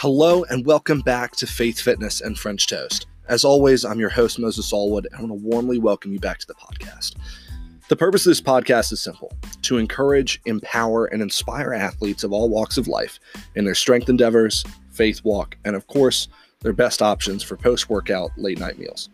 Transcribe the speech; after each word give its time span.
Hello 0.00 0.44
and 0.44 0.64
welcome 0.64 1.00
back 1.00 1.34
to 1.34 1.44
Faith 1.44 1.80
Fitness 1.80 2.20
and 2.20 2.38
French 2.38 2.68
Toast. 2.68 3.08
As 3.28 3.44
always, 3.44 3.84
I'm 3.84 3.98
your 3.98 4.10
host, 4.10 4.38
Moses 4.38 4.72
Allwood, 4.72 5.06
and 5.06 5.16
I 5.16 5.20
want 5.22 5.32
to 5.32 5.48
warmly 5.48 5.80
welcome 5.80 6.12
you 6.12 6.20
back 6.20 6.38
to 6.38 6.46
the 6.46 6.54
podcast. 6.54 7.16
The 7.88 7.96
purpose 7.96 8.24
of 8.24 8.30
this 8.30 8.40
podcast 8.40 8.92
is 8.92 9.00
simple 9.00 9.32
to 9.62 9.76
encourage, 9.76 10.40
empower, 10.46 11.06
and 11.06 11.20
inspire 11.20 11.74
athletes 11.74 12.22
of 12.22 12.32
all 12.32 12.48
walks 12.48 12.76
of 12.76 12.86
life 12.86 13.18
in 13.56 13.64
their 13.64 13.74
strength 13.74 14.08
endeavors, 14.08 14.62
faith 14.92 15.24
walk, 15.24 15.56
and 15.64 15.74
of 15.74 15.88
course, 15.88 16.28
their 16.60 16.72
best 16.72 17.02
options 17.02 17.42
for 17.42 17.56
post 17.56 17.90
workout 17.90 18.30
late 18.36 18.60
night 18.60 18.78
meals. 18.78 19.08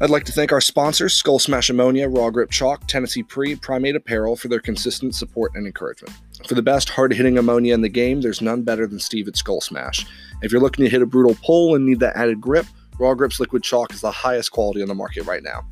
I'd 0.00 0.10
like 0.10 0.24
to 0.26 0.32
thank 0.32 0.52
our 0.52 0.60
sponsors, 0.60 1.14
Skull 1.14 1.40
Smash 1.40 1.70
Ammonia, 1.70 2.08
Raw 2.08 2.30
Grip 2.30 2.52
Chalk, 2.52 2.86
Tennessee 2.86 3.24
Pre, 3.24 3.56
Primate 3.56 3.96
Apparel 3.96 4.36
for 4.36 4.46
their 4.46 4.60
consistent 4.60 5.16
support 5.16 5.56
and 5.56 5.66
encouragement. 5.66 6.14
For 6.46 6.54
the 6.54 6.62
best 6.62 6.88
hard 6.88 7.12
hitting 7.12 7.38
ammonia 7.38 7.74
in 7.74 7.80
the 7.80 7.88
game, 7.88 8.20
there's 8.20 8.40
none 8.40 8.62
better 8.62 8.86
than 8.86 9.00
Steve 9.00 9.26
at 9.26 9.36
Skull 9.36 9.60
Smash. 9.60 10.06
If 10.42 10.52
you're 10.52 10.60
looking 10.60 10.84
to 10.84 10.90
hit 10.90 11.02
a 11.02 11.06
brutal 11.06 11.36
pull 11.42 11.74
and 11.74 11.84
need 11.84 11.98
that 12.00 12.16
added 12.16 12.40
grip, 12.40 12.66
Raw 13.00 13.14
Grips 13.14 13.40
Liquid 13.40 13.64
Chalk 13.64 13.92
is 13.92 14.00
the 14.00 14.12
highest 14.12 14.52
quality 14.52 14.80
on 14.80 14.86
the 14.86 14.94
market 14.94 15.24
right 15.24 15.42
now. 15.42 15.66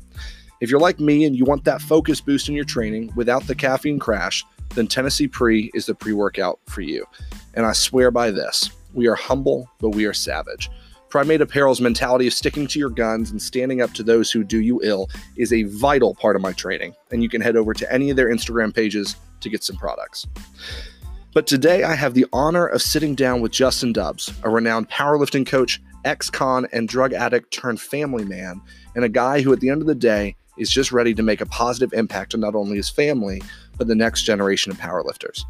If 0.59 0.69
you're 0.69 0.81
like 0.81 0.99
me 0.99 1.23
and 1.23 1.35
you 1.35 1.45
want 1.45 1.63
that 1.63 1.81
focus 1.81 2.19
boost 2.19 2.49
in 2.49 2.55
your 2.55 2.65
training 2.65 3.13
without 3.15 3.47
the 3.47 3.55
caffeine 3.55 3.99
crash, 3.99 4.43
then 4.73 4.87
Tennessee 4.87 5.29
Pre 5.29 5.71
is 5.73 5.85
the 5.85 5.95
pre 5.95 6.11
workout 6.11 6.59
for 6.67 6.81
you. 6.81 7.05
And 7.53 7.65
I 7.65 7.71
swear 7.71 8.11
by 8.11 8.31
this 8.31 8.69
we 8.93 9.07
are 9.07 9.15
humble, 9.15 9.69
but 9.79 9.89
we 9.89 10.05
are 10.05 10.13
savage. 10.13 10.69
Primate 11.09 11.41
Apparel's 11.41 11.81
mentality 11.81 12.27
of 12.27 12.33
sticking 12.33 12.67
to 12.67 12.79
your 12.79 12.89
guns 12.89 13.31
and 13.31 13.41
standing 13.41 13.81
up 13.81 13.93
to 13.93 14.03
those 14.03 14.31
who 14.31 14.43
do 14.43 14.59
you 14.59 14.81
ill 14.83 15.09
is 15.37 15.53
a 15.53 15.63
vital 15.63 16.15
part 16.15 16.35
of 16.35 16.41
my 16.41 16.51
training, 16.51 16.93
and 17.11 17.23
you 17.23 17.29
can 17.29 17.41
head 17.41 17.55
over 17.55 17.73
to 17.73 17.91
any 17.93 18.09
of 18.09 18.17
their 18.17 18.29
Instagram 18.29 18.73
pages 18.73 19.15
to 19.41 19.49
get 19.49 19.63
some 19.63 19.77
products. 19.77 20.27
But 21.33 21.47
today 21.47 21.83
I 21.83 21.95
have 21.95 22.13
the 22.13 22.25
honor 22.31 22.65
of 22.65 22.81
sitting 22.81 23.13
down 23.13 23.41
with 23.41 23.51
Justin 23.51 23.93
Dubs, 23.93 24.33
a 24.43 24.49
renowned 24.49 24.89
powerlifting 24.89 25.45
coach, 25.45 25.81
ex 26.05 26.29
con, 26.29 26.67
and 26.71 26.87
drug 26.87 27.13
addict 27.13 27.51
turned 27.51 27.81
family 27.81 28.25
man, 28.25 28.61
and 28.95 29.03
a 29.03 29.09
guy 29.09 29.41
who, 29.41 29.51
at 29.51 29.59
the 29.59 29.69
end 29.69 29.81
of 29.81 29.87
the 29.87 29.95
day, 29.95 30.35
is 30.57 30.69
just 30.69 30.91
ready 30.91 31.13
to 31.13 31.23
make 31.23 31.41
a 31.41 31.45
positive 31.45 31.93
impact 31.93 32.33
on 32.33 32.39
not 32.39 32.55
only 32.55 32.77
his 32.77 32.89
family, 32.89 33.41
but 33.77 33.87
the 33.87 33.95
next 33.95 34.23
generation 34.23 34.71
of 34.71 34.77
powerlifters. 34.77 35.43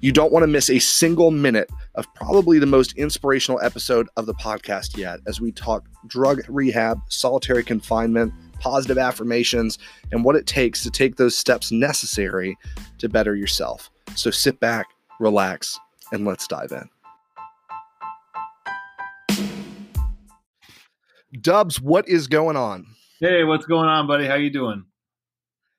You 0.00 0.12
don't 0.12 0.30
want 0.30 0.42
to 0.42 0.46
miss 0.46 0.68
a 0.68 0.78
single 0.78 1.30
minute 1.30 1.70
of 1.94 2.12
probably 2.14 2.58
the 2.58 2.66
most 2.66 2.92
inspirational 2.98 3.60
episode 3.62 4.08
of 4.16 4.26
the 4.26 4.34
podcast 4.34 4.96
yet 4.96 5.20
as 5.26 5.40
we 5.40 5.52
talk 5.52 5.86
drug 6.06 6.42
rehab, 6.48 7.00
solitary 7.08 7.64
confinement, 7.64 8.32
positive 8.60 8.98
affirmations, 8.98 9.78
and 10.12 10.22
what 10.22 10.36
it 10.36 10.46
takes 10.46 10.82
to 10.82 10.90
take 10.90 11.16
those 11.16 11.34
steps 11.34 11.72
necessary 11.72 12.56
to 12.98 13.08
better 13.08 13.34
yourself. 13.34 13.90
So 14.14 14.30
sit 14.30 14.60
back, 14.60 14.86
relax, 15.18 15.78
and 16.12 16.26
let's 16.26 16.46
dive 16.46 16.72
in. 16.72 16.90
Dubs, 21.40 21.80
what 21.80 22.06
is 22.06 22.26
going 22.26 22.56
on? 22.56 22.86
Hey, 23.18 23.44
what's 23.44 23.64
going 23.64 23.88
on, 23.88 24.06
buddy? 24.06 24.26
How 24.26 24.34
you 24.34 24.50
doing? 24.50 24.84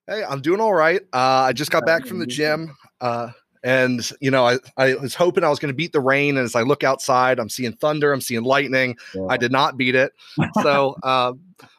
Hey, 0.07 0.23
I'm 0.23 0.41
doing 0.41 0.59
all 0.59 0.73
right. 0.73 1.01
Uh, 1.13 1.45
I 1.47 1.53
just 1.53 1.69
got 1.69 1.85
back 1.85 2.05
from 2.07 2.19
the 2.19 2.25
gym. 2.25 2.75
Uh, 2.99 3.31
and 3.63 4.09
you 4.19 4.31
know, 4.31 4.45
I, 4.45 4.57
I 4.77 4.95
was 4.95 5.15
hoping 5.15 5.43
I 5.43 5.49
was 5.49 5.59
going 5.59 5.71
to 5.71 5.75
beat 5.75 5.93
the 5.93 5.99
rain. 5.99 6.37
And 6.37 6.45
as 6.45 6.55
I 6.55 6.61
look 6.61 6.83
outside, 6.83 7.39
I'm 7.39 7.49
seeing 7.49 7.73
thunder, 7.73 8.13
I'm 8.13 8.21
seeing 8.21 8.43
lightning. 8.43 8.97
Yeah. 9.13 9.27
I 9.29 9.37
did 9.37 9.51
not 9.51 9.77
beat 9.77 9.95
it. 9.95 10.13
So, 10.61 10.95
uh, 11.03 11.33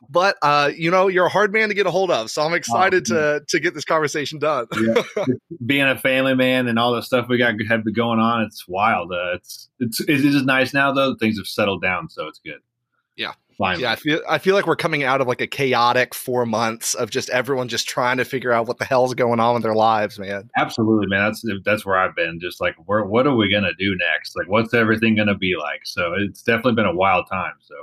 but 0.08 0.36
uh, 0.42 0.70
you 0.74 0.90
know, 0.90 1.08
you're 1.08 1.26
a 1.26 1.30
hard 1.30 1.52
man 1.52 1.68
to 1.68 1.74
get 1.74 1.86
a 1.86 1.90
hold 1.90 2.10
of. 2.10 2.30
So 2.30 2.42
I'm 2.42 2.54
excited 2.54 3.10
oh, 3.12 3.38
to 3.38 3.44
to 3.46 3.60
get 3.60 3.74
this 3.74 3.84
conversation 3.84 4.38
done. 4.38 4.66
yeah. 4.80 5.24
Being 5.66 5.86
a 5.86 5.98
family 5.98 6.34
man 6.34 6.68
and 6.68 6.78
all 6.78 6.94
the 6.94 7.02
stuff 7.02 7.28
we 7.28 7.38
got 7.38 7.54
have 7.68 7.84
been 7.84 7.94
going 7.94 8.18
on, 8.18 8.42
it's 8.42 8.66
wild. 8.66 9.12
Uh, 9.12 9.34
it's 9.34 9.68
it's 9.78 10.00
it 10.00 10.24
is 10.24 10.42
nice 10.44 10.72
now 10.72 10.92
though. 10.92 11.14
Things 11.14 11.38
have 11.38 11.46
settled 11.46 11.82
down, 11.82 12.08
so 12.08 12.26
it's 12.26 12.38
good. 12.38 12.60
Yeah. 13.18 13.32
Finally. 13.58 13.82
Yeah, 13.82 13.90
I 13.90 13.96
feel 13.96 14.22
I 14.28 14.38
feel 14.38 14.54
like 14.54 14.68
we're 14.68 14.76
coming 14.76 15.02
out 15.02 15.20
of 15.20 15.26
like 15.26 15.40
a 15.40 15.46
chaotic 15.48 16.14
four 16.14 16.46
months 16.46 16.94
of 16.94 17.10
just 17.10 17.28
everyone 17.30 17.66
just 17.66 17.88
trying 17.88 18.16
to 18.18 18.24
figure 18.24 18.52
out 18.52 18.68
what 18.68 18.78
the 18.78 18.84
hell's 18.84 19.14
going 19.14 19.40
on 19.40 19.54
with 19.54 19.64
their 19.64 19.74
lives, 19.74 20.16
man. 20.16 20.48
Absolutely, 20.56 21.08
man. 21.08 21.24
That's 21.24 21.44
that's 21.64 21.84
where 21.84 21.96
I've 21.96 22.14
been. 22.14 22.38
Just 22.38 22.60
like, 22.60 22.76
where 22.86 23.04
what 23.04 23.26
are 23.26 23.34
we 23.34 23.50
gonna 23.50 23.74
do 23.76 23.96
next? 23.96 24.36
Like, 24.36 24.46
what's 24.46 24.72
everything 24.74 25.16
gonna 25.16 25.36
be 25.36 25.56
like? 25.58 25.80
So 25.82 26.14
it's 26.16 26.40
definitely 26.40 26.74
been 26.74 26.86
a 26.86 26.94
wild 26.94 27.26
time. 27.28 27.54
So 27.60 27.74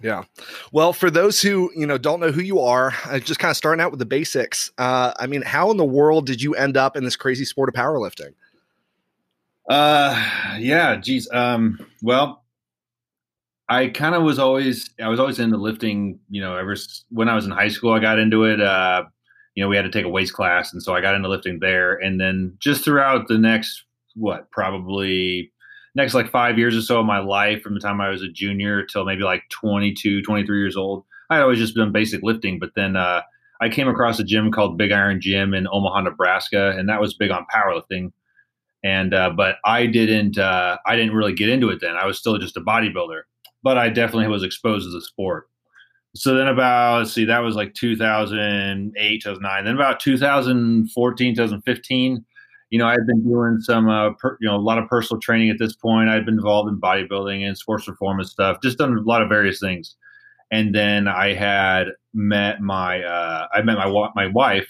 yeah. 0.00 0.22
Well, 0.70 0.92
for 0.92 1.10
those 1.10 1.42
who 1.42 1.72
you 1.74 1.88
know 1.88 1.98
don't 1.98 2.20
know 2.20 2.30
who 2.30 2.42
you 2.42 2.60
are, 2.60 2.94
uh, 3.06 3.18
just 3.18 3.40
kind 3.40 3.50
of 3.50 3.56
starting 3.56 3.82
out 3.82 3.90
with 3.90 3.98
the 3.98 4.06
basics. 4.06 4.70
Uh, 4.78 5.12
I 5.18 5.26
mean, 5.26 5.42
how 5.42 5.72
in 5.72 5.76
the 5.76 5.84
world 5.84 6.26
did 6.26 6.40
you 6.40 6.54
end 6.54 6.76
up 6.76 6.96
in 6.96 7.02
this 7.02 7.16
crazy 7.16 7.44
sport 7.44 7.68
of 7.68 7.74
powerlifting? 7.74 8.34
Uh, 9.68 10.56
yeah, 10.60 10.94
geez. 10.94 11.28
Um, 11.32 11.84
well, 12.00 12.44
I 13.68 13.88
kind 13.88 14.14
of 14.14 14.22
was 14.22 14.38
always 14.38 14.90
I 15.02 15.08
was 15.08 15.18
always 15.18 15.38
into 15.38 15.56
lifting. 15.56 16.20
You 16.30 16.40
know, 16.40 16.56
ever 16.56 16.76
when 17.10 17.28
I 17.28 17.34
was 17.34 17.46
in 17.46 17.50
high 17.50 17.68
school, 17.68 17.92
I 17.92 17.98
got 17.98 18.18
into 18.18 18.44
it. 18.44 18.60
Uh, 18.60 19.04
you 19.54 19.62
know, 19.62 19.68
we 19.68 19.76
had 19.76 19.82
to 19.82 19.90
take 19.90 20.04
a 20.04 20.08
weights 20.08 20.30
class, 20.30 20.72
and 20.72 20.82
so 20.82 20.94
I 20.94 21.00
got 21.00 21.14
into 21.14 21.28
lifting 21.28 21.58
there. 21.60 21.94
And 21.94 22.20
then 22.20 22.56
just 22.60 22.84
throughout 22.84 23.28
the 23.28 23.38
next 23.38 23.84
what 24.14 24.50
probably 24.50 25.52
next 25.94 26.14
like 26.14 26.30
five 26.30 26.58
years 26.58 26.76
or 26.76 26.82
so 26.82 27.00
of 27.00 27.06
my 27.06 27.18
life, 27.18 27.62
from 27.62 27.74
the 27.74 27.80
time 27.80 28.00
I 28.00 28.08
was 28.08 28.22
a 28.22 28.28
junior 28.28 28.84
till 28.84 29.04
maybe 29.04 29.22
like 29.22 29.42
22, 29.50 30.22
23 30.22 30.58
years 30.58 30.76
old, 30.76 31.04
I 31.30 31.36
had 31.36 31.42
always 31.42 31.58
just 31.58 31.74
done 31.74 31.90
basic 31.90 32.22
lifting. 32.22 32.58
But 32.60 32.70
then 32.76 32.96
uh, 32.96 33.22
I 33.60 33.68
came 33.68 33.88
across 33.88 34.20
a 34.20 34.24
gym 34.24 34.52
called 34.52 34.78
Big 34.78 34.92
Iron 34.92 35.20
Gym 35.20 35.54
in 35.54 35.66
Omaha, 35.70 36.02
Nebraska, 36.02 36.70
and 36.76 36.88
that 36.88 37.00
was 37.00 37.14
big 37.14 37.32
on 37.32 37.46
powerlifting. 37.52 38.12
And 38.84 39.12
uh, 39.12 39.30
but 39.30 39.56
I 39.64 39.86
didn't 39.86 40.38
uh, 40.38 40.76
I 40.86 40.94
didn't 40.94 41.14
really 41.14 41.34
get 41.34 41.48
into 41.48 41.70
it 41.70 41.80
then. 41.80 41.96
I 41.96 42.06
was 42.06 42.16
still 42.16 42.38
just 42.38 42.56
a 42.56 42.60
bodybuilder 42.60 43.22
but 43.66 43.76
I 43.76 43.88
definitely 43.88 44.28
was 44.28 44.44
exposed 44.44 44.86
to 44.86 44.92
the 44.92 45.00
sport. 45.00 45.48
So 46.14 46.36
then 46.36 46.46
about 46.46 46.98
let's 46.98 47.12
see, 47.12 47.24
that 47.24 47.40
was 47.40 47.56
like 47.56 47.74
2008, 47.74 49.22
2009. 49.24 49.64
Then 49.64 49.74
about 49.74 49.98
2014, 49.98 51.34
2015, 51.34 52.24
you 52.70 52.78
know, 52.78 52.86
I 52.86 52.92
had 52.92 53.08
been 53.08 53.24
doing 53.24 53.58
some, 53.58 53.88
uh, 53.88 54.12
per, 54.12 54.38
you 54.40 54.48
know, 54.48 54.54
a 54.54 54.62
lot 54.62 54.78
of 54.78 54.88
personal 54.88 55.20
training 55.20 55.50
at 55.50 55.58
this 55.58 55.74
point. 55.74 56.08
I'd 56.08 56.24
been 56.24 56.34
involved 56.34 56.68
in 56.68 56.80
bodybuilding 56.80 57.44
and 57.44 57.58
sports 57.58 57.86
performance 57.86 58.30
stuff, 58.30 58.58
just 58.62 58.78
done 58.78 58.96
a 58.96 59.00
lot 59.00 59.20
of 59.20 59.28
various 59.28 59.58
things. 59.58 59.96
And 60.52 60.72
then 60.72 61.08
I 61.08 61.34
had 61.34 61.88
met 62.14 62.60
my, 62.60 63.02
uh, 63.02 63.48
I 63.52 63.62
met 63.62 63.78
my 63.78 64.10
my 64.14 64.28
wife, 64.28 64.68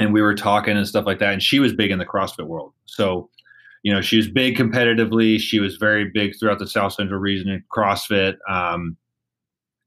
and 0.00 0.12
we 0.12 0.20
were 0.20 0.34
talking 0.34 0.76
and 0.76 0.88
stuff 0.88 1.06
like 1.06 1.20
that. 1.20 1.32
And 1.32 1.40
she 1.40 1.60
was 1.60 1.72
big 1.72 1.92
in 1.92 2.00
the 2.00 2.06
CrossFit 2.06 2.48
world, 2.48 2.72
so 2.86 3.30
you 3.84 3.92
know, 3.92 4.00
she 4.00 4.16
was 4.16 4.26
big 4.26 4.56
competitively. 4.56 5.38
She 5.38 5.60
was 5.60 5.76
very 5.76 6.10
big 6.12 6.32
throughout 6.36 6.58
the 6.58 6.66
South 6.66 6.94
Central 6.94 7.20
region 7.20 7.50
in 7.50 7.62
CrossFit. 7.72 8.36
Um, 8.48 8.96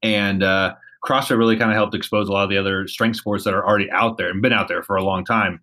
and 0.02 0.44
uh, 0.44 0.76
CrossFit 1.04 1.36
really 1.36 1.56
kind 1.56 1.72
of 1.72 1.76
helped 1.76 1.96
expose 1.96 2.28
a 2.28 2.32
lot 2.32 2.44
of 2.44 2.50
the 2.50 2.56
other 2.56 2.86
strength 2.86 3.16
sports 3.16 3.42
that 3.42 3.54
are 3.54 3.66
already 3.66 3.90
out 3.90 4.16
there 4.16 4.30
and 4.30 4.40
been 4.40 4.52
out 4.52 4.68
there 4.68 4.84
for 4.84 4.94
a 4.94 5.02
long 5.02 5.24
time. 5.24 5.60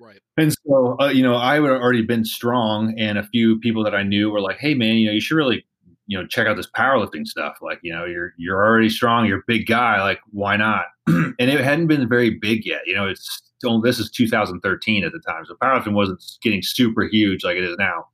Right. 0.00 0.20
And 0.38 0.54
so, 0.66 0.96
uh, 0.98 1.08
you 1.08 1.22
know, 1.22 1.36
I 1.36 1.56
had 1.56 1.64
already 1.64 2.02
been 2.02 2.24
strong, 2.24 2.98
and 2.98 3.18
a 3.18 3.26
few 3.28 3.58
people 3.60 3.84
that 3.84 3.94
I 3.94 4.02
knew 4.02 4.30
were 4.30 4.40
like, 4.40 4.58
"Hey, 4.58 4.74
man, 4.74 4.96
you 4.96 5.06
know, 5.06 5.12
you 5.12 5.20
should 5.20 5.36
really, 5.36 5.66
you 6.06 6.18
know, 6.18 6.26
check 6.26 6.46
out 6.46 6.56
this 6.56 6.70
powerlifting 6.74 7.26
stuff. 7.26 7.58
Like, 7.60 7.80
you 7.82 7.92
know, 7.92 8.04
you're 8.04 8.32
you're 8.38 8.62
already 8.64 8.88
strong, 8.88 9.26
you're 9.26 9.38
a 9.38 9.46
big 9.46 9.66
guy. 9.66 10.00
Like, 10.02 10.20
why 10.30 10.56
not?" 10.56 10.86
and 11.06 11.34
it 11.38 11.60
hadn't 11.60 11.88
been 11.88 12.08
very 12.08 12.30
big 12.30 12.64
yet. 12.66 12.82
You 12.86 12.94
know, 12.94 13.06
it's 13.06 13.45
this 13.82 13.98
is 13.98 14.10
2013 14.10 15.04
at 15.04 15.12
the 15.12 15.20
time, 15.20 15.44
so 15.46 15.54
powerlifting 15.62 15.94
wasn't 15.94 16.22
getting 16.42 16.62
super 16.62 17.04
huge 17.04 17.44
like 17.44 17.56
it 17.56 17.64
is 17.64 17.76
now. 17.78 18.06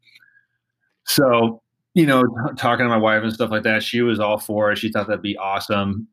So 1.04 1.62
you 1.94 2.06
know, 2.06 2.22
t- 2.22 2.54
talking 2.56 2.84
to 2.84 2.88
my 2.88 2.96
wife 2.96 3.22
and 3.22 3.32
stuff 3.32 3.50
like 3.50 3.64
that, 3.64 3.82
she 3.82 4.00
was 4.00 4.18
all 4.18 4.38
for 4.38 4.72
it. 4.72 4.78
She 4.78 4.90
thought 4.90 5.08
that'd 5.08 5.22
be 5.22 5.36
awesome. 5.36 6.08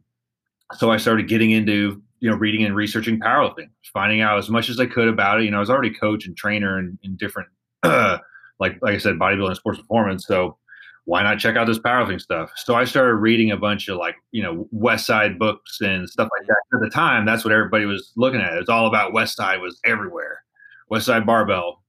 So 0.73 0.91
I 0.91 0.97
started 0.97 1.27
getting 1.27 1.51
into 1.51 2.01
you 2.19 2.29
know 2.29 2.35
reading 2.35 2.65
and 2.65 2.75
researching 2.75 3.19
powerlifting, 3.19 3.69
finding 3.93 4.21
out 4.21 4.37
as 4.37 4.49
much 4.49 4.69
as 4.69 4.79
I 4.79 4.85
could 4.85 5.07
about 5.07 5.39
it. 5.39 5.45
You 5.45 5.51
know, 5.51 5.57
I 5.57 5.61
was 5.61 5.69
already 5.69 5.91
coach 5.91 6.25
and 6.25 6.35
trainer 6.35 6.77
in, 6.79 6.97
in 7.03 7.15
different 7.17 7.49
like 7.83 8.21
like 8.59 8.95
I 8.95 8.97
said, 8.97 9.15
bodybuilding 9.15 9.47
and 9.47 9.57
sports 9.57 9.79
performance. 9.79 10.25
So 10.25 10.57
why 11.09 11.23
not 11.23 11.39
check 11.39 11.55
out 11.55 11.65
this 11.65 11.79
powerlifting 11.79 12.21
stuff? 12.21 12.51
So 12.55 12.75
I 12.75 12.85
started 12.85 13.15
reading 13.15 13.49
a 13.49 13.57
bunch 13.57 13.87
of 13.87 13.97
like, 13.97 14.13
you 14.31 14.43
know, 14.43 14.67
Westside 14.71 15.39
books 15.39 15.81
and 15.81 16.07
stuff 16.07 16.29
like 16.37 16.47
that. 16.47 16.77
At 16.77 16.81
the 16.81 16.89
time, 16.91 17.25
that's 17.25 17.43
what 17.43 17.51
everybody 17.51 17.85
was 17.85 18.13
looking 18.15 18.39
at. 18.39 18.53
It 18.53 18.59
was 18.59 18.69
all 18.69 18.85
about 18.85 19.11
Westside 19.11 19.59
was 19.59 19.79
everywhere. 19.83 20.43
Westside 20.91 21.25
Barbell. 21.25 21.83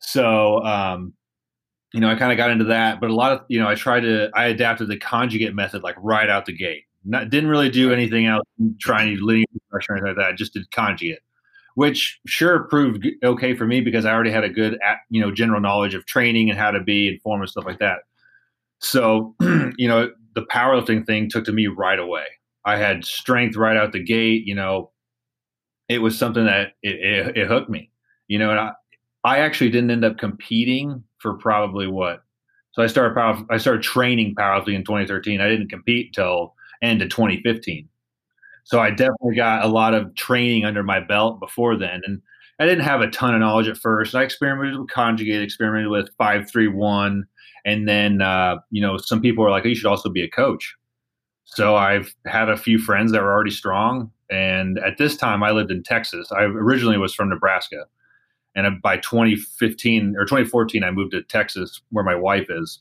So 0.00 0.64
um, 0.64 1.12
you 1.94 2.00
know, 2.00 2.10
I 2.10 2.16
kind 2.16 2.32
of 2.32 2.38
got 2.38 2.50
into 2.50 2.64
that, 2.64 3.00
but 3.00 3.08
a 3.08 3.14
lot 3.14 3.30
of, 3.30 3.42
you 3.46 3.60
know, 3.60 3.68
I 3.68 3.76
tried 3.76 4.00
to 4.00 4.30
I 4.34 4.46
adapted 4.46 4.88
the 4.88 4.98
conjugate 4.98 5.54
method 5.54 5.84
like 5.84 5.94
right 6.00 6.28
out 6.28 6.46
the 6.46 6.52
gate. 6.52 6.82
Not 7.04 7.30
didn't 7.30 7.48
really 7.48 7.70
do 7.70 7.92
anything 7.92 8.26
else 8.26 8.42
trying 8.80 9.16
to 9.16 9.24
linear 9.24 9.44
or 9.70 9.80
anything 9.92 10.08
like 10.08 10.16
that. 10.16 10.26
I 10.26 10.32
Just 10.32 10.54
did 10.54 10.68
conjugate 10.72 11.20
which 11.76 12.18
sure 12.26 12.60
proved 12.64 13.06
okay 13.22 13.54
for 13.54 13.66
me 13.66 13.82
because 13.82 14.06
I 14.06 14.12
already 14.12 14.30
had 14.30 14.44
a 14.44 14.48
good, 14.48 14.78
you 15.10 15.20
know, 15.20 15.30
general 15.30 15.60
knowledge 15.60 15.94
of 15.94 16.06
training 16.06 16.48
and 16.48 16.58
how 16.58 16.70
to 16.70 16.80
be 16.80 17.06
and 17.06 17.20
form 17.20 17.42
and 17.42 17.50
stuff 17.50 17.66
like 17.66 17.80
that. 17.80 17.98
So, 18.80 19.34
you 19.76 19.88
know, 19.88 20.10
the 20.34 20.42
powerlifting 20.42 21.06
thing 21.06 21.28
took 21.28 21.44
to 21.46 21.52
me 21.52 21.66
right 21.66 21.98
away. 21.98 22.26
I 22.64 22.76
had 22.76 23.04
strength 23.04 23.56
right 23.56 23.76
out 23.76 23.92
the 23.92 24.02
gate. 24.02 24.44
You 24.46 24.54
know, 24.54 24.90
it 25.88 25.98
was 25.98 26.18
something 26.18 26.44
that 26.46 26.72
it, 26.82 26.96
it, 26.96 27.36
it 27.36 27.48
hooked 27.48 27.70
me. 27.70 27.90
You 28.28 28.38
know, 28.38 28.50
and 28.50 28.58
I, 28.58 28.72
I 29.24 29.38
actually 29.38 29.70
didn't 29.70 29.90
end 29.90 30.04
up 30.04 30.18
competing 30.18 31.02
for 31.18 31.34
probably 31.34 31.86
what 31.86 32.22
So 32.72 32.82
I 32.82 32.86
started 32.86 33.14
power, 33.14 33.44
I 33.50 33.56
started 33.58 33.82
training 33.82 34.34
powerlifting 34.34 34.74
in 34.74 34.84
2013. 34.84 35.40
I 35.40 35.48
didn't 35.48 35.68
compete 35.68 36.12
till 36.12 36.54
end 36.82 37.02
of 37.02 37.08
2015. 37.08 37.88
So 38.64 38.80
I 38.80 38.90
definitely 38.90 39.36
got 39.36 39.64
a 39.64 39.68
lot 39.68 39.94
of 39.94 40.14
training 40.16 40.64
under 40.64 40.82
my 40.82 41.00
belt 41.00 41.38
before 41.40 41.76
then. 41.76 42.02
And 42.04 42.20
I 42.58 42.66
didn't 42.66 42.84
have 42.84 43.00
a 43.00 43.10
ton 43.10 43.34
of 43.34 43.40
knowledge 43.40 43.68
at 43.68 43.78
first. 43.78 44.14
I 44.14 44.22
experimented 44.22 44.78
with 44.78 44.90
conjugate, 44.90 45.42
experimented 45.42 45.88
with 45.88 46.08
531. 46.18 47.26
And 47.66 47.88
then, 47.88 48.22
uh, 48.22 48.58
you 48.70 48.80
know, 48.80 48.96
some 48.96 49.20
people 49.20 49.44
were 49.44 49.50
like, 49.50 49.64
oh, 49.66 49.68
you 49.68 49.74
should 49.74 49.90
also 49.90 50.08
be 50.08 50.22
a 50.22 50.30
coach. 50.30 50.74
So 51.44 51.76
I've 51.76 52.14
had 52.24 52.48
a 52.48 52.56
few 52.56 52.78
friends 52.78 53.12
that 53.12 53.20
were 53.20 53.32
already 53.32 53.50
strong. 53.50 54.10
And 54.30 54.78
at 54.78 54.98
this 54.98 55.16
time, 55.16 55.42
I 55.42 55.50
lived 55.50 55.72
in 55.72 55.82
Texas. 55.82 56.30
I 56.32 56.42
originally 56.44 56.96
was 56.96 57.12
from 57.12 57.28
Nebraska. 57.28 57.84
And 58.54 58.80
by 58.80 58.98
2015 58.98 60.14
or 60.16 60.24
2014, 60.24 60.84
I 60.84 60.90
moved 60.92 61.10
to 61.12 61.22
Texas 61.24 61.82
where 61.90 62.04
my 62.04 62.14
wife 62.14 62.46
is. 62.48 62.80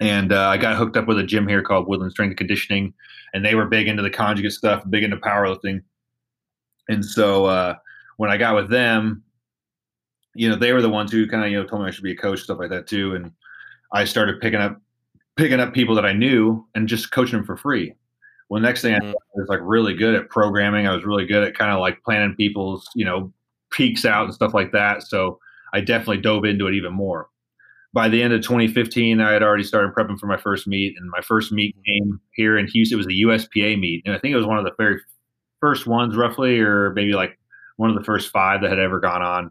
And 0.00 0.32
uh, 0.32 0.48
I 0.48 0.56
got 0.56 0.76
hooked 0.76 0.96
up 0.96 1.08
with 1.08 1.18
a 1.18 1.24
gym 1.24 1.48
here 1.48 1.62
called 1.62 1.88
Woodland 1.88 2.12
Strength 2.12 2.30
and 2.30 2.38
Conditioning. 2.38 2.94
And 3.34 3.44
they 3.44 3.56
were 3.56 3.66
big 3.66 3.88
into 3.88 4.02
the 4.02 4.10
conjugate 4.10 4.52
stuff, 4.52 4.82
big 4.88 5.02
into 5.02 5.16
powerlifting. 5.16 5.82
And 6.88 7.04
so 7.04 7.46
uh, 7.46 7.74
when 8.16 8.30
I 8.30 8.36
got 8.36 8.54
with 8.54 8.70
them, 8.70 9.24
you 10.34 10.48
know, 10.48 10.56
they 10.56 10.72
were 10.72 10.82
the 10.82 10.88
ones 10.88 11.10
who 11.10 11.26
kind 11.26 11.44
of, 11.44 11.50
you 11.50 11.60
know, 11.60 11.66
told 11.66 11.82
me 11.82 11.88
I 11.88 11.90
should 11.90 12.04
be 12.04 12.12
a 12.12 12.16
coach, 12.16 12.42
stuff 12.42 12.58
like 12.60 12.70
that 12.70 12.86
too. 12.86 13.14
And 13.16 13.32
I 13.92 14.04
started 14.04 14.40
picking 14.40 14.60
up 14.60 14.80
picking 15.36 15.60
up 15.60 15.72
people 15.72 15.94
that 15.94 16.04
I 16.04 16.12
knew 16.12 16.66
and 16.74 16.88
just 16.88 17.12
coaching 17.12 17.38
them 17.38 17.46
for 17.46 17.56
free. 17.56 17.94
Well, 18.48 18.60
next 18.60 18.82
thing 18.82 18.94
I, 18.94 18.98
mm-hmm. 18.98 19.10
I 19.10 19.34
was 19.34 19.48
like 19.48 19.60
really 19.62 19.94
good 19.94 20.14
at 20.14 20.28
programming. 20.30 20.86
I 20.86 20.94
was 20.94 21.04
really 21.04 21.26
good 21.26 21.44
at 21.44 21.56
kind 21.56 21.70
of 21.70 21.80
like 21.80 22.02
planning 22.02 22.34
people's, 22.34 22.88
you 22.94 23.04
know, 23.04 23.32
peaks 23.70 24.04
out 24.04 24.24
and 24.24 24.34
stuff 24.34 24.54
like 24.54 24.72
that. 24.72 25.02
So 25.02 25.38
I 25.72 25.80
definitely 25.80 26.22
dove 26.22 26.44
into 26.44 26.66
it 26.66 26.74
even 26.74 26.92
more. 26.92 27.28
By 27.92 28.08
the 28.08 28.22
end 28.22 28.32
of 28.32 28.42
2015, 28.42 29.20
I 29.20 29.32
had 29.32 29.42
already 29.42 29.64
started 29.64 29.94
prepping 29.94 30.18
for 30.18 30.26
my 30.26 30.36
first 30.36 30.66
meet, 30.66 30.94
and 30.98 31.08
my 31.10 31.20
first 31.22 31.52
meet 31.52 31.74
came 31.86 32.20
here 32.32 32.58
in 32.58 32.66
Houston. 32.66 32.96
It 32.96 32.98
was 32.98 33.06
the 33.06 33.22
USPA 33.22 33.78
meet, 33.80 34.02
and 34.04 34.14
I 34.14 34.18
think 34.18 34.32
it 34.32 34.36
was 34.36 34.46
one 34.46 34.58
of 34.58 34.64
the 34.64 34.72
very 34.76 35.00
first 35.60 35.86
ones, 35.86 36.14
roughly, 36.14 36.60
or 36.60 36.92
maybe 36.92 37.12
like 37.12 37.38
one 37.76 37.88
of 37.88 37.96
the 37.96 38.04
first 38.04 38.30
five 38.30 38.60
that 38.60 38.70
had 38.70 38.78
ever 38.78 39.00
gone 39.00 39.22
on. 39.22 39.50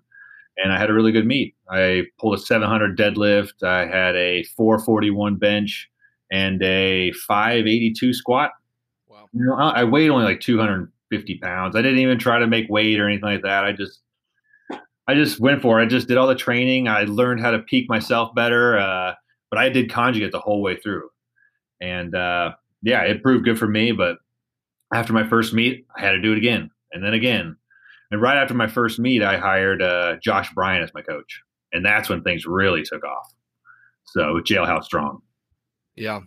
And 0.58 0.74
I 0.74 0.80
had 0.80 0.90
a 0.90 0.94
really 0.94 1.12
good 1.12 1.28
meet. 1.28 1.56
I 1.70 2.04
pulled 2.20 2.34
a 2.34 2.38
700 2.40 2.98
deadlift. 2.98 3.64
I 3.64 3.86
had 3.86 4.16
a 4.16 4.44
441 4.56 5.36
bench 5.36 5.90
and 6.32 6.62
a 6.64 7.12
582 7.12 8.14
squat. 8.14 8.52
Wow. 9.08 9.28
You 9.34 9.46
know, 9.46 9.56
I 9.56 9.84
weighed 9.84 10.10
only 10.10 10.26
like 10.26 10.40
250 10.42 11.38
pounds. 11.40 11.76
I 11.76 11.82
didn't 11.82 12.00
even 12.00 12.18
try 12.18 12.40
to 12.40 12.48
make 12.48 12.70
weight 12.70 13.00
or 13.00 13.08
anything 13.08 13.30
like 13.30 13.44
that. 13.44 13.66
I 13.66 13.72
just 13.72 14.02
I 15.08 15.16
just 15.16 15.40
went 15.40 15.62
for 15.62 15.80
it. 15.80 15.86
I 15.86 15.88
just 15.88 16.08
did 16.08 16.18
all 16.18 16.28
the 16.28 16.36
training. 16.36 16.88
I 16.88 17.04
learned 17.04 17.40
how 17.40 17.52
to 17.52 17.60
peak 17.60 17.88
myself 17.90 18.36
better. 18.36 18.78
Uh, 18.78 19.14
but 19.50 19.58
I 19.58 19.70
did 19.70 19.92
conjugate 19.92 20.32
the 20.32 20.40
whole 20.40 20.62
way 20.62 20.76
through. 20.76 21.10
And 21.80 22.14
uh, 22.14 22.54
yeah, 22.82 23.02
it 23.04 23.24
proved 23.24 23.46
good 23.46 23.58
for 23.58 23.68
me. 23.68 23.92
But 23.94 24.18
after 24.94 25.14
my 25.14 25.28
first 25.28 25.54
meet, 25.54 25.86
I 25.96 26.02
had 26.02 26.12
to 26.12 26.22
do 26.22 26.34
it 26.34 26.38
again 26.38 26.70
and 26.92 27.04
then 27.04 27.14
again. 27.14 27.56
And 28.12 28.22
right 28.22 28.38
after 28.38 28.54
my 28.54 28.68
first 28.68 29.00
meet, 29.00 29.22
I 29.22 29.38
hired 29.38 29.82
uh, 29.82 30.16
Josh 30.22 30.54
Bryant 30.54 30.84
as 30.84 30.94
my 30.94 31.02
coach. 31.02 31.42
And 31.74 31.86
that's 31.86 32.10
when 32.10 32.24
things 32.24 32.46
really 32.46 32.84
took 32.84 33.04
off. 33.04 33.34
So, 34.06 34.40
Jailhouse 34.44 34.86
Strong. 34.86 35.22
Yeah. 35.96 36.22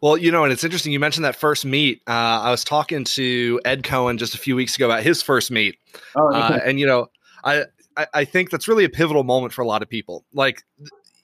Well, 0.00 0.16
you 0.16 0.32
know, 0.32 0.44
and 0.44 0.52
it's 0.52 0.64
interesting. 0.64 0.92
You 0.92 1.00
mentioned 1.00 1.24
that 1.24 1.36
first 1.36 1.66
meet. 1.66 2.00
Uh, 2.06 2.40
I 2.42 2.50
was 2.50 2.64
talking 2.64 3.04
to 3.04 3.60
Ed 3.64 3.82
Coan 3.82 4.18
just 4.18 4.34
a 4.34 4.38
few 4.38 4.56
weeks 4.56 4.76
ago 4.76 4.86
about 4.86 5.02
his 5.02 5.22
first 5.22 5.50
meet. 5.50 5.76
Oh, 6.16 6.28
okay. 6.28 6.38
uh, 6.38 6.60
and, 6.64 6.80
you 6.80 6.86
know, 6.86 7.08
I, 7.44 7.64
I, 7.96 8.06
I 8.14 8.24
think 8.24 8.50
that's 8.50 8.66
really 8.66 8.84
a 8.84 8.88
pivotal 8.88 9.24
moment 9.24 9.52
for 9.52 9.62
a 9.62 9.66
lot 9.66 9.82
of 9.82 9.88
people. 9.88 10.24
Like 10.32 10.62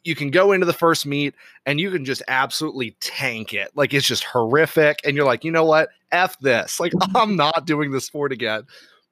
you 0.05 0.15
can 0.15 0.31
go 0.31 0.53
into 0.53 0.67
the 0.67 0.73
first 0.73 1.07
meet 1.07 1.35
and 1.65 1.81
you 1.81 1.91
can 1.91 2.05
just 2.05 2.23
absolutely 2.29 2.97
tank 3.01 3.55
it. 3.55 3.71
Like 3.75 3.95
it's 3.95 4.07
just 4.07 4.25
horrific. 4.25 5.01
And 5.05 5.17
you're 5.17 5.27
like, 5.27 5.45
you 5.45 5.51
know 5.51 5.65
what? 5.65 5.89
F 6.13 6.39
this. 6.41 6.79
Like 6.79 6.93
I'm 7.15 7.37
not 7.37 7.67
doing 7.67 7.91
this 7.91 8.05
sport 8.05 8.33
again. 8.33 8.65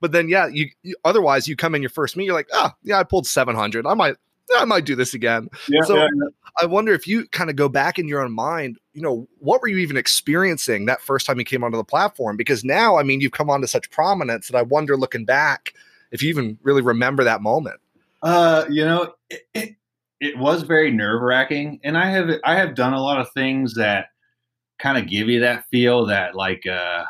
But 0.02 0.10
then, 0.10 0.28
yeah, 0.28 0.48
you, 0.48 0.68
you 0.82 0.96
otherwise 1.04 1.46
you 1.46 1.54
come 1.54 1.76
in 1.76 1.80
your 1.80 1.88
first 1.88 2.16
meet, 2.16 2.24
you're 2.24 2.34
like, 2.34 2.50
oh, 2.52 2.70
yeah, 2.82 2.98
I 2.98 3.04
pulled 3.04 3.24
700. 3.24 3.86
I 3.86 3.94
might, 3.94 4.16
I 4.58 4.64
might 4.64 4.84
do 4.84 4.96
this 4.96 5.14
again. 5.14 5.48
Yeah, 5.68 5.82
so 5.84 5.94
yeah, 5.94 6.08
yeah. 6.12 6.28
I 6.60 6.66
wonder 6.66 6.92
if 6.92 7.06
you 7.06 7.28
kind 7.28 7.48
of 7.48 7.54
go 7.54 7.68
back 7.68 8.00
in 8.00 8.08
your 8.08 8.20
own 8.20 8.32
mind, 8.32 8.78
you 8.94 9.00
know, 9.00 9.28
what 9.38 9.62
were 9.62 9.68
you 9.68 9.78
even 9.78 9.96
experiencing 9.96 10.86
that 10.86 11.00
first 11.00 11.24
time 11.24 11.38
you 11.38 11.44
came 11.44 11.62
onto 11.62 11.76
the 11.76 11.84
platform? 11.84 12.36
Because 12.36 12.64
now, 12.64 12.98
I 12.98 13.04
mean, 13.04 13.20
you've 13.20 13.32
come 13.32 13.48
onto 13.48 13.68
such 13.68 13.90
prominence 13.90 14.48
that 14.48 14.58
I 14.58 14.62
wonder, 14.62 14.96
looking 14.96 15.24
back, 15.24 15.72
if 16.10 16.20
you 16.20 16.28
even 16.28 16.58
really 16.64 16.82
remember 16.82 17.22
that 17.22 17.40
moment. 17.40 17.80
Uh, 18.22 18.64
you 18.68 18.84
know, 18.84 19.14
it, 19.30 19.42
it, 19.54 19.76
it 20.20 20.36
was 20.36 20.64
very 20.64 20.90
nerve 20.90 21.22
wracking, 21.22 21.78
and 21.84 21.96
I 21.96 22.10
have 22.10 22.28
I 22.44 22.56
have 22.56 22.74
done 22.74 22.92
a 22.92 23.00
lot 23.00 23.20
of 23.20 23.32
things 23.32 23.74
that 23.74 24.06
kind 24.80 24.98
of 24.98 25.08
give 25.08 25.28
you 25.28 25.40
that 25.40 25.64
feel 25.70 26.06
that 26.06 26.34
like 26.34 26.66
uh, 26.66 27.04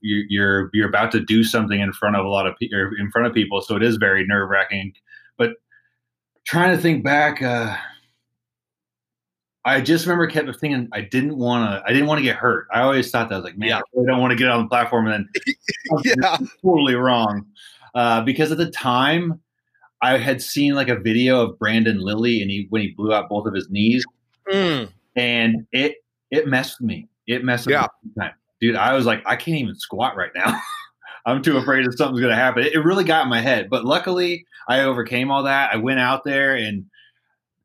you're 0.00 0.70
you're 0.72 0.88
about 0.88 1.12
to 1.12 1.20
do 1.20 1.44
something 1.44 1.80
in 1.80 1.92
front 1.92 2.16
of 2.16 2.24
a 2.24 2.28
lot 2.28 2.46
of 2.46 2.56
people 2.56 2.78
in 2.98 3.10
front 3.10 3.26
of 3.26 3.34
people, 3.34 3.60
so 3.60 3.76
it 3.76 3.82
is 3.82 3.96
very 3.96 4.26
nerve 4.26 4.48
wracking. 4.48 4.92
But 5.36 5.52
trying 6.46 6.76
to 6.76 6.82
think 6.82 7.04
back, 7.04 7.42
uh, 7.42 7.76
I 9.64 9.80
just 9.80 10.06
remember 10.06 10.26
kept 10.26 10.48
thinking 10.60 10.88
I 10.92 11.02
didn't 11.02 11.36
want 11.36 11.70
to. 11.70 11.82
I 11.86 11.92
didn't 11.92 12.06
want 12.06 12.18
to 12.18 12.24
get 12.24 12.36
hurt. 12.36 12.68
I 12.72 12.80
always 12.80 13.10
thought 13.10 13.28
that 13.28 13.34
I 13.34 13.38
was 13.38 13.44
like, 13.44 13.58
man, 13.58 13.68
yeah. 13.68 13.78
I 13.78 13.82
really 13.92 14.06
don't 14.06 14.20
want 14.20 14.30
to 14.30 14.36
get 14.36 14.48
on 14.48 14.62
the 14.62 14.68
platform 14.68 15.06
and 15.08 15.28
then 15.44 15.56
yeah. 16.04 16.36
totally 16.62 16.94
wrong. 16.94 17.44
Uh, 17.94 18.22
because 18.22 18.50
at 18.50 18.58
the 18.58 18.70
time 18.70 19.40
I 20.02 20.18
had 20.18 20.40
seen 20.40 20.74
like 20.74 20.88
a 20.88 20.98
video 20.98 21.42
of 21.42 21.58
Brandon 21.58 21.98
Lilly 21.98 22.40
and 22.40 22.50
he 22.50 22.66
when 22.70 22.82
he 22.82 22.88
blew 22.92 23.12
out 23.12 23.28
both 23.28 23.46
of 23.46 23.54
his 23.54 23.68
knees, 23.68 24.04
mm. 24.50 24.88
and 25.16 25.66
it 25.72 25.96
it 26.30 26.46
messed 26.46 26.80
me. 26.80 27.08
It 27.26 27.44
messed 27.44 27.68
yeah. 27.68 27.88
me. 28.16 28.26
Dude, 28.60 28.76
I 28.76 28.94
was 28.94 29.06
like, 29.06 29.22
I 29.26 29.36
can't 29.36 29.58
even 29.58 29.76
squat 29.76 30.16
right 30.16 30.32
now. 30.34 30.60
I'm 31.26 31.42
too 31.42 31.58
afraid 31.58 31.84
that 31.84 31.96
something's 31.96 32.20
gonna 32.20 32.34
happen. 32.34 32.64
It, 32.64 32.74
it 32.74 32.80
really 32.80 33.04
got 33.04 33.24
in 33.24 33.30
my 33.30 33.40
head, 33.40 33.68
but 33.70 33.84
luckily 33.84 34.46
I 34.68 34.80
overcame 34.80 35.30
all 35.30 35.42
that. 35.44 35.72
I 35.72 35.76
went 35.76 36.00
out 36.00 36.24
there 36.24 36.54
and 36.56 36.86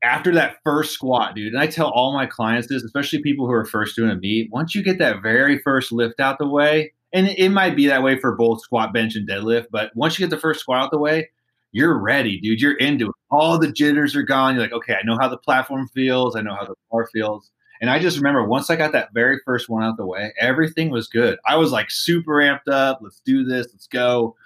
after 0.03 0.33
that 0.33 0.57
first 0.63 0.91
squat, 0.91 1.33
dude, 1.33 1.53
and 1.53 1.61
I 1.61 1.67
tell 1.67 1.89
all 1.89 2.13
my 2.13 2.25
clients 2.25 2.67
this, 2.67 2.83
especially 2.83 3.21
people 3.21 3.45
who 3.47 3.53
are 3.53 3.65
first 3.65 3.95
doing 3.95 4.11
a 4.11 4.15
meet, 4.15 4.51
once 4.51 4.75
you 4.75 4.83
get 4.83 4.99
that 4.99 5.21
very 5.23 5.59
first 5.59 5.91
lift 5.93 6.19
out 6.19 6.37
the 6.37 6.47
way, 6.47 6.91
and 7.13 7.27
it 7.27 7.49
might 7.49 7.75
be 7.75 7.87
that 7.87 8.03
way 8.03 8.19
for 8.19 8.35
both 8.35 8.61
squat, 8.61 8.91
bench, 8.91 9.15
and 9.15 9.27
deadlift. 9.27 9.67
But 9.71 9.95
once 9.95 10.19
you 10.19 10.25
get 10.25 10.35
the 10.35 10.41
first 10.41 10.59
squat 10.59 10.83
out 10.83 10.91
the 10.91 10.97
way, 10.97 11.29
you're 11.71 11.97
ready, 11.97 12.39
dude. 12.39 12.59
You're 12.59 12.77
into 12.77 13.09
it. 13.09 13.15
All 13.31 13.57
the 13.57 13.71
jitters 13.71 14.15
are 14.15 14.23
gone. 14.23 14.55
You're 14.55 14.63
like, 14.63 14.73
okay, 14.73 14.93
I 14.95 15.05
know 15.05 15.17
how 15.19 15.29
the 15.29 15.37
platform 15.37 15.87
feels. 15.93 16.35
I 16.35 16.41
know 16.41 16.55
how 16.55 16.65
the 16.65 16.75
bar 16.91 17.07
feels. 17.13 17.49
And 17.83 17.89
I 17.89 17.99
just 17.99 18.15
remember 18.15 18.45
once 18.45 18.69
I 18.69 18.77
got 18.77 18.93
that 18.93 19.09
very 19.13 19.41
first 19.43 19.67
one 19.67 19.83
out 19.83 19.97
the 19.97 20.05
way, 20.05 20.31
everything 20.39 20.89
was 20.89 21.09
good. 21.09 21.37
I 21.45 21.57
was 21.57 21.73
like 21.73 21.91
super 21.91 22.35
amped 22.35 22.71
up. 22.71 22.99
Let's 23.01 23.19
do 23.25 23.43
this. 23.43 23.67
Let's 23.73 23.87
go. 23.87 24.37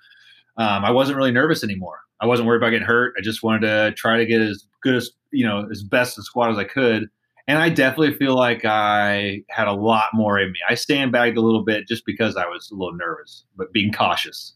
Um, 0.57 0.83
I 0.83 0.89
wasn't 0.89 1.19
really 1.19 1.31
nervous 1.31 1.63
anymore. 1.63 1.99
I 2.19 2.25
wasn't 2.25 2.47
worried 2.47 2.57
about 2.57 2.71
getting 2.71 2.87
hurt. 2.87 3.13
I 3.15 3.21
just 3.21 3.43
wanted 3.43 3.67
to 3.67 3.93
try 3.95 4.17
to 4.17 4.25
get 4.25 4.41
as 4.41 4.65
good 4.81 4.95
as 4.95 5.11
you 5.29 5.45
know 5.45 5.67
as 5.69 5.83
best 5.83 6.17
a 6.17 6.23
squat 6.23 6.49
as 6.49 6.57
I 6.57 6.63
could. 6.63 7.09
And 7.47 7.59
I 7.59 7.69
definitely 7.69 8.15
feel 8.15 8.35
like 8.35 8.65
I 8.65 9.43
had 9.49 9.67
a 9.67 9.73
lot 9.73 10.05
more 10.15 10.39
in 10.39 10.51
me. 10.51 10.57
I 10.67 10.73
sandbagged 10.73 11.37
a 11.37 11.41
little 11.41 11.63
bit 11.63 11.87
just 11.87 12.07
because 12.07 12.37
I 12.37 12.47
was 12.47 12.71
a 12.71 12.75
little 12.75 12.97
nervous, 12.97 13.45
but 13.55 13.71
being 13.71 13.93
cautious. 13.93 14.55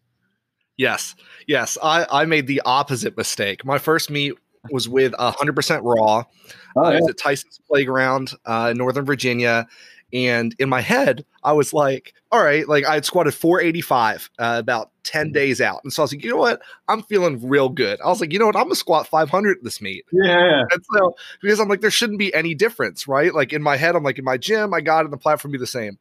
Yes. 0.78 1.14
Yes. 1.46 1.78
I, 1.84 2.08
I 2.10 2.26
made 2.26 2.48
the 2.48 2.64
opposite 2.66 3.16
mistake. 3.16 3.64
My 3.64 3.78
first 3.78 4.10
meet 4.10 4.34
was 4.70 4.88
with 4.88 5.14
100% 5.14 5.82
raw. 5.84 6.24
Oh, 6.76 6.82
yeah. 6.84 6.98
I 6.98 7.00
was 7.00 7.10
at 7.10 7.18
Tyson's 7.18 7.60
Playground 7.68 8.34
uh, 8.46 8.70
in 8.72 8.78
Northern 8.78 9.06
Virginia. 9.06 9.68
And 10.14 10.54
in 10.60 10.70
my 10.70 10.82
head, 10.82 11.26
I 11.44 11.54
was 11.54 11.74
like, 11.74 12.14
all 12.32 12.44
right, 12.44 12.68
like 12.68 12.86
I 12.86 12.96
had 12.96 13.06
squatted 13.06 13.34
485 13.34 14.30
uh, 14.40 14.56
about 14.60 14.92
10 15.04 15.30
mm. 15.30 15.34
days 15.34 15.62
out. 15.62 15.82
And 15.84 15.92
so 15.92 16.02
I 16.02 16.04
was 16.04 16.14
like, 16.14 16.24
you 16.24 16.30
know 16.30 16.38
what? 16.38 16.62
I'm 16.88 17.02
feeling 17.04 17.48
real 17.48 17.70
good. 17.70 18.00
I 18.02 18.08
was 18.08 18.20
like, 18.20 18.34
you 18.34 18.40
know 18.40 18.46
what? 18.46 18.56
I'm 18.56 18.64
going 18.64 18.74
to 18.74 18.76
squat 18.76 19.08
500 19.08 19.60
this 19.62 19.82
meet. 19.82 20.06
Yeah. 20.12 20.64
And 20.72 20.84
so, 20.94 21.14
because 21.42 21.60
I'm 21.60 21.70
like, 21.70 21.82
there 21.82 21.92
shouldn't 21.92 22.20
be 22.20 22.34
any 22.34 22.54
difference, 22.54 23.08
right? 23.08 23.34
Like 23.34 23.54
in 23.54 23.62
my 23.62 23.78
head, 23.78 23.96
I'm 23.96 24.04
like, 24.04 24.20
in 24.20 24.26
my 24.26 24.38
gym, 24.38 24.74
I 24.74 24.82
got 24.82 25.02
it, 25.02 25.06
and 25.06 25.14
the 25.14 25.18
platform 25.18 25.54
be 25.54 25.58
the 25.58 25.68
same. 25.68 25.98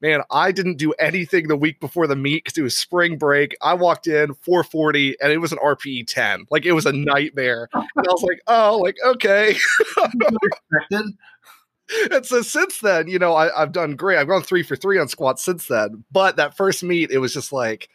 Man, 0.00 0.22
I 0.30 0.50
didn't 0.50 0.78
do 0.78 0.92
anything 0.92 1.48
the 1.48 1.56
week 1.56 1.78
before 1.78 2.06
the 2.06 2.16
meet 2.16 2.44
because 2.44 2.56
it 2.56 2.62
was 2.62 2.76
spring 2.76 3.18
break. 3.18 3.54
I 3.60 3.74
walked 3.74 4.06
in 4.06 4.32
440 4.34 5.16
and 5.20 5.30
it 5.30 5.38
was 5.38 5.52
an 5.52 5.58
RPE 5.58 6.06
10. 6.06 6.46
Like 6.50 6.64
it 6.64 6.72
was 6.72 6.86
a 6.86 6.92
nightmare. 6.92 7.68
and 7.74 7.84
I 7.96 8.10
was 8.10 8.22
like, 8.22 8.40
oh, 8.46 8.78
like, 8.78 8.96
okay. 9.04 9.56
and 10.90 12.24
so 12.24 12.40
since 12.40 12.80
then, 12.80 13.08
you 13.08 13.18
know, 13.18 13.34
I, 13.34 13.50
have 13.58 13.72
done 13.72 13.94
great. 13.94 14.18
I've 14.18 14.28
gone 14.28 14.42
three 14.42 14.62
for 14.62 14.76
three 14.76 14.98
on 14.98 15.08
squats 15.08 15.44
since 15.44 15.66
then. 15.66 16.04
But 16.10 16.36
that 16.36 16.56
first 16.56 16.82
meet, 16.82 17.10
it 17.10 17.18
was 17.18 17.34
just 17.34 17.52
like, 17.52 17.90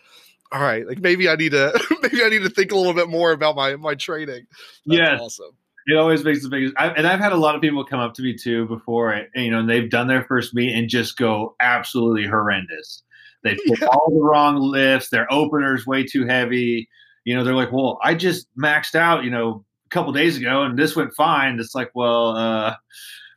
all 0.52 0.62
right, 0.62 0.88
like 0.88 1.00
maybe 1.00 1.28
I 1.28 1.36
need 1.36 1.54
to 1.54 1.74
maybe 2.04 2.24
I 2.24 2.30
need 2.30 2.44
to 2.44 2.50
think 2.50 2.72
a 2.72 2.78
little 2.78 2.94
bit 2.94 3.10
more 3.10 3.32
about 3.32 3.56
my 3.56 3.76
my 3.78 3.96
training. 3.96 4.46
yeah, 4.86 5.18
awesome. 5.20 5.52
It 5.88 5.98
always 5.98 6.24
makes 6.24 6.42
the 6.42 6.50
biggest. 6.50 6.74
I, 6.78 6.88
and 6.90 7.06
I've 7.06 7.20
had 7.20 7.32
a 7.32 7.38
lot 7.38 7.56
of 7.56 7.62
people 7.62 7.86
come 7.86 8.00
up 8.00 8.16
to 8.16 8.22
me 8.24 8.36
too 8.36 8.66
before, 8.66 9.12
and, 9.12 9.28
you 9.36 9.52
know, 9.52 9.60
and 9.60 9.70
they've 9.70 9.90
done 9.90 10.08
their 10.08 10.24
first 10.24 10.54
meet 10.56 10.76
and 10.76 10.90
just 10.90 11.18
go 11.18 11.56
absolutely 11.60 12.26
horrendous. 12.26 13.04
They 13.44 13.56
put 13.68 13.82
yeah. 13.82 13.88
all 13.88 14.10
the 14.10 14.24
wrong 14.24 14.58
lifts. 14.58 15.10
Their 15.10 15.32
openers 15.32 15.86
way 15.86 16.04
too 16.04 16.26
heavy. 16.26 16.90
You 17.24 17.36
know, 17.36 17.44
they're 17.44 17.54
like, 17.54 17.72
well, 17.72 18.00
I 18.04 18.16
just 18.16 18.48
maxed 18.58 18.96
out, 18.96 19.24
you 19.24 19.30
know, 19.30 19.64
a 19.86 19.90
couple 19.90 20.12
days 20.14 20.38
ago, 20.38 20.64
and 20.64 20.78
this 20.78 20.96
went 20.96 21.14
fine. 21.14 21.60
It's 21.60 21.76
like, 21.76 21.92
well, 21.94 22.36
uh, 22.36 22.76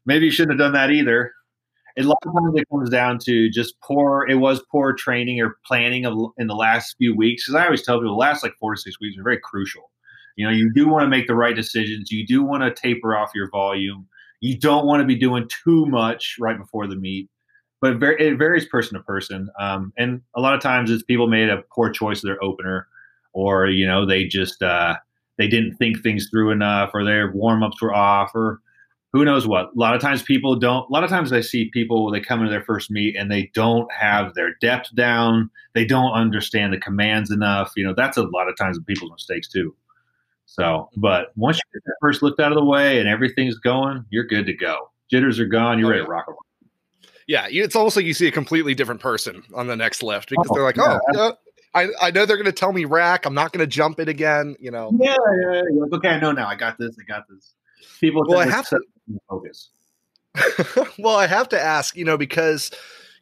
maybe 0.07 0.25
you 0.25 0.31
shouldn't 0.31 0.59
have 0.59 0.67
done 0.67 0.73
that 0.73 0.91
either. 0.91 1.33
A 1.99 2.03
lot 2.03 2.17
of 2.25 2.33
times 2.33 2.55
it 2.55 2.69
comes 2.71 2.89
down 2.91 3.19
to 3.25 3.51
just 3.51 3.79
poor. 3.83 4.27
It 4.27 4.37
was 4.37 4.63
poor 4.71 4.95
training 4.95 5.41
or 5.41 5.59
planning 5.67 6.07
of 6.07 6.17
in 6.39 6.47
the 6.47 6.55
last 6.55 6.95
few 6.97 7.15
weeks. 7.15 7.45
Because 7.45 7.61
I 7.61 7.65
always 7.65 7.83
tell 7.83 7.99
people, 7.99 8.13
the 8.13 8.17
last 8.19 8.43
like 8.43 8.55
four 8.59 8.75
to 8.75 8.81
six 8.81 9.01
weeks 9.01 9.19
are 9.19 9.25
very 9.25 9.41
crucial. 9.43 9.91
You 10.39 10.47
know, 10.47 10.53
you 10.53 10.73
do 10.73 10.87
want 10.89 11.03
to 11.03 11.09
make 11.09 11.27
the 11.27 11.35
right 11.35 11.55
decisions. 11.55 12.13
You 12.13 12.25
do 12.25 12.45
want 12.45 12.63
to 12.63 12.73
taper 12.73 13.17
off 13.17 13.33
your 13.35 13.51
volume. 13.51 14.07
You 14.41 14.57
don't 14.57 14.87
want 14.87 15.01
to 15.01 15.05
be 15.05 15.17
doing 15.17 15.49
too 15.65 15.85
much 15.87 16.37
right 16.39 16.57
before 16.57 16.87
the 16.87 16.95
meet. 16.95 17.29
But 17.81 18.01
it 18.01 18.39
varies 18.39 18.65
person 18.67 18.97
to 18.97 19.03
person. 19.03 19.51
Um, 19.59 19.93
and 19.99 20.23
a 20.37 20.41
lot 20.41 20.55
of 20.55 20.61
times 20.61 20.93
it's 20.93 21.03
people 21.03 21.27
made 21.27 21.49
a 21.49 21.65
poor 21.75 21.91
choice 21.91 22.19
of 22.19 22.29
their 22.29 22.43
opener, 22.43 22.87
or 23.33 23.67
you 23.67 23.85
know 23.85 24.07
they 24.07 24.25
just 24.25 24.63
uh, 24.63 24.97
they 25.39 25.49
didn't 25.49 25.77
think 25.77 26.03
things 26.03 26.29
through 26.31 26.53
enough, 26.53 26.91
or 26.95 27.05
their 27.05 27.33
warm 27.33 27.65
ups 27.65 27.83
were 27.83 27.95
off, 27.95 28.31
or 28.33 28.61
who 29.13 29.25
knows 29.25 29.45
what. 29.45 29.67
A 29.67 29.79
lot 29.79 29.97
of 29.97 30.01
times 30.01 30.23
people 30.23 30.55
don't. 30.55 30.89
A 30.89 30.93
lot 30.93 31.03
of 31.03 31.11
times 31.11 31.33
I 31.33 31.41
see 31.41 31.71
people 31.73 32.13
they 32.13 32.21
come 32.21 32.41
into 32.41 32.51
their 32.51 32.63
first 32.63 32.93
meet 32.93 33.17
and 33.17 33.29
they 33.29 33.51
don't 33.55 33.91
have 33.93 34.35
their 34.35 34.55
depth 34.61 34.95
down. 34.95 35.51
They 35.75 35.85
don't 35.85 36.13
understand 36.13 36.73
the 36.73 36.79
commands 36.79 37.33
enough. 37.33 37.73
You 37.77 37.87
know 37.87 37.95
that's 37.97 38.17
a 38.17 38.23
lot 38.23 38.49
of 38.49 38.57
times 38.57 38.79
people's 38.87 39.11
mistakes 39.11 39.49
too. 39.49 39.75
So, 40.49 40.89
but 40.97 41.31
once 41.37 41.59
you 41.59 41.63
get 41.75 41.85
that 41.85 41.97
first 42.01 42.23
lift 42.23 42.41
out 42.41 42.53
of 42.53 42.57
the 42.57 42.65
way 42.65 42.99
and 42.99 43.09
everything's 43.09 43.59
going, 43.59 44.05
you're 44.09 44.25
good 44.25 44.47
to 44.47 44.55
go. 44.55 44.91
Jitters 45.11 45.39
are 45.39 45.47
gone. 45.47 45.79
You're 45.79 45.89
oh, 45.89 45.91
ready 45.91 46.05
to 46.05 46.11
rock 46.11 46.25
and 46.27 46.33
roll. 46.33 47.13
Yeah, 47.27 47.47
it's 47.51 47.77
almost 47.77 47.97
like 47.97 48.07
you 48.07 48.15
see 48.15 48.29
a 48.29 48.33
completely 48.33 48.75
different 48.75 49.03
person 49.03 49.43
on 49.55 49.67
the 49.67 49.77
next 49.77 50.03
lift 50.03 50.31
because 50.31 50.47
oh, 50.51 50.55
they're 50.55 50.65
like, 50.65 50.79
yeah. 50.79 50.99
oh, 51.15 51.29
uh, 51.29 51.33
I, 51.75 51.89
I 52.01 52.11
know 52.11 52.25
they're 52.25 52.39
going 52.39 52.47
to 52.47 52.53
tell 52.53 52.73
me 52.73 52.87
rack. 52.87 53.27
I'm 53.27 53.35
not 53.35 53.53
going 53.53 53.61
to 53.61 53.67
jump 53.67 54.01
it 54.01 54.09
again. 54.09 54.57
You 54.59 54.71
know. 54.71 54.91
Yeah, 54.99 55.15
yeah, 55.43 55.63
yeah. 55.71 55.97
Okay, 55.97 56.09
I 56.09 56.19
know 56.19 56.33
now. 56.33 56.49
I 56.49 56.55
got 56.55 56.79
this. 56.79 56.97
I 56.99 57.05
got 57.05 57.25
this. 57.29 57.53
People. 58.01 58.25
Well, 58.27 58.41
I 58.41 58.47
have 58.47 58.67
to 58.71 58.81
focus. 59.29 59.69
well, 60.99 61.17
I 61.17 61.27
have 61.27 61.51
to 61.51 61.61
ask. 61.61 61.95
You 61.95 62.07
know, 62.07 62.17
because 62.17 62.71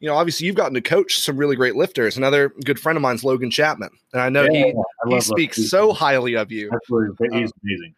you 0.01 0.09
know, 0.09 0.15
obviously 0.15 0.47
you've 0.47 0.57
gotten 0.57 0.75
to 0.75 0.81
coach 0.81 1.19
some 1.19 1.37
really 1.37 1.57
great 1.57 1.77
lifters. 1.77 2.17
Another 2.17 2.51
good 2.65 2.79
friend 2.79 2.97
of 2.97 3.03
mine's 3.03 3.25
Logan 3.25 3.51
Chapman, 3.51 3.91
and 4.13 4.23
I 4.23 4.29
know 4.29 4.45
yeah, 4.45 4.67
he 4.67 4.75
I 5.05 5.15
he 5.15 5.21
speaks 5.21 5.59
Logan. 5.59 5.69
so 5.69 5.93
highly 5.93 6.35
of 6.37 6.53
you. 6.53 6.71
Absolutely, 6.73 7.29
he's 7.33 7.51
uh, 7.51 7.61
amazing. 7.63 7.95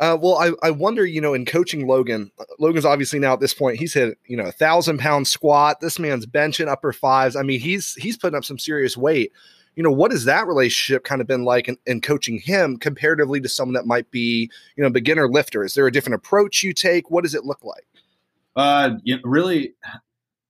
Uh, 0.00 0.18
well, 0.20 0.36
I, 0.38 0.50
I 0.66 0.70
wonder, 0.72 1.06
you 1.06 1.20
know, 1.20 1.34
in 1.34 1.46
coaching 1.46 1.86
Logan, 1.86 2.30
Logan's 2.58 2.84
obviously 2.84 3.20
now 3.20 3.32
at 3.32 3.40
this 3.40 3.54
point, 3.54 3.78
he's 3.78 3.94
hit, 3.94 4.18
you 4.26 4.36
know, 4.36 4.44
a 4.44 4.52
thousand 4.52 4.98
pound 4.98 5.28
squat. 5.28 5.80
This 5.80 6.00
man's 6.00 6.26
benching 6.26 6.66
upper 6.66 6.92
fives. 6.92 7.36
I 7.36 7.42
mean, 7.42 7.60
he's 7.60 7.94
he's 7.94 8.16
putting 8.16 8.36
up 8.36 8.44
some 8.44 8.58
serious 8.58 8.96
weight. 8.96 9.32
You 9.76 9.82
know, 9.82 9.92
what 9.92 10.10
has 10.10 10.24
that 10.24 10.46
relationship 10.46 11.04
kind 11.04 11.20
of 11.20 11.26
been 11.26 11.44
like 11.44 11.68
in, 11.68 11.76
in 11.86 12.00
coaching 12.00 12.38
him 12.38 12.76
comparatively 12.76 13.40
to 13.40 13.48
someone 13.48 13.74
that 13.74 13.86
might 13.86 14.10
be, 14.10 14.50
you 14.76 14.82
know, 14.82 14.90
beginner 14.90 15.28
lifter? 15.28 15.64
Is 15.64 15.74
there 15.74 15.86
a 15.86 15.92
different 15.92 16.16
approach 16.16 16.62
you 16.62 16.72
take? 16.72 17.10
What 17.10 17.22
does 17.22 17.34
it 17.34 17.44
look 17.44 17.64
like? 17.64 17.86
Uh, 18.56 18.96
you 19.02 19.16
know, 19.16 19.22
really, 19.24 19.74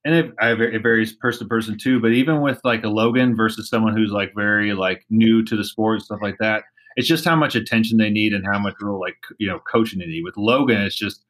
and 0.05 0.15
it, 0.15 0.35
it 0.41 0.83
varies 0.83 1.15
person 1.15 1.47
to 1.47 1.49
person 1.49 1.79
too. 1.79 2.01
But 2.01 2.13
even 2.13 2.41
with 2.41 2.61
like 2.65 2.85
a 2.85 2.89
Logan 2.89 3.35
versus 3.35 3.69
someone 3.69 3.97
who's 3.97 4.11
like 4.11 4.33
very 4.35 4.75
like 4.75 5.05
new 5.11 5.45
to 5.45 5.57
the 5.57 5.65
sport 5.65 5.97
and 5.97 6.05
stuff 6.05 6.21
like 6.23 6.37
that, 6.41 6.65
it's 6.97 7.09
just 7.09 7.25
how 7.25 7.37
much 7.37 7.55
attention 7.55 7.99
they 7.99 8.11
need 8.11 8.33
and 8.33 8.45
how 8.45 8.59
much 8.59 8.75
real 8.81 9.01
like 9.01 9.17
you 9.39 9.47
know 9.47 9.61
coaching 9.71 9.99
they 9.99 10.07
need. 10.07 10.25
With 10.25 10.37
Logan, 10.37 10.83
it's 10.83 10.97
just 10.97 11.25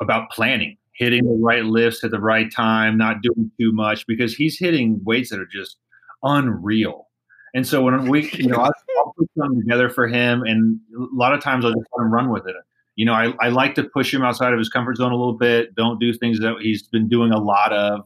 about 0.00 0.30
planning, 0.30 0.76
hitting 0.92 1.24
the 1.24 1.38
right 1.42 1.64
lifts 1.64 2.04
at 2.04 2.10
the 2.10 2.20
right 2.20 2.52
time, 2.52 2.96
not 2.96 3.22
doing 3.22 3.50
too 3.58 3.72
much 3.72 4.06
because 4.06 4.34
he's 4.34 4.58
hitting 4.58 5.00
weights 5.04 5.30
that 5.30 5.40
are 5.40 5.46
just 5.46 5.76
unreal. 6.22 7.08
And 7.54 7.66
so 7.66 7.82
when 7.82 8.08
we, 8.08 8.30
you 8.32 8.48
know, 8.48 8.58
I'll, 8.58 8.72
I'll 8.98 9.14
put 9.18 9.30
something 9.38 9.60
together 9.60 9.88
for 9.88 10.06
him, 10.06 10.42
and 10.42 10.78
a 10.94 11.06
lot 11.14 11.32
of 11.32 11.40
times 11.40 11.64
I'll 11.64 11.72
just 11.72 11.86
let 11.96 12.04
him 12.04 12.12
run 12.12 12.30
with 12.30 12.46
it. 12.46 12.54
You 12.96 13.04
know, 13.04 13.12
I, 13.12 13.32
I 13.40 13.48
like 13.48 13.74
to 13.76 13.84
push 13.84 14.12
him 14.12 14.22
outside 14.22 14.52
of 14.52 14.58
his 14.58 14.68
comfort 14.68 14.96
zone 14.96 15.12
a 15.12 15.16
little 15.16 15.36
bit. 15.36 15.74
Don't 15.74 16.00
do 16.00 16.12
things 16.12 16.40
that 16.40 16.56
he's 16.60 16.82
been 16.82 17.08
doing 17.08 17.32
a 17.32 17.38
lot 17.38 17.72
of. 17.72 18.00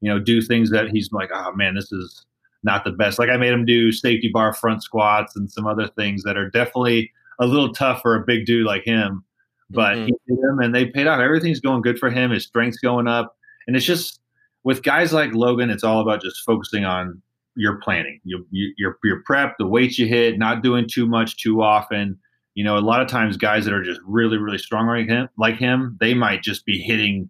You 0.00 0.10
know, 0.10 0.18
do 0.18 0.42
things 0.42 0.70
that 0.70 0.88
he's 0.90 1.10
like, 1.12 1.30
oh 1.32 1.52
man, 1.54 1.74
this 1.74 1.90
is 1.90 2.26
not 2.62 2.84
the 2.84 2.92
best. 2.92 3.18
Like 3.18 3.30
I 3.30 3.36
made 3.36 3.52
him 3.52 3.64
do 3.64 3.90
safety 3.90 4.30
bar 4.32 4.52
front 4.52 4.82
squats 4.82 5.34
and 5.36 5.50
some 5.50 5.66
other 5.66 5.88
things 5.88 6.22
that 6.24 6.36
are 6.36 6.50
definitely 6.50 7.10
a 7.40 7.46
little 7.46 7.72
tough 7.72 8.02
for 8.02 8.14
a 8.14 8.24
big 8.24 8.46
dude 8.46 8.66
like 8.66 8.84
him. 8.84 9.24
But 9.70 9.96
mm-hmm. 9.96 10.06
he 10.06 10.14
did 10.28 10.42
them 10.42 10.58
and 10.60 10.74
they 10.74 10.86
paid 10.86 11.06
off. 11.06 11.20
Everything's 11.20 11.60
going 11.60 11.82
good 11.82 11.98
for 11.98 12.10
him. 12.10 12.30
His 12.30 12.44
strength's 12.44 12.78
going 12.78 13.08
up. 13.08 13.36
And 13.66 13.76
it's 13.76 13.86
just 13.86 14.20
with 14.62 14.82
guys 14.82 15.12
like 15.12 15.34
Logan, 15.34 15.70
it's 15.70 15.84
all 15.84 16.00
about 16.00 16.22
just 16.22 16.42
focusing 16.44 16.84
on 16.84 17.20
your 17.56 17.76
planning, 17.76 18.20
you, 18.24 18.44
you, 18.50 18.74
your 18.76 18.98
your 19.04 19.22
prep, 19.24 19.56
the 19.58 19.66
weights 19.66 19.98
you 19.98 20.06
hit, 20.06 20.38
not 20.38 20.62
doing 20.62 20.88
too 20.88 21.06
much 21.06 21.36
too 21.36 21.62
often. 21.62 22.18
You 22.54 22.64
know, 22.64 22.78
a 22.78 22.80
lot 22.80 23.02
of 23.02 23.08
times 23.08 23.36
guys 23.36 23.64
that 23.64 23.74
are 23.74 23.82
just 23.82 24.00
really 24.06 24.38
really 24.38 24.58
strong 24.58 24.86
like 24.86 25.08
him, 25.08 25.28
like 25.36 25.56
him, 25.56 25.96
they 26.00 26.14
might 26.14 26.42
just 26.42 26.64
be 26.64 26.78
hitting, 26.78 27.28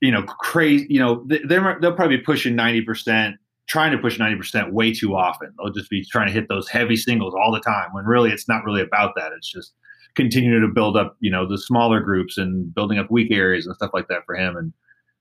you 0.00 0.10
know, 0.10 0.22
crazy. 0.22 0.86
You 0.88 1.00
know, 1.00 1.26
they're 1.26 1.78
they'll 1.80 1.94
probably 1.94 2.16
be 2.16 2.22
pushing 2.22 2.56
ninety 2.56 2.82
percent 2.82 3.36
trying 3.68 3.92
to 3.92 3.98
push 3.98 4.18
90% 4.18 4.72
way 4.72 4.92
too 4.92 5.14
often. 5.14 5.52
They'll 5.58 5.72
just 5.72 5.90
be 5.90 6.04
trying 6.04 6.26
to 6.26 6.32
hit 6.32 6.48
those 6.48 6.68
heavy 6.68 6.96
singles 6.96 7.34
all 7.34 7.52
the 7.52 7.60
time 7.60 7.92
when 7.92 8.06
really 8.06 8.30
it's 8.30 8.48
not 8.48 8.64
really 8.64 8.80
about 8.80 9.14
that. 9.16 9.32
It's 9.36 9.50
just 9.50 9.74
continuing 10.14 10.62
to 10.62 10.68
build 10.68 10.96
up, 10.96 11.16
you 11.20 11.30
know, 11.30 11.46
the 11.46 11.58
smaller 11.58 12.00
groups 12.00 12.38
and 12.38 12.74
building 12.74 12.98
up 12.98 13.10
weak 13.10 13.30
areas 13.30 13.66
and 13.66 13.76
stuff 13.76 13.90
like 13.92 14.08
that 14.08 14.24
for 14.24 14.34
him 14.34 14.56
and 14.56 14.72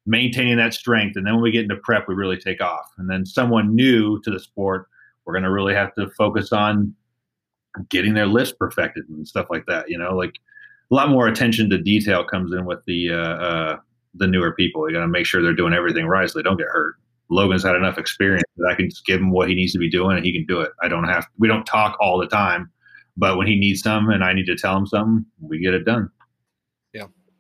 maintaining 0.06 0.58
that 0.58 0.74
strength. 0.74 1.18
And 1.18 1.28
then 1.28 1.36
when 1.36 1.44
we 1.44 1.52
get 1.52 1.64
into 1.64 1.76
prep, 1.76 2.08
we 2.08 2.16
really 2.16 2.38
take 2.38 2.62
off. 2.62 2.90
And 2.98 3.10
then 3.10 3.26
someone 3.26 3.76
new 3.76 4.22
to 4.22 4.32
the 4.32 4.40
sport, 4.40 4.88
we're 5.26 5.34
going 5.34 5.44
to 5.44 5.52
really 5.52 5.76
have 5.76 5.94
to 5.96 6.10
focus 6.12 6.54
on 6.54 6.96
getting 7.90 8.14
their 8.14 8.28
lifts 8.28 8.54
perfected 8.54 9.08
and 9.10 9.28
stuff 9.28 9.48
like 9.50 9.66
that. 9.68 9.90
You 9.90 9.98
know, 9.98 10.16
like 10.16 10.36
a 10.92 10.96
lot 10.96 11.10
more 11.10 11.28
attention 11.28 11.70
to 11.70 11.78
detail 11.78 12.24
comes 12.24 12.54
in 12.54 12.66
with 12.66 12.80
the, 12.86 13.12
uh, 13.12 13.16
uh, 13.16 13.80
the 14.16 14.28
newer 14.28 14.54
people. 14.54 14.88
You 14.88 14.96
got 14.96 15.02
to 15.02 15.08
make 15.08 15.26
sure 15.26 15.42
they're 15.42 15.54
doing 15.54 15.74
everything 15.74 16.06
right 16.06 16.30
so 16.30 16.40
they 16.40 16.44
don't 16.44 16.58
get 16.58 16.68
hurt. 16.68 16.96
Logan's 17.30 17.64
had 17.64 17.76
enough 17.76 17.98
experience 17.98 18.44
that 18.58 18.70
I 18.72 18.76
can 18.76 18.90
just 18.90 19.06
give 19.06 19.20
him 19.20 19.32
what 19.32 19.50
he 19.50 19.56
needs 19.56 19.74
to 19.74 19.80
be 19.80 19.90
doing 19.90 20.16
and 20.16 20.26
he 20.26 20.32
can 20.32 20.46
do 20.46 20.62
it. 20.62 20.72
I 20.82 20.88
don't 20.88 21.04
have 21.06 21.28
we 21.38 21.48
don't 21.48 21.66
talk 21.66 21.98
all 22.00 22.18
the 22.18 22.28
time, 22.28 22.72
but 23.18 23.38
when 23.38 23.48
he 23.48 23.60
needs 23.60 23.82
something 23.82 24.14
and 24.14 24.24
I 24.24 24.34
need 24.34 24.46
to 24.46 24.56
tell 24.56 24.78
him 24.78 24.88
something, 24.88 25.26
we 25.42 25.60
get 25.60 25.74
it 25.74 25.84
done. 25.84 26.10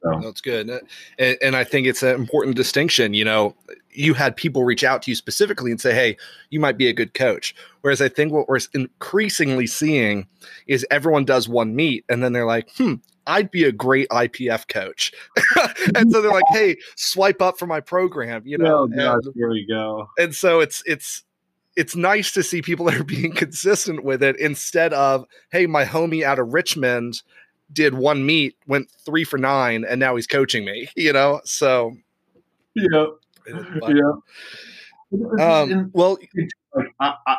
So. 0.03 0.19
That's 0.21 0.41
good. 0.41 0.69
And, 1.17 1.37
and 1.41 1.55
I 1.55 1.63
think 1.63 1.87
it's 1.87 2.03
an 2.03 2.15
important 2.15 2.55
distinction. 2.55 3.13
You 3.13 3.25
know, 3.25 3.55
you 3.91 4.13
had 4.13 4.35
people 4.35 4.63
reach 4.63 4.83
out 4.83 5.01
to 5.03 5.11
you 5.11 5.15
specifically 5.15 5.71
and 5.71 5.81
say, 5.81 5.93
Hey, 5.93 6.17
you 6.49 6.59
might 6.59 6.77
be 6.77 6.87
a 6.87 6.93
good 6.93 7.13
coach. 7.13 7.55
Whereas 7.81 8.01
I 8.01 8.09
think 8.09 8.31
what 8.31 8.47
we're 8.47 8.59
increasingly 8.73 9.67
seeing 9.67 10.27
is 10.67 10.85
everyone 10.91 11.25
does 11.25 11.49
one 11.49 11.75
meet 11.75 12.05
and 12.09 12.23
then 12.23 12.33
they're 12.33 12.45
like, 12.45 12.69
hmm, 12.77 12.95
I'd 13.27 13.51
be 13.51 13.65
a 13.65 13.71
great 13.71 14.07
IPF 14.09 14.67
coach. 14.67 15.11
and 15.95 16.11
so 16.11 16.21
they're 16.21 16.31
like, 16.31 16.43
hey, 16.49 16.77
swipe 16.95 17.41
up 17.41 17.59
for 17.59 17.67
my 17.67 17.81
program, 17.81 18.41
you 18.45 18.57
know. 18.57 18.83
Oh, 18.83 18.87
gosh, 18.87 19.19
and, 19.25 19.33
here 19.35 19.49
we 19.49 19.65
go. 19.67 20.09
And 20.17 20.33
so 20.33 20.61
it's 20.61 20.81
it's 20.85 21.23
it's 21.75 21.95
nice 21.95 22.31
to 22.31 22.41
see 22.41 22.61
people 22.61 22.85
that 22.85 22.95
are 22.99 23.03
being 23.03 23.33
consistent 23.33 24.03
with 24.03 24.23
it 24.23 24.39
instead 24.39 24.93
of, 24.93 25.25
hey, 25.51 25.67
my 25.67 25.85
homie 25.85 26.23
out 26.23 26.39
of 26.39 26.53
Richmond 26.53 27.21
did 27.71 27.93
one 27.93 28.25
meet, 28.25 28.55
went 28.67 28.89
three 29.05 29.23
for 29.23 29.37
nine, 29.37 29.85
and 29.87 29.99
now 29.99 30.15
he's 30.15 30.27
coaching 30.27 30.65
me, 30.65 30.87
you 30.95 31.13
know. 31.13 31.41
So 31.45 31.95
yeah. 32.75 33.05
Yeah. 33.87 34.11
Um, 35.39 35.89
well, 35.93 36.17
I, 36.99 37.13
I, 37.27 37.37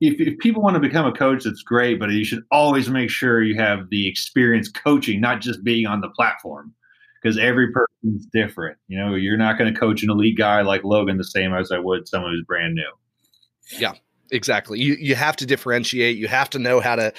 if, 0.00 0.20
if 0.20 0.38
people 0.38 0.62
want 0.62 0.74
to 0.74 0.80
become 0.80 1.06
a 1.06 1.12
coach, 1.12 1.44
that's 1.44 1.62
great, 1.62 1.98
but 1.98 2.10
you 2.10 2.24
should 2.24 2.44
always 2.50 2.88
make 2.88 3.10
sure 3.10 3.42
you 3.42 3.56
have 3.56 3.90
the 3.90 4.08
experience 4.08 4.70
coaching, 4.70 5.20
not 5.20 5.40
just 5.40 5.62
being 5.64 5.86
on 5.86 6.00
the 6.00 6.08
platform, 6.08 6.72
because 7.20 7.36
every 7.38 7.72
person's 7.72 8.26
different. 8.32 8.78
You 8.86 8.98
know, 8.98 9.14
you're 9.14 9.36
not 9.36 9.58
going 9.58 9.72
to 9.72 9.78
coach 9.78 10.02
an 10.02 10.10
elite 10.10 10.38
guy 10.38 10.62
like 10.62 10.84
Logan 10.84 11.18
the 11.18 11.24
same 11.24 11.52
as 11.52 11.72
I 11.72 11.78
would 11.78 12.08
someone 12.08 12.32
who's 12.32 12.44
brand 12.46 12.74
new. 12.74 12.90
Yeah, 13.78 13.92
exactly. 14.30 14.80
You 14.80 14.94
you 14.94 15.14
have 15.14 15.36
to 15.36 15.46
differentiate. 15.46 16.16
You 16.16 16.28
have 16.28 16.48
to 16.50 16.58
know 16.58 16.80
how 16.80 16.96
to 16.96 17.12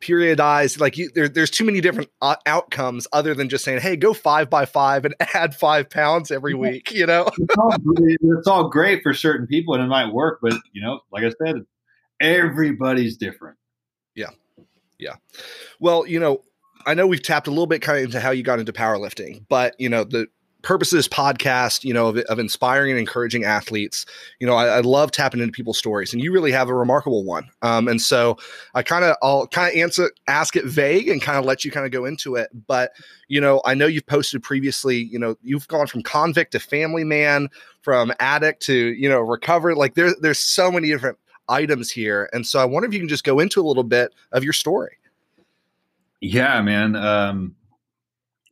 periodize 0.00 0.80
like 0.80 0.96
you, 0.96 1.10
there, 1.14 1.28
there's 1.28 1.50
too 1.50 1.64
many 1.64 1.80
different 1.80 2.08
uh, 2.22 2.36
outcomes 2.46 3.06
other 3.12 3.34
than 3.34 3.48
just 3.48 3.64
saying 3.64 3.80
hey 3.80 3.96
go 3.96 4.14
five 4.14 4.48
by 4.48 4.64
five 4.64 5.04
and 5.04 5.14
add 5.34 5.54
five 5.54 5.90
pounds 5.90 6.30
every 6.30 6.54
week 6.54 6.90
you 6.90 7.04
know 7.04 7.28
it's, 7.36 7.56
all, 7.58 7.74
it's 7.98 8.46
all 8.46 8.68
great 8.70 9.02
for 9.02 9.12
certain 9.12 9.46
people 9.46 9.74
and 9.74 9.82
it 9.82 9.88
might 9.88 10.10
work 10.12 10.38
but 10.40 10.54
you 10.72 10.80
know 10.80 11.00
like 11.12 11.22
i 11.22 11.30
said 11.44 11.66
everybody's 12.20 13.16
different. 13.16 13.56
Yeah. 14.14 14.30
Yeah. 14.98 15.14
Well, 15.80 16.06
you 16.06 16.20
know, 16.20 16.42
I 16.86 16.94
know 16.94 17.06
we've 17.06 17.22
tapped 17.22 17.46
a 17.46 17.50
little 17.50 17.66
bit 17.66 17.82
kind 17.82 17.98
of 17.98 18.04
into 18.04 18.20
how 18.20 18.30
you 18.30 18.42
got 18.42 18.60
into 18.60 18.72
powerlifting, 18.72 19.44
but 19.48 19.74
you 19.78 19.88
know, 19.88 20.04
the 20.04 20.28
purpose 20.62 20.92
of 20.92 20.98
this 20.98 21.08
podcast, 21.08 21.84
you 21.84 21.94
know, 21.94 22.08
of, 22.08 22.18
of 22.18 22.38
inspiring 22.38 22.90
and 22.90 23.00
encouraging 23.00 23.44
athletes, 23.44 24.06
you 24.38 24.46
know, 24.46 24.54
I, 24.54 24.66
I, 24.66 24.80
love 24.80 25.10
tapping 25.10 25.40
into 25.40 25.52
people's 25.52 25.78
stories, 25.78 26.12
and 26.12 26.22
you 26.22 26.32
really 26.32 26.52
have 26.52 26.68
a 26.68 26.74
remarkable 26.74 27.24
one. 27.24 27.48
Um, 27.62 27.88
and 27.88 28.00
so 28.00 28.36
I 28.74 28.82
kind 28.82 29.04
of, 29.04 29.16
I'll 29.22 29.46
kind 29.46 29.72
of 29.72 29.80
answer, 29.80 30.10
ask 30.28 30.56
it 30.56 30.64
vague, 30.64 31.08
and 31.08 31.22
kind 31.22 31.38
of 31.38 31.44
let 31.44 31.64
you 31.64 31.70
kind 31.70 31.86
of 31.86 31.92
go 31.92 32.04
into 32.04 32.36
it. 32.36 32.50
But 32.66 32.92
you 33.28 33.40
know, 33.40 33.60
I 33.64 33.74
know 33.74 33.86
you've 33.86 34.06
posted 34.06 34.42
previously. 34.42 34.98
You 34.98 35.18
know, 35.18 35.36
you've 35.42 35.68
gone 35.68 35.86
from 35.86 36.02
convict 36.02 36.52
to 36.52 36.60
family 36.60 37.04
man, 37.04 37.48
from 37.82 38.12
addict 38.20 38.62
to 38.64 38.74
you 38.74 39.08
know 39.08 39.20
recovered. 39.20 39.76
Like 39.76 39.94
there's 39.94 40.14
there's 40.20 40.38
so 40.38 40.70
many 40.70 40.88
different 40.88 41.18
items 41.50 41.90
here. 41.90 42.30
And 42.32 42.46
so 42.46 42.60
I 42.60 42.64
wonder 42.64 42.88
if 42.88 42.94
you 42.94 43.00
can 43.00 43.08
just 43.08 43.24
go 43.24 43.40
into 43.40 43.60
a 43.60 43.66
little 43.66 43.82
bit 43.82 44.14
of 44.32 44.44
your 44.44 44.52
story. 44.52 44.96
Yeah, 46.20 46.62
man. 46.62 46.96
Um, 46.96 47.56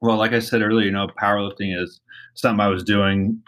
Well, 0.01 0.17
like 0.17 0.33
I 0.33 0.39
said 0.39 0.63
earlier, 0.63 0.87
you 0.87 0.93
know, 0.93 1.09
powerlifting 1.21 1.81
is 1.81 2.01
something 2.35 2.61
I 2.61 2.69
was 2.69 2.85
doing, 2.85 3.43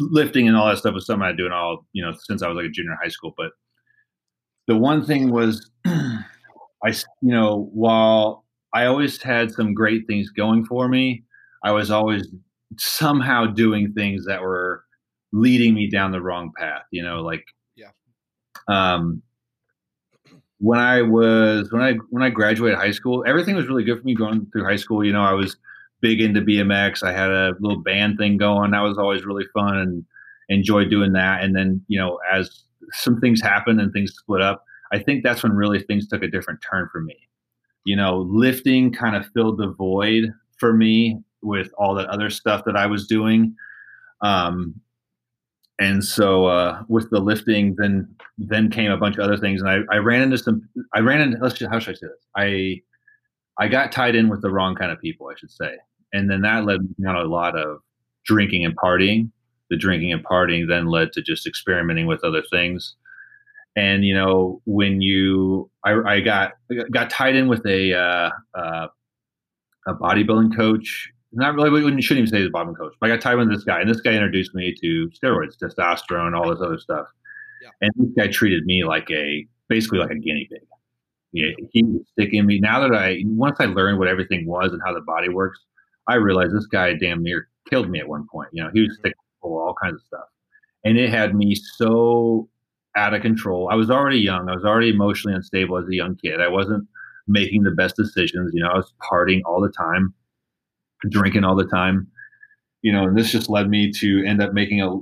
lifting 0.00 0.46
and 0.46 0.56
all 0.56 0.68
that 0.68 0.78
stuff 0.78 0.94
was 0.94 1.06
something 1.06 1.26
I 1.26 1.32
doing 1.32 1.52
all, 1.52 1.86
you 1.92 2.04
know, 2.04 2.12
since 2.18 2.42
I 2.42 2.48
was 2.48 2.56
like 2.56 2.66
a 2.66 2.70
junior 2.70 2.92
in 2.92 2.98
high 3.02 3.08
school. 3.08 3.34
But 3.36 3.50
the 4.66 4.76
one 4.76 5.04
thing 5.04 5.30
was, 5.30 5.70
I, 5.86 6.88
you 6.88 7.32
know, 7.32 7.68
while 7.72 8.44
I 8.72 8.86
always 8.86 9.20
had 9.20 9.50
some 9.52 9.74
great 9.74 10.06
things 10.06 10.30
going 10.30 10.64
for 10.64 10.88
me, 10.88 11.24
I 11.64 11.72
was 11.72 11.90
always 11.90 12.28
somehow 12.78 13.46
doing 13.46 13.92
things 13.92 14.24
that 14.26 14.40
were 14.42 14.84
leading 15.32 15.74
me 15.74 15.90
down 15.90 16.12
the 16.12 16.22
wrong 16.22 16.52
path. 16.56 16.82
You 16.90 17.02
know, 17.02 17.20
like, 17.20 17.44
yeah. 17.76 17.90
Um, 18.68 19.22
when 20.58 20.78
I 20.78 21.02
was 21.02 21.72
when 21.72 21.82
I 21.82 21.94
when 22.10 22.22
I 22.22 22.30
graduated 22.30 22.78
high 22.78 22.90
school, 22.92 23.24
everything 23.26 23.56
was 23.56 23.66
really 23.66 23.82
good 23.82 23.98
for 23.98 24.04
me 24.04 24.14
going 24.14 24.46
through 24.52 24.64
high 24.64 24.76
school. 24.76 25.04
You 25.04 25.12
know, 25.12 25.22
I 25.22 25.32
was 25.32 25.56
big 26.00 26.20
into 26.20 26.40
BMX. 26.40 27.02
I 27.02 27.12
had 27.12 27.30
a 27.30 27.54
little 27.60 27.82
band 27.82 28.18
thing 28.18 28.36
going. 28.36 28.70
That 28.70 28.80
was 28.80 28.98
always 28.98 29.24
really 29.24 29.46
fun 29.52 29.78
and 29.78 30.04
enjoyed 30.48 30.90
doing 30.90 31.12
that. 31.12 31.42
And 31.42 31.54
then, 31.54 31.84
you 31.88 31.98
know, 31.98 32.18
as 32.32 32.64
some 32.92 33.20
things 33.20 33.40
happened 33.40 33.80
and 33.80 33.92
things 33.92 34.12
split 34.16 34.40
up, 34.40 34.64
I 34.92 34.98
think 34.98 35.22
that's 35.22 35.42
when 35.42 35.52
really 35.52 35.80
things 35.80 36.08
took 36.08 36.22
a 36.22 36.28
different 36.28 36.60
turn 36.68 36.88
for 36.90 37.00
me. 37.00 37.16
You 37.84 37.96
know, 37.96 38.26
lifting 38.28 38.92
kind 38.92 39.16
of 39.16 39.26
filled 39.32 39.58
the 39.58 39.68
void 39.68 40.32
for 40.58 40.72
me 40.72 41.18
with 41.42 41.70
all 41.78 41.94
that 41.94 42.08
other 42.08 42.30
stuff 42.30 42.64
that 42.66 42.76
I 42.76 42.86
was 42.86 43.06
doing. 43.06 43.54
Um, 44.22 44.80
and 45.78 46.04
so 46.04 46.46
uh, 46.46 46.82
with 46.88 47.08
the 47.10 47.20
lifting, 47.20 47.74
then 47.78 48.14
then 48.36 48.70
came 48.70 48.90
a 48.90 48.98
bunch 48.98 49.16
of 49.16 49.24
other 49.24 49.38
things, 49.38 49.62
and 49.62 49.70
I, 49.70 49.78
I 49.90 49.96
ran 49.96 50.20
into 50.20 50.36
some. 50.36 50.68
I 50.94 51.00
ran 51.00 51.22
into. 51.22 51.38
Let's 51.40 51.54
just, 51.54 51.70
how 51.70 51.78
should 51.78 51.96
I 51.96 51.98
say 51.98 52.06
this? 52.06 52.26
I 52.36 52.80
I 53.60 53.68
got 53.68 53.92
tied 53.92 54.14
in 54.14 54.28
with 54.28 54.42
the 54.42 54.50
wrong 54.50 54.74
kind 54.74 54.90
of 54.90 55.00
people, 55.00 55.28
I 55.28 55.38
should 55.38 55.50
say, 55.50 55.76
and 56.12 56.30
then 56.30 56.42
that 56.42 56.64
led 56.64 56.80
me 56.80 56.88
down 57.04 57.16
a 57.16 57.24
lot 57.24 57.58
of 57.58 57.78
drinking 58.24 58.64
and 58.64 58.76
partying. 58.76 59.30
The 59.70 59.76
drinking 59.76 60.12
and 60.12 60.24
partying 60.24 60.66
then 60.68 60.86
led 60.86 61.12
to 61.12 61.22
just 61.22 61.46
experimenting 61.46 62.08
with 62.08 62.24
other 62.24 62.42
things. 62.50 62.96
And 63.76 64.04
you 64.04 64.14
know, 64.14 64.60
when 64.64 65.00
you, 65.00 65.70
I, 65.84 65.92
I 65.92 66.20
got 66.20 66.54
got 66.90 67.10
tied 67.10 67.36
in 67.36 67.46
with 67.46 67.64
a 67.66 67.94
uh, 67.94 68.30
uh, 68.58 68.88
a 69.86 69.94
bodybuilding 69.94 70.56
coach 70.56 71.12
not 71.32 71.54
really, 71.54 71.70
we 71.70 72.02
shouldn't 72.02 72.28
even 72.28 72.38
say 72.38 72.42
the 72.42 72.48
a 72.48 72.50
bodybuilding 72.50 72.78
coach, 72.78 72.94
but 73.00 73.08
I 73.08 73.14
got 73.14 73.22
tied 73.22 73.36
with 73.36 73.50
this 73.50 73.62
guy, 73.64 73.80
and 73.80 73.88
this 73.88 74.00
guy 74.00 74.12
introduced 74.12 74.54
me 74.54 74.74
to 74.80 75.10
steroids, 75.10 75.56
testosterone, 75.62 76.36
all 76.36 76.50
this 76.50 76.60
other 76.60 76.78
stuff. 76.78 77.06
Yeah. 77.62 77.68
And 77.82 77.92
this 77.96 78.10
guy 78.16 78.32
treated 78.32 78.64
me 78.64 78.84
like 78.84 79.08
a, 79.10 79.46
basically 79.68 80.00
like 80.00 80.10
a 80.10 80.18
guinea 80.18 80.48
pig. 80.50 80.62
Yeah, 81.32 81.50
he 81.72 81.82
was 81.84 82.02
sticking 82.12 82.46
me. 82.46 82.58
Now 82.58 82.80
that 82.80 82.94
I, 82.94 83.22
once 83.26 83.58
I 83.60 83.66
learned 83.66 83.98
what 83.98 84.08
everything 84.08 84.46
was 84.46 84.72
and 84.72 84.82
how 84.84 84.92
the 84.92 85.00
body 85.00 85.28
works, 85.28 85.60
I 86.08 86.16
realized 86.16 86.54
this 86.54 86.66
guy 86.66 86.94
damn 86.94 87.22
near 87.22 87.48
killed 87.68 87.88
me 87.88 88.00
at 88.00 88.08
one 88.08 88.26
point. 88.30 88.48
You 88.52 88.64
know, 88.64 88.70
he 88.72 88.80
was 88.80 88.90
mm-hmm. 88.90 89.00
sticking 89.00 89.18
all 89.42 89.74
kinds 89.80 89.94
of 89.94 90.02
stuff. 90.06 90.26
And 90.84 90.98
it 90.98 91.10
had 91.10 91.34
me 91.34 91.54
so 91.54 92.48
out 92.96 93.14
of 93.14 93.22
control. 93.22 93.68
I 93.70 93.74
was 93.76 93.90
already 93.90 94.18
young. 94.18 94.48
I 94.48 94.54
was 94.54 94.64
already 94.64 94.90
emotionally 94.90 95.36
unstable 95.36 95.78
as 95.78 95.86
a 95.88 95.94
young 95.94 96.16
kid. 96.16 96.40
I 96.40 96.48
wasn't 96.48 96.88
making 97.28 97.62
the 97.62 97.70
best 97.70 97.96
decisions. 97.96 98.50
You 98.52 98.62
know, 98.62 98.70
I 98.70 98.76
was 98.76 98.92
partying 99.10 99.40
all 99.46 99.60
the 99.60 99.70
time 99.70 100.14
drinking 101.08 101.44
all 101.44 101.56
the 101.56 101.66
time, 101.66 102.06
you 102.82 102.92
know, 102.92 103.04
and 103.04 103.16
this 103.16 103.32
just 103.32 103.48
led 103.48 103.68
me 103.68 103.90
to 103.92 104.24
end 104.26 104.42
up 104.42 104.52
making 104.52 104.82
a 104.82 104.98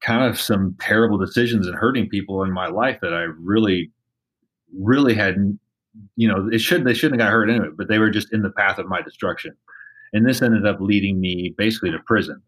kind 0.00 0.24
of 0.24 0.40
some 0.40 0.76
terrible 0.80 1.18
decisions 1.18 1.66
and 1.66 1.74
hurting 1.74 2.08
people 2.08 2.42
in 2.42 2.52
my 2.52 2.66
life 2.68 2.98
that 3.00 3.12
I 3.12 3.22
really, 3.38 3.90
really 4.78 5.14
had, 5.14 5.36
you 6.16 6.28
know, 6.28 6.48
it 6.52 6.58
should 6.58 6.84
they 6.84 6.94
shouldn't 6.94 7.20
have 7.20 7.26
got 7.26 7.32
hurt 7.32 7.50
anyway, 7.50 7.68
but 7.76 7.88
they 7.88 7.98
were 7.98 8.10
just 8.10 8.32
in 8.32 8.42
the 8.42 8.50
path 8.50 8.78
of 8.78 8.86
my 8.86 9.02
destruction, 9.02 9.56
and 10.12 10.26
this 10.26 10.42
ended 10.42 10.66
up 10.66 10.80
leading 10.80 11.20
me 11.20 11.54
basically 11.56 11.90
to 11.90 11.98
prison. 12.06 12.40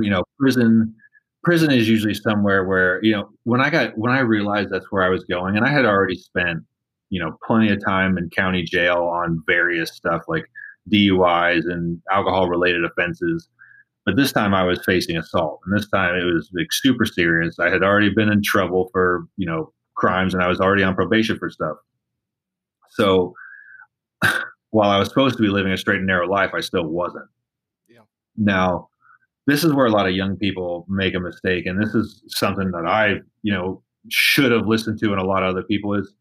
You 0.00 0.10
know, 0.10 0.24
prison 0.38 0.94
prison 1.42 1.70
is 1.70 1.88
usually 1.88 2.14
somewhere 2.14 2.64
where 2.64 3.02
you 3.02 3.12
know 3.12 3.30
when 3.44 3.62
i 3.62 3.70
got 3.70 3.96
when 3.96 4.12
i 4.12 4.18
realized 4.18 4.68
that's 4.68 4.84
where 4.92 5.02
i 5.02 5.08
was 5.08 5.24
going 5.24 5.56
and 5.56 5.64
i 5.64 5.70
had 5.70 5.86
already 5.86 6.14
spent 6.14 6.62
you 7.08 7.18
know 7.18 7.34
plenty 7.46 7.72
of 7.72 7.82
time 7.82 8.18
in 8.18 8.28
county 8.28 8.62
jail 8.62 9.04
on 9.04 9.42
various 9.46 9.90
stuff 9.92 10.20
like 10.28 10.44
DUIs 10.90 11.70
and 11.70 12.00
alcohol 12.10 12.48
related 12.48 12.84
offenses. 12.84 13.48
But 14.06 14.16
this 14.16 14.32
time 14.32 14.54
I 14.54 14.64
was 14.64 14.82
facing 14.84 15.16
assault, 15.16 15.60
and 15.64 15.76
this 15.76 15.88
time 15.88 16.14
it 16.16 16.24
was 16.24 16.50
like 16.54 16.72
super 16.72 17.04
serious. 17.04 17.58
I 17.58 17.68
had 17.68 17.82
already 17.82 18.10
been 18.10 18.30
in 18.30 18.42
trouble 18.42 18.88
for 18.92 19.26
you 19.36 19.46
know 19.46 19.72
crimes, 20.00 20.34
and 20.34 20.42
I 20.42 20.48
was 20.48 20.60
already 20.60 20.82
on 20.82 20.94
probation 20.94 21.38
for 21.38 21.50
stuff. 21.50 21.76
So 22.90 23.34
while 24.70 24.90
I 24.90 24.98
was 24.98 25.08
supposed 25.08 25.36
to 25.36 25.42
be 25.42 25.48
living 25.48 25.72
a 25.72 25.76
straight 25.76 25.98
and 25.98 26.06
narrow 26.06 26.28
life, 26.28 26.50
I 26.54 26.60
still 26.60 26.86
wasn't. 26.86 27.28
Yeah. 27.88 28.00
Now, 28.36 28.88
this 29.46 29.62
is 29.62 29.72
where 29.72 29.86
a 29.86 29.90
lot 29.90 30.08
of 30.08 30.14
young 30.14 30.36
people 30.36 30.86
make 30.88 31.14
a 31.14 31.20
mistake, 31.20 31.66
and 31.66 31.80
this 31.80 31.94
is 31.94 32.22
something 32.28 32.70
that 32.72 32.86
I 32.86 33.20
you 33.42 33.52
know 33.52 33.82
should 34.08 34.50
have 34.50 34.66
listened 34.66 34.98
to, 35.00 35.12
and 35.12 35.20
a 35.20 35.24
lot 35.24 35.42
of 35.42 35.50
other 35.50 35.62
people 35.62 35.94
is, 35.94 36.12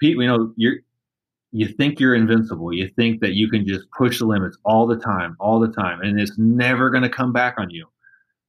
Pete. 0.00 0.16
You 0.16 0.26
know, 0.26 0.52
you're 0.56 0.76
you 1.52 1.68
think 1.68 2.00
you're 2.00 2.14
invincible. 2.14 2.72
You 2.72 2.88
think 2.96 3.20
that 3.20 3.34
you 3.34 3.48
can 3.48 3.66
just 3.66 3.84
push 3.96 4.18
the 4.18 4.26
limits 4.26 4.56
all 4.64 4.86
the 4.86 4.96
time, 4.96 5.36
all 5.38 5.60
the 5.60 5.72
time, 5.72 6.00
and 6.00 6.18
it's 6.20 6.38
never 6.38 6.90
going 6.90 7.02
to 7.02 7.10
come 7.10 7.32
back 7.32 7.54
on 7.58 7.70
you. 7.70 7.86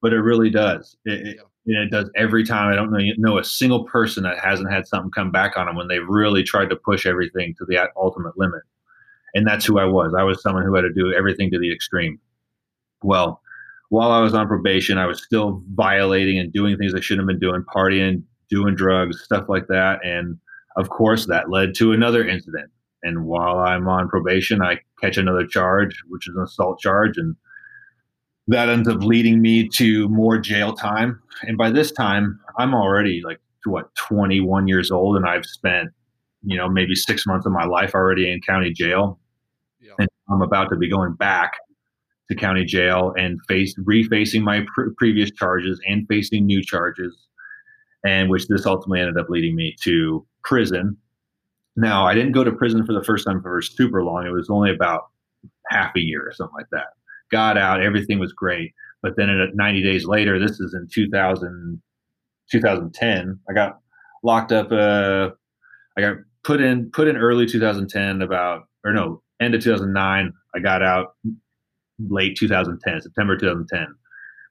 But 0.02 0.14
it 0.14 0.22
really 0.22 0.50
does. 0.50 0.98
It, 1.06 1.26
yeah. 1.26 1.32
it, 1.32 1.40
it, 1.66 1.92
does 1.92 2.10
every 2.16 2.46
time. 2.46 2.72
I 2.72 2.76
don't 2.76 2.92
know, 2.92 3.00
know 3.18 3.38
a 3.38 3.44
single 3.44 3.86
person 3.86 4.24
that 4.24 4.40
hasn't 4.40 4.72
had 4.72 4.88
something 4.88 5.12
come 5.12 5.32
back 5.32 5.58
on 5.58 5.66
them 5.66 5.76
when 5.76 5.88
they 5.88 6.00
really 6.00 6.44
tried 6.44 6.70
to 6.70 6.76
push 6.76 7.06
everything 7.06 7.56
to 7.58 7.66
the 7.66 7.90
ultimate 7.96 8.38
limit. 8.38 8.62
And 9.34 9.48
that's 9.48 9.66
who 9.66 9.80
I 9.80 9.86
was. 9.86 10.14
I 10.18 10.24
was 10.24 10.42
someone 10.42 10.64
who 10.64 10.76
had 10.76 10.82
to 10.82 10.94
do 10.94 11.14
everything 11.14 11.50
to 11.52 11.60
the 11.60 11.74
extreme. 11.74 12.20
Well, 13.02 13.42
while 13.90 14.12
I 14.12 14.22
was 14.22 14.34
on 14.34 14.48
probation, 14.48 14.98
I 14.98 15.06
was 15.06 15.24
still 15.24 15.62
violating 15.74 16.40
and 16.40 16.52
doing 16.54 16.78
things 16.78 16.94
I 16.94 17.00
shouldn't 17.00 17.28
have 17.28 17.40
been 17.40 17.48
doing, 17.48 17.64
partying, 17.64 18.24
doing 18.50 18.76
drugs, 18.76 19.22
stuff 19.24 19.46
like 19.50 19.68
that. 19.68 20.00
And 20.06 20.38
of 20.78 20.90
course, 20.90 21.28
that 21.28 21.50
led 21.50 21.76
to 21.76 21.92
another 21.92 22.28
incident 22.28 22.72
and 23.04 23.26
while 23.26 23.60
I'm 23.60 23.88
on 23.88 24.08
probation, 24.08 24.62
I 24.62 24.80
catch 25.02 25.18
another 25.18 25.46
charge, 25.46 26.02
which 26.08 26.28
is 26.28 26.36
an 26.36 26.44
assault 26.44 26.80
charge, 26.80 27.18
and 27.18 27.36
that 28.48 28.70
ends 28.70 28.88
up 28.88 29.02
leading 29.02 29.42
me 29.42 29.68
to 29.70 30.10
more 30.10 30.38
jail 30.38 30.74
time. 30.74 31.22
And 31.44 31.58
by 31.58 31.72
this 31.72 31.92
time, 31.92 32.40
I'm 32.58 32.74
already 32.74 33.22
like 33.24 33.40
what 33.66 33.94
21 33.96 34.68
years 34.68 34.92
old, 34.92 35.16
and 35.16 35.26
I've 35.26 35.46
spent 35.46 35.90
you 36.46 36.58
know 36.58 36.68
maybe 36.70 36.96
six 36.96 37.26
months 37.26 37.46
of 37.46 37.52
my 37.52 37.66
life 37.66 37.94
already 37.96 38.32
in 38.32 38.42
county 38.42 38.72
jail, 38.72 39.20
yeah. 39.80 39.94
and 40.00 40.10
I'm 40.30 40.42
about 40.42 40.70
to 40.70 40.76
be 40.76 40.90
going 40.90 41.14
back 41.14 41.54
to 42.30 42.36
county 42.36 42.66
jail 42.66 43.14
and 43.18 43.40
face 43.48 43.76
refacing 43.80 44.42
my 44.42 44.66
pr- 44.74 44.90
previous 44.98 45.32
charges 45.32 45.80
and 45.88 46.06
facing 46.08 46.46
new 46.46 46.62
charges, 46.62 47.16
and 48.06 48.30
which 48.30 48.48
this 48.48 48.66
ultimately 48.66 49.00
ended 49.00 49.18
up 49.18 49.30
leading 49.30 49.56
me 49.56 49.76
to 49.84 50.26
prison 50.44 50.98
now, 51.76 52.06
I 52.06 52.14
didn't 52.14 52.34
go 52.34 52.44
to 52.44 52.52
prison 52.52 52.86
for 52.86 52.94
the 52.94 53.04
first 53.04 53.26
time 53.26 53.42
for 53.42 53.62
super 53.62 54.04
long. 54.04 54.26
It 54.26 54.32
was 54.32 54.50
only 54.50 54.72
about 54.72 55.08
half 55.70 55.96
a 55.96 56.00
year 56.00 56.28
or 56.28 56.32
something 56.34 56.56
like 56.56 56.70
that. 56.72 56.88
Got 57.32 57.58
out, 57.58 57.82
everything 57.82 58.20
was 58.20 58.34
great. 58.34 58.74
But 59.02 59.16
then 59.18 59.30
at 59.30 59.56
90 59.56 59.84
days 59.84 60.06
later, 60.06 60.40
this 60.40 60.60
is 60.60 60.74
in 60.74 60.88
2000, 60.94 61.82
2010, 62.52 63.40
I 63.50 63.54
got 63.54 63.80
locked 64.24 64.52
up. 64.52 64.72
Uh, 64.72 65.32
I 65.98 66.02
got 66.02 66.18
put 66.44 66.62
in 66.62 66.90
put 66.92 67.08
in 67.08 67.18
early 67.18 67.46
2010, 67.46 68.22
about 68.22 68.68
or 68.84 68.94
no, 68.94 69.22
end 69.42 69.56
of 69.56 69.64
2009. 69.64 70.32
I 70.56 70.60
got 70.60 70.84
out 70.84 71.16
late 72.10 72.38
2010, 72.38 73.02
September 73.02 73.38
2010, 73.38 73.88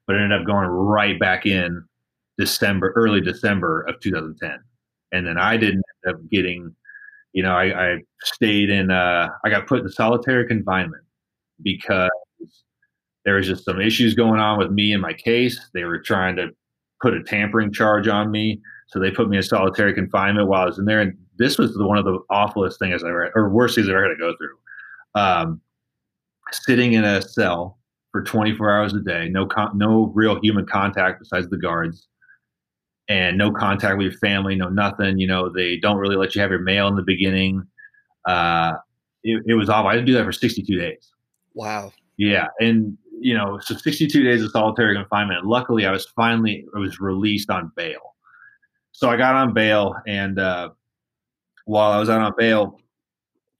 but 0.06 0.16
ended 0.16 0.38
up 0.38 0.46
going 0.46 0.66
right 0.66 1.18
back 1.18 1.46
in 1.46 1.82
December, 2.38 2.92
early 2.96 3.20
December 3.20 3.82
of 3.82 4.00
2010, 4.00 4.58
and 5.12 5.26
then 5.26 5.38
I 5.38 5.56
didn't 5.56 5.82
end 6.06 6.14
up 6.14 6.30
getting 6.30 6.74
you 7.32 7.42
know, 7.42 7.54
I, 7.54 7.92
I 7.92 7.96
stayed 8.22 8.70
in, 8.70 8.90
uh, 8.90 9.28
I 9.44 9.50
got 9.50 9.66
put 9.66 9.80
in 9.80 9.88
solitary 9.88 10.46
confinement 10.46 11.02
because 11.62 12.10
there 13.24 13.36
was 13.36 13.46
just 13.46 13.64
some 13.64 13.80
issues 13.80 14.14
going 14.14 14.40
on 14.40 14.58
with 14.58 14.70
me 14.70 14.92
and 14.92 15.02
my 15.02 15.12
case. 15.12 15.58
They 15.74 15.84
were 15.84 16.00
trying 16.00 16.36
to 16.36 16.48
put 17.00 17.14
a 17.14 17.22
tampering 17.22 17.72
charge 17.72 18.08
on 18.08 18.30
me. 18.30 18.60
So 18.88 18.98
they 18.98 19.10
put 19.10 19.28
me 19.28 19.36
in 19.36 19.42
solitary 19.42 19.94
confinement 19.94 20.48
while 20.48 20.62
I 20.62 20.66
was 20.66 20.78
in 20.78 20.84
there. 20.84 21.00
And 21.00 21.16
this 21.38 21.58
was 21.58 21.74
the, 21.74 21.86
one 21.86 21.98
of 21.98 22.04
the 22.04 22.18
awfulest 22.30 22.78
things 22.78 23.02
I 23.02 23.08
ever, 23.08 23.30
or 23.34 23.48
worst 23.48 23.74
things 23.74 23.88
I 23.88 23.92
ever 23.92 24.02
had 24.02 24.08
to 24.10 24.16
go 24.16 24.34
through. 24.36 25.20
Um, 25.20 25.60
sitting 26.52 26.92
in 26.92 27.04
a 27.04 27.22
cell 27.22 27.78
for 28.10 28.22
24 28.22 28.70
hours 28.70 28.92
a 28.92 29.00
day, 29.00 29.28
no, 29.28 29.46
con- 29.46 29.76
no 29.76 30.12
real 30.14 30.38
human 30.40 30.66
contact 30.66 31.20
besides 31.20 31.48
the 31.48 31.56
guards 31.56 32.08
and 33.08 33.38
no 33.38 33.50
contact 33.50 33.96
with 33.96 34.04
your 34.12 34.18
family, 34.18 34.54
no 34.54 34.68
nothing. 34.68 35.18
You 35.18 35.26
know, 35.26 35.48
they 35.48 35.78
don't 35.78 35.96
really 35.96 36.16
let 36.16 36.34
you 36.34 36.40
have 36.40 36.50
your 36.50 36.60
mail 36.60 36.88
in 36.88 36.96
the 36.96 37.02
beginning. 37.02 37.62
Uh, 38.26 38.74
it, 39.24 39.42
it 39.46 39.54
was 39.54 39.68
awful. 39.68 39.88
I 39.88 39.94
didn't 39.94 40.06
do 40.06 40.14
that 40.14 40.24
for 40.24 40.32
62 40.32 40.78
days. 40.78 41.10
Wow. 41.54 41.92
Yeah, 42.18 42.46
and 42.60 42.96
you 43.22 43.36
know, 43.36 43.58
so 43.62 43.76
62 43.76 44.22
days 44.22 44.42
of 44.42 44.50
solitary 44.50 44.94
confinement. 44.94 45.46
Luckily, 45.46 45.86
I 45.86 45.92
was 45.92 46.06
finally 46.06 46.66
I 46.74 46.78
was 46.78 47.00
released 47.00 47.50
on 47.50 47.72
bail. 47.76 48.16
So 48.92 49.08
I 49.08 49.16
got 49.16 49.34
on 49.34 49.54
bail, 49.54 49.94
and 50.06 50.38
uh, 50.38 50.70
while 51.64 51.92
I 51.92 51.98
was 51.98 52.10
out 52.10 52.20
on 52.20 52.32
bail, 52.36 52.78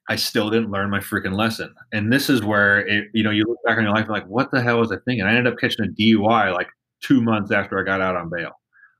I 0.09 0.17
still 0.17 0.51
didn't 0.51 0.71
learn 0.71 0.91
my 0.91 0.99
freaking 0.99 1.37
lesson. 1.37 1.75
And 1.93 2.13
this 2.13 2.29
is 2.29 2.43
where 2.43 2.87
it, 2.87 3.09
you 3.15 3.23
know, 3.23 3.31
you 3.31 3.45
look 3.45 3.59
back 3.65 3.79
on 3.79 3.85
your 3.85 3.95
life 3.95 4.09
like, 4.09 4.27
what 4.27 4.51
the 4.51 4.61
hell 4.61 4.81
was 4.81 4.93
I 4.93 4.97
thinking? 5.05 5.25
I 5.25 5.31
ended 5.31 5.53
up 5.53 5.59
catching 5.59 5.85
a 5.85 5.89
DUI 5.89 6.53
like 6.53 6.69
two 7.01 7.23
months 7.23 7.51
after 7.53 7.79
I 7.79 7.85
got 7.85 8.01
out 8.01 8.17
on 8.17 8.29
bail. 8.29 8.51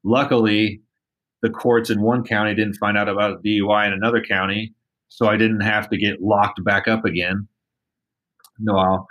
Luckily, 0.05 0.81
the 1.43 1.51
courts 1.51 1.91
in 1.91 2.01
one 2.01 2.25
county 2.25 2.55
didn't 2.55 2.75
find 2.75 2.97
out 2.97 3.09
about 3.09 3.33
a 3.33 3.37
DUI 3.39 3.87
in 3.87 3.93
another 3.93 4.23
county, 4.23 4.75
so 5.09 5.27
I 5.27 5.37
didn't 5.37 5.61
have 5.61 5.91
to 5.91 5.97
get 5.97 6.23
locked 6.23 6.63
back 6.65 6.89
up 6.89 7.05
again. 7.05 7.47
No, 8.59 9.07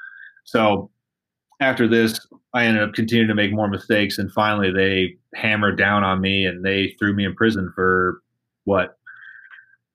so 0.46 0.90
after 1.62 1.88
this, 1.88 2.20
I 2.54 2.66
ended 2.66 2.84
up 2.84 2.94
continuing 2.94 3.30
to 3.30 3.36
make 3.36 3.54
more 3.54 3.70
mistakes, 3.70 4.18
and 4.18 4.32
finally 4.34 4.72
they 4.72 5.16
hammered 5.40 5.78
down 5.78 6.04
on 6.04 6.20
me 6.20 6.46
and 6.46 6.66
they 6.66 6.96
threw 7.00 7.14
me 7.14 7.24
in 7.24 7.36
prison 7.36 7.72
for 7.74 8.22
what 8.66 8.98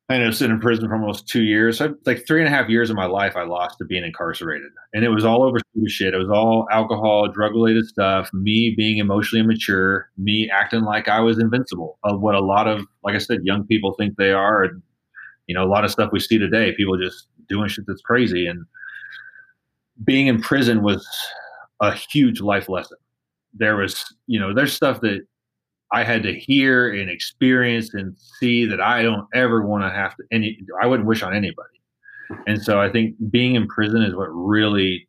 I 0.08 0.14
ended 0.14 0.28
up 0.28 0.34
sitting 0.34 0.54
in 0.54 0.60
prison 0.60 0.88
for 0.88 0.94
almost 0.94 1.28
two 1.28 1.42
years. 1.42 1.78
So 1.78 1.94
like 2.06 2.26
three 2.26 2.40
and 2.40 2.46
a 2.46 2.56
half 2.56 2.68
years 2.68 2.90
of 2.90 2.96
my 2.96 3.06
life 3.06 3.36
I 3.36 3.42
lost 3.42 3.78
to 3.78 3.84
being 3.84 4.04
incarcerated. 4.04 4.70
And 4.94 5.04
it 5.04 5.08
was 5.08 5.24
all 5.24 5.42
over 5.42 5.58
shit. 5.88 6.14
It 6.14 6.18
was 6.18 6.30
all 6.30 6.68
alcohol, 6.70 7.28
drug 7.28 7.52
related 7.52 7.86
stuff, 7.86 8.30
me 8.32 8.72
being 8.76 8.98
emotionally 8.98 9.44
immature, 9.44 10.08
me 10.16 10.48
acting 10.48 10.82
like 10.82 11.08
I 11.08 11.20
was 11.20 11.38
invincible 11.38 11.98
of 12.04 12.20
what 12.20 12.36
a 12.36 12.40
lot 12.40 12.68
of, 12.68 12.86
like 13.02 13.16
I 13.16 13.18
said, 13.18 13.40
young 13.42 13.66
people 13.66 13.94
think 13.94 14.16
they 14.16 14.30
are. 14.30 14.62
And, 14.62 14.80
you 15.48 15.54
know, 15.54 15.64
a 15.64 15.68
lot 15.68 15.84
of 15.84 15.90
stuff 15.90 16.12
we 16.12 16.20
see 16.20 16.38
today, 16.38 16.72
people 16.76 16.96
just 16.96 17.26
doing 17.48 17.68
shit 17.68 17.84
that's 17.86 18.00
crazy. 18.00 18.46
And 18.46 18.64
being 20.04 20.28
in 20.28 20.40
prison 20.40 20.82
was 20.82 21.06
a 21.80 21.92
huge 21.94 22.40
life 22.40 22.68
lesson. 22.68 22.98
There 23.54 23.76
was, 23.76 24.04
you 24.26 24.38
know, 24.38 24.54
there's 24.54 24.72
stuff 24.72 25.00
that 25.00 25.20
I 25.92 26.04
had 26.04 26.22
to 26.24 26.34
hear 26.34 26.92
and 26.92 27.08
experience 27.10 27.94
and 27.94 28.16
see 28.40 28.66
that 28.66 28.80
I 28.80 29.02
don't 29.02 29.26
ever 29.34 29.64
want 29.66 29.84
to 29.84 29.90
have 29.90 30.16
to 30.16 30.24
any 30.32 30.58
I 30.82 30.86
wouldn't 30.86 31.08
wish 31.08 31.22
on 31.22 31.34
anybody. 31.34 31.68
And 32.46 32.60
so 32.60 32.80
I 32.80 32.90
think 32.90 33.14
being 33.30 33.54
in 33.54 33.68
prison 33.68 34.02
is 34.02 34.14
what 34.14 34.26
really 34.26 35.08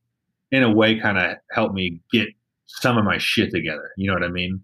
in 0.52 0.64
a 0.64 0.72
way 0.72 1.00
kind 1.00 1.18
of 1.18 1.38
helped 1.52 1.74
me 1.74 2.00
get 2.12 2.28
some 2.68 2.98
of 2.98 3.04
my 3.04 3.18
shit 3.18 3.52
together. 3.52 3.92
You 3.98 4.08
know 4.08 4.14
what 4.14 4.24
I 4.24 4.30
mean? 4.30 4.62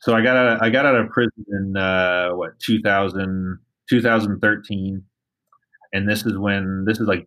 So 0.00 0.14
I 0.14 0.22
got 0.22 0.36
out 0.36 0.56
of, 0.56 0.62
I 0.62 0.70
got 0.70 0.86
out 0.86 0.96
of 0.96 1.08
prison 1.10 1.44
in 1.48 1.76
uh, 1.76 2.30
what 2.30 2.58
2000 2.60 3.58
2013 3.88 5.02
and 5.92 6.08
this 6.08 6.26
is 6.26 6.36
when 6.36 6.84
this 6.86 7.00
is 7.00 7.06
like 7.06 7.26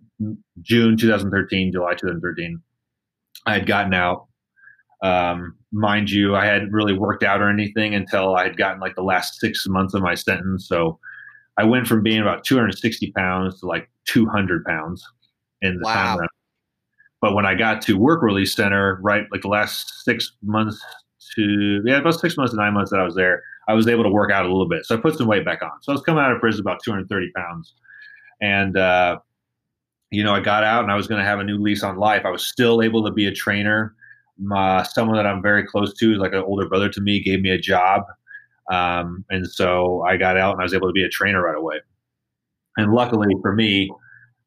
June 0.61 0.97
2013, 0.97 1.71
July 1.71 1.91
2013. 1.91 2.61
I 3.45 3.53
had 3.53 3.65
gotten 3.65 3.93
out 3.93 4.27
um, 5.01 5.55
mind 5.71 6.09
you, 6.11 6.35
I 6.35 6.45
hadn't 6.45 6.71
really 6.71 6.93
worked 6.97 7.23
out 7.23 7.41
or 7.41 7.49
anything 7.49 7.95
until 7.95 8.35
I 8.35 8.43
had 8.43 8.57
gotten 8.57 8.79
like 8.79 8.95
the 8.95 9.03
last 9.03 9.39
six 9.39 9.65
months 9.67 9.93
of 9.93 10.01
my 10.01 10.15
sentence. 10.15 10.67
So 10.67 10.99
I 11.57 11.63
went 11.63 11.87
from 11.87 12.03
being 12.03 12.21
about 12.21 12.43
260 12.43 13.11
pounds 13.13 13.59
to 13.59 13.65
like 13.65 13.89
200 14.05 14.63
pounds 14.65 15.03
in 15.61 15.77
the 15.77 15.85
wow. 15.85 16.17
time. 16.17 16.27
But 17.19 17.35
when 17.35 17.45
I 17.45 17.55
got 17.55 17.81
to 17.83 17.97
work 17.97 18.23
release 18.23 18.55
center, 18.55 18.99
right, 19.01 19.25
like 19.31 19.41
the 19.41 19.47
last 19.47 20.03
six 20.03 20.31
months 20.43 20.79
to 21.35 21.81
yeah, 21.85 21.97
about 21.97 22.19
six 22.19 22.35
months 22.35 22.51
to 22.51 22.57
nine 22.57 22.73
months 22.73 22.91
that 22.91 22.99
I 22.99 23.03
was 23.03 23.15
there, 23.15 23.43
I 23.67 23.73
was 23.73 23.87
able 23.87 24.03
to 24.03 24.09
work 24.09 24.31
out 24.31 24.45
a 24.45 24.49
little 24.49 24.67
bit. 24.67 24.85
So 24.85 24.95
I 24.95 24.99
put 24.99 25.17
some 25.17 25.27
weight 25.27 25.45
back 25.45 25.61
on. 25.61 25.71
So 25.81 25.91
I 25.91 25.95
was 25.95 26.01
coming 26.01 26.23
out 26.23 26.31
of 26.31 26.39
prison 26.39 26.61
about 26.61 26.79
230 26.83 27.31
pounds, 27.35 27.73
and 28.41 28.75
uh, 28.75 29.19
you 30.11 30.23
know 30.23 30.33
I 30.33 30.39
got 30.39 30.63
out 30.63 30.83
and 30.83 30.91
I 30.91 30.95
was 30.95 31.07
going 31.07 31.19
to 31.19 31.25
have 31.25 31.39
a 31.39 31.43
new 31.43 31.57
lease 31.57 31.83
on 31.83 31.97
life. 31.97 32.23
I 32.25 32.29
was 32.29 32.45
still 32.45 32.81
able 32.81 33.03
to 33.05 33.11
be 33.11 33.27
a 33.27 33.31
trainer 33.33 33.95
my 34.41 34.83
someone 34.83 35.17
that 35.17 35.27
I'm 35.27 35.41
very 35.41 35.65
close 35.65 35.93
to, 35.99 36.15
like 36.15 36.33
an 36.33 36.39
older 36.39 36.67
brother 36.67 36.89
to 36.89 37.01
me, 37.01 37.21
gave 37.21 37.41
me 37.41 37.51
a 37.51 37.57
job, 37.57 38.03
um, 38.71 39.23
and 39.29 39.47
so 39.47 40.03
I 40.07 40.17
got 40.17 40.37
out 40.37 40.53
and 40.53 40.61
I 40.61 40.63
was 40.63 40.73
able 40.73 40.87
to 40.87 40.93
be 40.93 41.03
a 41.03 41.09
trainer 41.09 41.43
right 41.43 41.57
away. 41.57 41.77
And 42.77 42.93
luckily 42.93 43.33
for 43.41 43.53
me, 43.53 43.91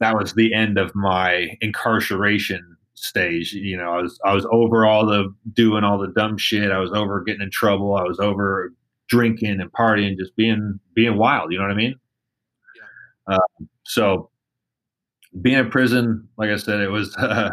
that 0.00 0.16
was 0.16 0.34
the 0.34 0.52
end 0.52 0.78
of 0.78 0.94
my 0.94 1.56
incarceration 1.60 2.76
stage. 2.94 3.52
You 3.52 3.76
know, 3.76 3.92
I 3.92 4.02
was 4.02 4.18
I 4.24 4.34
was 4.34 4.46
over 4.50 4.84
all 4.84 5.06
the 5.06 5.32
doing 5.52 5.84
all 5.84 5.98
the 5.98 6.08
dumb 6.08 6.38
shit. 6.38 6.72
I 6.72 6.78
was 6.78 6.92
over 6.92 7.22
getting 7.22 7.42
in 7.42 7.50
trouble. 7.50 7.96
I 7.96 8.02
was 8.02 8.18
over 8.18 8.72
drinking 9.08 9.60
and 9.60 9.72
partying, 9.72 10.18
just 10.18 10.34
being 10.36 10.80
being 10.94 11.16
wild. 11.16 11.52
You 11.52 11.58
know 11.58 11.64
what 11.64 11.72
I 11.72 11.76
mean? 11.76 11.94
Yeah. 13.28 13.36
Uh, 13.36 13.64
so 13.84 14.30
being 15.40 15.58
in 15.58 15.70
prison, 15.70 16.28
like 16.36 16.50
I 16.50 16.56
said, 16.56 16.80
it 16.80 16.90
was. 16.90 17.14
Uh, 17.16 17.50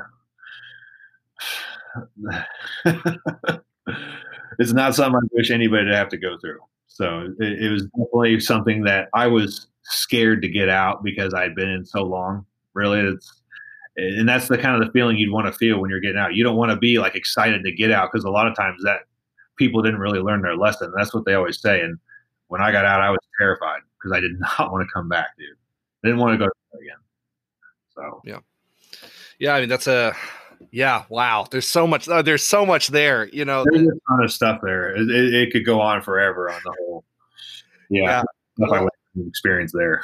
it's 4.60 4.74
not 4.74 4.96
something 4.96 5.20
I 5.22 5.28
wish 5.34 5.52
anybody 5.52 5.90
to 5.90 5.96
have 5.96 6.10
to 6.10 6.18
go 6.18 6.38
through. 6.40 6.60
So 6.88 7.34
it, 7.40 7.64
it, 7.64 7.70
was 7.72 7.84
definitely 7.84 8.40
something 8.40 8.84
that 8.84 9.10
I 9.14 9.28
was 9.28 9.68
scared 9.84 10.42
to 10.42 10.50
get 10.50 10.70
out 10.70 11.04
because 11.04 11.34
I'd 11.34 11.56
been 11.56 11.70
in 11.70 11.86
so 11.86 12.04
long. 12.04 12.46
Really, 12.74 13.00
it's 13.00 13.42
and 13.98 14.28
that's 14.28 14.48
the 14.48 14.58
kind 14.58 14.82
of 14.82 14.86
the 14.86 14.92
feeling 14.94 15.18
you'd 15.18 15.34
want 15.34 15.48
to 15.48 15.54
feel 15.54 15.80
when 15.80 15.90
you're 15.90 16.00
getting 16.00 16.18
out. 16.18 16.34
You 16.34 16.44
don't 16.44 16.56
want 16.56 16.72
to 16.72 16.78
be 16.78 17.00
like 17.00 17.16
excited 17.16 17.64
to 17.64 17.72
get 17.72 17.92
out 17.92 18.10
because 18.12 18.24
a 18.24 18.30
lot 18.30 18.48
of 18.48 18.56
times 18.56 18.82
that 18.84 19.02
people 19.58 19.82
didn't 19.82 20.00
really 20.00 20.20
learn 20.20 20.42
their 20.42 20.56
lesson. 20.56 20.94
That's 20.96 21.14
what 21.14 21.26
they 21.26 21.34
always 21.34 21.60
say. 21.60 21.82
And 21.82 21.98
when 22.48 22.62
I 22.62 22.72
got 22.72 22.86
out, 22.86 23.02
I 23.02 23.10
was 23.10 23.20
terrified 23.38 23.82
because 23.98 24.16
I 24.16 24.22
did 24.22 24.32
not 24.40 24.72
want 24.72 24.88
to 24.88 24.94
come 24.94 25.10
back, 25.10 25.28
dude. 25.38 25.50
I 26.04 26.08
didn't 26.08 26.20
want 26.20 26.34
to 26.34 26.46
go 26.46 26.52
again. 26.80 27.01
So. 27.96 28.22
Yeah, 28.26 28.40
yeah. 29.40 29.54
I 29.56 29.60
mean, 29.62 29.70
that's 29.70 29.88
a 29.88 30.16
yeah 30.72 31.04
wow. 31.10 31.48
There's 31.50 31.68
so 31.68 31.88
much 31.88 32.08
uh, 32.08 32.22
there's 32.22 32.44
so 32.44 32.66
much 32.66 32.88
there 32.88 33.28
you 33.30 33.46
know 33.46 33.66
there's 33.70 33.88
a 33.88 34.00
ton 34.10 34.24
of 34.24 34.32
stuff 34.32 34.60
there. 34.64 34.96
It, 34.96 35.10
it, 35.10 35.34
it 35.34 35.52
could 35.52 35.66
go 35.66 35.82
on 35.82 36.02
forever 36.02 36.50
on 36.50 36.62
the 36.64 36.74
whole. 36.80 37.04
Yeah, 37.90 38.24
yeah. 38.58 38.68
Well, 38.70 38.90
experience 39.28 39.72
there. 39.74 40.04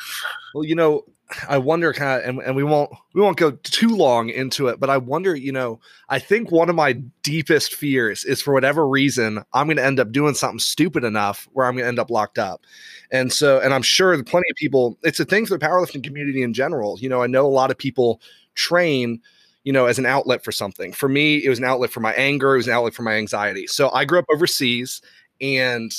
Well 0.53 0.65
you 0.65 0.75
know 0.75 1.05
I 1.49 1.57
wonder 1.57 1.91
kind 1.91 2.21
of, 2.21 2.29
and, 2.29 2.39
and 2.39 2.55
we 2.55 2.63
won't 2.63 2.89
we 3.13 3.21
won't 3.21 3.37
go 3.37 3.51
too 3.51 3.89
long 3.89 4.29
into 4.29 4.67
it, 4.67 4.79
but 4.79 4.89
I 4.89 4.97
wonder, 4.97 5.35
you 5.35 5.51
know, 5.51 5.79
I 6.07 6.19
think 6.19 6.51
one 6.51 6.69
of 6.69 6.75
my 6.75 6.93
deepest 7.21 7.75
fears 7.75 8.23
is 8.23 8.41
for 8.41 8.53
whatever 8.53 8.87
reason 8.87 9.43
I'm 9.53 9.67
going 9.67 9.77
to 9.77 9.85
end 9.85 9.99
up 9.99 10.11
doing 10.13 10.35
something 10.35 10.59
stupid 10.59 11.03
enough 11.03 11.47
where 11.51 11.65
I'm 11.65 11.73
going 11.73 11.83
to 11.83 11.89
end 11.89 11.99
up 11.99 12.09
locked 12.09 12.39
up, 12.39 12.65
and 13.11 13.31
so 13.31 13.59
and 13.59 13.73
I'm 13.73 13.81
sure 13.81 14.11
plenty 14.23 14.49
of 14.49 14.55
people. 14.55 14.97
It's 15.03 15.19
a 15.19 15.25
thing 15.25 15.45
for 15.45 15.57
the 15.57 15.65
powerlifting 15.65 16.03
community 16.03 16.41
in 16.43 16.53
general. 16.53 16.97
You 16.99 17.09
know, 17.09 17.21
I 17.21 17.27
know 17.27 17.45
a 17.45 17.49
lot 17.49 17.71
of 17.71 17.77
people 17.77 18.21
train 18.55 19.21
you 19.63 19.73
know, 19.73 19.85
as 19.85 19.99
an 19.99 20.05
outlet 20.05 20.45
for 20.45 20.53
something. 20.53 20.93
For 20.93 21.09
me, 21.09 21.43
it 21.43 21.49
was 21.49 21.59
an 21.59 21.65
outlet 21.65 21.89
for 21.89 21.99
my 21.99 22.13
anger, 22.13 22.53
it 22.53 22.59
was 22.59 22.67
an 22.67 22.73
outlet 22.73 22.93
for 22.93 23.03
my 23.03 23.15
anxiety. 23.15 23.67
So 23.67 23.91
I 23.91 24.05
grew 24.05 24.17
up 24.17 24.25
overseas 24.33 25.01
and 25.41 25.91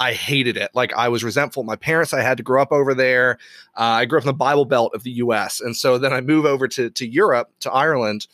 I 0.00 0.12
hated 0.12 0.56
it. 0.56 0.70
Like 0.74 0.92
I 0.94 1.08
was 1.08 1.22
resentful. 1.22 1.62
My 1.62 1.76
parents, 1.76 2.12
I 2.12 2.20
had 2.20 2.36
to 2.38 2.42
grow 2.42 2.60
up 2.60 2.72
over 2.72 2.94
there. 2.94 3.38
Uh, 3.76 3.82
I 3.82 4.04
grew 4.04 4.18
up 4.18 4.24
in 4.24 4.28
the 4.28 4.32
Bible 4.32 4.64
Belt 4.64 4.92
of 4.94 5.02
the 5.02 5.12
U.S., 5.12 5.60
and 5.60 5.76
so 5.76 5.98
then 5.98 6.12
I 6.12 6.20
move 6.20 6.44
over 6.44 6.66
to 6.68 6.90
to 6.90 7.06
Europe, 7.06 7.50
to 7.60 7.70
Ireland, 7.70 8.26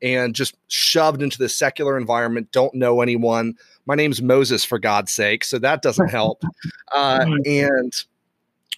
and 0.00 0.34
just 0.34 0.56
shoved 0.68 1.22
into 1.22 1.38
this 1.38 1.56
secular 1.58 1.98
environment. 1.98 2.50
Don't 2.52 2.74
know 2.74 3.00
anyone. 3.02 3.54
My 3.84 3.94
name's 3.94 4.22
Moses, 4.22 4.64
for 4.64 4.78
God's 4.78 5.12
sake, 5.12 5.44
so 5.44 5.58
that 5.58 5.82
doesn't 5.82 6.08
help. 6.08 6.42
Uh, 6.94 7.24
and 7.46 8.04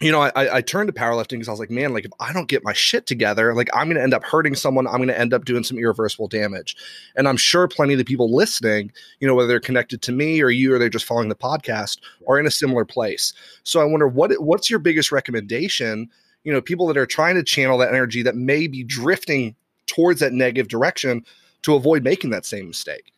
you 0.00 0.10
know, 0.10 0.22
I, 0.22 0.56
I 0.56 0.60
turned 0.60 0.88
to 0.88 0.92
powerlifting 0.92 1.30
because 1.30 1.48
I 1.48 1.52
was 1.52 1.60
like, 1.60 1.70
man, 1.70 1.94
like 1.94 2.04
if 2.04 2.10
I 2.18 2.32
don't 2.32 2.48
get 2.48 2.64
my 2.64 2.72
shit 2.72 3.06
together, 3.06 3.54
like 3.54 3.68
I'm 3.72 3.86
going 3.86 3.96
to 3.96 4.02
end 4.02 4.12
up 4.12 4.24
hurting 4.24 4.56
someone. 4.56 4.86
I'm 4.88 4.96
going 4.96 5.08
to 5.08 5.18
end 5.18 5.32
up 5.32 5.44
doing 5.44 5.62
some 5.62 5.78
irreversible 5.78 6.26
damage. 6.26 6.76
And 7.14 7.28
I'm 7.28 7.36
sure 7.36 7.68
plenty 7.68 7.94
of 7.94 7.98
the 7.98 8.04
people 8.04 8.34
listening, 8.34 8.90
you 9.20 9.28
know, 9.28 9.34
whether 9.34 9.46
they're 9.46 9.60
connected 9.60 10.02
to 10.02 10.12
me 10.12 10.42
or 10.42 10.50
you 10.50 10.74
or 10.74 10.78
they're 10.78 10.88
just 10.88 11.04
following 11.04 11.28
the 11.28 11.36
podcast, 11.36 12.00
are 12.28 12.40
in 12.40 12.46
a 12.46 12.50
similar 12.50 12.84
place. 12.84 13.32
So 13.62 13.80
I 13.80 13.84
wonder 13.84 14.08
what 14.08 14.32
what's 14.42 14.68
your 14.68 14.80
biggest 14.80 15.12
recommendation? 15.12 16.10
You 16.42 16.52
know, 16.52 16.60
people 16.60 16.88
that 16.88 16.96
are 16.96 17.06
trying 17.06 17.36
to 17.36 17.44
channel 17.44 17.78
that 17.78 17.88
energy 17.90 18.22
that 18.22 18.36
may 18.36 18.66
be 18.66 18.82
drifting 18.82 19.54
towards 19.86 20.20
that 20.20 20.32
negative 20.32 20.68
direction 20.68 21.24
to 21.62 21.74
avoid 21.74 22.02
making 22.02 22.30
that 22.30 22.44
same 22.44 22.66
mistake. 22.66 23.12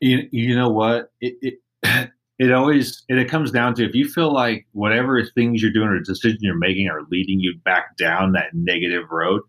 You, 0.00 0.28
you 0.30 0.54
know 0.54 0.70
what? 0.70 1.10
It, 1.20 1.58
it 1.82 2.12
it 2.38 2.52
always 2.52 3.04
it 3.08 3.30
comes 3.30 3.50
down 3.50 3.74
to 3.74 3.84
if 3.84 3.94
you 3.94 4.08
feel 4.08 4.32
like 4.32 4.66
whatever 4.72 5.22
things 5.24 5.62
you're 5.62 5.72
doing 5.72 5.88
or 5.88 6.00
decision 6.00 6.38
you're 6.40 6.56
making 6.56 6.88
are 6.88 7.02
leading 7.10 7.40
you 7.40 7.54
back 7.64 7.96
down 7.96 8.32
that 8.32 8.52
negative 8.52 9.04
road 9.10 9.40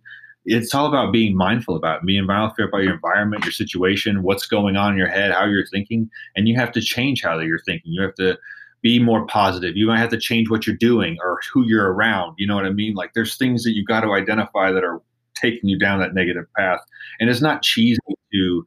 it's 0.46 0.76
all 0.76 0.86
about 0.86 1.12
being 1.12 1.36
mindful 1.36 1.76
about 1.76 2.06
being 2.06 2.26
mindful 2.26 2.66
about 2.66 2.84
your 2.84 2.94
environment 2.94 3.44
your 3.44 3.52
situation 3.52 4.24
what's 4.24 4.46
going 4.46 4.76
on 4.76 4.92
in 4.92 4.98
your 4.98 5.08
head 5.08 5.32
how 5.32 5.46
you're 5.46 5.66
thinking 5.68 6.10
and 6.36 6.48
you 6.48 6.56
have 6.56 6.72
to 6.72 6.82
change 6.82 7.24
how 7.24 7.40
you're 7.40 7.60
thinking. 7.60 7.92
You 7.92 8.04
have 8.04 8.16
to 8.16 8.38
be 8.84 9.00
more 9.00 9.26
positive. 9.26 9.76
You 9.76 9.88
might 9.88 9.98
have 9.98 10.12
to 10.12 10.20
change 10.20 10.52
what 10.52 10.68
you're 10.68 10.76
doing 10.76 11.18
or 11.24 11.40
who 11.52 11.66
you're 11.66 11.92
around 11.92 12.36
you 12.38 12.46
know 12.46 12.56
what 12.56 12.66
i 12.66 12.70
mean? 12.70 12.94
Like 12.94 13.14
there's 13.14 13.36
things 13.36 13.64
that 13.64 13.72
you've 13.72 13.88
got 13.88 14.02
to 14.02 14.14
identify 14.14 14.72
that 14.72 14.84
are 14.84 15.02
taking 15.36 15.70
you 15.70 15.78
down 15.78 16.00
that 16.00 16.14
negative 16.14 16.46
path. 16.58 16.80
And 17.20 17.30
it's 17.30 17.42
not 17.42 17.62
cheesy 17.62 18.00
to 18.34 18.66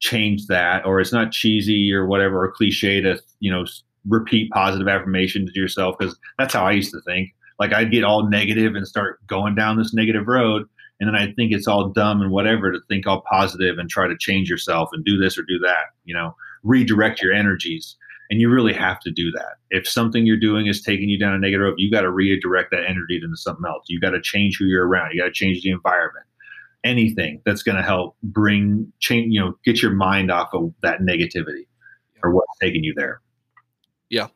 change 0.00 0.46
that 0.46 0.84
or 0.84 1.00
it's 1.00 1.12
not 1.12 1.32
cheesy 1.32 1.92
or 1.92 2.06
whatever 2.06 2.44
or 2.44 2.50
cliche 2.52 3.00
to 3.00 3.20
you 3.40 3.50
know 3.50 3.64
repeat 4.08 4.50
positive 4.50 4.88
affirmations 4.88 5.52
to 5.52 5.60
yourself 5.60 5.94
because 5.98 6.16
that's 6.38 6.54
how 6.54 6.66
i 6.66 6.72
used 6.72 6.90
to 6.90 7.00
think 7.02 7.28
like 7.58 7.72
i'd 7.74 7.90
get 7.90 8.04
all 8.04 8.28
negative 8.28 8.74
and 8.74 8.88
start 8.88 9.24
going 9.26 9.54
down 9.54 9.76
this 9.76 9.92
negative 9.92 10.26
road 10.26 10.66
and 11.00 11.08
then 11.08 11.14
i 11.14 11.30
think 11.32 11.52
it's 11.52 11.68
all 11.68 11.88
dumb 11.88 12.22
and 12.22 12.30
whatever 12.30 12.72
to 12.72 12.80
think 12.88 13.06
all 13.06 13.22
positive 13.30 13.78
and 13.78 13.90
try 13.90 14.08
to 14.08 14.16
change 14.18 14.48
yourself 14.48 14.88
and 14.92 15.04
do 15.04 15.18
this 15.18 15.36
or 15.38 15.42
do 15.42 15.58
that 15.58 15.86
you 16.04 16.14
know 16.14 16.34
redirect 16.62 17.22
your 17.22 17.32
energies 17.32 17.96
And 18.30 18.40
you 18.40 18.48
really 18.48 18.72
have 18.72 19.00
to 19.00 19.10
do 19.10 19.32
that. 19.32 19.56
If 19.70 19.88
something 19.88 20.24
you're 20.24 20.36
doing 20.36 20.68
is 20.68 20.82
taking 20.82 21.08
you 21.08 21.18
down 21.18 21.34
a 21.34 21.38
negative 21.38 21.64
road, 21.64 21.74
you 21.78 21.90
got 21.90 22.02
to 22.02 22.10
redirect 22.12 22.70
that 22.70 22.84
energy 22.88 23.20
into 23.20 23.36
something 23.36 23.64
else. 23.66 23.86
You 23.88 23.98
got 23.98 24.10
to 24.10 24.20
change 24.20 24.56
who 24.56 24.66
you're 24.66 24.86
around. 24.86 25.10
You 25.12 25.20
got 25.20 25.26
to 25.26 25.32
change 25.32 25.62
the 25.62 25.70
environment. 25.70 26.26
Anything 26.84 27.42
that's 27.44 27.62
going 27.62 27.76
to 27.76 27.82
help 27.82 28.16
bring 28.22 28.92
change, 29.00 29.32
you 29.32 29.40
know, 29.40 29.58
get 29.64 29.82
your 29.82 29.92
mind 29.92 30.30
off 30.30 30.48
of 30.54 30.72
that 30.82 31.00
negativity 31.00 31.66
or 32.22 32.32
what's 32.32 32.56
taking 32.60 32.84
you 32.84 32.94
there. 32.96 33.20
Yeah. 34.08 34.28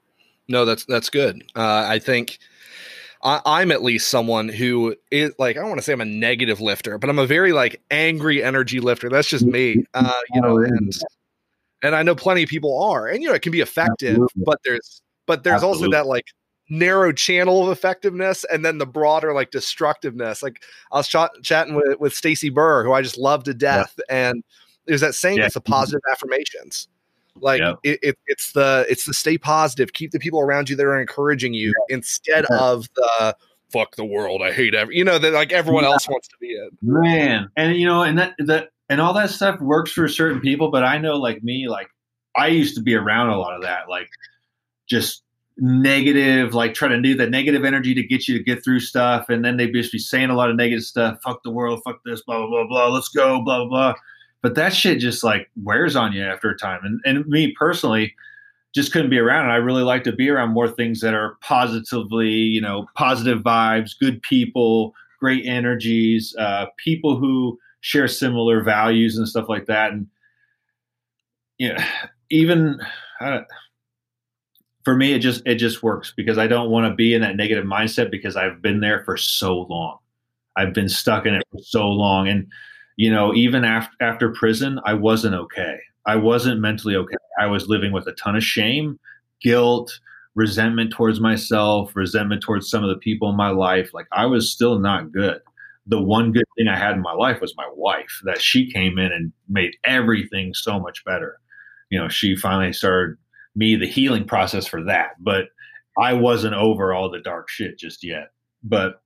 No, 0.48 0.64
that's 0.64 0.85
that's 0.85 1.09
good. 1.09 1.42
Uh, 1.57 1.87
I 1.88 1.98
think 1.98 2.38
I, 3.22 3.62
am 3.62 3.72
at 3.72 3.83
least 3.83 4.09
someone 4.09 4.48
who 4.48 4.94
is 5.11 5.33
like 5.38 5.57
I 5.57 5.61
don't 5.61 5.70
want 5.70 5.78
to 5.78 5.85
say 5.85 5.94
I'm 5.94 6.02
a 6.02 6.07
negative 6.07 6.61
lifter, 6.61 6.98
but 6.98 7.09
I'm 7.09 7.18
a 7.18 7.26
very 7.26 7.52
like 7.52 7.83
angry 7.90 8.42
energy 8.42 8.80
lifter. 8.80 9.09
That's 9.09 9.28
just 9.28 9.46
me. 9.46 9.85
Uh, 9.94 10.12
you 10.35 10.40
know, 10.42 10.59
and 10.59 10.92
and 11.83 11.94
I 11.94 12.02
know 12.02 12.14
plenty 12.14 12.42
of 12.42 12.50
people 12.50 12.83
are, 12.83 13.07
and 13.07 13.22
you 13.22 13.28
know 13.28 13.35
it 13.35 13.40
can 13.40 13.52
be 13.52 13.62
effective, 13.62 14.16
Absolutely. 14.16 14.42
but 14.44 14.59
there's 14.64 15.02
but 15.26 15.42
there's 15.42 15.54
Absolutely. 15.54 15.87
also 15.87 15.90
that 15.92 16.07
like 16.07 16.26
narrow 16.78 17.12
channel 17.12 17.64
of 17.64 17.70
effectiveness 17.70 18.44
and 18.44 18.64
then 18.64 18.78
the 18.78 18.87
broader 18.87 19.32
like 19.32 19.50
destructiveness. 19.50 20.42
Like 20.42 20.62
I 20.92 20.96
was 20.98 21.08
ch- 21.08 21.42
chatting 21.42 21.74
with 21.74 21.98
with 22.00 22.14
Stacy 22.14 22.50
Burr, 22.50 22.84
who 22.84 22.92
I 22.92 23.02
just 23.02 23.18
love 23.18 23.44
to 23.44 23.54
death, 23.54 23.94
yeah. 24.08 24.30
and 24.30 24.44
there's 24.87 25.00
that 25.00 25.14
saying 25.14 25.38
yeah. 25.38 25.46
it's 25.46 25.54
the 25.54 25.60
mm-hmm. 25.60 25.72
positive 25.72 26.02
affirmations. 26.10 26.88
Like 27.37 27.60
yep. 27.60 27.78
it, 27.82 27.98
it, 28.02 28.18
it's 28.26 28.52
the 28.52 28.87
it's 28.88 29.06
the 29.06 29.14
stay 29.14 29.38
positive, 29.38 29.92
keep 29.92 30.12
the 30.12 30.20
people 30.20 30.40
around 30.40 30.70
you 30.70 30.76
that 30.76 30.87
are 30.87 31.00
encouraging 31.00 31.52
you 31.52 31.72
yeah. 31.88 31.96
instead 31.96 32.46
yeah. 32.48 32.58
of 32.58 32.88
the 32.94 33.37
fuck 33.74 33.96
the 33.96 34.04
world, 34.04 34.40
I 34.40 34.52
hate 34.52 34.74
every 34.74 34.96
you 34.96 35.04
know 35.04 35.18
that 35.18 35.32
like 35.32 35.52
everyone 35.52 35.82
yeah. 35.84 35.90
else 35.90 36.08
wants 36.08 36.28
to 36.28 36.37
be 36.40 36.54
in. 36.54 36.70
Man, 36.80 37.48
and 37.56 37.76
you 37.76 37.87
know, 37.87 38.02
and 38.02 38.18
that 38.18 38.34
that 38.38 38.68
and 38.88 39.00
all 39.00 39.12
that 39.14 39.30
stuff 39.30 39.60
works 39.60 39.90
for 39.90 40.06
certain 40.08 40.40
people, 40.40 40.70
but 40.70 40.84
I 40.84 40.98
know 40.98 41.16
like 41.16 41.42
me, 41.42 41.68
like 41.68 41.88
I 42.37 42.48
used 42.48 42.76
to 42.76 42.82
be 42.82 42.94
around 42.94 43.30
a 43.30 43.38
lot 43.38 43.54
of 43.54 43.62
that, 43.62 43.88
like 43.88 44.08
just 44.88 45.24
negative, 45.58 46.54
like 46.54 46.74
trying 46.74 46.90
to 46.90 47.00
do 47.00 47.14
the 47.14 47.28
negative 47.28 47.64
energy 47.64 47.94
to 47.94 48.02
get 48.02 48.26
you 48.26 48.36
to 48.36 48.44
get 48.44 48.64
through 48.64 48.80
stuff, 48.80 49.28
and 49.28 49.44
then 49.44 49.56
they'd 49.56 49.72
just 49.72 49.92
be 49.92 49.98
saying 49.98 50.30
a 50.30 50.34
lot 50.34 50.50
of 50.50 50.56
negative 50.56 50.84
stuff, 50.84 51.18
fuck 51.22 51.42
the 51.42 51.50
world, 51.50 51.80
fuck 51.84 52.00
this, 52.04 52.22
blah 52.22 52.38
blah 52.38 52.48
blah 52.48 52.66
blah, 52.66 52.88
let's 52.88 53.08
go, 53.08 53.42
blah 53.42 53.58
blah 53.58 53.68
blah 53.68 53.94
but 54.44 54.56
that 54.56 54.74
shit 54.74 54.98
just 54.98 55.24
like 55.24 55.50
wears 55.62 55.96
on 55.96 56.12
you 56.12 56.22
after 56.22 56.50
a 56.50 56.56
time. 56.56 56.80
And 56.84 57.00
and 57.06 57.26
me 57.26 57.52
personally, 57.52 58.14
just 58.74 58.92
couldn't 58.92 59.08
be 59.08 59.18
around. 59.18 59.44
And 59.44 59.52
I 59.52 59.56
really 59.56 59.82
like 59.82 60.04
to 60.04 60.12
be 60.12 60.28
around 60.28 60.50
more 60.50 60.68
things 60.68 61.00
that 61.00 61.14
are 61.14 61.38
positively, 61.40 62.28
you 62.28 62.60
know, 62.60 62.86
positive 62.94 63.38
vibes, 63.38 63.98
good 63.98 64.20
people, 64.20 64.92
great 65.18 65.46
energies, 65.46 66.36
uh, 66.38 66.66
people 66.76 67.16
who 67.16 67.58
share 67.80 68.06
similar 68.06 68.62
values 68.62 69.16
and 69.16 69.26
stuff 69.26 69.48
like 69.48 69.64
that. 69.64 69.92
And 69.92 70.08
you 71.56 71.72
know, 71.72 71.82
even 72.28 72.80
uh, 73.22 73.40
for 74.85 74.94
me, 74.94 75.12
it 75.12 75.20
just 75.20 75.42
it 75.47 75.57
just 75.57 75.83
works 75.83 76.12
because 76.16 76.38
I 76.38 76.47
don't 76.47 76.70
want 76.70 76.90
to 76.90 76.94
be 76.94 77.14
in 77.14 77.23
that 77.23 77.37
negative 77.37 77.64
mindset 77.64 78.11
because 78.11 78.37
I've 78.37 78.61
been 78.61 78.81
there 78.81 79.03
for 79.05 79.16
so 79.16 79.62
long. 79.62 79.99
I've 80.57 80.75
been 80.75 80.88
stuck 80.88 81.27
in 81.27 81.35
it 81.35 81.42
for 81.51 81.59
so 81.62 81.88
long, 81.88 82.29
and 82.29 82.47
you 82.97 83.11
know, 83.11 83.35
even 83.35 83.64
after 83.64 83.97
after 84.01 84.33
prison, 84.33 84.79
I 84.85 84.94
wasn't 84.94 85.35
okay. 85.35 85.79
I 86.07 86.16
wasn't 86.16 86.61
mentally 86.61 86.97
okay. 86.97 87.16
I 87.40 87.47
was 87.47 87.66
living 87.66 87.92
with 87.92 88.07
a 88.07 88.12
ton 88.12 88.37
of 88.37 88.44
shame, 88.44 88.99
guilt, 89.40 89.99
resentment 90.35 90.92
towards 90.92 91.18
myself, 91.18 91.97
resentment 91.97 92.42
towards 92.42 92.68
some 92.68 92.85
of 92.85 92.90
the 92.90 92.99
people 92.99 93.31
in 93.31 93.37
my 93.37 93.51
life. 93.51 93.94
Like 93.94 94.07
I 94.12 94.27
was 94.27 94.51
still 94.53 94.79
not 94.79 95.12
good. 95.12 95.40
The 95.87 96.01
one 96.01 96.33
good 96.33 96.44
thing 96.57 96.68
I 96.68 96.79
had 96.79 96.94
in 96.94 97.03
my 97.03 97.12
life 97.12 97.40
was 97.40 97.55
my 97.57 97.68
wife, 97.75 98.20
that 98.25 98.40
she 98.40 98.70
came 98.70 98.99
in 98.99 99.12
and 99.12 99.33
made 99.49 99.77
everything 99.85 100.55
so 100.55 100.79
much 100.79 101.05
better. 101.05 101.38
You 101.90 101.99
know, 101.99 102.09
she 102.09 102.37
finally 102.37 102.73
started 102.73 103.16
me 103.54 103.76
the 103.76 103.86
healing 103.86 104.24
process 104.24 104.66
for 104.66 104.82
that. 104.84 105.12
But 105.20 105.46
I 105.98 106.12
wasn't 106.12 106.54
over 106.54 106.92
all 106.92 107.10
the 107.10 107.20
dark 107.20 107.48
shit 107.48 107.78
just 107.78 108.02
yet. 108.02 108.30
But 108.62 109.00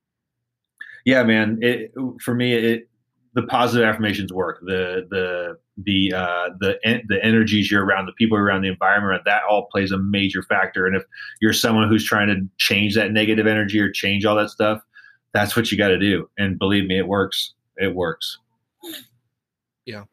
yeah, 1.04 1.22
man, 1.22 1.58
it 1.62 1.92
for 2.22 2.34
me 2.34 2.52
it 2.54 2.88
the 3.34 3.42
positive 3.42 3.86
affirmations 3.86 4.32
work. 4.32 4.60
The 4.62 5.06
the 5.10 5.58
the 5.76 6.12
uh, 6.12 6.50
the 6.60 6.78
the 7.08 7.24
energies 7.24 7.70
you're 7.70 7.84
around, 7.84 8.06
the 8.06 8.12
people 8.12 8.36
around, 8.36 8.62
the 8.62 8.68
environment, 8.68 9.22
that 9.26 9.42
all 9.48 9.68
plays 9.70 9.92
a 9.92 9.98
major 9.98 10.42
factor. 10.42 10.86
And 10.86 10.96
if 10.96 11.04
you're 11.40 11.52
someone 11.52 11.88
who's 11.88 12.04
trying 12.04 12.28
to 12.28 12.48
change 12.58 12.94
that 12.94 13.12
negative 13.12 13.46
energy 13.46 13.78
or 13.78 13.90
change 13.90 14.24
all 14.24 14.36
that 14.36 14.50
stuff, 14.50 14.82
that's 15.32 15.56
what 15.56 15.70
you 15.70 15.78
got 15.78 15.88
to 15.88 15.98
do. 15.98 16.28
And 16.38 16.58
believe 16.58 16.86
me, 16.86 16.98
it 16.98 17.06
works. 17.06 17.54
It 17.76 17.94
works. 17.94 18.38
Yeah. 19.84 20.04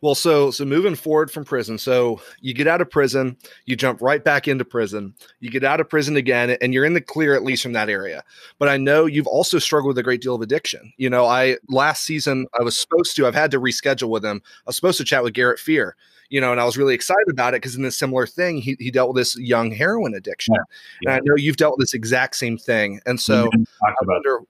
Well, 0.00 0.14
so 0.14 0.50
so 0.50 0.64
moving 0.64 0.94
forward 0.94 1.30
from 1.30 1.44
prison, 1.44 1.78
so 1.78 2.20
you 2.40 2.54
get 2.54 2.66
out 2.66 2.80
of 2.80 2.90
prison, 2.90 3.36
you 3.66 3.76
jump 3.76 4.00
right 4.02 4.22
back 4.22 4.48
into 4.48 4.64
prison, 4.64 5.14
you 5.40 5.50
get 5.50 5.64
out 5.64 5.80
of 5.80 5.88
prison 5.88 6.16
again, 6.16 6.56
and 6.60 6.74
you're 6.74 6.84
in 6.84 6.94
the 6.94 7.00
clear 7.00 7.34
at 7.34 7.44
least 7.44 7.62
from 7.62 7.72
that 7.72 7.88
area. 7.88 8.24
But 8.58 8.68
I 8.68 8.76
know 8.76 9.06
you've 9.06 9.26
also 9.26 9.58
struggled 9.58 9.88
with 9.88 9.98
a 9.98 10.02
great 10.02 10.20
deal 10.20 10.34
of 10.34 10.42
addiction. 10.42 10.92
You 10.96 11.10
know, 11.10 11.26
I 11.26 11.58
last 11.68 12.04
season 12.04 12.46
I 12.58 12.62
was 12.62 12.78
supposed 12.78 13.16
to, 13.16 13.26
I've 13.26 13.34
had 13.34 13.50
to 13.52 13.60
reschedule 13.60 14.08
with 14.08 14.24
him. 14.24 14.42
I 14.44 14.62
was 14.66 14.76
supposed 14.76 14.98
to 14.98 15.04
chat 15.04 15.22
with 15.22 15.34
Garrett 15.34 15.58
Fear, 15.58 15.96
you 16.28 16.40
know, 16.40 16.50
and 16.50 16.60
I 16.60 16.64
was 16.64 16.76
really 16.76 16.94
excited 16.94 17.28
about 17.30 17.54
it 17.54 17.62
because 17.62 17.76
in 17.76 17.84
a 17.84 17.90
similar 17.90 18.26
thing, 18.26 18.58
he, 18.58 18.76
he 18.78 18.90
dealt 18.90 19.08
with 19.08 19.20
this 19.20 19.36
young 19.38 19.70
heroin 19.70 20.14
addiction. 20.14 20.54
Yeah, 20.54 20.62
yeah. 21.02 21.10
And 21.10 21.20
I 21.20 21.20
know 21.24 21.36
you've 21.36 21.56
dealt 21.56 21.78
with 21.78 21.84
this 21.84 21.94
exact 21.94 22.36
same 22.36 22.58
thing. 22.58 23.00
And 23.06 23.20
so 23.20 23.50
I 23.84 23.92
wonder. 24.06 24.40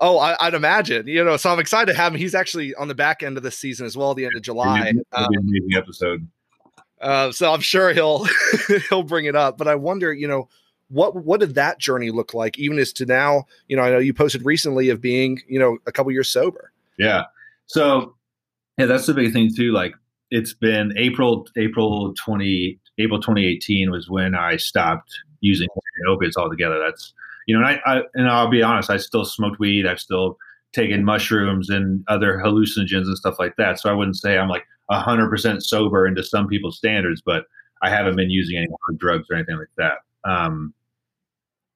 Oh, 0.00 0.18
I, 0.18 0.36
would 0.42 0.54
imagine. 0.54 1.06
You 1.06 1.22
know, 1.22 1.36
so 1.36 1.52
I'm 1.52 1.58
excited 1.58 1.92
to 1.92 1.96
have 1.96 2.14
him. 2.14 2.18
He's 2.18 2.34
actually 2.34 2.74
on 2.74 2.88
the 2.88 2.94
back 2.94 3.22
end 3.22 3.36
of 3.36 3.42
the 3.42 3.50
season 3.50 3.86
as 3.86 3.96
well, 3.96 4.14
the 4.14 4.24
end 4.24 4.34
of 4.34 4.42
July. 4.42 4.92
Um, 5.12 5.26
amazing 5.38 5.74
episode. 5.76 6.26
Uh, 7.00 7.32
so 7.32 7.52
I'm 7.52 7.60
sure 7.60 7.92
he'll 7.92 8.26
he'll 8.88 9.02
bring 9.02 9.26
it 9.26 9.36
up. 9.36 9.58
But 9.58 9.68
I 9.68 9.74
wonder, 9.74 10.12
you 10.12 10.26
know, 10.26 10.48
what 10.88 11.16
what 11.16 11.40
did 11.40 11.54
that 11.54 11.78
journey 11.78 12.10
look 12.10 12.34
like, 12.34 12.58
even 12.58 12.78
as 12.78 12.92
to 12.94 13.06
now? 13.06 13.44
You 13.68 13.76
know, 13.76 13.82
I 13.82 13.90
know 13.90 13.98
you 13.98 14.14
posted 14.14 14.44
recently 14.44 14.88
of 14.88 15.00
being, 15.00 15.40
you 15.48 15.58
know, 15.58 15.78
a 15.86 15.92
couple 15.92 16.12
years 16.12 16.28
sober. 16.28 16.72
Yeah. 16.98 17.24
So 17.66 18.16
yeah, 18.78 18.86
that's 18.86 19.06
the 19.06 19.14
big 19.14 19.32
thing 19.32 19.54
too. 19.54 19.72
Like 19.72 19.94
it's 20.30 20.54
been 20.54 20.92
April 20.96 21.46
April 21.56 22.14
twenty 22.14 22.78
April 22.98 23.20
2018 23.20 23.90
was 23.90 24.10
when 24.10 24.34
I 24.34 24.56
stopped 24.56 25.10
using 25.40 25.68
opiates 26.08 26.36
altogether. 26.36 26.78
That's 26.78 27.14
you 27.50 27.58
know, 27.58 27.66
and 27.66 27.80
I, 27.84 27.96
I 27.96 28.02
and 28.14 28.28
I'll 28.28 28.48
be 28.48 28.62
honest, 28.62 28.90
I 28.90 28.96
still 28.96 29.24
smoked 29.24 29.58
weed. 29.58 29.84
I've 29.84 29.98
still 29.98 30.38
taken 30.72 31.04
mushrooms 31.04 31.68
and 31.68 32.04
other 32.06 32.38
hallucinogens 32.38 33.06
and 33.06 33.18
stuff 33.18 33.40
like 33.40 33.56
that. 33.56 33.80
So 33.80 33.90
I 33.90 33.92
wouldn't 33.92 34.18
say 34.18 34.38
I'm 34.38 34.48
like 34.48 34.62
hundred 34.88 35.30
percent 35.30 35.64
sober 35.64 36.06
into 36.06 36.22
some 36.22 36.46
people's 36.46 36.78
standards, 36.78 37.20
but 37.26 37.46
I 37.82 37.90
haven't 37.90 38.14
been 38.14 38.30
using 38.30 38.56
any 38.56 38.68
hard 38.68 39.00
drugs 39.00 39.26
or 39.28 39.34
anything 39.34 39.56
like 39.56 39.66
that. 39.78 40.30
Um, 40.30 40.72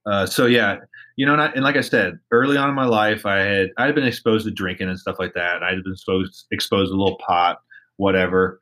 uh, 0.06 0.26
so 0.26 0.46
yeah, 0.46 0.78
you 1.16 1.26
know, 1.26 1.32
and, 1.32 1.42
I, 1.42 1.46
and, 1.46 1.64
like 1.64 1.76
I 1.76 1.80
said, 1.80 2.20
early 2.30 2.56
on 2.56 2.68
in 2.68 2.76
my 2.76 2.87
life, 2.87 3.26
I 3.26 3.38
had 3.38 3.70
I 3.76 3.87
had 3.87 3.96
been 3.96 4.06
exposed 4.06 4.46
to 4.46 4.52
drinking 4.52 4.88
and 4.88 4.98
stuff 5.00 5.16
like 5.18 5.34
that. 5.34 5.64
I 5.64 5.70
had 5.70 5.82
been 5.82 5.94
exposed 5.94 6.46
exposed 6.52 6.92
to 6.92 6.94
a 6.94 6.98
little 7.02 7.18
pot, 7.18 7.58
whatever. 7.96 8.60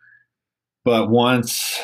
But 0.82 1.10
once 1.10 1.78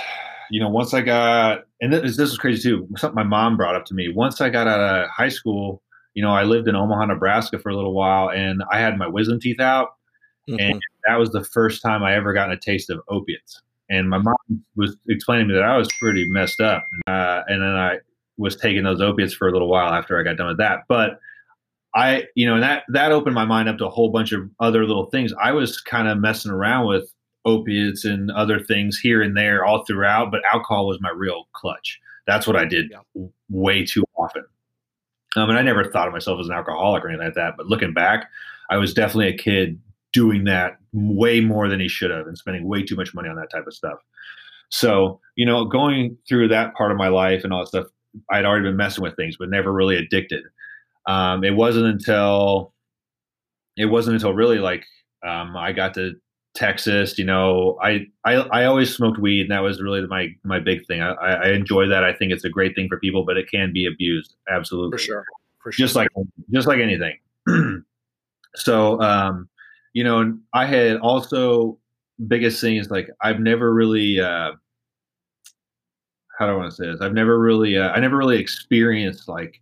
you 0.50 0.58
know, 0.58 0.70
once 0.70 0.94
I 0.94 1.02
got, 1.02 1.64
and 1.80 1.92
this, 1.92 2.16
this 2.16 2.30
was 2.30 2.38
crazy 2.38 2.62
too. 2.62 2.88
Something 2.96 3.14
my 3.14 3.22
mom 3.22 3.56
brought 3.56 3.76
up 3.76 3.84
to 3.86 3.94
me. 3.94 4.08
Once 4.08 4.40
I 4.40 4.50
got 4.50 4.66
out 4.66 4.80
of 4.80 5.10
high 5.10 5.28
school, 5.28 5.82
you 6.14 6.22
know, 6.22 6.30
I 6.30 6.42
lived 6.42 6.68
in 6.68 6.76
Omaha, 6.76 7.06
Nebraska 7.06 7.58
for 7.58 7.68
a 7.68 7.76
little 7.76 7.94
while, 7.94 8.30
and 8.30 8.62
I 8.72 8.80
had 8.80 8.98
my 8.98 9.06
wisdom 9.06 9.38
teeth 9.40 9.60
out, 9.60 9.90
mm-hmm. 10.48 10.58
and 10.58 10.82
that 11.06 11.16
was 11.16 11.30
the 11.30 11.44
first 11.44 11.82
time 11.82 12.02
I 12.02 12.14
ever 12.14 12.32
gotten 12.32 12.52
a 12.52 12.58
taste 12.58 12.90
of 12.90 13.00
opiates. 13.08 13.62
And 13.90 14.10
my 14.10 14.18
mom 14.18 14.34
was 14.76 14.96
explaining 15.08 15.48
to 15.48 15.54
me 15.54 15.60
that 15.60 15.68
I 15.68 15.76
was 15.76 15.88
pretty 16.00 16.28
messed 16.28 16.60
up, 16.60 16.84
uh, 17.06 17.42
and 17.46 17.62
then 17.62 17.74
I 17.74 17.98
was 18.36 18.56
taking 18.56 18.84
those 18.84 19.00
opiates 19.00 19.34
for 19.34 19.48
a 19.48 19.52
little 19.52 19.68
while 19.68 19.92
after 19.92 20.18
I 20.18 20.22
got 20.22 20.36
done 20.36 20.48
with 20.48 20.58
that. 20.58 20.80
But 20.88 21.20
I, 21.94 22.24
you 22.34 22.46
know, 22.46 22.54
and 22.54 22.62
that 22.62 22.84
that 22.88 23.12
opened 23.12 23.34
my 23.34 23.44
mind 23.44 23.68
up 23.68 23.78
to 23.78 23.86
a 23.86 23.90
whole 23.90 24.10
bunch 24.10 24.32
of 24.32 24.48
other 24.60 24.84
little 24.84 25.06
things. 25.06 25.32
I 25.40 25.52
was 25.52 25.80
kind 25.80 26.08
of 26.08 26.18
messing 26.18 26.50
around 26.50 26.86
with 26.86 27.12
opiates 27.44 28.04
and 28.04 28.30
other 28.30 28.60
things 28.60 28.98
here 28.98 29.22
and 29.22 29.36
there 29.36 29.64
all 29.64 29.84
throughout, 29.84 30.30
but 30.30 30.44
alcohol 30.44 30.86
was 30.86 31.00
my 31.00 31.10
real 31.10 31.48
clutch. 31.52 31.98
That's 32.26 32.46
what 32.46 32.56
I 32.56 32.64
did 32.64 32.90
yeah. 32.90 33.26
way 33.48 33.84
too 33.84 34.04
often. 34.16 34.44
Um, 35.36 35.50
and 35.50 35.58
I 35.58 35.62
never 35.62 35.84
thought 35.84 36.08
of 36.08 36.12
myself 36.12 36.40
as 36.40 36.48
an 36.48 36.54
alcoholic 36.54 37.04
or 37.04 37.08
anything 37.08 37.26
like 37.26 37.34
that. 37.34 37.54
But 37.56 37.66
looking 37.66 37.92
back, 37.92 38.28
I 38.70 38.76
was 38.76 38.92
definitely 38.92 39.28
a 39.28 39.36
kid 39.36 39.80
doing 40.12 40.44
that 40.44 40.78
way 40.92 41.40
more 41.40 41.68
than 41.68 41.80
he 41.80 41.88
should 41.88 42.10
have 42.10 42.26
and 42.26 42.36
spending 42.36 42.66
way 42.66 42.82
too 42.82 42.96
much 42.96 43.14
money 43.14 43.28
on 43.28 43.36
that 43.36 43.50
type 43.50 43.66
of 43.66 43.74
stuff. 43.74 43.98
So, 44.70 45.20
you 45.36 45.46
know, 45.46 45.64
going 45.64 46.16
through 46.28 46.48
that 46.48 46.74
part 46.74 46.90
of 46.92 46.98
my 46.98 47.08
life 47.08 47.44
and 47.44 47.52
all 47.52 47.60
that 47.60 47.68
stuff, 47.68 47.86
I'd 48.30 48.44
already 48.44 48.64
been 48.64 48.76
messing 48.76 49.02
with 49.02 49.16
things, 49.16 49.36
but 49.38 49.50
never 49.50 49.72
really 49.72 49.96
addicted. 49.96 50.44
Um, 51.06 51.44
it 51.44 51.54
wasn't 51.54 51.86
until 51.86 52.74
it 53.76 53.86
wasn't 53.86 54.14
until 54.14 54.34
really 54.34 54.58
like 54.58 54.84
um, 55.26 55.56
I 55.56 55.72
got 55.72 55.94
to 55.94 56.14
Texas, 56.58 57.16
you 57.18 57.24
know, 57.24 57.78
I, 57.80 58.06
I 58.24 58.34
I 58.34 58.64
always 58.64 58.92
smoked 58.92 59.16
weed, 59.20 59.42
and 59.42 59.50
that 59.52 59.62
was 59.62 59.80
really 59.80 60.04
my 60.08 60.34
my 60.42 60.58
big 60.58 60.84
thing. 60.86 61.00
I, 61.00 61.12
I 61.12 61.48
enjoy 61.50 61.86
that. 61.86 62.02
I 62.02 62.12
think 62.12 62.32
it's 62.32 62.44
a 62.44 62.48
great 62.48 62.74
thing 62.74 62.88
for 62.88 62.98
people, 62.98 63.24
but 63.24 63.36
it 63.36 63.48
can 63.48 63.72
be 63.72 63.86
abused. 63.86 64.34
Absolutely, 64.50 64.98
for 64.98 64.98
sure, 64.98 65.24
for 65.62 65.70
sure. 65.70 65.86
Just 65.86 65.94
like 65.94 66.08
just 66.52 66.66
like 66.66 66.80
anything. 66.80 67.16
so, 68.56 69.00
um, 69.00 69.48
you 69.92 70.02
know, 70.02 70.36
I 70.52 70.66
had 70.66 70.96
also 70.96 71.78
biggest 72.26 72.60
thing 72.60 72.76
is 72.76 72.90
like 72.90 73.08
I've 73.22 73.38
never 73.38 73.72
really. 73.72 74.18
Uh, 74.18 74.50
how 76.40 76.46
do 76.46 76.52
I 76.52 76.56
want 76.56 76.70
to 76.70 76.76
say 76.76 76.86
this? 76.86 77.00
I've 77.00 77.14
never 77.14 77.38
really, 77.38 77.76
uh, 77.78 77.90
I 77.90 78.00
never 78.00 78.16
really 78.16 78.38
experienced 78.38 79.28
like 79.28 79.60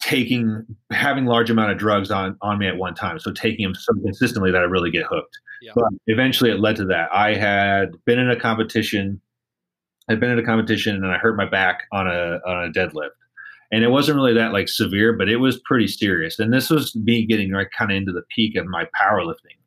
taking 0.00 0.64
having 0.90 1.24
large 1.24 1.48
amount 1.48 1.72
of 1.72 1.78
drugs 1.78 2.10
on 2.10 2.36
on 2.42 2.58
me 2.58 2.66
at 2.68 2.76
one 2.76 2.94
time. 2.94 3.18
So 3.18 3.32
taking 3.32 3.64
them 3.64 3.74
so 3.74 3.94
consistently 4.04 4.50
that 4.50 4.58
I 4.58 4.64
really 4.64 4.90
get 4.90 5.06
hooked. 5.06 5.38
Yeah. 5.62 5.72
But 5.74 5.84
eventually, 6.06 6.50
it 6.50 6.60
led 6.60 6.76
to 6.76 6.84
that. 6.86 7.08
I 7.12 7.34
had 7.34 7.90
been 8.04 8.18
in 8.18 8.30
a 8.30 8.38
competition. 8.38 9.20
I'd 10.08 10.20
been 10.20 10.30
in 10.30 10.38
a 10.38 10.44
competition 10.44 10.96
and 10.96 11.06
I 11.06 11.18
hurt 11.18 11.36
my 11.36 11.48
back 11.48 11.82
on 11.92 12.06
a 12.06 12.38
on 12.46 12.64
a 12.64 12.72
deadlift 12.72 13.10
and 13.70 13.84
it 13.84 13.88
wasn't 13.88 14.16
really 14.16 14.34
that 14.34 14.52
like 14.52 14.68
severe, 14.68 15.12
but 15.12 15.28
it 15.28 15.36
was 15.36 15.60
pretty 15.60 15.86
serious. 15.86 16.38
And 16.38 16.52
this 16.52 16.70
was 16.70 16.94
me 16.96 17.26
getting 17.26 17.52
right 17.52 17.68
kind 17.76 17.90
of 17.90 17.96
into 17.96 18.12
the 18.12 18.22
peak 18.34 18.56
of 18.56 18.66
my 18.66 18.86
powerlifting. 18.98 19.58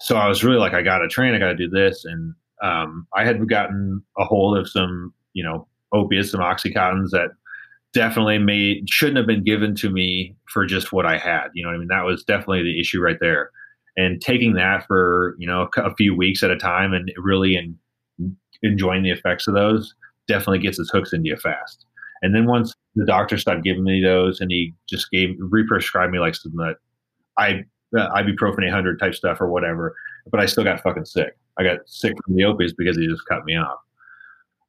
So 0.00 0.16
I 0.16 0.28
was 0.28 0.44
really 0.44 0.58
like, 0.58 0.74
I 0.74 0.82
got 0.82 0.98
to 0.98 1.08
train, 1.08 1.34
I 1.34 1.38
got 1.38 1.48
to 1.48 1.54
do 1.54 1.68
this, 1.68 2.04
and 2.04 2.34
um, 2.62 3.06
I 3.14 3.24
had 3.24 3.46
gotten 3.48 4.02
a 4.18 4.24
hold 4.24 4.58
of 4.58 4.68
some, 4.68 5.14
you 5.32 5.42
know, 5.42 5.66
opiates, 5.92 6.30
some 6.30 6.40
oxycontins 6.40 7.10
that 7.10 7.30
definitely 7.92 8.38
made 8.38 8.88
shouldn't 8.88 9.16
have 9.16 9.26
been 9.26 9.44
given 9.44 9.74
to 9.76 9.90
me 9.90 10.36
for 10.48 10.66
just 10.66 10.92
what 10.92 11.06
I 11.06 11.18
had. 11.18 11.48
You 11.54 11.64
know, 11.64 11.70
I 11.70 11.76
mean, 11.76 11.88
that 11.88 12.04
was 12.04 12.24
definitely 12.24 12.62
the 12.62 12.80
issue 12.80 13.00
right 13.00 13.18
there. 13.20 13.50
And 13.96 14.20
taking 14.20 14.54
that 14.54 14.86
for 14.86 15.34
you 15.38 15.46
know 15.46 15.68
a 15.76 15.94
few 15.94 16.14
weeks 16.14 16.42
at 16.42 16.50
a 16.50 16.56
time 16.56 16.92
and 16.92 17.12
really 17.16 17.56
in, 17.56 17.76
enjoying 18.62 19.02
the 19.02 19.10
effects 19.10 19.46
of 19.46 19.54
those 19.54 19.94
definitely 20.28 20.60
gets 20.60 20.78
its 20.78 20.90
hooks 20.90 21.12
into 21.12 21.28
you 21.28 21.36
fast. 21.36 21.86
And 22.22 22.34
then 22.34 22.46
once 22.46 22.74
the 22.94 23.06
doctor 23.06 23.38
stopped 23.38 23.64
giving 23.64 23.84
me 23.84 24.02
those, 24.02 24.40
and 24.40 24.50
he 24.50 24.74
just 24.88 25.10
gave 25.10 25.36
re-prescribed 25.38 26.12
me 26.12 26.18
like 26.18 26.34
some 26.34 26.52
that 26.56 26.76
I 27.38 27.64
uh, 27.96 28.08
ibuprofen 28.14 28.66
800 28.66 28.98
type 28.98 29.14
stuff 29.14 29.40
or 29.40 29.48
whatever. 29.48 29.94
But 30.30 30.40
I 30.40 30.46
still 30.46 30.64
got 30.64 30.82
fucking 30.82 31.06
sick. 31.06 31.36
I 31.58 31.64
got 31.64 31.78
sick 31.86 32.14
from 32.24 32.36
the 32.36 32.44
opiates 32.44 32.74
because 32.76 32.96
he 32.96 33.06
just 33.06 33.26
cut 33.26 33.44
me 33.44 33.56
off. 33.56 33.78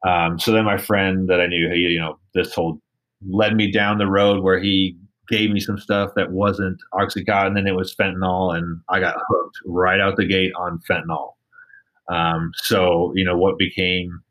Um, 0.08 0.40
so 0.40 0.52
then 0.52 0.66
my 0.66 0.78
friend 0.78 1.30
that 1.30 1.40
I 1.40 1.48
knew, 1.48 1.70
he, 1.70 1.82
you 1.82 2.00
know, 2.00 2.20
this 2.34 2.54
whole 2.54 2.82
led 3.28 3.56
me 3.56 3.72
down 3.72 3.98
the 3.98 4.08
road 4.08 4.44
where 4.44 4.60
he 4.60 4.98
gave 5.32 5.50
me 5.50 5.60
some 5.60 5.80
stuff 5.80 6.12
that 6.15 6.32
wasn't 6.32 6.80
oxycontin 6.94 7.58
and 7.58 7.67
it 7.67 7.76
was 7.76 7.96
fentanyl, 7.96 8.56
and 8.56 8.82
I 8.89 9.00
got 9.00 9.15
hooked 9.28 9.58
right 9.65 10.00
out 10.00 10.17
the 10.17 10.28
gate 10.28 10.54
on 10.56 10.82
fentanyl. 10.89 11.34
Um, 12.10 12.52
so 12.56 13.13
you 13.15 13.26
know 13.26 13.38
what 13.38 13.58
became 13.58 14.22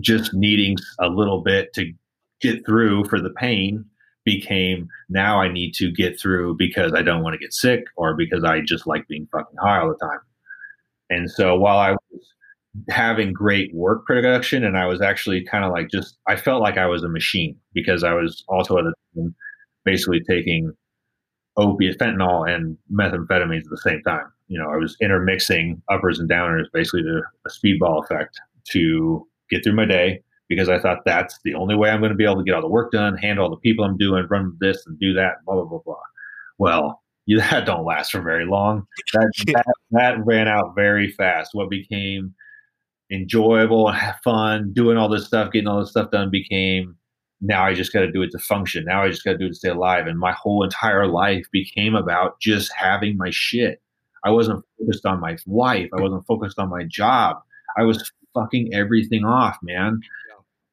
just 0.00 0.32
needing 0.32 0.76
a 1.00 1.08
little 1.08 1.42
bit 1.42 1.72
to 1.74 1.92
get 2.40 2.64
through 2.64 3.04
for 3.04 3.20
the 3.20 3.30
pain 3.30 3.84
became 4.24 4.88
now 5.08 5.40
I 5.40 5.52
need 5.52 5.72
to 5.74 5.90
get 5.90 6.18
through 6.18 6.56
because 6.56 6.92
I 6.94 7.02
don't 7.02 7.22
want 7.22 7.34
to 7.34 7.38
get 7.38 7.52
sick 7.52 7.84
or 7.96 8.14
because 8.14 8.44
I 8.44 8.60
just 8.60 8.86
like 8.86 9.06
being 9.08 9.28
fucking 9.32 9.56
high 9.60 9.80
all 9.80 9.88
the 9.88 10.06
time. 10.06 10.20
And 11.10 11.30
so 11.30 11.56
while 11.56 11.78
I 11.78 11.92
was 11.92 12.32
having 12.88 13.32
great 13.32 13.74
work 13.74 14.06
production 14.06 14.64
and 14.64 14.78
I 14.78 14.86
was 14.86 15.02
actually 15.02 15.44
kind 15.44 15.64
of 15.64 15.72
like 15.72 15.90
just 15.90 16.16
I 16.26 16.36
felt 16.36 16.62
like 16.62 16.78
I 16.78 16.86
was 16.86 17.02
a 17.02 17.08
machine 17.08 17.56
because 17.74 18.04
I 18.04 18.14
was 18.14 18.44
also 18.48 18.78
at 18.78 18.84
the 18.84 18.94
time 19.14 19.34
basically 19.84 20.20
taking 20.28 20.72
opiate 21.56 21.98
fentanyl 21.98 22.48
and 22.48 22.76
methamphetamines 22.90 23.64
at 23.64 23.70
the 23.70 23.80
same 23.82 24.02
time. 24.02 24.26
You 24.48 24.58
know, 24.58 24.70
I 24.70 24.76
was 24.76 24.96
intermixing 25.00 25.82
uppers 25.90 26.18
and 26.18 26.28
downers 26.28 26.64
basically 26.72 27.02
to 27.02 27.22
a 27.46 27.50
speedball 27.50 28.02
effect 28.04 28.40
to 28.70 29.26
get 29.50 29.62
through 29.62 29.74
my 29.74 29.84
day 29.84 30.22
because 30.48 30.68
I 30.68 30.78
thought 30.78 30.98
that's 31.04 31.38
the 31.44 31.54
only 31.54 31.74
way 31.74 31.90
I'm 31.90 32.00
going 32.00 32.10
to 32.10 32.16
be 32.16 32.24
able 32.24 32.36
to 32.36 32.44
get 32.44 32.54
all 32.54 32.60
the 32.60 32.68
work 32.68 32.92
done, 32.92 33.16
handle 33.16 33.44
all 33.44 33.50
the 33.50 33.56
people 33.56 33.84
I'm 33.84 33.96
doing, 33.96 34.26
run 34.28 34.56
this 34.60 34.84
and 34.86 34.98
do 34.98 35.14
that, 35.14 35.44
blah 35.44 35.54
blah 35.54 35.64
blah 35.64 35.80
blah. 35.84 35.96
Well, 36.58 37.02
you, 37.26 37.38
that 37.50 37.66
don't 37.66 37.84
last 37.84 38.12
for 38.12 38.22
very 38.22 38.46
long. 38.46 38.86
That, 39.14 39.32
that, 39.46 39.66
that 39.92 40.26
ran 40.26 40.48
out 40.48 40.74
very 40.74 41.10
fast. 41.12 41.50
What 41.54 41.70
became 41.70 42.34
enjoyable 43.10 43.90
and 43.90 44.14
fun, 44.24 44.72
doing 44.72 44.96
all 44.96 45.08
this 45.08 45.26
stuff, 45.26 45.52
getting 45.52 45.68
all 45.68 45.80
this 45.80 45.90
stuff 45.90 46.10
done, 46.10 46.30
became 46.30 46.96
now 47.42 47.64
I 47.64 47.74
just 47.74 47.92
got 47.92 48.00
to 48.00 48.10
do 48.10 48.22
it 48.22 48.30
to 48.30 48.38
function. 48.38 48.84
Now 48.86 49.02
I 49.02 49.10
just 49.10 49.24
got 49.24 49.32
to 49.32 49.38
do 49.38 49.46
it 49.46 49.50
to 49.50 49.54
stay 49.54 49.68
alive. 49.68 50.06
And 50.06 50.18
my 50.18 50.32
whole 50.32 50.64
entire 50.64 51.06
life 51.06 51.44
became 51.52 51.94
about 51.94 52.40
just 52.40 52.72
having 52.72 53.16
my 53.16 53.30
shit. 53.30 53.82
I 54.24 54.30
wasn't 54.30 54.64
focused 54.78 55.04
on 55.04 55.20
my 55.20 55.36
wife. 55.46 55.90
I 55.96 56.00
wasn't 56.00 56.24
focused 56.26 56.58
on 56.58 56.70
my 56.70 56.84
job. 56.84 57.38
I 57.76 57.82
was 57.82 58.10
fucking 58.34 58.72
everything 58.72 59.24
off, 59.24 59.58
man 59.62 60.00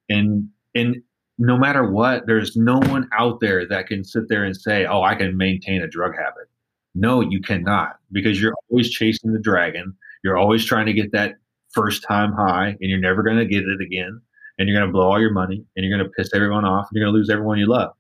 and 0.10 0.48
and 0.76 1.02
no 1.38 1.58
matter 1.58 1.90
what 1.90 2.26
there's 2.28 2.58
no 2.58 2.80
one 2.80 3.08
out 3.18 3.40
there 3.40 3.66
that 3.68 3.88
can 3.88 4.04
sit 4.04 4.28
there 4.28 4.44
and 4.44 4.56
say 4.58 4.86
oh 4.86 5.02
i 5.04 5.16
can 5.16 5.38
maintain 5.38 5.82
a 5.82 5.88
drug 5.88 6.14
habit 6.16 6.50
no 6.96 7.22
you 7.22 7.42
cannot 7.42 7.98
because 8.12 8.42
you're 8.42 8.56
always 8.70 8.90
chasing 8.90 9.32
the 9.32 9.40
dragon 9.40 9.94
you're 10.24 10.38
always 10.38 10.66
trying 10.66 10.86
to 10.86 10.94
get 10.94 11.12
that 11.12 11.36
first 11.72 12.04
time 12.04 12.34
high 12.34 12.70
and 12.70 12.90
you're 12.90 13.00
never 13.00 13.24
going 13.24 13.38
to 13.38 13.46
get 13.46 13.64
it 13.64 13.82
again 13.82 14.20
and 14.60 14.70
you're 14.70 14.78
going 14.78 14.88
to 14.88 14.94
blow 14.94 15.10
all 15.10 15.20
your 15.20 15.34
money 15.34 15.66
and 15.76 15.86
you're 15.86 15.98
going 15.98 16.08
to 16.08 16.14
piss 16.18 16.30
everyone 16.36 16.66
off 16.66 16.88
and 16.90 16.98
you're 16.98 17.06
going 17.06 17.14
to 17.14 17.18
lose 17.18 17.30
everyone 17.30 17.58
you 17.58 17.68
love 17.68 17.92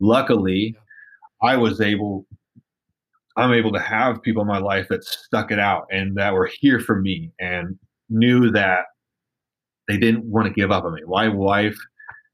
luckily 0.00 0.76
i 1.42 1.56
was 1.56 1.80
able 1.80 2.26
i'm 3.36 3.52
able 3.52 3.72
to 3.72 3.80
have 3.80 4.22
people 4.22 4.42
in 4.42 4.48
my 4.48 4.58
life 4.58 4.86
that 4.88 5.02
stuck 5.02 5.50
it 5.50 5.58
out 5.58 5.86
and 5.90 6.16
that 6.16 6.32
were 6.32 6.50
here 6.60 6.78
for 6.78 7.00
me 7.00 7.32
and 7.40 7.76
knew 8.08 8.50
that 8.50 8.84
they 9.88 9.96
didn't 9.96 10.24
want 10.24 10.46
to 10.46 10.52
give 10.52 10.70
up 10.70 10.84
on 10.84 10.94
me. 10.94 11.02
My 11.06 11.28
wife, 11.28 11.76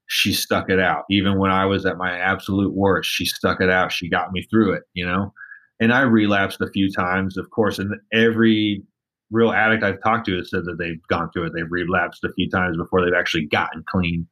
she 0.07 0.33
stuck 0.33 0.69
it 0.69 0.79
out. 0.79 1.03
Even 1.09 1.37
when 1.37 1.51
I 1.51 1.65
was 1.65 1.85
at 1.85 1.97
my 1.97 2.17
absolute 2.17 2.73
worst, 2.73 3.09
she 3.09 3.25
stuck 3.25 3.61
it 3.61 3.69
out. 3.69 3.91
She 3.91 4.09
got 4.09 4.31
me 4.31 4.43
through 4.49 4.73
it, 4.73 4.83
you 4.93 5.05
know? 5.05 5.33
And 5.79 5.93
I 5.93 6.01
relapsed 6.01 6.61
a 6.61 6.69
few 6.71 6.91
times, 6.91 7.37
of 7.37 7.49
course, 7.49 7.79
and 7.79 7.93
every 8.13 8.83
real 9.31 9.51
addict 9.51 9.83
I've 9.83 10.01
talked 10.01 10.25
to 10.27 10.37
has 10.37 10.49
said 10.49 10.65
that 10.65 10.77
they've 10.77 11.01
gone 11.07 11.31
through 11.31 11.47
it. 11.47 11.53
They've 11.55 11.69
relapsed 11.69 12.23
a 12.23 12.33
few 12.33 12.49
times 12.49 12.77
before 12.77 13.03
they've 13.03 13.17
actually 13.17 13.45
gotten 13.45 13.83
clean. 13.89 14.27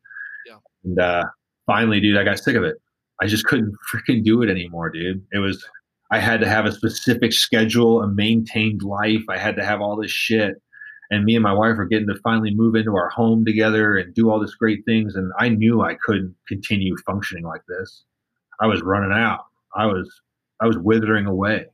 Yeah. 0.45 0.57
And 0.83 0.99
uh, 0.99 1.23
finally, 1.65 1.99
dude, 1.99 2.17
I 2.17 2.23
got 2.23 2.39
sick 2.39 2.55
of 2.55 2.63
it. 2.63 2.77
I 3.21 3.27
just 3.27 3.45
couldn't 3.45 3.73
freaking 3.93 4.23
do 4.23 4.41
it 4.41 4.49
anymore, 4.49 4.89
dude. 4.89 5.25
It 5.31 5.39
was, 5.39 5.65
I 6.12 6.19
had 6.19 6.41
to 6.41 6.47
have 6.47 6.65
a 6.65 6.71
specific 6.71 7.33
schedule, 7.33 8.01
a 8.01 8.07
maintained 8.07 8.83
life. 8.83 9.23
I 9.29 9.38
had 9.38 9.55
to 9.55 9.65
have 9.65 9.81
all 9.81 9.95
this 9.95 10.12
shit 10.12 10.62
and 11.12 11.25
me 11.25 11.35
and 11.35 11.43
my 11.43 11.53
wife 11.53 11.77
are 11.77 11.85
getting 11.85 12.07
to 12.07 12.19
finally 12.23 12.53
move 12.53 12.75
into 12.75 12.95
our 12.95 13.09
home 13.09 13.45
together 13.45 13.97
and 13.97 14.13
do 14.13 14.29
all 14.29 14.39
this 14.39 14.55
great 14.55 14.83
things 14.85 15.15
and 15.15 15.31
i 15.39 15.49
knew 15.49 15.81
i 15.81 15.95
couldn't 15.95 16.35
continue 16.47 16.95
functioning 17.05 17.43
like 17.43 17.62
this 17.67 18.03
i 18.59 18.67
was 18.67 18.81
running 18.81 19.12
out 19.12 19.45
i 19.75 19.85
was 19.85 20.21
i 20.62 20.67
was 20.67 20.77
withering 20.77 21.25
away 21.25 21.65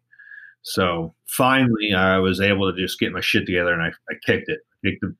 so 0.65 1.13
finally 1.28 1.93
i 1.95 2.17
was 2.17 2.41
able 2.41 2.71
to 2.71 2.82
just 2.82 2.99
get 2.99 3.12
my 3.12 3.21
shit 3.21 3.45
together 3.45 3.71
and 3.71 3.84
i, 3.84 3.88
I 3.88 4.15
kicked 4.25 4.49
it. 4.49 4.60
Kicked 4.84 5.04
it 5.04 5.12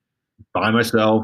by 0.54 0.72
myself. 0.72 1.24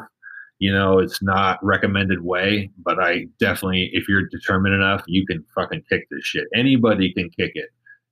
You 0.59 0.71
know 0.71 0.99
it's 0.99 1.23
not 1.23 1.57
recommended 1.63 2.23
way 2.23 2.69
but 2.85 2.99
i 2.99 3.25
definitely 3.39 3.89
if 3.93 4.07
you're 4.07 4.27
determined 4.27 4.75
enough 4.75 5.03
you 5.07 5.25
can 5.25 5.43
fucking 5.55 5.83
kick 5.89 6.07
this 6.11 6.23
shit. 6.23 6.45
Anybody 6.55 7.11
can 7.13 7.31
kick 7.31 7.51
it. 7.55 7.69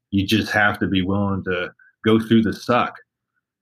You 0.09 0.25
just 0.25 0.51
have 0.51 0.79
to 0.79 0.87
be 0.87 1.03
willing 1.03 1.43
to 1.43 1.69
go 2.03 2.19
through 2.19 2.41
the 2.41 2.53
suck 2.53 2.95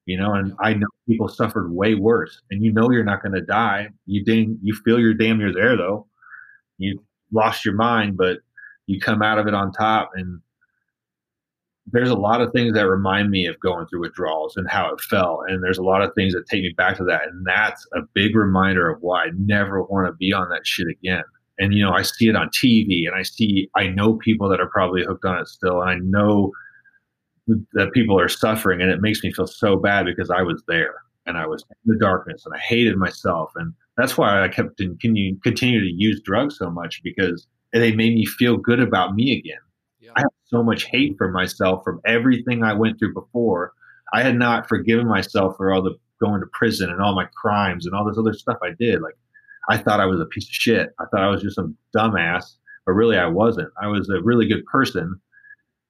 you 0.06 0.18
know 0.18 0.34
and 0.34 0.54
i 0.62 0.74
know 0.74 0.88
people 1.06 1.28
suffered 1.28 1.70
way 1.74 1.96
worse. 1.96 2.42
And 2.50 2.64
you 2.64 2.72
know 2.72 2.90
you're 2.92 3.04
not 3.04 3.22
going 3.22 3.36
to 3.36 3.42
die. 3.42 3.90
You 4.06 4.24
dang 4.24 4.58
you 4.64 4.74
feel 4.86 5.00
you're 5.00 5.14
damn 5.14 5.38
near 5.38 5.54
there 5.54 5.76
though. 5.76 6.08
You 6.78 7.04
lost 7.34 7.66
your 7.66 7.76
mind 7.76 8.16
but 8.16 8.38
you 8.86 9.02
come 9.02 9.22
out 9.22 9.38
of 9.38 9.48
it 9.48 9.54
on 9.54 9.74
top 9.74 10.12
and 10.16 10.40
there's 11.91 12.10
a 12.10 12.15
lot 12.15 12.41
of 12.41 12.52
things 12.52 12.73
that 12.73 12.88
remind 12.88 13.30
me 13.30 13.45
of 13.45 13.60
going 13.60 13.88
through 13.88 14.02
withdrawals 14.02 14.58
and 14.58 14.69
how 14.69 14.93
it 14.93 15.02
felt 15.02 15.41
and 15.47 15.63
there's 15.63 15.78
a 15.78 15.84
lot 15.84 16.02
of 16.02 16.13
things 16.15 16.34
that 16.34 16.45
take 16.47 16.62
me 16.62 16.73
back 16.78 16.97
to 16.97 17.04
that 17.04 17.28
and 17.28 17.45
that's 17.45 17.86
a 17.93 18.02
big 18.13 18.36
reminder 18.36 18.89
of 18.89 19.02
why 19.02 19.23
i 19.23 19.30
never 19.38 19.84
want 19.84 20.08
to 20.08 20.13
be 20.13 20.34
on 20.34 20.50
that 20.50 20.65
shit 20.65 20.88
again 20.88 21.23
and 21.60 21.73
you 21.73 21.84
know 21.84 21.93
i 21.93 22.02
see 22.02 22.28
it 22.28 22.36
on 22.36 22.50
tv 22.50 23.08
and 23.08 23.15
i 23.15 23.23
see 23.23 23.69
i 23.76 23.88
know 23.88 24.15
people 24.15 24.50
that 24.50 24.60
are 24.60 24.69
probably 24.69 25.04
hooked 25.04 25.26
on 25.26 25.39
it 25.39 25.47
still 25.47 25.82
and 25.82 25.89
i 25.89 25.95
know 25.95 26.52
that 27.73 27.93
people 27.93 28.19
are 28.19 28.30
suffering 28.30 28.82
and 28.82 28.91
it 28.91 29.02
makes 29.02 29.23
me 29.23 29.32
feel 29.32 29.47
so 29.47 29.78
bad 29.78 30.06
because 30.06 30.30
I 30.30 30.41
was 30.41 30.63
there 30.67 30.95
and 31.26 31.38
I 31.38 31.47
was 31.47 31.63
in 31.86 31.93
the 31.93 32.00
darkness 32.00 32.45
and 32.45 32.54
I 32.54 32.60
hated 32.60 32.97
myself 32.97 33.52
and 33.56 33.74
that's 33.95 34.18
why 34.18 34.43
I 34.43 34.47
kept 34.47 34.78
continue 34.78 35.39
continue 35.39 35.80
to 35.80 35.91
use 35.91 36.22
drugs 36.22 36.57
so 36.57 36.70
much 36.70 37.01
because 37.03 37.47
they 37.74 37.93
made 37.93 38.14
me 38.14 38.26
feel 38.26 38.57
good 38.57 38.80
about 38.80 39.16
me 39.16 39.38
again. 39.38 39.59
I 40.16 40.22
have 40.22 40.32
so 40.45 40.64
much 40.64 40.86
hate 40.86 41.18
for 41.18 41.32
myself 41.32 41.84
from 41.84 42.01
everything 42.05 42.64
I 42.64 42.74
went 42.74 42.99
through 42.99 43.14
before. 43.14 43.74
I 44.14 44.24
had 44.24 44.38
not 44.38 44.68
forgiven 44.68 45.08
myself 45.08 45.58
for 45.58 45.74
all 45.74 45.82
the 45.82 45.97
going 46.20 46.41
to 46.41 46.47
prison 46.47 46.89
and 46.89 47.01
all 47.01 47.14
my 47.14 47.28
crimes 47.36 47.86
and 47.86 47.93
all 47.93 48.05
this 48.05 48.18
other 48.18 48.34
stuff 48.34 48.58
I 48.64 48.72
did. 48.80 49.01
Like 49.01 49.18
I 49.70 49.78
thought 49.78 49.99
I 49.99 50.05
was 50.05 50.20
a 50.20 50.26
piece 50.26 50.45
of 50.45 50.53
shit. 50.53 50.93
I 50.99 51.05
thought 51.05 51.24
I 51.24 51.30
was 51.30 51.41
just 51.41 51.55
some 51.55 51.78
dumbass, 51.95 52.55
but 52.86 52.93
really 52.93 53.18
I 53.18 53.28
wasn't. 53.28 53.70
I 53.82 53.88
was 53.88 54.10
a 54.10 54.22
really 54.22 54.47
good 54.47 54.66
person 54.66 55.20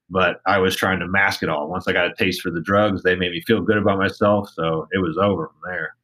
but 0.09 0.41
I 0.45 0.57
was 0.57 0.75
trying 0.75 0.99
to 0.99 1.07
mask 1.07 1.43
it 1.43 1.49
all. 1.49 1.69
Once 1.69 1.87
I 1.87 1.93
got 1.93 2.09
a 2.09 2.13
taste 2.15 2.41
for 2.41 2.51
the 2.51 2.61
drugs, 2.61 3.03
they 3.03 3.15
made 3.15 3.31
me 3.31 3.41
feel 3.41 3.61
good 3.61 3.77
about 3.77 3.97
myself. 3.97 4.49
So 4.53 4.87
it 4.91 4.99
was 4.99 5.17
over 5.17 5.47
from 5.47 5.59
there. 5.65 5.95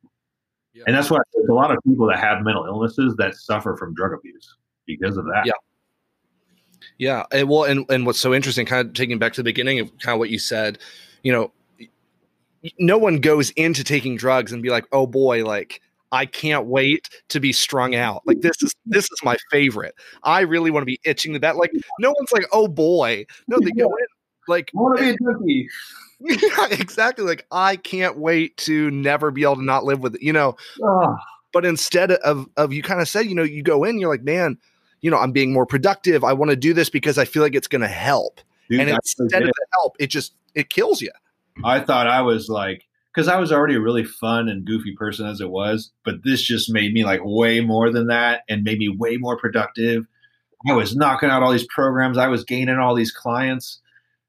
And 0.87 0.95
that's 0.95 1.09
why 1.09 1.19
there's 1.33 1.49
a 1.49 1.53
lot 1.53 1.71
of 1.71 1.77
people 1.87 2.07
that 2.07 2.19
have 2.19 2.41
mental 2.41 2.65
illnesses 2.65 3.15
that 3.17 3.35
suffer 3.35 3.77
from 3.77 3.93
drug 3.93 4.13
abuse 4.13 4.57
because 4.85 5.17
of 5.17 5.25
that. 5.25 5.43
Yeah. 5.45 5.53
Yeah. 6.97 7.25
And 7.31 7.49
well, 7.49 7.63
and, 7.63 7.85
and 7.89 8.05
what's 8.05 8.19
so 8.19 8.33
interesting, 8.33 8.65
kind 8.65 8.87
of 8.87 8.93
taking 8.93 9.19
back 9.19 9.33
to 9.33 9.41
the 9.41 9.45
beginning 9.45 9.79
of 9.79 9.97
kind 9.99 10.13
of 10.13 10.19
what 10.19 10.29
you 10.29 10.39
said, 10.39 10.79
you 11.23 11.31
know, 11.31 11.51
no 12.79 12.97
one 12.97 13.19
goes 13.19 13.51
into 13.51 13.83
taking 13.83 14.15
drugs 14.15 14.51
and 14.51 14.63
be 14.63 14.69
like, 14.69 14.85
oh 14.91 15.05
boy, 15.05 15.45
like 15.45 15.81
I 16.11 16.25
can't 16.25 16.67
wait 16.67 17.09
to 17.29 17.39
be 17.39 17.51
strung 17.51 17.95
out. 17.95 18.21
Like 18.25 18.41
this 18.41 18.61
is 18.61 18.73
this 18.85 19.05
is 19.05 19.19
my 19.23 19.35
favorite. 19.51 19.95
I 20.23 20.41
really 20.41 20.71
want 20.71 20.83
to 20.83 20.85
be 20.85 20.99
itching 21.03 21.33
the 21.33 21.39
bat. 21.39 21.57
Like 21.57 21.71
no 21.99 22.11
one's 22.11 22.31
like, 22.31 22.45
oh 22.51 22.67
boy. 22.67 23.25
No, 23.47 23.57
they 23.59 23.71
go 23.71 23.87
in 23.87 24.05
like 24.47 24.71
I 24.75 24.79
want 24.79 24.97
to 24.99 25.03
be 25.03 25.09
a 25.09 25.17
junkie. 25.17 25.69
yeah, 26.19 26.67
exactly. 26.71 27.25
Like 27.25 27.45
I 27.51 27.75
can't 27.75 28.17
wait 28.17 28.55
to 28.57 28.91
never 28.91 29.31
be 29.31 29.43
able 29.43 29.55
to 29.57 29.63
not 29.63 29.83
live 29.83 29.99
with 29.99 30.15
it, 30.15 30.21
you 30.21 30.33
know. 30.33 30.55
Oh, 30.81 31.17
But 31.51 31.65
instead 31.65 32.11
of 32.11 32.47
of 32.57 32.71
you 32.71 32.83
kind 32.83 33.01
of 33.01 33.09
said, 33.09 33.25
you 33.25 33.35
know, 33.35 33.43
you 33.43 33.63
go 33.63 33.83
in, 33.83 33.99
you're 33.99 34.11
like, 34.11 34.23
man, 34.23 34.57
you 35.03 35.11
know, 35.11 35.17
I'm 35.17 35.33
being 35.33 35.53
more 35.53 35.67
productive. 35.67 36.23
I 36.23 36.33
want 36.33 36.49
to 36.49 36.55
do 36.55 36.73
this 36.73 36.89
because 36.89 37.17
I 37.19 37.25
feel 37.25 37.43
like 37.43 37.53
it's 37.53 37.67
going 37.67 37.81
to 37.81 37.87
help. 37.87 38.39
dude, 38.69 38.79
and 38.79 38.89
instead 38.89 39.43
of 39.43 39.49
the 39.49 39.65
help, 39.73 39.97
it 39.99 40.07
just 40.07 40.33
it 40.55 40.69
kills 40.69 41.01
you. 41.01 41.11
I 41.63 41.81
thought 41.81 42.07
I 42.07 42.21
was 42.21 42.49
like, 42.49 42.85
because 43.13 43.27
I 43.27 43.37
was 43.37 43.51
already 43.51 43.75
a 43.75 43.81
really 43.81 44.05
fun 44.05 44.47
and 44.47 44.65
goofy 44.65 44.95
person 44.95 45.27
as 45.27 45.41
it 45.41 45.49
was, 45.49 45.91
but 46.03 46.23
this 46.23 46.41
just 46.41 46.71
made 46.71 46.93
me 46.93 47.03
like 47.03 47.19
way 47.23 47.59
more 47.59 47.91
than 47.91 48.07
that 48.07 48.43
and 48.49 48.63
made 48.63 48.79
me 48.79 48.89
way 48.89 49.17
more 49.17 49.37
productive. 49.37 50.07
I 50.67 50.73
was 50.73 50.95
knocking 50.95 51.29
out 51.29 51.43
all 51.43 51.51
these 51.51 51.67
programs. 51.67 52.17
I 52.17 52.27
was 52.27 52.45
gaining 52.45 52.77
all 52.77 52.95
these 52.95 53.11
clients, 53.11 53.81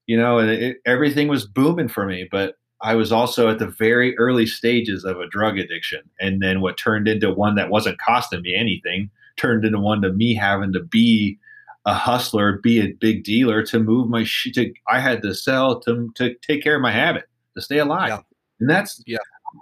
you 0.05 0.17
know, 0.17 0.39
and 0.39 0.49
it, 0.49 0.77
everything 0.85 1.29
was 1.29 1.47
booming 1.47 1.87
for 1.87 2.05
me. 2.05 2.27
But 2.29 2.55
I 2.81 2.95
was 2.95 3.13
also 3.13 3.49
at 3.49 3.59
the 3.59 3.67
very 3.67 4.17
early 4.17 4.45
stages 4.45 5.05
of 5.05 5.17
a 5.21 5.27
drug 5.29 5.57
addiction. 5.57 6.01
And 6.19 6.41
then 6.41 6.59
what 6.59 6.77
turned 6.77 7.07
into 7.07 7.31
one 7.31 7.55
that 7.55 7.69
wasn't 7.69 7.97
costing 7.97 8.41
me 8.41 8.53
anything 8.53 9.09
turned 9.37 9.65
into 9.65 9.79
one 9.79 10.01
to 10.01 10.11
me 10.11 10.35
having 10.35 10.73
to 10.73 10.81
be 10.81 11.37
a 11.85 11.93
hustler, 11.93 12.59
be 12.63 12.81
a 12.81 12.93
big 12.93 13.23
dealer 13.23 13.63
to 13.63 13.79
move 13.79 14.09
my 14.09 14.23
shit. 14.23 14.55
To, 14.55 14.73
I 14.87 14.99
had 14.99 15.21
to 15.21 15.33
sell 15.33 15.79
to, 15.81 16.09
to 16.15 16.33
take 16.35 16.63
care 16.63 16.75
of 16.75 16.81
my 16.81 16.91
habit 16.91 17.25
to 17.55 17.61
stay 17.61 17.77
alive. 17.77 18.09
Yeah. 18.09 18.19
And 18.59 18.69
that's, 18.69 19.01
Yeah. 19.05 19.17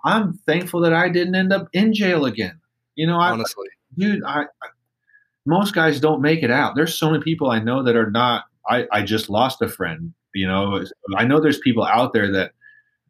I'm 0.06 0.34
thankful 0.46 0.80
that 0.82 0.94
I 0.94 1.10
didn't 1.10 1.36
end 1.36 1.54
up 1.54 1.68
in 1.74 1.94
jail 1.94 2.26
again. 2.26 2.60
You 2.96 3.08
know, 3.08 3.20
I, 3.20 3.32
Honestly, 3.32 3.68
dude, 3.98 4.24
I, 4.24 4.44
I 4.44 4.68
most 5.46 5.74
guys 5.74 6.00
don't 6.00 6.22
make 6.22 6.44
it 6.44 6.52
out. 6.52 6.76
There's 6.76 6.98
so 6.98 7.10
many 7.10 7.24
people 7.24 7.50
I 7.50 7.60
know 7.60 7.84
that 7.84 7.96
are 7.96 8.10
not. 8.10 8.46
I, 8.70 8.88
I 8.92 9.04
just 9.04 9.30
lost 9.30 9.62
a 9.62 9.68
friend. 9.68 10.14
You 10.34 10.48
know, 10.48 10.84
I 11.18 11.26
know 11.26 11.40
there's 11.40 11.60
people 11.60 11.84
out 11.86 12.14
there 12.14 12.32
that 12.32 12.52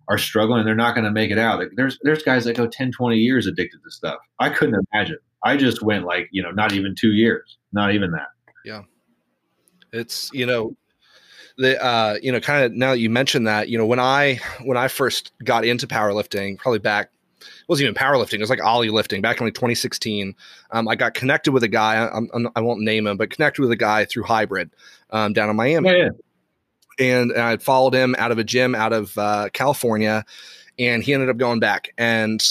are 0.09 0.17
struggling. 0.17 0.65
They're 0.65 0.75
not 0.75 0.95
going 0.95 1.05
to 1.05 1.11
make 1.11 1.31
it 1.31 1.37
out. 1.37 1.63
There's 1.75 1.99
there's 2.01 2.23
guys 2.23 2.45
that 2.45 2.57
go 2.57 2.67
10, 2.67 2.91
20 2.91 3.17
years 3.17 3.45
addicted 3.47 3.79
to 3.83 3.91
stuff. 3.91 4.19
I 4.39 4.49
couldn't 4.49 4.85
imagine. 4.91 5.19
I 5.43 5.57
just 5.57 5.81
went 5.81 6.05
like 6.05 6.29
you 6.31 6.41
know, 6.41 6.51
not 6.51 6.73
even 6.73 6.95
two 6.95 7.11
years, 7.13 7.57
not 7.71 7.93
even 7.93 8.11
that. 8.11 8.27
Yeah. 8.65 8.83
It's 9.91 10.29
you 10.33 10.45
know 10.45 10.75
the 11.57 11.81
uh 11.83 12.17
you 12.21 12.31
know 12.31 12.39
kind 12.39 12.65
of 12.65 12.73
now 12.73 12.91
that 12.91 12.99
you 12.99 13.09
mentioned 13.09 13.45
that 13.45 13.69
you 13.69 13.77
know 13.77 13.85
when 13.85 13.99
i 13.99 14.39
when 14.63 14.75
i 14.75 14.87
first 14.87 15.31
got 15.43 15.63
into 15.63 15.85
powerlifting 15.85 16.57
probably 16.57 16.79
back 16.79 17.11
it 17.41 17.47
wasn't 17.67 17.83
even 17.83 17.93
powerlifting 17.93 18.35
it 18.35 18.39
was 18.39 18.49
like 18.49 18.63
oly 18.63 18.89
lifting 18.89 19.21
back 19.21 19.39
in 19.39 19.45
like 19.45 19.53
2016 19.53 20.33
um, 20.71 20.87
i 20.87 20.95
got 20.95 21.13
connected 21.13 21.51
with 21.51 21.61
a 21.61 21.67
guy 21.67 21.95
I, 21.95 22.17
I'm, 22.17 22.49
i 22.55 22.59
won't 22.59 22.81
name 22.81 23.05
him 23.05 23.17
but 23.17 23.29
connected 23.29 23.61
with 23.61 23.71
a 23.71 23.75
guy 23.75 24.05
through 24.05 24.23
hybrid 24.23 24.71
um, 25.11 25.33
down 25.33 25.49
in 25.49 25.55
miami 25.55 25.89
Yeah, 25.89 26.09
yeah. 26.99 27.21
and, 27.21 27.31
and 27.31 27.41
I 27.41 27.57
followed 27.57 27.93
him 27.93 28.15
out 28.17 28.31
of 28.31 28.39
a 28.39 28.43
gym 28.43 28.75
out 28.75 28.93
of 28.93 29.17
uh, 29.17 29.49
California, 29.53 30.25
and 30.79 31.03
he 31.03 31.13
ended 31.13 31.29
up 31.29 31.37
going 31.37 31.59
back. 31.59 31.93
And 31.97 32.43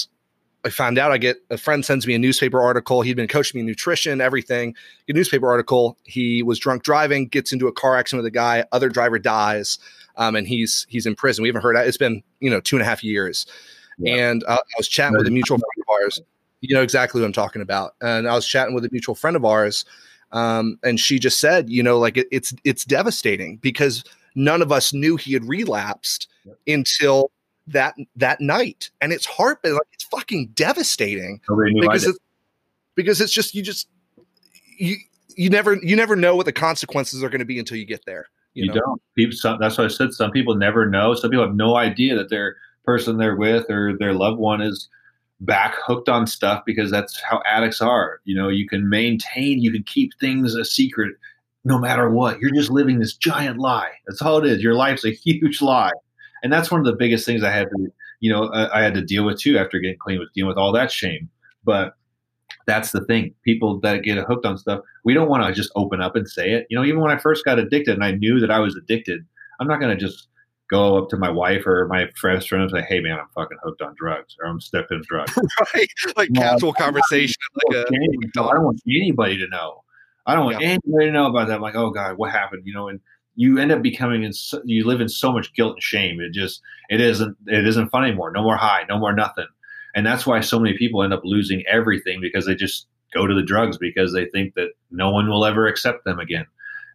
I 0.64 0.70
found 0.70 0.98
out 0.98 1.10
I 1.10 1.18
get 1.18 1.38
a 1.50 1.58
friend 1.58 1.84
sends 1.84 2.06
me 2.06 2.14
a 2.14 2.18
newspaper 2.18 2.62
article. 2.62 3.02
He'd 3.02 3.16
been 3.16 3.28
coaching 3.28 3.58
me 3.58 3.60
in 3.60 3.66
nutrition, 3.66 4.20
everything. 4.20 4.74
A 5.08 5.12
newspaper 5.12 5.48
article. 5.48 5.98
He 6.04 6.42
was 6.42 6.58
drunk 6.58 6.82
driving, 6.84 7.26
gets 7.28 7.52
into 7.52 7.66
a 7.66 7.72
car 7.72 7.96
accident 7.96 8.22
with 8.22 8.28
a 8.28 8.34
guy. 8.34 8.64
Other 8.72 8.88
driver 8.88 9.18
dies, 9.18 9.78
um, 10.16 10.36
and 10.36 10.46
he's 10.46 10.86
he's 10.88 11.06
in 11.06 11.14
prison. 11.14 11.42
We 11.42 11.48
haven't 11.48 11.62
heard. 11.62 11.76
It's 11.76 11.96
been 11.96 12.22
you 12.40 12.50
know 12.50 12.60
two 12.60 12.76
and 12.76 12.82
a 12.82 12.86
half 12.86 13.02
years. 13.02 13.46
Yeah. 13.98 14.30
And 14.30 14.44
uh, 14.44 14.58
I 14.58 14.74
was 14.78 14.88
chatting 14.88 15.16
with 15.16 15.26
a 15.26 15.30
mutual 15.30 15.58
friend 15.58 15.84
of 15.88 16.02
ours. 16.02 16.20
You 16.60 16.74
know 16.74 16.82
exactly 16.82 17.20
what 17.20 17.26
I'm 17.26 17.32
talking 17.32 17.62
about. 17.62 17.94
And 18.00 18.28
I 18.28 18.34
was 18.34 18.46
chatting 18.46 18.74
with 18.74 18.84
a 18.84 18.88
mutual 18.92 19.14
friend 19.16 19.36
of 19.36 19.44
ours, 19.44 19.84
um, 20.30 20.78
and 20.84 21.00
she 21.00 21.18
just 21.18 21.40
said, 21.40 21.68
you 21.70 21.82
know, 21.82 21.98
like 21.98 22.16
it, 22.16 22.28
it's 22.30 22.54
it's 22.64 22.84
devastating 22.84 23.56
because 23.56 24.04
none 24.36 24.62
of 24.62 24.70
us 24.70 24.92
knew 24.92 25.16
he 25.16 25.32
had 25.32 25.44
relapsed 25.44 26.28
Yep. 26.44 26.56
until 26.66 27.30
that 27.72 27.94
that 28.16 28.40
night, 28.40 28.90
and 29.00 29.12
it's 29.12 29.26
heart 29.26 29.58
like 29.64 29.80
it's 29.92 30.04
fucking 30.04 30.50
devastating 30.54 31.40
Nobody 31.48 31.74
knew 31.74 31.82
I 31.82 31.92
because 31.92 32.06
it's 32.06 32.18
because 32.94 33.20
it's 33.20 33.32
just 33.32 33.54
you 33.54 33.62
just 33.62 33.88
you 34.78 34.96
you 35.36 35.50
never 35.50 35.74
you 35.82 35.96
never 35.96 36.16
know 36.16 36.36
what 36.36 36.46
the 36.46 36.52
consequences 36.52 37.22
are 37.22 37.28
going 37.28 37.40
to 37.40 37.44
be 37.44 37.58
until 37.58 37.76
you 37.76 37.84
get 37.84 38.04
there. 38.04 38.26
You, 38.54 38.64
You, 38.64 38.68
know? 38.68 38.80
don't. 38.80 39.02
People. 39.14 39.36
Some, 39.36 39.58
that's 39.60 39.78
why 39.78 39.84
I 39.84 39.88
said 39.88 40.12
some 40.12 40.30
people 40.30 40.54
never 40.54 40.88
know. 40.88 41.14
Some 41.14 41.30
people 41.30 41.46
have 41.46 41.54
no 41.54 41.76
idea 41.76 42.14
that 42.16 42.30
their 42.30 42.56
person 42.84 43.18
they're 43.18 43.36
with 43.36 43.70
or 43.70 43.96
their 43.96 44.12
loved 44.12 44.38
one 44.38 44.60
is 44.60 44.88
back 45.40 45.74
hooked 45.84 46.08
on 46.08 46.26
stuff 46.26 46.62
because 46.64 46.90
that's 46.90 47.20
how 47.22 47.42
addicts 47.50 47.80
are. 47.80 48.20
You 48.24 48.36
know, 48.36 48.48
you 48.48 48.68
can 48.68 48.88
maintain, 48.88 49.60
you 49.60 49.72
can 49.72 49.82
keep 49.82 50.12
things 50.20 50.54
a 50.54 50.64
secret 50.64 51.16
no 51.64 51.78
matter 51.78 52.10
what. 52.10 52.40
You're 52.40 52.54
just 52.54 52.70
living 52.70 52.98
this 52.98 53.14
giant 53.14 53.58
lie. 53.58 53.90
That's 54.06 54.22
all 54.22 54.38
it 54.38 54.46
is. 54.46 54.62
Your 54.62 54.74
life's 54.74 55.04
a 55.04 55.10
huge 55.10 55.60
lie, 55.60 55.92
and 56.42 56.52
that's 56.52 56.70
one 56.70 56.80
of 56.80 56.86
the 56.86 56.94
biggest 56.96 57.24
things 57.26 57.42
I 57.42 57.50
had 57.50 57.68
to, 57.70 57.92
you 58.20 58.32
know, 58.32 58.48
I, 58.52 58.80
I 58.80 58.82
had 58.82 58.94
to 58.94 59.02
deal 59.02 59.24
with 59.24 59.40
too 59.40 59.58
after 59.58 59.78
getting 59.78 59.98
clean 59.98 60.18
with 60.18 60.32
dealing 60.34 60.48
with 60.48 60.58
all 60.58 60.72
that 60.72 60.90
shame. 60.90 61.28
But 61.64 61.94
that's 62.66 62.92
the 62.92 63.04
thing. 63.04 63.34
People 63.44 63.80
that 63.80 64.02
get 64.02 64.18
hooked 64.24 64.46
on 64.46 64.58
stuff, 64.58 64.80
we 65.04 65.14
don't 65.14 65.28
want 65.28 65.44
to 65.46 65.52
just 65.52 65.72
open 65.74 66.00
up 66.00 66.16
and 66.16 66.28
say 66.28 66.52
it. 66.52 66.66
You 66.70 66.78
know, 66.78 66.84
even 66.84 67.00
when 67.00 67.10
I 67.10 67.18
first 67.18 67.44
got 67.44 67.58
addicted 67.58 67.94
and 67.94 68.04
I 68.04 68.12
knew 68.12 68.40
that 68.40 68.50
I 68.50 68.58
was 68.60 68.76
addicted, 68.76 69.24
I'm 69.60 69.66
not 69.68 69.80
going 69.80 69.96
to 69.96 70.00
just 70.04 70.28
go 70.70 70.96
up 70.96 71.08
to 71.10 71.16
my 71.16 71.30
wife 71.30 71.66
or 71.66 71.86
my 71.88 72.06
friend's 72.16 72.46
friend 72.46 72.62
and 72.62 72.70
say, 72.70 72.82
"Hey, 72.88 73.00
man, 73.00 73.18
I'm 73.18 73.28
fucking 73.34 73.58
hooked 73.62 73.82
on 73.82 73.94
drugs," 73.96 74.36
or 74.40 74.48
"I'm 74.48 74.60
stepping 74.60 75.02
drugs." 75.06 75.36
right? 75.74 75.88
Like 76.16 76.30
No, 76.30 76.40
casual 76.42 76.72
conversation. 76.72 77.34
I 77.70 77.76
Like 77.76 77.86
a, 77.86 77.94
I 77.94 78.54
don't 78.54 78.64
want 78.64 78.80
anybody 78.86 79.36
to 79.38 79.48
know. 79.48 79.82
I 80.26 80.34
don't 80.34 80.44
want 80.44 80.60
Yeah. 80.60 80.78
anybody 80.86 81.06
to 81.06 81.12
know 81.12 81.26
about 81.26 81.48
that. 81.48 81.56
I'm 81.56 81.62
like, 81.62 81.74
oh 81.74 81.90
god, 81.90 82.16
what 82.16 82.30
happened? 82.30 82.62
You 82.64 82.74
know, 82.74 82.88
and 82.88 83.00
you 83.34 83.58
end 83.58 83.72
up 83.72 83.82
becoming 83.82 84.22
in. 84.22 84.32
So, 84.32 84.60
you 84.64 84.86
live 84.86 85.00
in 85.00 85.08
so 85.08 85.32
much 85.32 85.52
guilt 85.54 85.74
and 85.74 85.82
shame. 85.82 86.20
It 86.20 86.32
just 86.32 86.60
it 86.88 87.00
isn't 87.00 87.36
it 87.46 87.66
isn't 87.66 87.90
fun 87.90 88.04
anymore. 88.04 88.30
No 88.32 88.42
more 88.42 88.56
high. 88.56 88.84
No 88.88 88.98
more 88.98 89.12
nothing. 89.12 89.46
And 89.94 90.06
that's 90.06 90.26
why 90.26 90.40
so 90.40 90.58
many 90.58 90.76
people 90.76 91.02
end 91.02 91.12
up 91.12 91.22
losing 91.24 91.62
everything 91.70 92.20
because 92.20 92.46
they 92.46 92.54
just 92.54 92.86
go 93.12 93.26
to 93.26 93.34
the 93.34 93.42
drugs 93.42 93.76
because 93.76 94.12
they 94.12 94.26
think 94.26 94.54
that 94.54 94.70
no 94.90 95.10
one 95.10 95.28
will 95.28 95.44
ever 95.44 95.66
accept 95.66 96.04
them 96.04 96.18
again. 96.18 96.46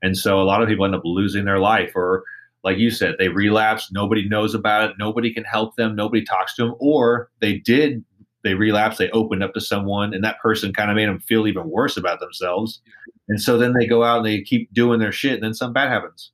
And 0.01 0.17
so 0.17 0.41
a 0.41 0.43
lot 0.43 0.61
of 0.61 0.67
people 0.67 0.85
end 0.85 0.95
up 0.95 1.03
losing 1.03 1.45
their 1.45 1.59
life 1.59 1.91
or 1.95 2.23
like 2.63 2.77
you 2.77 2.89
said, 2.89 3.15
they 3.17 3.29
relapse, 3.29 3.91
nobody 3.91 4.27
knows 4.27 4.53
about 4.53 4.89
it, 4.89 4.95
nobody 4.99 5.33
can 5.33 5.43
help 5.43 5.75
them, 5.75 5.95
nobody 5.95 6.23
talks 6.23 6.55
to 6.55 6.65
them, 6.65 6.75
or 6.79 7.29
they 7.39 7.57
did 7.57 8.03
they 8.43 8.53
relapse, 8.53 8.97
they 8.97 9.09
opened 9.11 9.43
up 9.43 9.53
to 9.53 9.61
someone, 9.61 10.13
and 10.13 10.23
that 10.23 10.39
person 10.39 10.73
kind 10.73 10.89
of 10.89 10.95
made 10.95 11.07
them 11.09 11.19
feel 11.19 11.47
even 11.47 11.69
worse 11.69 11.97
about 11.97 12.19
themselves. 12.19 12.81
And 13.29 13.41
so 13.41 13.57
then 13.57 13.73
they 13.73 13.85
go 13.87 14.03
out 14.03 14.17
and 14.17 14.25
they 14.25 14.41
keep 14.41 14.73
doing 14.73 14.99
their 14.99 15.11
shit, 15.11 15.33
and 15.33 15.43
then 15.43 15.53
something 15.53 15.73
bad 15.73 15.89
happens. 15.89 16.31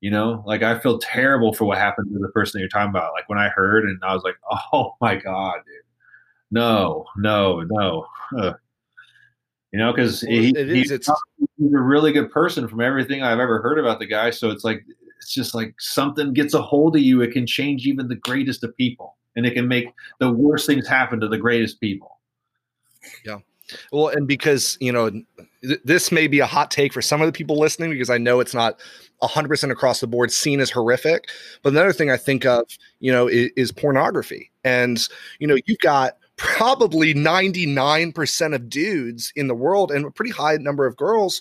You 0.00 0.10
know, 0.10 0.42
like 0.46 0.62
I 0.62 0.78
feel 0.78 0.98
terrible 0.98 1.52
for 1.52 1.66
what 1.66 1.76
happened 1.76 2.10
to 2.12 2.18
the 2.18 2.28
person 2.28 2.58
that 2.58 2.60
you're 2.62 2.68
talking 2.70 2.88
about. 2.90 3.12
Like 3.12 3.28
when 3.28 3.38
I 3.38 3.48
heard, 3.48 3.84
and 3.84 3.98
I 4.02 4.14
was 4.14 4.22
like, 4.22 4.36
oh 4.72 4.94
my 5.00 5.16
God, 5.16 5.56
dude. 5.66 5.74
No, 6.50 7.04
no, 7.16 7.60
no. 7.68 8.06
Ugh. 8.38 8.56
You 9.72 9.78
know, 9.78 9.92
because 9.92 10.22
Well, 10.22 10.32
he, 10.32 10.48
it 10.50 10.68
is. 10.68 10.74
he's, 10.74 10.90
It's 10.90 11.10
he's 11.58 11.72
a 11.72 11.78
really 11.80 12.12
good 12.12 12.30
person 12.32 12.66
from 12.66 12.80
everything 12.80 13.22
I've 13.22 13.38
ever 13.38 13.62
heard 13.62 13.78
about 13.78 14.00
the 14.00 14.06
guy. 14.06 14.30
So 14.30 14.50
it's 14.50 14.64
like, 14.64 14.84
it's 15.18 15.32
just 15.32 15.54
like 15.54 15.74
something 15.78 16.32
gets 16.32 16.54
a 16.54 16.62
hold 16.62 16.96
of 16.96 17.02
you. 17.02 17.20
It 17.20 17.32
can 17.32 17.46
change 17.46 17.86
even 17.86 18.08
the 18.08 18.16
greatest 18.16 18.64
of 18.64 18.76
people, 18.76 19.16
and 19.36 19.46
it 19.46 19.54
can 19.54 19.68
make 19.68 19.86
the 20.18 20.30
worst 20.30 20.66
things 20.66 20.86
happen 20.86 21.20
to 21.20 21.28
the 21.28 21.38
greatest 21.38 21.80
people. 21.80 22.18
Yeah. 23.24 23.38
Well, 23.92 24.08
and 24.08 24.26
because 24.26 24.76
you 24.80 24.92
know, 24.92 25.10
th- 25.10 25.80
this 25.84 26.10
may 26.10 26.26
be 26.26 26.40
a 26.40 26.46
hot 26.46 26.70
take 26.70 26.92
for 26.92 27.00
some 27.00 27.20
of 27.20 27.26
the 27.26 27.32
people 27.32 27.58
listening, 27.58 27.90
because 27.90 28.10
I 28.10 28.18
know 28.18 28.40
it's 28.40 28.54
not 28.54 28.80
hundred 29.22 29.48
percent 29.48 29.70
across 29.70 30.00
the 30.00 30.06
board 30.06 30.32
seen 30.32 30.60
as 30.60 30.70
horrific. 30.70 31.28
But 31.62 31.72
another 31.72 31.92
thing 31.92 32.10
I 32.10 32.16
think 32.16 32.44
of, 32.44 32.64
you 32.98 33.12
know, 33.12 33.28
is, 33.28 33.50
is 33.56 33.72
pornography, 33.72 34.50
and 34.64 35.00
you 35.38 35.46
know, 35.46 35.56
you've 35.66 35.78
got 35.78 36.16
probably 36.36 37.14
ninety 37.14 37.64
nine 37.64 38.12
percent 38.12 38.54
of 38.54 38.68
dudes 38.68 39.32
in 39.36 39.46
the 39.46 39.54
world, 39.54 39.92
and 39.92 40.04
a 40.04 40.10
pretty 40.10 40.32
high 40.32 40.56
number 40.56 40.84
of 40.86 40.96
girls 40.96 41.40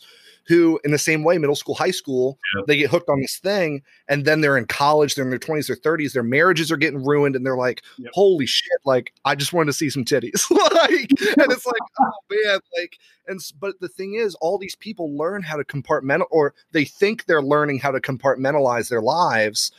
who, 0.49 0.79
in 0.83 0.91
the 0.91 0.97
same 0.97 1.23
way, 1.23 1.37
middle 1.37 1.55
school, 1.55 1.75
high 1.75 1.91
school, 1.91 2.37
Yep. 2.57 2.65
they 2.67 2.75
get 2.77 2.89
hooked 2.89 3.07
on 3.07 3.21
this 3.21 3.37
thing, 3.37 3.81
and 4.09 4.25
then 4.25 4.41
they're 4.41 4.57
in 4.57 4.65
college, 4.65 5.15
they're 5.15 5.23
in 5.23 5.29
their 5.29 5.39
twenties 5.39 5.69
or 5.69 5.75
thirties, 5.75 6.11
their 6.11 6.23
marriages 6.23 6.71
are 6.71 6.77
getting 6.77 7.05
ruined, 7.05 7.35
and 7.37 7.45
they're 7.45 7.55
like, 7.55 7.81
Yep. 7.99 8.11
holy 8.13 8.45
shit 8.45 8.79
like 8.85 9.13
i 9.25 9.35
just 9.35 9.53
wanted 9.53 9.67
to 9.67 9.73
see 9.73 9.89
some 9.89 10.03
titties 10.03 10.49
like 10.73 11.09
and 11.37 11.51
it's 11.51 11.65
like 11.65 11.81
oh 12.01 12.11
man 12.31 12.59
like 12.77 12.97
and 13.27 13.39
but 13.59 13.79
the 13.79 13.87
thing 13.87 14.15
is 14.15 14.35
all 14.35 14.57
these 14.57 14.75
people 14.75 15.15
learn 15.15 15.43
how 15.43 15.55
to 15.55 15.63
compartmental 15.63 16.25
or 16.31 16.53
they 16.71 16.85
think 16.85 17.25
they're 17.25 17.41
learning 17.43 17.77
how 17.77 17.91
to 17.91 17.99
compartmentalize 17.99 18.89
their 18.89 19.01
lives 19.01 19.71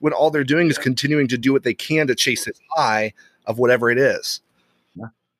when 0.00 0.12
all 0.12 0.30
they're 0.30 0.44
doing 0.44 0.68
is 0.68 0.76
continuing 0.76 1.26
to 1.28 1.38
do 1.38 1.52
what 1.52 1.62
they 1.62 1.72
can 1.74 2.06
to 2.06 2.14
chase 2.14 2.44
this 2.44 2.60
high 2.76 3.12
of 3.46 3.58
whatever 3.58 3.90
it 3.90 3.98
is 3.98 4.40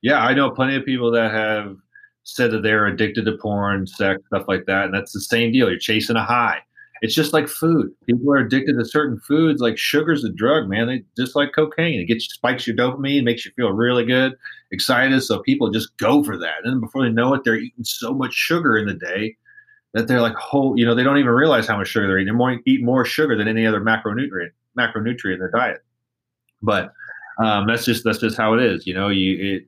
Yeah, 0.01 0.19
I 0.19 0.33
know 0.33 0.49
plenty 0.49 0.75
of 0.75 0.85
people 0.85 1.11
that 1.11 1.31
have 1.31 1.75
said 2.23 2.51
that 2.51 2.63
they're 2.63 2.85
addicted 2.85 3.25
to 3.25 3.37
porn, 3.37 3.87
sex, 3.87 4.21
stuff 4.27 4.45
like 4.47 4.65
that, 4.65 4.85
and 4.85 4.93
that's 4.93 5.13
the 5.13 5.21
same 5.21 5.51
deal. 5.51 5.69
You're 5.69 5.79
chasing 5.79 6.15
a 6.15 6.23
high, 6.23 6.61
it's 7.01 7.15
just 7.15 7.33
like 7.33 7.47
food. 7.47 7.91
People 8.05 8.31
are 8.33 8.37
addicted 8.37 8.77
to 8.77 8.85
certain 8.85 9.19
foods. 9.21 9.61
Like 9.61 9.77
sugar's 9.77 10.23
a 10.23 10.29
drug, 10.29 10.67
man. 10.67 10.87
They 10.87 11.03
just 11.17 11.35
like 11.35 11.53
cocaine. 11.53 12.01
It 12.01 12.05
gets 12.05 12.25
spikes 12.25 12.67
your 12.67 12.75
dopamine, 12.75 13.23
makes 13.23 13.45
you 13.45 13.51
feel 13.55 13.71
really 13.71 14.05
good, 14.05 14.35
excited. 14.71 15.21
So 15.21 15.39
people 15.39 15.71
just 15.71 15.95
go 15.97 16.23
for 16.23 16.37
that. 16.37 16.65
And 16.65 16.81
before 16.81 17.03
they 17.03 17.11
know 17.11 17.33
it, 17.33 17.43
they're 17.43 17.55
eating 17.55 17.85
so 17.85 18.13
much 18.13 18.33
sugar 18.33 18.77
in 18.77 18.85
the 18.85 18.93
day 18.93 19.37
that 19.93 20.07
they're 20.07 20.21
like, 20.21 20.35
whole, 20.35 20.77
you 20.77 20.85
know, 20.85 20.93
they 20.93 21.03
don't 21.03 21.17
even 21.17 21.31
realize 21.31 21.67
how 21.67 21.77
much 21.77 21.87
sugar 21.87 22.07
they're 22.07 22.17
eating. 22.17 22.27
They're 22.27 22.35
more, 22.35 22.59
eat 22.65 22.83
more 22.83 23.05
sugar 23.05 23.37
than 23.37 23.47
any 23.47 23.65
other 23.65 23.81
macronutrient 23.81 24.51
macronutrient 24.77 25.33
in 25.33 25.39
their 25.39 25.51
diet. 25.51 25.83
But 26.61 26.93
um, 27.41 27.67
that's 27.67 27.85
just 27.85 28.03
that's 28.03 28.19
just 28.19 28.37
how 28.37 28.53
it 28.53 28.61
is. 28.61 28.85
You 28.85 28.93
know, 28.93 29.07
you 29.07 29.55
it, 29.55 29.67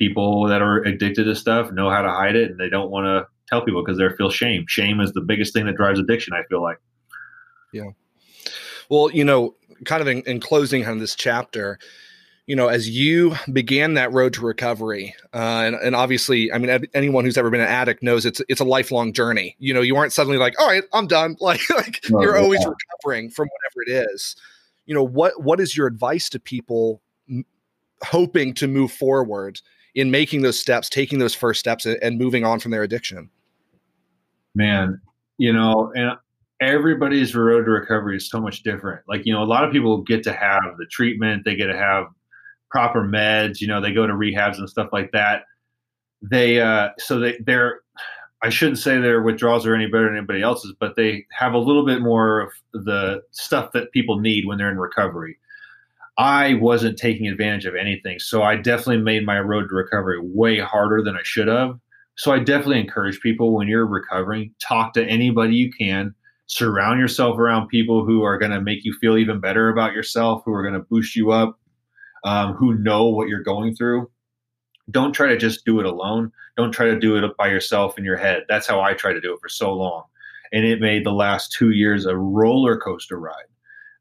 people 0.00 0.48
that 0.48 0.62
are 0.62 0.78
addicted 0.78 1.24
to 1.24 1.36
stuff 1.36 1.70
know 1.70 1.90
how 1.90 2.00
to 2.02 2.08
hide 2.08 2.34
it, 2.34 2.50
and 2.50 2.58
they 2.58 2.70
don't 2.70 2.90
want 2.90 3.04
to 3.04 3.26
tell 3.48 3.62
people 3.62 3.84
because 3.84 3.98
they 3.98 4.08
feel 4.16 4.30
shame. 4.30 4.64
Shame 4.66 4.98
is 4.98 5.12
the 5.12 5.20
biggest 5.20 5.52
thing 5.52 5.66
that 5.66 5.76
drives 5.76 6.00
addiction. 6.00 6.32
I 6.32 6.42
feel 6.48 6.62
like. 6.62 6.78
Yeah. 7.72 7.90
Well, 8.88 9.10
you 9.12 9.24
know, 9.24 9.54
kind 9.84 10.00
of 10.00 10.08
in, 10.08 10.22
in 10.22 10.40
closing 10.40 10.84
on 10.86 10.98
this 10.98 11.14
chapter, 11.14 11.78
you 12.46 12.56
know, 12.56 12.68
as 12.68 12.88
you 12.88 13.36
began 13.52 13.94
that 13.94 14.12
road 14.12 14.32
to 14.34 14.40
recovery, 14.40 15.14
uh, 15.32 15.62
and, 15.66 15.76
and 15.76 15.94
obviously, 15.94 16.50
I 16.52 16.58
mean, 16.58 16.86
anyone 16.94 17.24
who's 17.24 17.38
ever 17.38 17.50
been 17.50 17.60
an 17.60 17.68
addict 17.68 18.02
knows 18.02 18.26
it's 18.26 18.40
it's 18.48 18.60
a 18.60 18.64
lifelong 18.64 19.12
journey. 19.12 19.54
You 19.58 19.74
know, 19.74 19.82
you 19.82 19.94
aren't 19.96 20.14
suddenly 20.14 20.38
like, 20.38 20.58
all 20.58 20.66
right, 20.66 20.82
I'm 20.92 21.06
done. 21.06 21.36
Like, 21.40 21.60
like 21.70 22.00
oh, 22.12 22.22
you're 22.22 22.38
always 22.38 22.64
recovering 22.66 23.30
from 23.30 23.48
whatever 23.48 24.00
it 24.02 24.10
is. 24.12 24.34
You 24.86 24.94
know, 24.94 25.04
what 25.04 25.42
what 25.42 25.60
is 25.60 25.76
your 25.76 25.86
advice 25.86 26.30
to 26.30 26.40
people 26.40 27.02
m- 27.28 27.44
hoping 28.02 28.54
to 28.54 28.66
move 28.66 28.90
forward 28.90 29.60
in 29.94 30.10
making 30.10 30.42
those 30.42 30.58
steps, 30.58 30.88
taking 30.88 31.18
those 31.18 31.34
first 31.34 31.60
steps, 31.60 31.86
and, 31.86 32.18
moving 32.18 32.44
on 32.44 32.60
from 32.60 32.70
their 32.70 32.82
addiction? 32.82 33.30
Man, 34.54 35.00
you 35.38 35.52
know, 35.52 35.92
and 35.94 36.16
everybody's 36.60 37.34
road 37.34 37.64
to 37.64 37.70
recovery 37.70 38.16
is 38.16 38.28
so 38.28 38.40
much 38.40 38.62
different. 38.62 39.02
Like, 39.08 39.24
you 39.24 39.32
know, 39.32 39.42
a 39.42 39.44
lot 39.44 39.64
of 39.64 39.72
people 39.72 40.02
get 40.02 40.22
to 40.24 40.32
have 40.32 40.76
the 40.78 40.86
treatment, 40.90 41.44
they 41.44 41.56
get 41.56 41.66
to 41.66 41.76
have 41.76 42.06
proper 42.70 43.02
meds, 43.02 43.60
you 43.60 43.66
know, 43.66 43.80
they 43.80 43.92
go 43.92 44.06
to 44.06 44.12
rehabs 44.12 44.58
and 44.58 44.68
stuff 44.68 44.88
like 44.92 45.10
that. 45.12 45.44
They, 46.22 46.60
uh, 46.60 46.90
so 46.98 47.18
they, 47.18 47.38
they're, 47.44 47.80
I 48.42 48.48
shouldn't 48.48 48.78
say 48.78 48.98
their 48.98 49.22
withdrawals 49.22 49.66
are 49.66 49.74
any 49.74 49.86
better 49.86 50.06
than 50.06 50.16
anybody 50.16 50.42
else's, 50.42 50.74
but 50.78 50.96
they 50.96 51.26
have 51.30 51.52
a 51.52 51.58
little 51.58 51.84
bit 51.84 52.00
more 52.00 52.40
of 52.40 52.50
the 52.72 53.22
stuff 53.32 53.72
that 53.72 53.92
people 53.92 54.18
need 54.18 54.46
when 54.46 54.56
they're 54.56 54.70
in 54.70 54.78
recovery. 54.78 55.38
I 56.20 56.52
wasn't 56.52 56.98
taking 56.98 57.28
advantage 57.28 57.64
of 57.64 57.74
anything. 57.74 58.18
So 58.18 58.42
I 58.42 58.56
definitely 58.56 58.98
made 58.98 59.24
my 59.24 59.40
road 59.40 59.70
to 59.70 59.74
recovery 59.74 60.18
way 60.20 60.58
harder 60.58 61.02
than 61.02 61.16
I 61.16 61.22
should 61.22 61.48
have. 61.48 61.78
So 62.18 62.30
I 62.30 62.40
definitely 62.40 62.80
encourage 62.80 63.20
people 63.20 63.56
when 63.56 63.68
you're 63.68 63.86
recovering, 63.86 64.54
talk 64.60 64.92
to 64.92 65.04
anybody 65.06 65.54
you 65.54 65.72
can. 65.72 66.14
Surround 66.46 67.00
yourself 67.00 67.38
around 67.38 67.68
people 67.68 68.04
who 68.04 68.22
are 68.22 68.36
going 68.36 68.52
to 68.52 68.60
make 68.60 68.84
you 68.84 68.94
feel 69.00 69.16
even 69.16 69.40
better 69.40 69.70
about 69.70 69.94
yourself, 69.94 70.42
who 70.44 70.52
are 70.52 70.62
going 70.62 70.74
to 70.74 70.86
boost 70.90 71.16
you 71.16 71.30
up, 71.30 71.58
um, 72.24 72.52
who 72.52 72.74
know 72.74 73.08
what 73.08 73.28
you're 73.28 73.42
going 73.42 73.74
through. 73.74 74.10
Don't 74.90 75.14
try 75.14 75.28
to 75.28 75.38
just 75.38 75.64
do 75.64 75.80
it 75.80 75.86
alone. 75.86 76.32
Don't 76.54 76.72
try 76.72 76.84
to 76.84 76.98
do 76.98 77.16
it 77.16 77.36
by 77.38 77.48
yourself 77.48 77.96
in 77.96 78.04
your 78.04 78.18
head. 78.18 78.42
That's 78.46 78.66
how 78.66 78.82
I 78.82 78.92
tried 78.92 79.14
to 79.14 79.22
do 79.22 79.32
it 79.32 79.40
for 79.40 79.48
so 79.48 79.72
long. 79.72 80.02
And 80.52 80.66
it 80.66 80.82
made 80.82 81.06
the 81.06 81.12
last 81.12 81.52
two 81.52 81.70
years 81.70 82.04
a 82.04 82.14
roller 82.14 82.76
coaster 82.78 83.18
ride. 83.18 83.49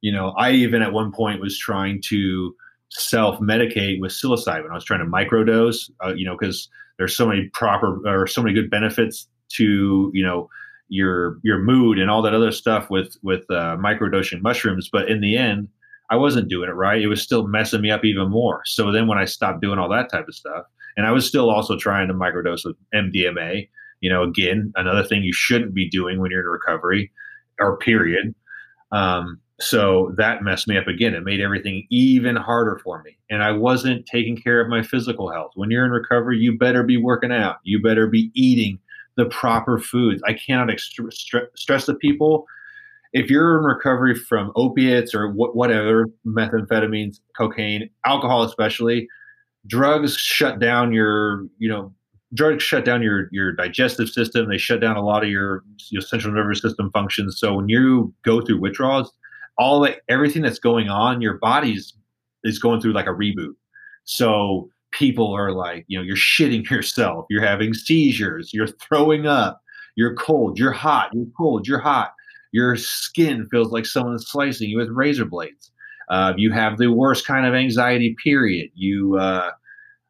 You 0.01 0.11
know, 0.11 0.29
I 0.37 0.51
even 0.51 0.81
at 0.81 0.93
one 0.93 1.11
point 1.11 1.41
was 1.41 1.57
trying 1.57 2.01
to 2.07 2.55
self 2.89 3.39
medicate 3.39 3.99
with 3.99 4.11
psilocybin. 4.11 4.69
I 4.71 4.73
was 4.73 4.85
trying 4.85 5.01
to 5.01 5.05
microdose, 5.05 5.89
uh, 6.03 6.13
you 6.13 6.25
know, 6.25 6.37
because 6.39 6.69
there's 6.97 7.15
so 7.15 7.27
many 7.27 7.49
proper 7.53 7.99
or 8.05 8.27
so 8.27 8.41
many 8.41 8.53
good 8.53 8.69
benefits 8.69 9.27
to, 9.49 10.11
you 10.13 10.23
know, 10.23 10.49
your 10.89 11.39
your 11.43 11.59
mood 11.59 11.99
and 11.99 12.09
all 12.09 12.21
that 12.21 12.33
other 12.33 12.51
stuff 12.51 12.89
with 12.89 13.15
with 13.23 13.43
uh, 13.49 13.77
microdosing 13.77 14.41
mushrooms. 14.41 14.89
But 14.91 15.09
in 15.09 15.21
the 15.21 15.37
end, 15.37 15.67
I 16.09 16.15
wasn't 16.15 16.49
doing 16.49 16.69
it 16.69 16.73
right. 16.73 17.01
It 17.01 17.07
was 17.07 17.21
still 17.21 17.47
messing 17.47 17.81
me 17.81 17.91
up 17.91 18.03
even 18.03 18.29
more. 18.29 18.61
So 18.65 18.91
then 18.91 19.07
when 19.07 19.17
I 19.17 19.25
stopped 19.25 19.61
doing 19.61 19.79
all 19.79 19.89
that 19.89 20.09
type 20.09 20.27
of 20.27 20.35
stuff, 20.35 20.65
and 20.97 21.05
I 21.05 21.11
was 21.11 21.27
still 21.27 21.49
also 21.49 21.77
trying 21.77 22.07
to 22.07 22.13
microdose 22.13 22.65
with 22.65 22.75
MDMA, 22.93 23.69
you 24.01 24.09
know, 24.09 24.23
again, 24.23 24.73
another 24.75 25.03
thing 25.03 25.23
you 25.23 25.33
shouldn't 25.33 25.73
be 25.73 25.87
doing 25.87 26.19
when 26.19 26.31
you're 26.31 26.41
in 26.41 26.47
recovery 26.47 27.11
or 27.59 27.77
period. 27.77 28.33
Um, 28.91 29.39
so 29.59 30.13
that 30.17 30.43
messed 30.43 30.67
me 30.67 30.77
up 30.77 30.87
again. 30.87 31.13
It 31.13 31.23
made 31.23 31.41
everything 31.41 31.85
even 31.89 32.35
harder 32.35 32.79
for 32.83 33.01
me. 33.03 33.17
And 33.29 33.43
I 33.43 33.51
wasn't 33.51 34.05
taking 34.05 34.37
care 34.37 34.61
of 34.61 34.69
my 34.69 34.81
physical 34.81 35.31
health. 35.31 35.51
When 35.55 35.69
you're 35.69 35.85
in 35.85 35.91
recovery, 35.91 36.37
you 36.37 36.57
better 36.57 36.83
be 36.83 36.97
working 36.97 37.31
out. 37.31 37.57
You 37.63 37.81
better 37.81 38.07
be 38.07 38.31
eating 38.33 38.79
the 39.17 39.25
proper 39.25 39.77
foods. 39.77 40.21
I 40.25 40.33
cannot 40.33 40.69
stress 40.79 41.85
to 41.85 41.93
people 41.95 42.45
if 43.13 43.29
you're 43.29 43.57
in 43.57 43.63
recovery 43.63 44.15
from 44.15 44.51
opiates 44.55 45.15
or 45.15 45.31
wh- 45.31 45.55
whatever, 45.55 46.07
methamphetamines, 46.25 47.19
cocaine, 47.35 47.89
alcohol, 48.05 48.43
especially, 48.43 49.07
drugs 49.67 50.15
shut 50.15 50.59
down 50.59 50.93
your, 50.93 51.45
you 51.57 51.67
know, 51.69 51.93
drugs 52.35 52.63
shut 52.63 52.85
down 52.85 53.01
your 53.01 53.27
your 53.31 53.51
digestive 53.51 54.09
system. 54.09 54.47
They 54.47 54.57
shut 54.57 54.79
down 54.81 54.95
a 54.95 55.03
lot 55.03 55.23
of 55.23 55.29
your 55.29 55.63
your 55.89 56.01
central 56.01 56.33
nervous 56.33 56.61
system 56.61 56.91
functions. 56.91 57.39
So 57.39 57.55
when 57.55 57.67
you 57.67 58.13
go 58.23 58.41
through 58.41 58.59
withdrawals, 58.59 59.11
all 59.59 59.81
that 59.81 59.99
everything 60.09 60.41
that's 60.41 60.59
going 60.59 60.89
on, 60.89 61.21
your 61.21 61.37
body's 61.37 61.93
is 62.43 62.57
going 62.57 62.81
through 62.81 62.93
like 62.93 63.05
a 63.05 63.09
reboot. 63.09 63.55
So 64.05 64.69
people 64.91 65.31
are 65.35 65.51
like, 65.51 65.85
you 65.87 65.99
know, 65.99 66.03
you're 66.03 66.15
shitting 66.15 66.67
yourself, 66.69 67.25
you're 67.29 67.45
having 67.45 67.75
seizures, 67.75 68.51
you're 68.53 68.67
throwing 68.67 69.27
up, 69.27 69.61
you're 69.95 70.15
cold, 70.15 70.57
you're 70.57 70.71
hot, 70.71 71.11
you're 71.13 71.27
cold, 71.37 71.67
you're 71.67 71.79
hot 71.79 72.13
your 72.51 72.75
skin 72.75 73.47
feels 73.49 73.71
like 73.71 73.85
someone's 73.85 74.27
slicing 74.27 74.69
you 74.69 74.77
with 74.77 74.89
razor 74.89 75.25
blades. 75.25 75.71
Uh, 76.09 76.33
you 76.35 76.51
have 76.51 76.77
the 76.77 76.87
worst 76.87 77.25
kind 77.25 77.45
of 77.45 77.53
anxiety. 77.53 78.15
Period. 78.23 78.71
You, 78.73 79.17
uh, 79.17 79.51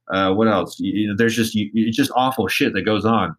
uh, 0.09 0.33
what 0.33 0.47
else? 0.47 0.79
You, 0.79 1.01
you 1.01 1.07
know, 1.07 1.15
there's 1.17 1.35
just 1.35 1.53
you, 1.53 1.69
it's 1.73 1.97
just 1.97 2.11
awful 2.15 2.47
shit 2.47 2.73
that 2.73 2.83
goes 2.83 3.05
on. 3.05 3.35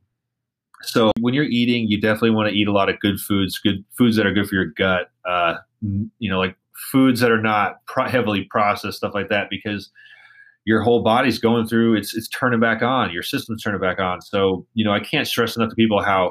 So 0.82 1.12
when 1.20 1.34
you're 1.34 1.44
eating, 1.44 1.88
you 1.88 2.00
definitely 2.00 2.30
want 2.30 2.50
to 2.50 2.54
eat 2.54 2.68
a 2.68 2.72
lot 2.72 2.88
of 2.88 2.98
good 3.00 3.18
foods, 3.20 3.58
good 3.58 3.84
foods 3.96 4.16
that 4.16 4.26
are 4.26 4.32
good 4.32 4.48
for 4.48 4.54
your 4.54 4.66
gut. 4.66 5.10
You 5.82 6.30
know, 6.30 6.38
like 6.38 6.56
foods 6.92 7.20
that 7.20 7.30
are 7.30 7.42
not 7.42 7.84
pro- 7.86 8.08
heavily 8.08 8.46
processed, 8.50 8.98
stuff 8.98 9.14
like 9.14 9.28
that, 9.28 9.48
because 9.50 9.90
your 10.64 10.82
whole 10.82 11.02
body's 11.02 11.38
going 11.38 11.66
through 11.66 11.94
it's 11.96 12.14
it's 12.14 12.28
turning 12.28 12.60
back 12.60 12.82
on. 12.82 13.12
Your 13.12 13.22
system's 13.22 13.62
turning 13.62 13.80
back 13.80 13.98
on. 13.98 14.20
So 14.20 14.66
you 14.74 14.84
know, 14.84 14.92
I 14.92 15.00
can't 15.00 15.26
stress 15.26 15.56
enough 15.56 15.70
to 15.70 15.76
people 15.76 16.02
how 16.02 16.30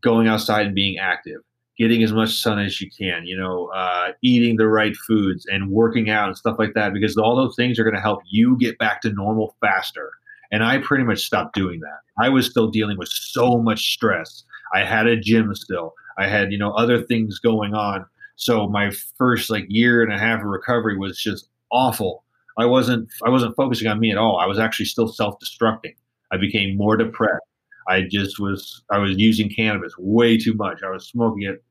going 0.00 0.28
outside 0.28 0.66
and 0.66 0.74
being 0.74 0.98
active 0.98 1.40
getting 1.78 2.02
as 2.02 2.12
much 2.12 2.34
sun 2.34 2.58
as 2.58 2.80
you 2.80 2.90
can, 2.90 3.24
you 3.24 3.38
know, 3.38 3.70
uh, 3.74 4.08
eating 4.20 4.56
the 4.56 4.66
right 4.66 4.96
foods 4.96 5.46
and 5.46 5.70
working 5.70 6.10
out 6.10 6.26
and 6.26 6.36
stuff 6.36 6.56
like 6.58 6.74
that, 6.74 6.92
because 6.92 7.16
all 7.16 7.36
those 7.36 7.54
things 7.54 7.78
are 7.78 7.84
going 7.84 7.94
to 7.94 8.00
help 8.00 8.20
you 8.28 8.58
get 8.58 8.76
back 8.78 9.00
to 9.00 9.12
normal 9.12 9.54
faster. 9.60 10.10
And 10.50 10.64
I 10.64 10.78
pretty 10.78 11.04
much 11.04 11.24
stopped 11.24 11.54
doing 11.54 11.78
that. 11.80 12.00
I 12.22 12.30
was 12.30 12.50
still 12.50 12.68
dealing 12.68 12.98
with 12.98 13.08
so 13.08 13.58
much 13.58 13.92
stress. 13.92 14.42
I 14.74 14.80
had 14.84 15.06
a 15.06 15.16
gym 15.16 15.54
still. 15.54 15.94
I 16.18 16.26
had, 16.26 16.50
you 16.50 16.58
know, 16.58 16.72
other 16.72 17.02
things 17.02 17.38
going 17.38 17.74
on. 17.74 18.04
So 18.38 18.68
my 18.68 18.92
first 19.16 19.50
like 19.50 19.66
year 19.68 20.00
and 20.00 20.12
a 20.12 20.18
half 20.18 20.40
of 20.40 20.46
recovery 20.46 20.96
was 20.96 21.20
just 21.20 21.48
awful. 21.72 22.24
I 22.56 22.66
wasn't 22.66 23.08
I 23.26 23.30
wasn't 23.30 23.56
focusing 23.56 23.88
on 23.88 23.98
me 23.98 24.12
at 24.12 24.16
all. 24.16 24.38
I 24.38 24.46
was 24.46 24.60
actually 24.60 24.86
still 24.86 25.08
self-destructing. 25.08 25.96
I 26.30 26.36
became 26.36 26.76
more 26.76 26.96
depressed. 26.96 27.42
I 27.88 28.02
just 28.02 28.38
was 28.38 28.84
I 28.92 28.98
was 28.98 29.16
using 29.18 29.50
cannabis 29.50 29.92
way 29.98 30.38
too 30.38 30.54
much. 30.54 30.84
I 30.84 30.90
was 30.90 31.08
smoking 31.08 31.42
it 31.48 31.64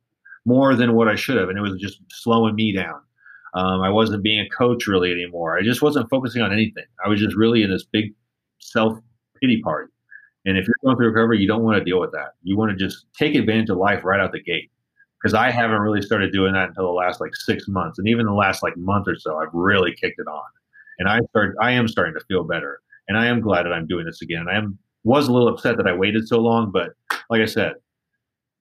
more 0.45 0.75
than 0.75 0.93
what 0.93 1.07
I 1.07 1.15
should 1.15 1.37
have, 1.37 1.47
and 1.47 1.57
it 1.57 1.61
was 1.61 1.79
just 1.79 2.01
slowing 2.09 2.55
me 2.55 2.73
down. 2.73 2.99
Um, 3.53 3.81
I 3.81 3.89
wasn't 3.89 4.23
being 4.23 4.41
a 4.41 4.49
coach 4.49 4.87
really 4.87 5.11
anymore. 5.11 5.57
I 5.57 5.63
just 5.63 5.81
wasn't 5.81 6.09
focusing 6.09 6.41
on 6.41 6.51
anything. 6.51 6.85
I 7.03 7.07
was 7.07 7.21
just 7.21 7.35
really 7.37 7.63
in 7.63 7.71
this 7.71 7.85
big 7.85 8.13
self 8.59 8.99
pity 9.39 9.61
party. 9.61 9.89
And 10.45 10.57
if 10.57 10.67
you're 10.67 10.75
going 10.83 10.97
through 10.97 11.11
recovery, 11.11 11.39
you 11.39 11.47
don't 11.47 11.63
want 11.63 11.77
to 11.77 11.83
deal 11.83 11.99
with 12.01 12.11
that. 12.11 12.33
You 12.43 12.57
want 12.57 12.77
to 12.77 12.77
just 12.77 13.05
take 13.17 13.35
advantage 13.35 13.69
of 13.69 13.77
life 13.77 14.03
right 14.03 14.19
out 14.19 14.33
the 14.33 14.41
gate. 14.41 14.69
Because 15.21 15.33
I 15.33 15.49
haven't 15.49 15.79
really 15.79 16.01
started 16.01 16.31
doing 16.31 16.53
that 16.53 16.69
until 16.69 16.85
the 16.85 16.91
last 16.91 17.19
like 17.19 17.35
six 17.35 17.67
months, 17.67 17.97
and 17.97 18.07
even 18.07 18.25
the 18.25 18.33
last 18.33 18.61
like 18.61 18.77
month 18.77 19.07
or 19.07 19.17
so, 19.17 19.37
I've 19.37 19.53
really 19.53 19.91
kicked 19.99 20.19
it 20.19 20.27
on. 20.27 20.43
And 20.99 21.09
I 21.09 21.19
started, 21.29 21.55
I 21.61 21.71
am 21.71 21.87
starting 21.87 22.13
to 22.13 22.25
feel 22.25 22.43
better, 22.43 22.79
and 23.07 23.17
I 23.17 23.27
am 23.27 23.41
glad 23.41 23.63
that 23.63 23.73
I'm 23.73 23.87
doing 23.87 24.05
this 24.05 24.21
again. 24.21 24.45
I 24.49 24.57
am 24.57 24.77
was 25.03 25.27
a 25.27 25.33
little 25.33 25.47
upset 25.47 25.77
that 25.77 25.87
I 25.87 25.93
waited 25.93 26.27
so 26.27 26.39
long, 26.39 26.71
but 26.71 26.89
like 27.29 27.41
I 27.41 27.45
said, 27.45 27.73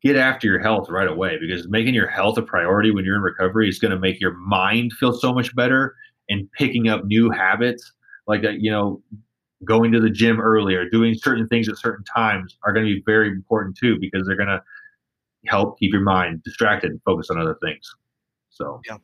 get 0.03 0.17
after 0.17 0.47
your 0.47 0.61
health 0.61 0.89
right 0.89 1.09
away 1.09 1.39
because 1.41 1.69
making 1.69 1.95
your 1.95 2.07
health 2.07 2.39
a 2.39 2.43
priority 2.43 2.91
when 2.91 3.05
you're 3.05 3.17
in 3.17 3.23
recovery 3.23 3.69
is 3.69 3.79
going 3.79 3.91
to 3.91 3.99
make 3.99 4.21
your 4.21 4.35
mind 4.35 4.93
feel 4.93 5.13
so 5.13 5.33
much 5.33 5.55
better 5.57 5.95
and 6.29 6.51
picking 6.53 6.89
up 6.89 7.05
new 7.05 7.31
habits 7.31 7.93
like 8.27 8.43
that 8.43 8.61
you 8.61 8.71
know 8.71 9.03
going 9.65 9.91
to 9.91 10.01
the 10.01 10.11
gym 10.11 10.41
earlier 10.41 10.89
doing 10.91 11.15
certain 11.15 11.49
things 11.49 11.69
at 11.69 11.79
certain 11.79 12.05
times 12.05 12.59
are 12.65 12.73
going 12.73 12.87
to 12.87 12.95
be 12.95 13.03
very 13.07 13.29
important 13.29 13.77
too 13.77 13.97
because 14.01 14.27
they're 14.27 14.37
going 14.37 14.49
to 14.49 14.63
help 15.49 15.79
keep 15.79 15.93
your 15.93 16.03
mind 16.03 16.43
distracted 16.45 16.91
and 16.91 17.01
focus 17.05 17.31
on 17.31 17.41
other 17.41 17.57
things 17.63 17.95
so 18.51 18.81
yeah 18.87 18.97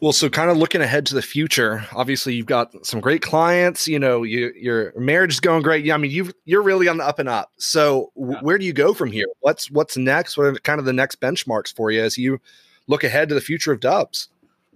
Well, 0.00 0.12
so 0.12 0.28
kind 0.28 0.50
of 0.50 0.56
looking 0.56 0.80
ahead 0.82 1.06
to 1.06 1.14
the 1.14 1.22
future, 1.22 1.86
obviously 1.94 2.34
you've 2.34 2.46
got 2.46 2.84
some 2.84 3.00
great 3.00 3.22
clients. 3.22 3.88
You 3.88 3.98
know, 3.98 4.22
you, 4.22 4.52
your 4.54 4.92
marriage 4.98 5.32
is 5.34 5.40
going 5.40 5.62
great. 5.62 5.84
Yeah, 5.84 5.94
I 5.94 5.98
mean, 5.98 6.10
you 6.10 6.30
you're 6.44 6.62
really 6.62 6.88
on 6.88 6.98
the 6.98 7.04
up 7.04 7.18
and 7.18 7.28
up. 7.28 7.52
So, 7.58 8.12
w- 8.16 8.38
where 8.40 8.58
do 8.58 8.66
you 8.66 8.72
go 8.72 8.92
from 8.92 9.10
here? 9.10 9.26
What's 9.40 9.70
what's 9.70 9.96
next? 9.96 10.36
What 10.36 10.46
are 10.46 10.54
kind 10.56 10.78
of 10.78 10.84
the 10.84 10.92
next 10.92 11.20
benchmarks 11.20 11.74
for 11.74 11.90
you 11.90 12.02
as 12.02 12.18
you 12.18 12.40
look 12.86 13.02
ahead 13.04 13.28
to 13.30 13.34
the 13.34 13.40
future 13.40 13.72
of 13.72 13.80
Dubs? 13.80 14.28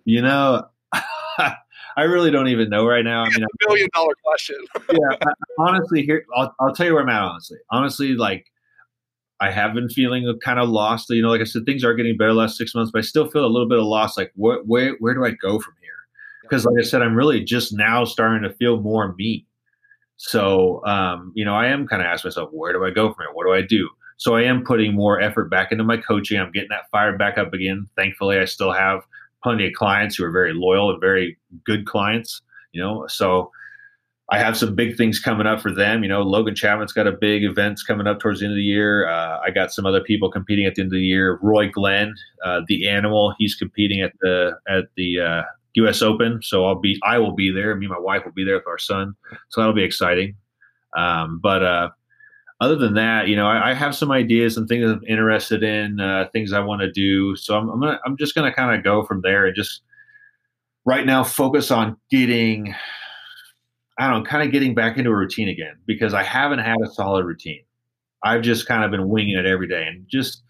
You 0.05 0.23
know, 0.23 0.67
I 0.93 2.05
really 2.05 2.31
don't 2.31 2.49
even 2.49 2.71
know 2.71 2.87
right 2.87 3.05
now. 3.05 3.25
I 3.25 3.29
mean, 3.31 3.43
a 3.43 3.69
million 3.69 3.89
dollar 3.93 4.15
question. 4.25 4.57
yeah, 4.93 5.19
honestly, 5.59 6.05
here 6.05 6.25
I'll, 6.35 6.55
I'll 6.61 6.75
tell 6.75 6.87
you 6.87 6.95
where 6.95 7.03
I'm 7.03 7.09
at. 7.09 7.23
Honestly, 7.23 7.59
honestly, 7.71 8.15
like 8.15 8.47
I 9.41 9.51
have 9.51 9.75
been 9.75 9.89
feeling 9.89 10.33
kind 10.43 10.59
of 10.59 10.69
lost. 10.69 11.11
You 11.11 11.23
know, 11.23 11.29
like 11.29 11.41
I 11.41 11.45
said, 11.45 11.65
things 11.65 11.85
are 11.85 11.95
getting 11.95 12.17
better 12.17 12.33
last 12.33 12.57
six 12.57 12.75
months, 12.75 12.91
but 12.91 12.99
I 12.99 13.03
still 13.03 13.31
feel 13.31 13.45
a 13.45 13.47
little 13.47 13.69
bit 13.69 13.79
of 13.79 13.85
loss. 13.85 14.17
Like, 14.17 14.33
what, 14.35 14.67
where, 14.67 14.97
where 14.99 15.15
do 15.15 15.25
I 15.25 15.31
go 15.31 15.61
from 15.61 15.75
here? 15.81 15.93
Because, 16.43 16.65
like 16.65 16.79
I 16.81 16.83
said, 16.83 17.03
I'm 17.03 17.15
really 17.15 17.45
just 17.45 17.73
now 17.73 18.05
starting 18.05 18.43
to 18.49 18.57
feel 18.57 18.81
more 18.81 19.15
me. 19.15 19.47
So, 20.17 20.85
um, 20.85 21.33
you 21.37 21.45
know, 21.45 21.55
I 21.55 21.69
am 21.69 21.87
kind 21.87 22.03
of 22.03 22.07
asking 22.07 22.31
myself, 22.31 22.51
where 22.53 22.73
do 22.73 22.85
I 22.85 22.91
go 22.91 23.13
from 23.13 23.25
here? 23.25 23.35
What 23.35 23.47
do 23.47 23.53
I 23.53 23.63
do? 23.63 23.89
So, 24.17 24.35
I 24.35 24.43
am 24.43 24.65
putting 24.65 24.95
more 24.95 25.21
effort 25.21 25.51
back 25.51 25.71
into 25.71 25.85
my 25.85 25.99
coaching. 25.99 26.41
I'm 26.41 26.51
getting 26.51 26.71
that 26.71 26.91
fired 26.91 27.19
back 27.19 27.39
up 27.39 27.53
again. 27.53 27.87
Thankfully, 27.97 28.39
I 28.39 28.45
still 28.47 28.73
have 28.73 29.03
plenty 29.43 29.69
of 29.69 29.75
clients 29.75 30.17
who 30.17 30.25
are 30.25 30.33
very 30.33 30.53
loyal 30.55 30.91
and 30.91 31.01
very 31.01 31.39
good 31.65 31.87
clients. 31.87 32.43
You 32.73 32.83
know, 32.83 33.07
so 33.07 33.53
I 34.31 34.39
have 34.39 34.59
some 34.59 34.75
big 34.75 34.97
things 34.97 35.19
coming 35.19 35.47
up 35.47 35.61
for 35.61 35.73
them. 35.73 36.03
You 36.03 36.09
know, 36.09 36.21
Logan 36.21 36.55
Chapman's 36.55 36.93
got 36.93 37.07
a 37.07 37.13
big 37.13 37.45
events 37.45 37.83
coming 37.83 38.07
up 38.07 38.21
towards 38.21 38.41
the 38.41 38.47
end 38.47 38.53
of 38.53 38.57
the 38.57 38.63
year. 38.63 39.09
Uh, 39.09 39.39
I 39.41 39.51
got 39.51 39.73
some 39.73 39.87
other 39.87 40.03
people 40.03 40.31
competing 40.31 40.67
at 40.67 40.75
the 40.75 40.83
end 40.83 40.89
of 40.89 40.97
the 40.97 41.05
year. 41.05 41.39
Roy 41.41 41.71
Glenn, 41.71 42.15
uh, 42.45 42.61
the 42.69 42.89
animal, 42.89 43.35
he's 43.39 43.55
competing 43.55 44.03
at 44.03 44.13
the 44.21 44.53
at 44.69 44.85
the 44.97 45.21
uh, 45.21 45.43
U.S. 45.75 46.03
Open. 46.03 46.41
So 46.43 46.67
I'll 46.67 46.79
be 46.79 47.01
I 47.05 47.19
will 47.19 47.35
be 47.35 47.51
there. 47.51 47.75
Me 47.75 47.87
and 47.87 47.95
my 47.95 48.01
wife 48.01 48.25
will 48.25 48.33
be 48.33 48.45
there 48.45 48.57
with 48.57 48.67
our 48.67 48.79
son. 48.79 49.15
So 49.49 49.61
that'll 49.61 49.75
be 49.75 49.85
exciting. 49.85 50.37
Um, 50.95 51.41
but 51.43 51.63
uh, 51.63 51.89
other 52.61 52.77
than 52.77 52.95
that, 52.95 53.29
you 53.29 53.37
know, 53.37 53.47
I, 53.47 53.71
I, 53.71 53.75
have 53.75 53.95
some 53.95 54.11
ideas 54.11 54.57
and 54.57 54.67
things 54.67 54.91
I'm 54.91 55.05
interested 55.07 55.63
in, 55.63 56.01
uh, 56.01 56.29
things 56.33 56.53
I 56.53 56.61
want 56.61 56.81
to 56.81 56.91
do. 56.91 57.37
So 57.37 57.57
I'm 57.57 57.69
I'm, 57.71 57.81
gonna, 57.81 58.01
I'm 58.05 58.17
just 58.17 58.35
gonna 58.35 58.53
kind 58.53 58.77
of 58.77 58.85
go 58.85 59.05
from 59.05 59.23
there 59.23 59.47
and 59.47 59.57
just 59.57 59.83
right 60.85 61.07
now 61.07 61.25
focus 61.25 61.71
on 61.71 61.97
getting 62.11 62.75
I 63.99 64.09
don't 64.09 64.23
know, 64.23 64.31
kind 64.31 64.45
of 64.47 64.53
getting 64.53 64.75
back 64.75 64.97
into 64.97 65.11
a 65.11 65.17
routine 65.17 65.49
again 65.49 65.75
because 65.87 66.15
I 66.15 66.23
haven't 66.23 66.61
had 66.61 66.77
a 66.83 66.91
solid 66.93 67.25
routine. 67.25 67.63
I've 68.23 68.43
just 68.43 68.67
kind 68.67 68.85
of 68.85 68.91
been 68.91 69.09
winging 69.09 69.37
it 69.37 69.47
every 69.47 69.69
day 69.69 69.87
and 69.87 70.07
just 70.09 70.43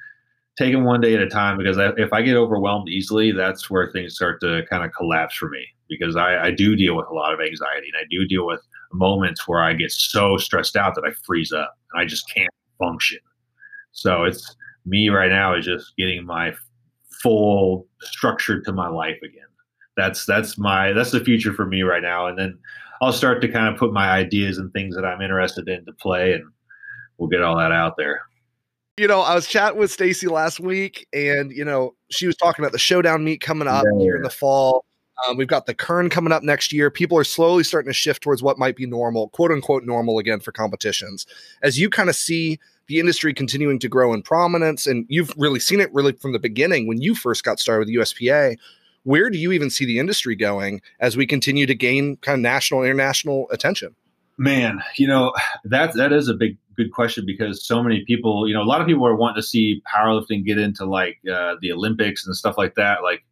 taking 0.58 0.84
one 0.84 1.00
day 1.00 1.14
at 1.14 1.22
a 1.22 1.28
time 1.28 1.56
because 1.56 1.78
I, 1.78 1.90
if 1.96 2.12
I 2.12 2.22
get 2.22 2.36
overwhelmed 2.36 2.88
easily, 2.88 3.32
that's 3.32 3.70
where 3.70 3.90
things 3.90 4.16
start 4.16 4.40
to 4.40 4.62
kind 4.68 4.84
of 4.84 4.92
collapse 4.92 5.36
for 5.36 5.48
me 5.48 5.64
because 5.88 6.16
I, 6.16 6.46
I 6.46 6.50
do 6.50 6.76
deal 6.76 6.96
with 6.96 7.06
a 7.10 7.14
lot 7.14 7.32
of 7.32 7.40
anxiety 7.40 7.88
and 7.88 7.96
I 7.98 8.04
do 8.10 8.26
deal 8.26 8.46
with 8.46 8.60
moments 8.92 9.46
where 9.46 9.62
I 9.62 9.72
get 9.72 9.92
so 9.92 10.36
stressed 10.36 10.76
out 10.76 10.94
that 10.94 11.04
I 11.04 11.12
freeze 11.24 11.52
up 11.52 11.74
and 11.92 12.02
I 12.02 12.06
just 12.06 12.32
can't 12.32 12.50
function. 12.78 13.18
So 13.92 14.24
it's 14.24 14.56
me 14.84 15.08
right 15.08 15.30
now 15.30 15.54
is 15.54 15.64
just 15.64 15.96
getting 15.96 16.24
my 16.24 16.52
full 17.22 17.86
structure 18.00 18.60
to 18.60 18.72
my 18.72 18.88
life 18.88 19.18
again. 19.22 19.42
That's 19.96 20.26
that's 20.26 20.56
my 20.58 20.92
that's 20.92 21.10
the 21.10 21.24
future 21.24 21.52
for 21.52 21.66
me 21.66 21.82
right 21.82 22.02
now. 22.02 22.26
And 22.26 22.38
then 22.38 22.58
I'll 23.00 23.12
start 23.12 23.40
to 23.42 23.48
kind 23.48 23.72
of 23.72 23.78
put 23.78 23.92
my 23.92 24.10
ideas 24.10 24.58
and 24.58 24.72
things 24.72 24.94
that 24.96 25.04
I'm 25.04 25.20
interested 25.20 25.68
in 25.68 25.84
to 25.86 25.92
play, 25.92 26.32
and 26.32 26.44
we'll 27.16 27.28
get 27.28 27.42
all 27.42 27.56
that 27.58 27.72
out 27.72 27.96
there. 27.96 28.22
You 28.96 29.06
know, 29.06 29.20
I 29.20 29.34
was 29.34 29.46
chatting 29.46 29.78
with 29.78 29.92
Stacy 29.92 30.26
last 30.26 30.58
week, 30.58 31.06
and 31.12 31.52
you 31.52 31.64
know, 31.64 31.94
she 32.10 32.26
was 32.26 32.36
talking 32.36 32.64
about 32.64 32.72
the 32.72 32.78
showdown 32.78 33.24
meet 33.24 33.40
coming 33.40 33.68
up 33.68 33.84
yeah. 33.92 34.00
here 34.00 34.16
in 34.16 34.22
the 34.22 34.30
fall. 34.30 34.84
Um, 35.26 35.36
we've 35.36 35.48
got 35.48 35.66
the 35.66 35.74
Kern 35.74 36.10
coming 36.10 36.32
up 36.32 36.42
next 36.42 36.72
year. 36.72 36.90
People 36.90 37.18
are 37.18 37.24
slowly 37.24 37.64
starting 37.64 37.90
to 37.90 37.94
shift 37.94 38.22
towards 38.22 38.42
what 38.42 38.58
might 38.58 38.76
be 38.76 38.86
normal, 38.86 39.28
quote 39.30 39.50
unquote 39.50 39.84
normal 39.84 40.18
again 40.18 40.40
for 40.40 40.52
competitions. 40.52 41.26
As 41.62 41.78
you 41.78 41.90
kind 41.90 42.08
of 42.08 42.16
see 42.16 42.58
the 42.86 43.00
industry 43.00 43.34
continuing 43.34 43.78
to 43.80 43.88
grow 43.88 44.12
in 44.14 44.22
prominence, 44.22 44.86
and 44.86 45.06
you've 45.08 45.32
really 45.36 45.60
seen 45.60 45.80
it 45.80 45.92
really 45.92 46.12
from 46.12 46.32
the 46.32 46.38
beginning 46.38 46.86
when 46.86 47.00
you 47.00 47.14
first 47.14 47.44
got 47.44 47.60
started 47.60 47.86
with 47.86 47.94
USPA 47.94 48.56
where 49.04 49.30
do 49.30 49.38
you 49.38 49.52
even 49.52 49.70
see 49.70 49.84
the 49.84 49.98
industry 49.98 50.36
going 50.36 50.80
as 51.00 51.16
we 51.16 51.26
continue 51.26 51.66
to 51.66 51.74
gain 51.74 52.16
kind 52.18 52.34
of 52.34 52.42
national 52.42 52.82
international 52.82 53.48
attention? 53.50 53.94
Man 54.36 54.82
you 54.96 55.06
know 55.06 55.32
that 55.64 55.94
that 55.94 56.12
is 56.12 56.28
a 56.28 56.34
big 56.34 56.56
good 56.78 56.92
question 56.92 57.26
because 57.26 57.66
so 57.66 57.82
many 57.82 58.04
people 58.06 58.46
you 58.46 58.54
know 58.54 58.62
a 58.62 58.64
lot 58.64 58.80
of 58.80 58.86
people 58.86 59.04
are 59.04 59.16
wanting 59.16 59.42
to 59.42 59.46
see 59.46 59.82
powerlifting 59.92 60.44
get 60.44 60.58
into 60.58 60.84
like 60.84 61.18
uh, 61.30 61.56
the 61.60 61.72
olympics 61.72 62.24
and 62.24 62.36
stuff 62.36 62.56
like 62.56 62.76
that 62.76 63.02
like 63.02 63.24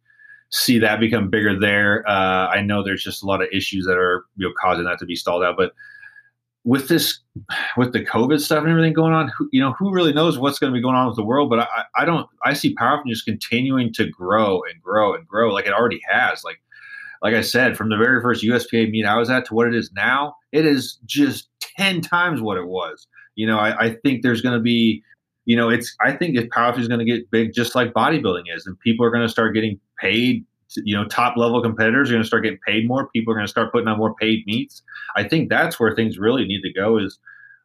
see 0.49 0.79
that 0.79 0.99
become 0.99 1.29
bigger 1.29 1.57
there. 1.57 2.07
Uh, 2.07 2.47
i 2.49 2.61
know 2.61 2.83
there's 2.83 3.03
just 3.03 3.23
a 3.23 3.25
lot 3.25 3.41
of 3.41 3.47
issues 3.53 3.85
that 3.85 3.97
are 3.97 4.25
you 4.35 4.47
know 4.47 4.53
causing 4.61 4.83
that 4.83 4.99
to 4.99 5.05
be 5.05 5.15
stalled 5.15 5.43
out 5.43 5.55
but 5.57 5.71
with 6.67 6.89
this 6.89 7.21
with 7.77 7.93
the 7.93 8.03
covid 8.03 8.41
stuff 8.41 8.61
and 8.61 8.69
everything 8.69 8.91
going 8.91 9.13
on 9.13 9.31
who, 9.37 9.47
you 9.53 9.61
know 9.61 9.71
who 9.79 9.93
really 9.93 10.11
knows 10.11 10.37
what's 10.37 10.59
going 10.59 10.71
to 10.71 10.77
be 10.77 10.81
going 10.81 10.95
on 10.95 11.07
with 11.07 11.15
the 11.15 11.23
world 11.23 11.49
but 11.49 11.59
I, 11.59 11.67
I 11.95 12.03
don't 12.03 12.27
i 12.43 12.53
see 12.53 12.75
powerlifting 12.75 13.07
just 13.07 13.23
continuing 13.23 13.93
to 13.93 14.09
grow 14.09 14.61
and 14.69 14.81
grow 14.81 15.15
and 15.15 15.25
grow 15.25 15.53
like 15.53 15.65
it 15.65 15.73
already 15.73 16.01
has. 16.09 16.43
Like 16.43 16.57
like 17.21 17.33
i 17.33 17.41
said 17.41 17.77
from 17.77 17.89
the 17.89 17.95
very 17.95 18.21
first 18.21 18.43
uspa 18.43 18.91
meet 18.91 19.05
i 19.05 19.15
was 19.15 19.29
at 19.29 19.45
to 19.45 19.53
what 19.53 19.67
it 19.67 19.75
is 19.75 19.91
now 19.93 20.35
it 20.51 20.65
is 20.65 20.99
just 21.05 21.47
10 21.77 22.01
times 22.01 22.41
what 22.41 22.57
it 22.57 22.67
was. 22.67 23.07
You 23.35 23.47
know 23.47 23.59
i, 23.59 23.85
I 23.85 23.95
think 24.03 24.21
there's 24.21 24.41
going 24.41 24.57
to 24.57 24.61
be 24.61 25.01
you 25.45 25.55
know 25.55 25.69
it's 25.69 25.95
i 26.01 26.11
think 26.11 26.35
if 26.35 26.49
powerlifting 26.49 26.79
is 26.79 26.87
going 26.89 26.99
to 26.99 27.05
get 27.05 27.31
big 27.31 27.53
just 27.53 27.75
like 27.75 27.93
bodybuilding 27.93 28.53
is 28.53 28.67
and 28.67 28.77
people 28.81 29.05
are 29.05 29.09
going 29.09 29.25
to 29.25 29.31
start 29.31 29.55
getting 29.55 29.79
paid 30.01 30.45
you 30.75 30.95
know 30.95 31.05
top 31.05 31.37
level 31.37 31.61
competitors 31.61 32.09
are 32.09 32.13
going 32.13 32.23
to 32.23 32.27
start 32.27 32.43
getting 32.43 32.59
paid 32.67 32.87
more. 32.87 33.09
People 33.09 33.33
are 33.33 33.35
going 33.35 33.47
to 33.47 33.51
start 33.51 33.71
putting 33.71 33.87
on 33.87 33.97
more 33.97 34.15
paid 34.15 34.45
meets 34.45 34.83
i 35.15 35.23
think 35.23 35.49
that's 35.49 35.79
where 35.79 35.95
things 35.95 36.17
really 36.17 36.45
need 36.45 36.61
to 36.61 36.73
go 36.73 36.97
is 36.97 37.19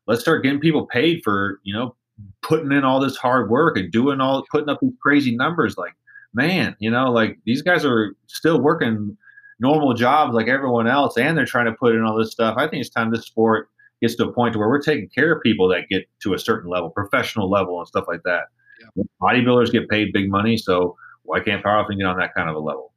let's 0.06 0.20
start 0.20 0.42
getting 0.42 0.60
people 0.60 0.86
paid 0.86 1.20
for 1.22 1.60
you 1.64 1.74
know 1.74 1.94
putting 2.42 2.72
in 2.72 2.84
all 2.84 3.00
this 3.00 3.16
hard 3.16 3.50
work 3.50 3.76
and 3.76 3.90
doing 3.90 4.20
all 4.20 4.44
putting 4.50 4.68
up 4.68 4.78
these 4.80 4.92
crazy 5.00 5.34
numbers. 5.34 5.76
Like 5.76 5.94
man 6.34 6.74
you 6.78 6.90
know 6.90 7.10
like 7.10 7.38
these 7.44 7.60
guys 7.60 7.84
are 7.84 8.14
still 8.26 8.60
working 8.60 9.16
normal 9.60 9.92
jobs 9.92 10.32
like 10.32 10.48
everyone 10.48 10.88
else 10.88 11.18
and 11.18 11.36
they're 11.36 11.44
trying 11.44 11.66
to 11.66 11.72
put 11.72 11.94
in 11.94 12.02
all 12.02 12.18
this 12.18 12.32
stuff. 12.32 12.56
I 12.56 12.68
think 12.68 12.80
it's 12.80 12.90
time 12.90 13.10
this 13.10 13.26
sport 13.26 13.68
gets 14.00 14.16
to 14.16 14.28
a 14.28 14.32
point 14.32 14.56
where 14.56 14.68
we're 14.68 14.82
taking 14.82 15.08
care 15.08 15.32
of 15.32 15.42
people 15.42 15.68
that 15.68 15.88
get 15.88 16.08
to 16.22 16.34
a 16.34 16.38
certain 16.38 16.70
level 16.70 16.90
professional 16.90 17.50
level 17.50 17.78
and 17.78 17.86
stuff 17.86 18.04
like 18.08 18.22
that. 18.24 18.44
Yeah. 18.96 19.04
bodybuilders 19.20 19.70
get 19.70 19.88
paid 19.88 20.12
big 20.12 20.28
money 20.28 20.56
so 20.56 20.96
why 21.22 21.38
can't 21.38 21.62
powerlifting 21.62 21.98
get 21.98 22.06
on 22.06 22.18
that 22.18 22.34
kind 22.34 22.50
of 22.50 22.56
a 22.56 22.58
level 22.58 22.91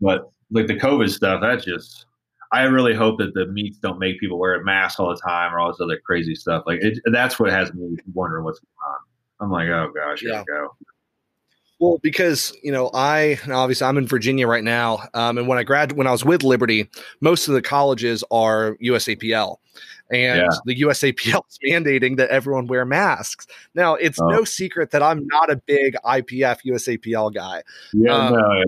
but 0.00 0.30
like 0.50 0.66
the 0.66 0.74
COVID 0.74 1.10
stuff, 1.10 1.40
that's 1.42 1.64
just 1.64 2.06
I 2.52 2.62
really 2.62 2.94
hope 2.94 3.18
that 3.18 3.34
the 3.34 3.46
meets 3.46 3.78
don't 3.78 3.98
make 3.98 4.18
people 4.18 4.38
wear 4.38 4.54
a 4.54 4.64
mask 4.64 4.98
all 4.98 5.10
the 5.10 5.20
time 5.20 5.54
or 5.54 5.60
all 5.60 5.68
this 5.68 5.80
other 5.80 6.00
crazy 6.04 6.34
stuff. 6.34 6.64
Like 6.66 6.80
it, 6.82 6.98
that's 7.12 7.38
what 7.38 7.50
has 7.50 7.72
me 7.72 7.96
wondering 8.12 8.44
what's 8.44 8.58
going 8.58 8.68
on. 8.88 8.98
I'm 9.40 9.50
like, 9.50 9.68
oh 9.68 9.92
gosh, 9.94 10.20
here 10.20 10.30
yeah. 10.30 10.40
we 10.40 10.44
go. 10.46 10.76
Well, 11.80 11.98
because 12.02 12.54
you 12.62 12.72
know, 12.72 12.90
I 12.92 13.38
obviously 13.50 13.86
I'm 13.86 13.96
in 13.96 14.06
Virginia 14.06 14.46
right 14.46 14.64
now, 14.64 14.98
um, 15.14 15.38
and 15.38 15.48
when 15.48 15.58
I 15.58 15.62
grad 15.62 15.92
when 15.92 16.06
I 16.06 16.12
was 16.12 16.24
with 16.24 16.42
Liberty, 16.42 16.90
most 17.20 17.48
of 17.48 17.54
the 17.54 17.62
colleges 17.62 18.22
are 18.30 18.76
USAPL, 18.82 19.56
and 20.10 20.40
yeah. 20.42 20.48
the 20.66 20.82
USAPL 20.82 21.42
is 21.48 21.58
mandating 21.66 22.18
that 22.18 22.28
everyone 22.28 22.66
wear 22.66 22.84
masks. 22.84 23.46
Now, 23.74 23.94
it's 23.94 24.20
oh. 24.20 24.28
no 24.28 24.44
secret 24.44 24.90
that 24.90 25.02
I'm 25.02 25.26
not 25.28 25.50
a 25.50 25.56
big 25.56 25.96
IPF 26.04 26.58
USAPL 26.66 27.32
guy. 27.32 27.62
Yeah, 27.94 28.12
um, 28.14 28.34
no, 28.34 28.64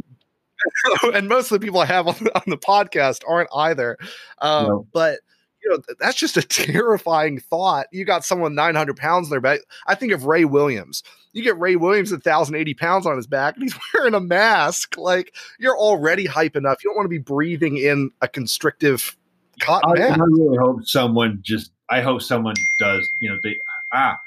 and 1.15 1.29
most 1.29 1.51
of 1.51 1.61
the 1.61 1.65
people 1.65 1.81
I 1.81 1.87
have 1.87 2.07
on, 2.07 2.17
on 2.35 2.43
the 2.47 2.59
podcast 2.59 3.23
aren't 3.27 3.51
either. 3.55 3.97
Um, 4.41 4.67
no. 4.67 4.87
But 4.93 5.21
you 5.63 5.71
know, 5.71 5.79
that's 6.01 6.17
just 6.17 6.37
a 6.37 6.43
terrifying 6.47 7.39
thought. 7.39 7.87
You 7.93 8.05
got 8.05 8.25
someone 8.25 8.55
900 8.55 8.97
pounds 8.97 9.29
in 9.29 9.31
their 9.31 9.41
back. 9.41 9.61
I 9.87 9.95
think 9.95 10.13
of 10.13 10.25
Ray 10.25 10.45
Williams. 10.45 11.03
You 11.33 11.43
get 11.43 11.59
Ray 11.59 11.77
Williams 11.77 12.13
at 12.13 12.25
1,080 12.25 12.75
pounds 12.75 13.07
on 13.07 13.17
his 13.17 13.27
back, 13.27 13.55
and 13.55 13.63
he's 13.63 13.79
wearing 13.95 14.15
a 14.15 14.21
mask. 14.21 14.97
Like 14.97 15.35
you're 15.59 15.77
already 15.77 16.27
hype 16.27 16.57
enough. 16.57 16.83
You 16.83 16.91
don't 16.91 16.97
want 16.97 17.07
to 17.07 17.11
be 17.11 17.19
breathing 17.19 17.77
in 17.77 18.11
a 18.21 18.29
constrictive 18.29 19.17
cotton 19.61 20.03
I, 20.03 20.09
I 20.09 20.17
really 20.17 20.57
hope 20.59 20.85
someone 20.85 21.41
just. 21.43 21.73
I 21.91 22.01
hope 22.01 22.23
someone 22.23 22.55
does. 22.79 23.09
You 23.21 23.31
know, 23.31 23.39
they 23.43 23.57
ah. 23.93 24.19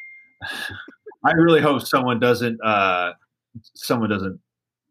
I 1.26 1.32
really 1.32 1.62
hope 1.62 1.82
someone 1.82 2.20
doesn't. 2.20 2.60
uh 2.64 3.14
Someone 3.74 4.10
doesn't 4.10 4.40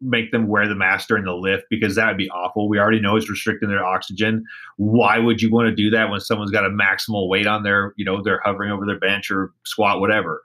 make 0.01 0.33
them 0.33 0.49
wear 0.49 0.69
the 0.69 0.75
mask 0.75 1.09
during 1.09 1.25
the 1.25 1.35
lift 1.35 1.65
because 1.71 1.95
that 1.95 2.09
would 2.09 2.19
be 2.19 2.31
awful. 2.31 2.69
We 2.69 2.79
already 2.79 3.01
know 3.01 3.17
it's 3.17 3.31
restricting 3.31 3.69
their 3.69 3.85
oxygen. 3.85 4.45
Why 4.77 5.19
would 5.19 5.41
you 5.41 5.51
want 5.51 5.69
to 5.69 5.75
do 5.75 5.91
that 5.91 6.11
when 6.11 6.21
someone's 6.21 6.51
got 6.51 6.67
a 6.67 6.71
maximal 6.71 7.29
weight 7.29 7.47
on 7.47 7.63
their, 7.63 7.95
you 7.97 8.05
know, 8.05 8.23
they're 8.23 8.41
hovering 8.45 8.71
over 8.71 8.85
their 8.85 8.99
bench 8.99 9.31
or 9.31 9.53
squat, 9.65 10.01
whatever? 10.01 10.43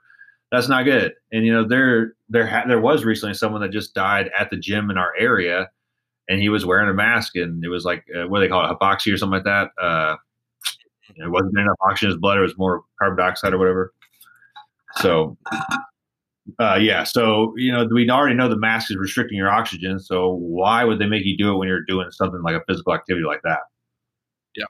That's 0.50 0.68
not 0.68 0.84
good. 0.84 1.14
And 1.32 1.46
you 1.46 1.52
know, 1.52 1.66
there 1.66 2.14
there 2.28 2.46
ha- 2.46 2.64
there 2.66 2.80
was 2.80 3.04
recently 3.04 3.34
someone 3.34 3.60
that 3.60 3.70
just 3.70 3.94
died 3.94 4.30
at 4.38 4.50
the 4.50 4.56
gym 4.56 4.90
in 4.90 4.98
our 4.98 5.12
area, 5.16 5.70
and 6.28 6.40
he 6.40 6.48
was 6.48 6.66
wearing 6.66 6.88
a 6.88 6.94
mask, 6.94 7.36
and 7.36 7.64
it 7.64 7.68
was 7.68 7.84
like 7.84 8.04
uh, 8.16 8.26
what 8.26 8.38
do 8.38 8.44
they 8.44 8.48
call 8.48 8.64
it, 8.64 8.76
hypoxia 8.76 9.14
or 9.14 9.16
something 9.16 9.34
like 9.34 9.44
that. 9.44 9.70
Uh, 9.80 10.16
it 11.16 11.30
wasn't 11.30 11.56
enough 11.56 11.76
oxygen 11.82 12.08
in 12.08 12.14
his 12.14 12.20
blood; 12.20 12.38
it 12.38 12.42
was 12.42 12.58
more 12.58 12.82
carbon 12.98 13.16
dioxide 13.16 13.52
or 13.52 13.58
whatever. 13.58 13.92
So 14.96 15.36
Uh, 16.58 16.78
yeah. 16.80 17.04
So, 17.04 17.54
you 17.56 17.72
know, 17.72 17.86
we 17.90 18.08
already 18.10 18.34
know 18.34 18.48
the 18.48 18.56
mask 18.56 18.90
is 18.90 18.96
restricting 18.96 19.36
your 19.36 19.50
oxygen. 19.50 19.98
So 19.98 20.34
why 20.34 20.84
would 20.84 20.98
they 20.98 21.06
make 21.06 21.24
you 21.24 21.36
do 21.36 21.52
it 21.52 21.58
when 21.58 21.68
you're 21.68 21.84
doing 21.84 22.10
something 22.10 22.42
like 22.42 22.56
a 22.56 22.62
physical 22.66 22.94
activity 22.94 23.24
like 23.24 23.42
that? 23.42 23.60
Yeah. 24.56 24.64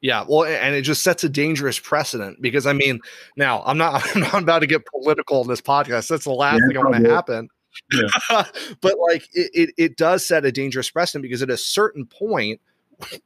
Yeah. 0.00 0.24
Well, 0.28 0.44
and 0.44 0.74
it 0.74 0.82
just 0.82 1.02
sets 1.02 1.24
a 1.24 1.28
dangerous 1.28 1.78
precedent 1.78 2.40
because 2.40 2.66
I 2.66 2.72
mean, 2.72 3.00
now 3.36 3.62
I'm 3.64 3.78
not, 3.78 4.02
I'm 4.14 4.20
not 4.22 4.42
about 4.42 4.60
to 4.60 4.66
get 4.66 4.82
political 4.86 5.42
in 5.42 5.48
this 5.48 5.60
podcast. 5.60 6.08
That's 6.08 6.24
the 6.24 6.32
last 6.32 6.60
yeah, 6.60 6.68
thing 6.68 6.76
I 6.76 6.90
want 6.90 7.04
to 7.04 7.10
happen. 7.10 7.48
Yeah. 7.92 8.44
but 8.80 8.94
like 9.10 9.28
it, 9.32 9.50
it, 9.54 9.70
it 9.76 9.96
does 9.96 10.26
set 10.26 10.44
a 10.44 10.52
dangerous 10.52 10.90
precedent 10.90 11.22
because 11.22 11.42
at 11.42 11.50
a 11.50 11.56
certain 11.56 12.06
point, 12.06 12.60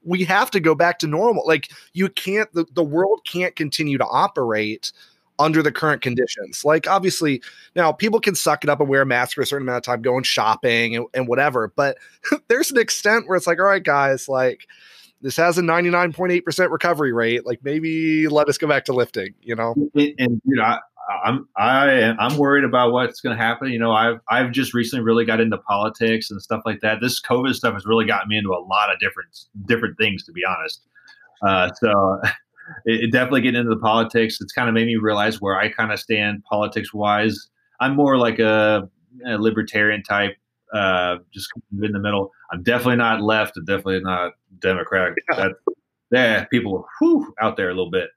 we 0.05 0.25
have 0.25 0.51
to 0.51 0.59
go 0.59 0.75
back 0.75 0.99
to 0.99 1.07
normal. 1.07 1.47
Like 1.47 1.71
you 1.93 2.09
can't, 2.09 2.53
the, 2.53 2.67
the 2.73 2.83
world 2.83 3.21
can't 3.25 3.55
continue 3.55 3.99
to 3.99 4.05
operate 4.05 4.93
under 5.41 5.63
the 5.63 5.73
current 5.73 6.03
conditions. 6.03 6.65
Like, 6.65 6.89
obviously, 6.89 7.43
now 7.75 7.91
people 7.91 8.21
can 8.21 8.35
suck 8.35 8.63
it 8.63 8.71
up 8.71 8.79
and 8.79 8.89
wear 8.89 9.03
a 9.03 9.07
mask 9.07 9.35
for 9.35 9.41
a 9.41 9.47
certain 9.47 9.67
amount 9.67 9.79
of 9.79 9.83
time, 9.83 10.03
going 10.03 10.23
shopping 10.23 10.95
and, 10.95 11.07
and 11.15 11.27
whatever. 11.27 11.73
But 11.75 11.99
there's 12.49 12.71
an 12.71 12.79
extent 12.79 13.27
where 13.27 13.37
it's 13.37 13.47
like, 13.47 13.59
all 13.59 13.65
right, 13.65 13.83
guys, 13.83 14.29
like 14.29 14.67
this 15.23 15.37
has 15.37 15.59
a 15.59 15.63
99.8% 15.63 16.71
recovery 16.71 17.13
rate. 17.13 17.47
Like, 17.47 17.61
maybe 17.65 18.29
let 18.29 18.49
us 18.49 18.59
go 18.59 18.69
back 18.69 18.85
to 18.85 18.93
lifting, 18.93 19.35
you 19.43 19.57
know? 19.57 19.75
And, 19.95 20.41
you 20.45 20.57
know, 20.57 20.63
I, 20.63 20.79
I'm 21.25 21.49
I 21.57 22.15
I'm 22.19 22.37
worried 22.37 22.63
about 22.63 22.93
what's 22.93 23.21
going 23.21 23.37
to 23.37 23.43
happen. 23.43 23.71
You 23.73 23.81
know, 23.81 23.91
I've 23.91 24.21
I've 24.29 24.53
just 24.53 24.75
recently 24.75 25.05
really 25.05 25.25
got 25.25 25.41
into 25.41 25.59
politics 25.59 26.31
and 26.31 26.41
stuff 26.41 26.63
like 26.65 26.81
that. 26.83 27.01
This 27.01 27.21
COVID 27.21 27.55
stuff 27.55 27.75
has 27.75 27.85
really 27.85 28.05
gotten 28.05 28.29
me 28.29 28.39
into 28.39 28.51
a 28.51 28.63
lot 28.63 28.93
of 28.93 29.01
different 29.01 29.47
different 29.67 29.99
things, 29.99 30.25
to 30.25 30.33
be 30.33 30.43
honest. 30.45 30.83
Uh, 31.43 31.71
so 31.75 32.21
it, 32.85 33.05
it 33.05 33.13
definitely 33.13 33.43
getting 33.43 33.61
into 33.61 33.75
the 33.75 33.81
politics. 33.81 34.39
It's 34.41 34.53
kind 34.53 34.69
of 34.69 34.75
made 34.75 34.87
me 34.87 34.97
realize 34.97 35.41
where 35.41 35.59
I 35.59 35.69
kind 35.71 35.93
of 35.93 35.99
stand 35.99 36.45
politics 36.45 36.93
wise. 36.93 37.49
I'm 37.81 37.97
more 37.97 38.17
like 38.17 38.39
a, 38.39 38.89
a 39.27 39.39
libertarian 39.39 40.03
type, 40.03 40.37
uh, 40.75 41.17
just 41.33 41.49
in 41.83 41.93
the 41.93 41.99
middle. 41.99 42.31
I'm 42.53 42.63
definitely 42.63 42.97
not 42.97 43.23
left. 43.23 43.57
and 43.57 43.67
definitely 43.67 44.01
not 44.01 44.33
Democratic. 44.61 45.15
Yeah. 45.31 45.37
That, 45.37 45.53
yeah, 46.13 46.45
people 46.45 46.85
whew, 46.99 47.33
out 47.41 47.57
there 47.57 47.69
a 47.69 47.75
little 47.75 47.91
bit. 47.91 48.11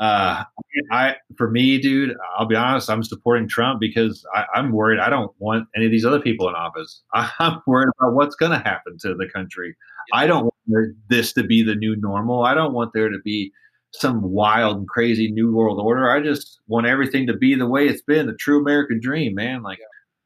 Uh, 0.00 0.44
I 0.90 1.16
for 1.36 1.50
me, 1.50 1.78
dude, 1.78 2.16
I'll 2.38 2.46
be 2.46 2.56
honest. 2.56 2.88
I'm 2.88 3.02
supporting 3.02 3.46
Trump 3.46 3.80
because 3.80 4.24
I, 4.34 4.46
am 4.56 4.72
worried. 4.72 4.98
I 4.98 5.10
don't 5.10 5.30
want 5.38 5.68
any 5.76 5.84
of 5.84 5.90
these 5.90 6.06
other 6.06 6.20
people 6.20 6.48
in 6.48 6.54
office. 6.54 7.02
I, 7.14 7.30
am 7.38 7.60
worried 7.66 7.90
about 7.98 8.14
what's 8.14 8.34
going 8.34 8.52
to 8.52 8.58
happen 8.58 8.96
to 9.02 9.14
the 9.14 9.28
country. 9.28 9.76
I 10.14 10.26
don't 10.26 10.44
want 10.66 10.96
this 11.08 11.34
to 11.34 11.42
be 11.42 11.62
the 11.62 11.74
new 11.74 11.96
normal. 11.96 12.44
I 12.44 12.54
don't 12.54 12.72
want 12.72 12.92
there 12.94 13.10
to 13.10 13.18
be 13.22 13.52
some 13.92 14.22
wild 14.22 14.78
and 14.78 14.88
crazy 14.88 15.30
new 15.30 15.52
world 15.52 15.80
order. 15.80 16.10
I 16.10 16.20
just 16.20 16.60
want 16.68 16.86
everything 16.86 17.26
to 17.26 17.36
be 17.36 17.54
the 17.54 17.66
way 17.66 17.86
it's 17.86 18.02
been, 18.02 18.26
the 18.26 18.34
true 18.34 18.60
American 18.60 19.00
dream, 19.00 19.34
man. 19.34 19.62
Like, 19.62 19.80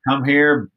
come 0.08 0.24
here, 0.24 0.70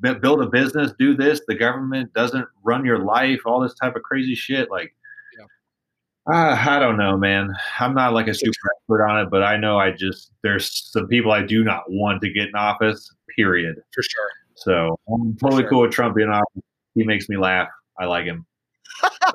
b- 0.00 0.14
build 0.14 0.42
a 0.42 0.46
business, 0.46 0.92
do 0.98 1.16
this. 1.16 1.40
The 1.48 1.54
government 1.54 2.12
doesn't 2.12 2.46
run 2.62 2.84
your 2.84 2.98
life, 2.98 3.40
all 3.46 3.60
this 3.60 3.74
type 3.74 3.96
of 3.96 4.02
crazy 4.02 4.34
shit. 4.34 4.70
Like, 4.70 4.94
uh, 6.30 6.56
I 6.68 6.78
don't 6.78 6.98
know, 6.98 7.16
man. 7.16 7.54
I'm 7.80 7.94
not 7.94 8.12
like 8.12 8.28
a 8.28 8.34
super 8.34 8.52
expert 8.76 9.06
on 9.06 9.18
it, 9.18 9.30
but 9.30 9.42
I 9.42 9.56
know 9.56 9.78
I 9.78 9.92
just 9.92 10.30
there's 10.42 10.90
some 10.92 11.08
people 11.08 11.32
I 11.32 11.42
do 11.42 11.64
not 11.64 11.84
want 11.88 12.20
to 12.20 12.30
get 12.30 12.48
in 12.48 12.54
office. 12.54 13.10
Period. 13.34 13.76
For 13.94 14.02
sure. 14.02 14.30
So 14.54 14.98
I'm 15.08 15.36
totally 15.36 15.62
sure. 15.62 15.70
cool 15.70 15.80
with 15.82 15.92
Trump 15.92 16.16
being 16.16 16.28
office. 16.28 16.62
He 16.94 17.04
makes 17.04 17.28
me 17.30 17.38
laugh. 17.38 17.68
I 17.98 18.04
like 18.04 18.26
him. 18.26 18.44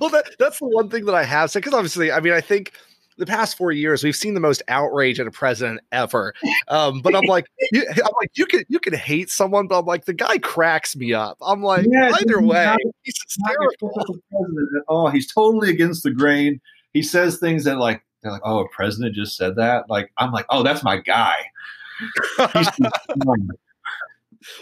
well, 0.00 0.10
that, 0.10 0.24
that's 0.38 0.58
the 0.58 0.66
one 0.66 0.90
thing 0.90 1.04
that 1.06 1.14
I 1.14 1.24
have 1.24 1.50
said 1.50 1.60
because 1.60 1.74
obviously, 1.74 2.10
I 2.12 2.20
mean, 2.20 2.32
I 2.32 2.40
think 2.40 2.72
the 3.16 3.26
past 3.26 3.56
four 3.56 3.70
years 3.72 4.02
we've 4.02 4.16
seen 4.16 4.34
the 4.34 4.40
most 4.40 4.62
outrage 4.68 5.20
at 5.20 5.26
a 5.26 5.30
president 5.30 5.80
ever. 5.92 6.34
Um, 6.68 7.00
but 7.00 7.14
I'm 7.14 7.24
like, 7.24 7.46
you, 7.72 7.86
I'm 7.88 8.12
like, 8.20 8.30
you 8.34 8.46
can 8.46 8.64
you 8.68 8.78
can 8.78 8.94
hate 8.94 9.30
someone, 9.30 9.66
but 9.66 9.78
I'm 9.78 9.86
like, 9.86 10.04
the 10.04 10.12
guy 10.12 10.38
cracks 10.38 10.96
me 10.96 11.12
up. 11.12 11.38
I'm 11.40 11.62
like, 11.62 11.86
yeah, 11.88 12.12
either 12.20 12.40
way, 12.40 12.64
not, 12.64 12.78
he's 13.02 13.14
hysterical. 13.22 14.18
Oh, 14.88 15.08
he's 15.08 15.32
totally 15.32 15.70
against 15.70 16.02
the 16.02 16.10
grain. 16.10 16.60
He 16.92 17.02
says 17.02 17.38
things 17.38 17.64
that 17.64 17.78
like 17.78 18.02
they're 18.22 18.32
like, 18.32 18.42
oh, 18.44 18.60
a 18.60 18.68
president 18.68 19.14
just 19.14 19.36
said 19.36 19.56
that. 19.56 19.88
Like, 19.88 20.10
I'm 20.18 20.32
like, 20.32 20.46
oh, 20.48 20.62
that's 20.62 20.82
my 20.82 20.96
guy. 20.96 21.36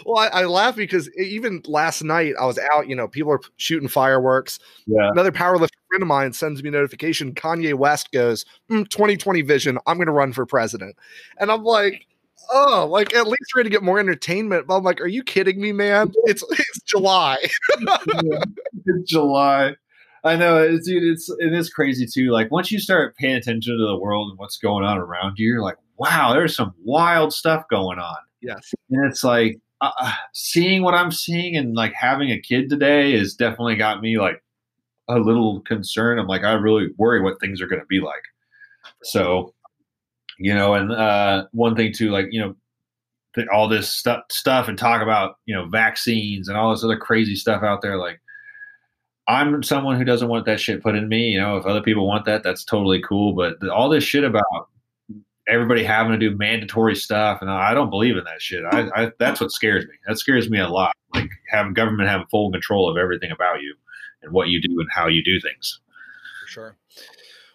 well, 0.05 0.17
I, 0.17 0.41
I, 0.41 0.45
laugh 0.45 0.75
because 0.75 1.09
even 1.17 1.61
last 1.65 2.03
night 2.03 2.33
I 2.39 2.45
was 2.45 2.59
out, 2.59 2.87
you 2.87 2.95
know, 2.95 3.07
people 3.07 3.31
are 3.31 3.41
shooting 3.57 3.87
fireworks. 3.87 4.59
Yeah. 4.85 5.09
Another 5.11 5.31
powerlifter 5.31 5.69
friend 5.89 6.01
of 6.01 6.07
mine 6.07 6.33
sends 6.33 6.63
me 6.63 6.69
a 6.69 6.71
notification. 6.71 7.33
Kanye 7.33 7.73
West 7.73 8.11
goes, 8.11 8.45
mm, 8.69 8.87
2020 8.89 9.41
vision. 9.41 9.77
I'm 9.85 9.97
going 9.97 10.07
to 10.07 10.13
run 10.13 10.33
for 10.33 10.45
president. 10.45 10.95
And 11.39 11.51
I'm 11.51 11.63
like, 11.63 12.07
oh, 12.51 12.87
like 12.89 13.13
at 13.13 13.27
least 13.27 13.51
we're 13.55 13.61
going 13.61 13.71
to 13.71 13.75
get 13.75 13.83
more 13.83 13.99
entertainment. 13.99 14.67
But 14.67 14.77
I'm 14.77 14.83
like, 14.83 15.01
are 15.01 15.07
you 15.07 15.23
kidding 15.23 15.61
me, 15.61 15.71
man? 15.71 16.11
It's, 16.25 16.43
it's 16.49 16.81
July. 16.85 17.37
it's 17.77 19.09
July. 19.09 19.75
I 20.23 20.37
know 20.37 20.61
it's 20.63 20.87
dude, 20.87 21.03
it's 21.03 21.29
it 21.39 21.53
is 21.53 21.69
crazy 21.69 22.05
too. 22.05 22.31
Like 22.31 22.49
once 22.49 22.71
you 22.71 22.79
start 22.79 23.17
paying 23.17 23.35
attention 23.35 23.77
to 23.77 23.85
the 23.85 23.97
world 23.97 24.29
and 24.29 24.39
what's 24.39 24.57
going 24.57 24.85
on 24.85 24.97
around 24.97 25.37
you, 25.37 25.49
you're 25.49 25.61
like, 25.61 25.75
wow, 25.97 26.33
there's 26.33 26.55
some 26.55 26.73
wild 26.83 27.33
stuff 27.33 27.65
going 27.69 27.99
on. 27.99 28.15
Yes. 28.41 28.73
And 28.89 29.05
it's 29.05 29.23
like 29.23 29.59
uh, 29.81 29.91
uh, 29.99 30.13
seeing 30.33 30.83
what 30.83 30.93
I'm 30.93 31.11
seeing 31.11 31.57
and 31.57 31.75
like 31.75 31.93
having 31.93 32.31
a 32.31 32.39
kid 32.39 32.69
today 32.69 33.17
has 33.17 33.33
definitely 33.33 33.75
got 33.75 34.01
me 34.01 34.17
like 34.17 34.41
a 35.07 35.19
little 35.19 35.61
concerned. 35.61 36.19
I'm 36.19 36.27
like, 36.27 36.43
I 36.43 36.53
really 36.53 36.89
worry 36.97 37.21
what 37.21 37.39
things 37.39 37.61
are 37.61 37.67
going 37.67 37.81
to 37.81 37.87
be 37.87 37.99
like. 37.99 38.23
So, 39.03 39.53
you 40.39 40.53
know, 40.53 40.73
and 40.73 40.91
uh, 40.91 41.45
one 41.51 41.75
thing 41.75 41.93
too, 41.93 42.09
like, 42.09 42.27
you 42.31 42.39
know, 42.39 42.55
all 43.51 43.67
this 43.67 43.91
stuff, 43.91 44.23
stuff 44.29 44.67
and 44.67 44.77
talk 44.77 45.01
about, 45.01 45.37
you 45.45 45.55
know, 45.55 45.65
vaccines 45.65 46.47
and 46.47 46.57
all 46.57 46.71
this 46.71 46.83
other 46.83 46.97
crazy 46.97 47.35
stuff 47.35 47.63
out 47.63 47.81
there. 47.81 47.97
Like, 47.97 48.21
I'm 49.27 49.63
someone 49.63 49.97
who 49.97 50.03
doesn't 50.03 50.27
want 50.27 50.45
that 50.45 50.59
shit 50.59 50.83
put 50.83 50.95
in 50.95 51.07
me. 51.07 51.29
You 51.29 51.39
know, 51.39 51.57
if 51.57 51.65
other 51.65 51.81
people 51.81 52.07
want 52.07 52.25
that, 52.25 52.43
that's 52.43 52.63
totally 52.63 53.01
cool. 53.01 53.33
But 53.33 53.55
all 53.69 53.89
this 53.89 54.03
shit 54.03 54.23
about 54.23 54.69
everybody 55.47 55.83
having 55.83 56.11
to 56.11 56.17
do 56.17 56.35
mandatory 56.35 56.95
stuff, 56.95 57.41
and 57.41 57.49
I 57.49 57.73
don't 57.73 57.89
believe 57.89 58.17
in 58.17 58.23
that 58.23 58.41
shit. 58.41 58.63
I, 58.65 58.89
I 58.95 59.11
that's 59.19 59.41
what 59.41 59.51
scares 59.51 59.85
me. 59.85 59.93
That 60.07 60.17
scares 60.17 60.49
me 60.49 60.59
a 60.59 60.67
lot. 60.67 60.93
Like 61.13 61.29
having 61.49 61.73
government 61.73 62.09
having 62.09 62.27
full 62.31 62.51
control 62.51 62.89
of 62.89 62.97
everything 62.97 63.31
about 63.31 63.61
you 63.61 63.75
and 64.21 64.31
what 64.31 64.47
you 64.47 64.61
do 64.61 64.79
and 64.79 64.89
how 64.91 65.07
you 65.07 65.23
do 65.23 65.39
things. 65.39 65.79
For 66.43 66.51
sure. 66.51 66.77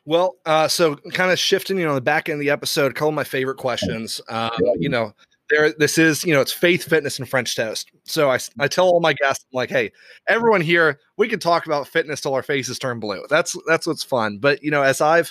Well, 0.05 0.37
uh, 0.47 0.69
so 0.69 0.97
kind 1.13 1.31
of 1.31 1.39
shifting, 1.39 1.77
you 1.77 1.85
know, 1.85 1.95
the 1.95 2.01
back 2.01 2.29
end 2.29 2.37
of 2.37 2.41
the 2.41 2.51
episode, 2.51 2.93
a 2.93 2.95
couple 2.95 3.09
of 3.09 3.15
my 3.15 3.25
favorite 3.25 3.59
questions. 3.59 4.23
Um, 4.31 4.51
you 4.79 4.89
know, 4.89 5.13
there, 5.51 5.73
this 5.73 5.99
is, 5.99 6.25
you 6.25 6.33
know, 6.33 6.41
it's 6.41 6.53
faith, 6.53 6.85
fitness, 6.85 7.19
and 7.19 7.29
French 7.29 7.55
toast. 7.55 7.91
So 8.05 8.31
I, 8.31 8.39
I 8.59 8.69
tell 8.69 8.87
all 8.87 9.01
my 9.01 9.13
guests, 9.13 9.45
I'm 9.53 9.57
like, 9.57 9.69
hey, 9.69 9.93
everyone 10.27 10.63
here, 10.63 10.99
we 11.19 11.29
can 11.29 11.39
talk 11.39 11.67
about 11.67 11.89
fitness 11.89 12.23
till 12.23 12.33
our 12.33 12.43
faces 12.43 12.79
turn 12.79 13.01
blue. 13.01 13.23
That's 13.29 13.55
that's 13.67 13.87
what's 13.87 14.03
fun. 14.03 14.39
But 14.39 14.63
you 14.63 14.71
know, 14.71 14.83
as 14.83 15.03
I've, 15.03 15.31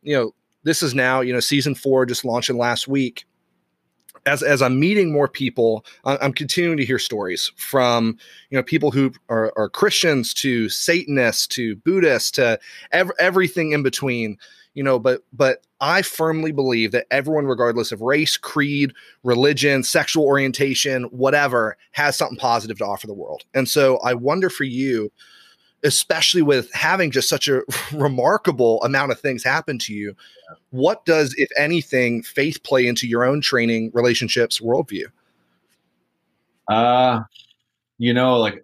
you 0.00 0.16
know, 0.16 0.34
this 0.64 0.82
is 0.82 0.94
now, 0.94 1.20
you 1.20 1.32
know, 1.32 1.40
season 1.40 1.74
four 1.74 2.06
just 2.06 2.24
launching 2.24 2.58
last 2.58 2.88
week. 2.88 3.24
As, 4.26 4.42
as 4.42 4.62
I'm 4.62 4.80
meeting 4.80 5.12
more 5.12 5.28
people, 5.28 5.84
I'm 6.06 6.32
continuing 6.32 6.78
to 6.78 6.84
hear 6.84 6.98
stories 6.98 7.52
from 7.56 8.16
you 8.48 8.56
know 8.56 8.62
people 8.62 8.90
who 8.90 9.12
are, 9.28 9.52
are 9.54 9.68
Christians 9.68 10.32
to 10.34 10.70
Satanists 10.70 11.46
to 11.48 11.76
Buddhists 11.76 12.30
to 12.32 12.58
ev- 12.92 13.12
everything 13.18 13.72
in 13.72 13.82
between. 13.82 14.38
You 14.72 14.82
know, 14.82 14.98
but 14.98 15.20
but 15.34 15.58
I 15.80 16.00
firmly 16.00 16.50
believe 16.50 16.92
that 16.92 17.06
everyone, 17.10 17.44
regardless 17.44 17.92
of 17.92 18.00
race, 18.00 18.38
creed, 18.38 18.94
religion, 19.22 19.82
sexual 19.82 20.24
orientation, 20.24 21.04
whatever, 21.04 21.76
has 21.92 22.16
something 22.16 22.38
positive 22.38 22.78
to 22.78 22.86
offer 22.86 23.06
the 23.06 23.12
world. 23.12 23.44
And 23.52 23.68
so 23.68 23.98
I 23.98 24.14
wonder 24.14 24.48
for 24.48 24.64
you, 24.64 25.12
especially 25.84 26.42
with 26.42 26.72
having 26.72 27.10
just 27.10 27.28
such 27.28 27.46
a 27.48 27.62
remarkable 27.92 28.82
amount 28.82 29.12
of 29.12 29.20
things 29.20 29.44
happen 29.44 29.78
to 29.80 29.94
you. 29.94 30.16
What 30.70 31.04
does, 31.04 31.34
if 31.38 31.48
anything, 31.56 32.22
faith 32.22 32.62
play 32.62 32.86
into 32.86 33.06
your 33.06 33.24
own 33.24 33.40
training, 33.40 33.90
relationships, 33.94 34.60
worldview? 34.60 35.06
Uh, 36.68 37.20
you 37.98 38.14
know, 38.14 38.38
like 38.38 38.60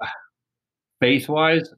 faith 1.00 1.28
wise, 1.28 1.68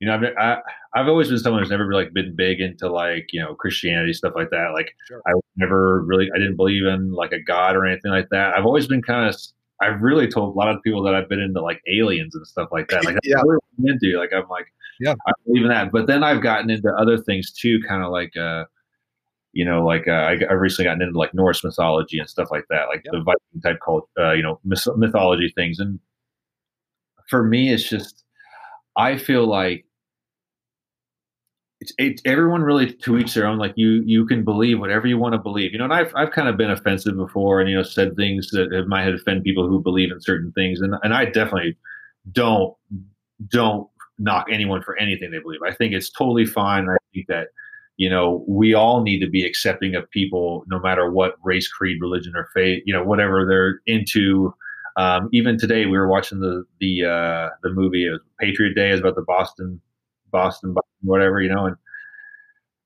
you 0.00 0.06
know, 0.06 0.14
I've, 0.14 0.22
I, 0.22 0.44
have 0.44 0.62
i 0.94 0.98
have 1.00 1.08
always 1.08 1.28
been 1.28 1.38
someone 1.38 1.62
who's 1.62 1.70
never 1.70 1.86
really 1.86 2.04
like 2.04 2.14
been 2.14 2.34
big 2.34 2.60
into 2.60 2.90
like, 2.90 3.28
you 3.32 3.40
know, 3.40 3.54
Christianity, 3.54 4.12
stuff 4.12 4.32
like 4.34 4.50
that. 4.50 4.70
Like 4.72 4.94
sure. 5.06 5.20
I 5.26 5.32
never 5.56 6.02
really, 6.02 6.28
I 6.34 6.38
didn't 6.38 6.56
believe 6.56 6.86
in 6.86 7.12
like 7.12 7.32
a 7.32 7.42
God 7.42 7.76
or 7.76 7.84
anything 7.84 8.10
like 8.10 8.28
that. 8.30 8.56
I've 8.56 8.64
always 8.64 8.86
been 8.86 9.02
kind 9.02 9.28
of 9.28 9.36
I've 9.80 10.00
really 10.00 10.26
told 10.26 10.54
a 10.54 10.58
lot 10.58 10.74
of 10.74 10.82
people 10.82 11.02
that 11.04 11.14
I've 11.14 11.28
been 11.28 11.40
into 11.40 11.60
like 11.60 11.80
aliens 11.88 12.34
and 12.34 12.46
stuff 12.46 12.68
like 12.72 12.88
that. 12.88 13.04
Like 13.04 13.18
yeah. 13.24 13.40
really 13.44 13.60
into. 13.84 14.18
Like 14.18 14.32
I'm 14.32 14.48
like, 14.48 14.66
yeah, 15.00 15.14
I 15.26 15.32
believe 15.46 15.62
in 15.62 15.68
that. 15.68 15.92
But 15.92 16.06
then 16.06 16.22
I've 16.24 16.42
gotten 16.42 16.70
into 16.70 16.92
other 16.94 17.18
things 17.18 17.52
too, 17.52 17.80
kind 17.86 18.02
of 18.02 18.10
like 18.10 18.36
uh, 18.36 18.64
you 19.52 19.64
know, 19.64 19.84
like 19.84 20.08
uh, 20.08 20.12
I, 20.12 20.36
have 20.48 20.60
recently 20.60 20.88
gotten 20.88 21.02
into 21.02 21.18
like 21.18 21.34
Norse 21.34 21.64
mythology 21.64 22.18
and 22.18 22.28
stuff 22.28 22.48
like 22.50 22.64
that, 22.70 22.88
like 22.88 23.02
yeah. 23.04 23.12
the 23.12 23.22
Viking 23.22 23.60
type 23.62 23.78
cult, 23.84 24.08
uh, 24.18 24.32
you 24.32 24.42
know, 24.42 24.60
myth- 24.64 24.96
mythology 24.96 25.52
things. 25.54 25.78
And 25.78 25.98
for 27.28 27.44
me, 27.44 27.72
it's 27.72 27.88
just 27.88 28.24
I 28.96 29.16
feel 29.16 29.46
like 29.46 29.84
it's, 31.80 31.92
it's 31.98 32.22
everyone 32.24 32.62
really 32.62 32.92
to 32.92 33.18
each 33.18 33.34
their 33.34 33.46
own. 33.46 33.58
Like 33.58 33.74
you, 33.76 34.02
you 34.04 34.26
can 34.26 34.44
believe 34.44 34.80
whatever 34.80 35.06
you 35.06 35.18
want 35.18 35.34
to 35.34 35.38
believe. 35.38 35.72
You 35.72 35.78
know, 35.78 35.84
and 35.84 35.92
I've 35.92 36.12
I've 36.16 36.32
kind 36.32 36.48
of 36.48 36.56
been 36.56 36.70
offensive 36.70 37.16
before, 37.16 37.60
and 37.60 37.70
you 37.70 37.76
know, 37.76 37.82
said 37.82 38.16
things 38.16 38.50
that 38.50 38.86
might 38.88 39.04
have 39.04 39.14
offended 39.14 39.44
people 39.44 39.68
who 39.68 39.80
believe 39.80 40.10
in 40.10 40.20
certain 40.20 40.52
things, 40.52 40.80
and 40.80 40.94
and 41.02 41.14
I 41.14 41.26
definitely 41.26 41.76
don't 42.32 42.74
don't 43.46 43.88
knock 44.18 44.46
anyone 44.50 44.82
for 44.82 44.98
anything 44.98 45.30
they 45.30 45.38
believe. 45.38 45.60
I 45.64 45.72
think 45.72 45.92
it's 45.92 46.10
totally 46.10 46.46
fine. 46.46 46.88
I 46.88 46.96
think 47.14 47.28
that 47.28 47.48
you 47.96 48.10
know 48.10 48.44
we 48.48 48.74
all 48.74 49.02
need 49.02 49.20
to 49.20 49.30
be 49.30 49.46
accepting 49.46 49.94
of 49.94 50.10
people, 50.10 50.64
no 50.66 50.80
matter 50.80 51.10
what 51.10 51.36
race, 51.44 51.68
creed, 51.68 51.98
religion, 52.00 52.32
or 52.34 52.48
faith. 52.54 52.82
You 52.86 52.94
know, 52.94 53.04
whatever 53.04 53.46
they're 53.46 53.80
into. 53.86 54.52
Um, 54.96 55.28
even 55.32 55.56
today, 55.56 55.86
we 55.86 55.96
were 55.96 56.08
watching 56.08 56.40
the 56.40 56.64
the 56.80 57.04
uh, 57.04 57.48
the 57.62 57.70
movie 57.70 58.10
Patriot 58.40 58.74
Day 58.74 58.90
is 58.90 58.98
about 58.98 59.14
the 59.14 59.22
Boston 59.22 59.80
Boston 60.30 60.74
Boston, 60.74 60.90
whatever 61.02 61.40
you 61.40 61.48
know, 61.48 61.66
and 61.66 61.76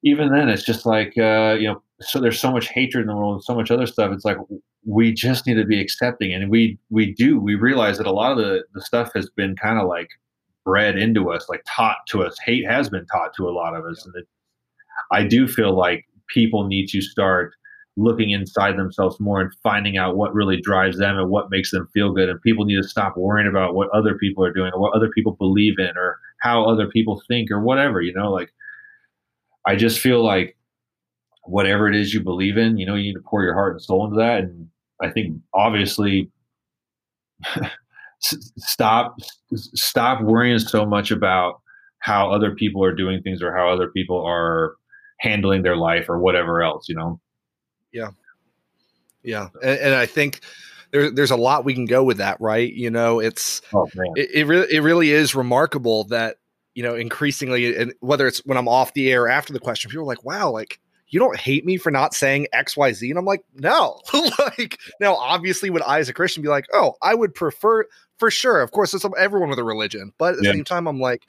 even 0.03 0.33
then, 0.33 0.49
it's 0.49 0.65
just 0.65 0.85
like 0.87 1.17
uh, 1.19 1.57
you 1.59 1.69
know, 1.69 1.83
so 2.01 2.21
there's 2.21 2.41
so 2.41 2.51
much 2.51 2.69
hatred 2.69 3.03
in 3.03 3.09
the 3.09 3.17
world 3.17 3.35
and 3.35 3.45
so 3.45 3.55
much 3.55 3.71
other 3.71 3.87
stuff. 3.87 4.13
It's 4.13 4.25
like 4.25 4.39
we 4.85 5.13
just 5.13 5.47
need 5.47 5.55
to 5.55 5.65
be 5.65 5.81
accepting, 5.81 6.33
and 6.33 6.51
we 6.51 6.79
we 6.91 7.13
do. 7.13 7.39
We 7.39 7.55
realize 7.55 7.99
that 7.99 8.07
a 8.07 8.13
lot 8.13 8.33
of 8.33 8.39
the 8.39 8.65
the 8.75 8.83
stuff 8.83 9.13
has 9.15 9.31
been 9.31 9.57
kind 9.57 9.79
of 9.79 9.87
like 9.87 10.09
bred 10.65 10.99
into 10.99 11.31
us, 11.31 11.49
like 11.49 11.63
taught 11.67 11.99
to 12.09 12.23
us. 12.23 12.37
Hate 12.45 12.67
has 12.67 12.89
been 12.89 13.07
taught 13.07 13.35
to 13.37 13.49
a 13.49 13.51
lot 13.51 13.75
of 13.77 13.85
us, 13.85 14.05
and 14.05 14.15
it, 14.17 14.27
I 15.13 15.25
do 15.25 15.47
feel 15.47 15.77
like 15.77 16.05
people 16.29 16.67
need 16.67 16.89
to 16.89 17.01
start 17.01 17.55
looking 17.97 18.31
inside 18.31 18.77
themselves 18.79 19.21
more 19.21 19.41
and 19.41 19.53
finding 19.63 19.99
out 19.99 20.17
what 20.17 20.35
really 20.35 20.61
drives 20.61 20.99
them 20.99 21.19
and 21.19 21.29
what 21.29 21.51
makes 21.51 21.71
them 21.71 21.87
feel 21.93 22.11
good. 22.13 22.29
And 22.29 22.41
people 22.41 22.65
need 22.65 22.81
to 22.81 22.89
stop 22.89 23.17
worrying 23.17 23.49
about 23.49 23.75
what 23.75 23.91
other 23.91 24.17
people 24.17 24.45
are 24.45 24.53
doing 24.53 24.73
or 24.73 24.81
what 24.81 24.95
other 24.95 25.11
people 25.11 25.33
believe 25.33 25.79
in 25.79 25.91
or 25.97 26.19
how 26.43 26.65
other 26.65 26.89
people 26.89 27.23
think 27.29 27.53
or 27.53 27.61
whatever, 27.61 28.03
you 28.03 28.13
know, 28.13 28.33
like 28.33 28.53
I 29.65 29.77
just 29.77 30.01
feel 30.01 30.25
like 30.25 30.57
whatever 31.45 31.89
it 31.89 31.95
is 31.95 32.13
you 32.13 32.21
believe 32.21 32.57
in, 32.59 32.79
you 32.79 32.85
know, 32.85 32.97
you 32.97 33.05
need 33.05 33.15
to 33.15 33.25
pour 33.25 33.45
your 33.45 33.55
heart 33.55 33.75
and 33.75 33.83
soul 33.83 34.05
into 34.05 34.17
that. 34.17 34.41
And 34.41 34.69
I 35.01 35.11
think 35.11 35.41
obviously 35.55 36.31
stop, 38.19 39.17
stop 39.55 40.21
worrying 40.21 40.59
so 40.59 40.85
much 40.85 41.13
about 41.13 41.61
how 42.01 42.29
other 42.29 42.57
people 42.57 42.83
are 42.85 42.95
doing 42.95 43.23
things 43.23 43.41
or 43.41 43.57
how 43.57 43.69
other 43.71 43.89
people 43.89 44.25
are 44.27 44.75
handling 45.21 45.63
their 45.63 45.77
life 45.77 46.07
or 46.09 46.19
whatever 46.19 46.61
else, 46.61 46.89
you 46.89 46.97
know? 46.97 47.21
Yeah. 47.93 48.11
Yeah. 49.23 49.47
And, 49.63 49.79
and 49.79 49.95
I 49.95 50.07
think 50.07 50.41
there, 50.93 51.11
there's 51.11 51.31
a 51.31 51.37
lot 51.37 51.65
we 51.65 51.75
can 51.75 51.87
go 51.87 52.05
with 52.05 52.19
that, 52.19 52.41
right? 52.41 52.73
You 52.73 52.91
know, 52.91 53.19
it's, 53.19 53.63
oh, 53.75 53.89
it, 54.15 54.31
it, 54.33 54.47
really, 54.47 54.67
it 54.71 54.81
really 54.81 55.11
is 55.11 55.35
remarkable 55.35 56.05
that, 56.05 56.37
you 56.75 56.83
know, 56.83 56.95
increasingly, 56.95 57.77
and 57.77 57.93
whether 58.01 58.27
it's 58.27 58.45
when 58.47 58.57
I'm 58.57 58.69
off 58.69 58.95
the 58.95 59.11
air 59.11 59.29
after 59.29 59.53
the 59.53 59.61
question, 59.61 59.91
people 59.91 60.05
are 60.05 60.07
like, 60.07 60.25
wow, 60.25 60.51
like, 60.51 60.79
you 61.09 61.21
don't 61.21 61.37
hate 61.37 61.67
me 61.67 61.77
for 61.77 61.91
not 61.91 62.15
saying 62.15 62.47
XYZ. 62.55 63.11
And 63.11 63.19
I'm 63.19 63.27
like, 63.27 63.45
no. 63.55 64.01
like, 64.39 64.79
now, 64.99 65.15
obviously, 65.15 65.69
would 65.69 65.83
I 65.83 65.99
as 65.99 66.09
a 66.09 66.15
Christian 66.15 66.43
be 66.43 66.49
like, 66.49 66.67
oh, 66.73 66.95
I 67.03 67.15
would 67.15 67.35
prefer, 67.35 67.85
for 68.17 68.31
sure. 68.31 68.63
Of 68.63 68.71
course, 68.71 68.95
it's 68.95 69.05
everyone 69.19 69.51
with 69.51 69.59
a 69.59 69.65
religion. 69.65 70.15
But 70.17 70.35
at 70.35 70.39
the 70.39 70.47
yeah. 70.47 70.53
same 70.53 70.65
time, 70.65 70.87
I'm 70.87 71.01
like, 71.01 71.27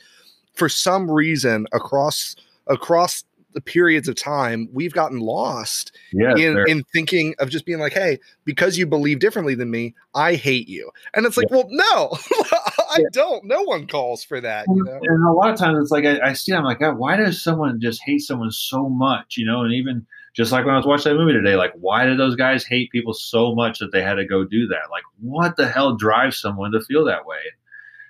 for 0.53 0.69
some 0.69 1.11
reason, 1.11 1.67
across 1.73 2.37
across 2.67 3.25
the 3.53 3.61
periods 3.61 4.07
of 4.07 4.15
time 4.15 4.69
we've 4.71 4.93
gotten 4.93 5.19
lost 5.19 5.95
in, 6.11 6.57
in 6.67 6.83
thinking 6.93 7.35
of 7.39 7.49
just 7.49 7.65
being 7.65 7.79
like, 7.79 7.93
hey, 7.93 8.19
because 8.45 8.77
you 8.77 8.85
believe 8.85 9.19
differently 9.19 9.55
than 9.55 9.71
me, 9.71 9.95
I 10.15 10.35
hate 10.35 10.67
you. 10.67 10.91
And 11.13 11.25
it's 11.25 11.37
like, 11.37 11.47
yeah. 11.49 11.57
well, 11.57 11.67
no, 11.69 12.09
I 12.51 12.99
yeah. 12.99 13.05
don't. 13.11 13.45
No 13.45 13.63
one 13.63 13.87
calls 13.87 14.23
for 14.23 14.39
that. 14.41 14.65
You 14.67 14.83
know? 14.83 14.99
And 15.01 15.25
a 15.25 15.31
lot 15.31 15.51
of 15.51 15.57
times 15.57 15.79
it's 15.81 15.91
like 15.91 16.05
I, 16.05 16.29
I 16.29 16.33
see, 16.33 16.53
I'm 16.53 16.63
like, 16.63 16.79
God, 16.79 16.97
why 16.97 17.15
does 17.15 17.43
someone 17.43 17.79
just 17.79 18.01
hate 18.03 18.19
someone 18.19 18.51
so 18.51 18.89
much? 18.89 19.37
You 19.37 19.45
know, 19.45 19.63
and 19.63 19.73
even 19.73 20.05
just 20.33 20.51
like 20.51 20.65
when 20.65 20.73
I 20.73 20.77
was 20.77 20.85
watching 20.85 21.11
that 21.11 21.19
movie 21.19 21.33
today, 21.33 21.55
like, 21.55 21.73
why 21.79 22.05
did 22.05 22.19
those 22.19 22.35
guys 22.35 22.65
hate 22.65 22.91
people 22.91 23.13
so 23.13 23.53
much 23.53 23.79
that 23.79 23.91
they 23.91 24.01
had 24.01 24.15
to 24.15 24.25
go 24.25 24.43
do 24.43 24.67
that? 24.67 24.89
Like, 24.89 25.03
what 25.19 25.55
the 25.57 25.67
hell 25.67 25.95
drives 25.95 26.39
someone 26.39 26.71
to 26.71 26.81
feel 26.81 27.05
that 27.05 27.25
way? 27.25 27.37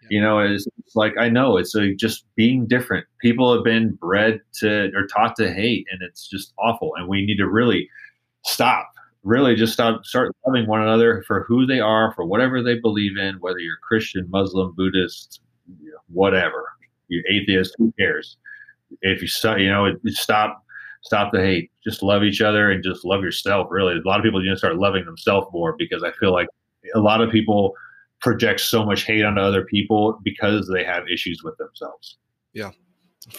You 0.10 0.22
know, 0.22 0.40
it's, 0.40 0.68
it's 0.80 0.96
like 0.96 1.14
I 1.18 1.30
know 1.30 1.58
it's 1.58 1.74
like 1.76 1.98
just 1.98 2.26
being 2.36 2.68
different. 2.68 3.06
People 3.22 3.54
have 3.54 3.64
been 3.64 3.94
bred 3.94 4.42
to 4.60 4.92
or 4.96 5.08
taught 5.08 5.36
to 5.38 5.52
hate, 5.52 5.88
and 5.92 6.02
it's 6.02 6.28
just 6.28 6.54
awful. 6.60 6.94
And 6.96 7.08
we 7.08 7.26
need 7.26 7.38
to 7.38 7.48
really 7.48 7.90
stop. 8.46 8.90
Really, 9.24 9.56
just 9.56 9.74
stop. 9.74 10.06
Start 10.06 10.36
loving 10.46 10.68
one 10.68 10.82
another 10.82 11.24
for 11.26 11.46
who 11.48 11.66
they 11.66 11.80
are, 11.80 12.14
for 12.14 12.26
whatever 12.26 12.62
they 12.62 12.80
believe 12.80 13.18
in. 13.18 13.36
Whether 13.36 13.60
you're 13.60 13.78
Christian, 13.88 14.28
Muslim, 14.30 14.74
Buddhist, 14.76 15.42
whatever, 16.08 16.66
you 17.08 17.24
atheist, 17.30 17.76
who 17.78 17.94
cares? 17.98 18.38
If 19.02 19.22
you 19.22 19.28
stop, 19.28 19.60
you 19.60 19.70
know, 19.70 19.94
stop 20.08 20.64
stop 21.04 21.32
the 21.32 21.42
hate. 21.42 21.72
Just 21.84 22.02
love 22.02 22.24
each 22.24 22.42
other 22.42 22.72
and 22.72 22.84
just 22.84 23.06
love 23.06 23.22
yourself. 23.22 23.68
Really, 23.70 23.96
a 23.96 24.08
lot 24.08 24.20
of 24.20 24.24
people 24.24 24.42
need 24.42 24.50
to 24.50 24.58
start 24.58 24.78
loving 24.78 25.06
themselves 25.06 25.48
more 25.54 25.76
because 25.78 26.04
I 26.04 26.12
feel 26.14 26.34
like 26.34 26.48
a 26.96 27.00
lot 27.00 27.22
of 27.22 27.32
people 27.32 27.76
project 28.24 28.62
so 28.62 28.86
much 28.86 29.04
hate 29.04 29.24
onto 29.24 29.42
other 29.42 29.66
people 29.66 30.18
because 30.24 30.70
they 30.74 30.84
have 30.84 31.04
issues 31.10 31.44
with 31.44 31.58
themselves. 31.58 32.18
Yeah. 32.54 32.72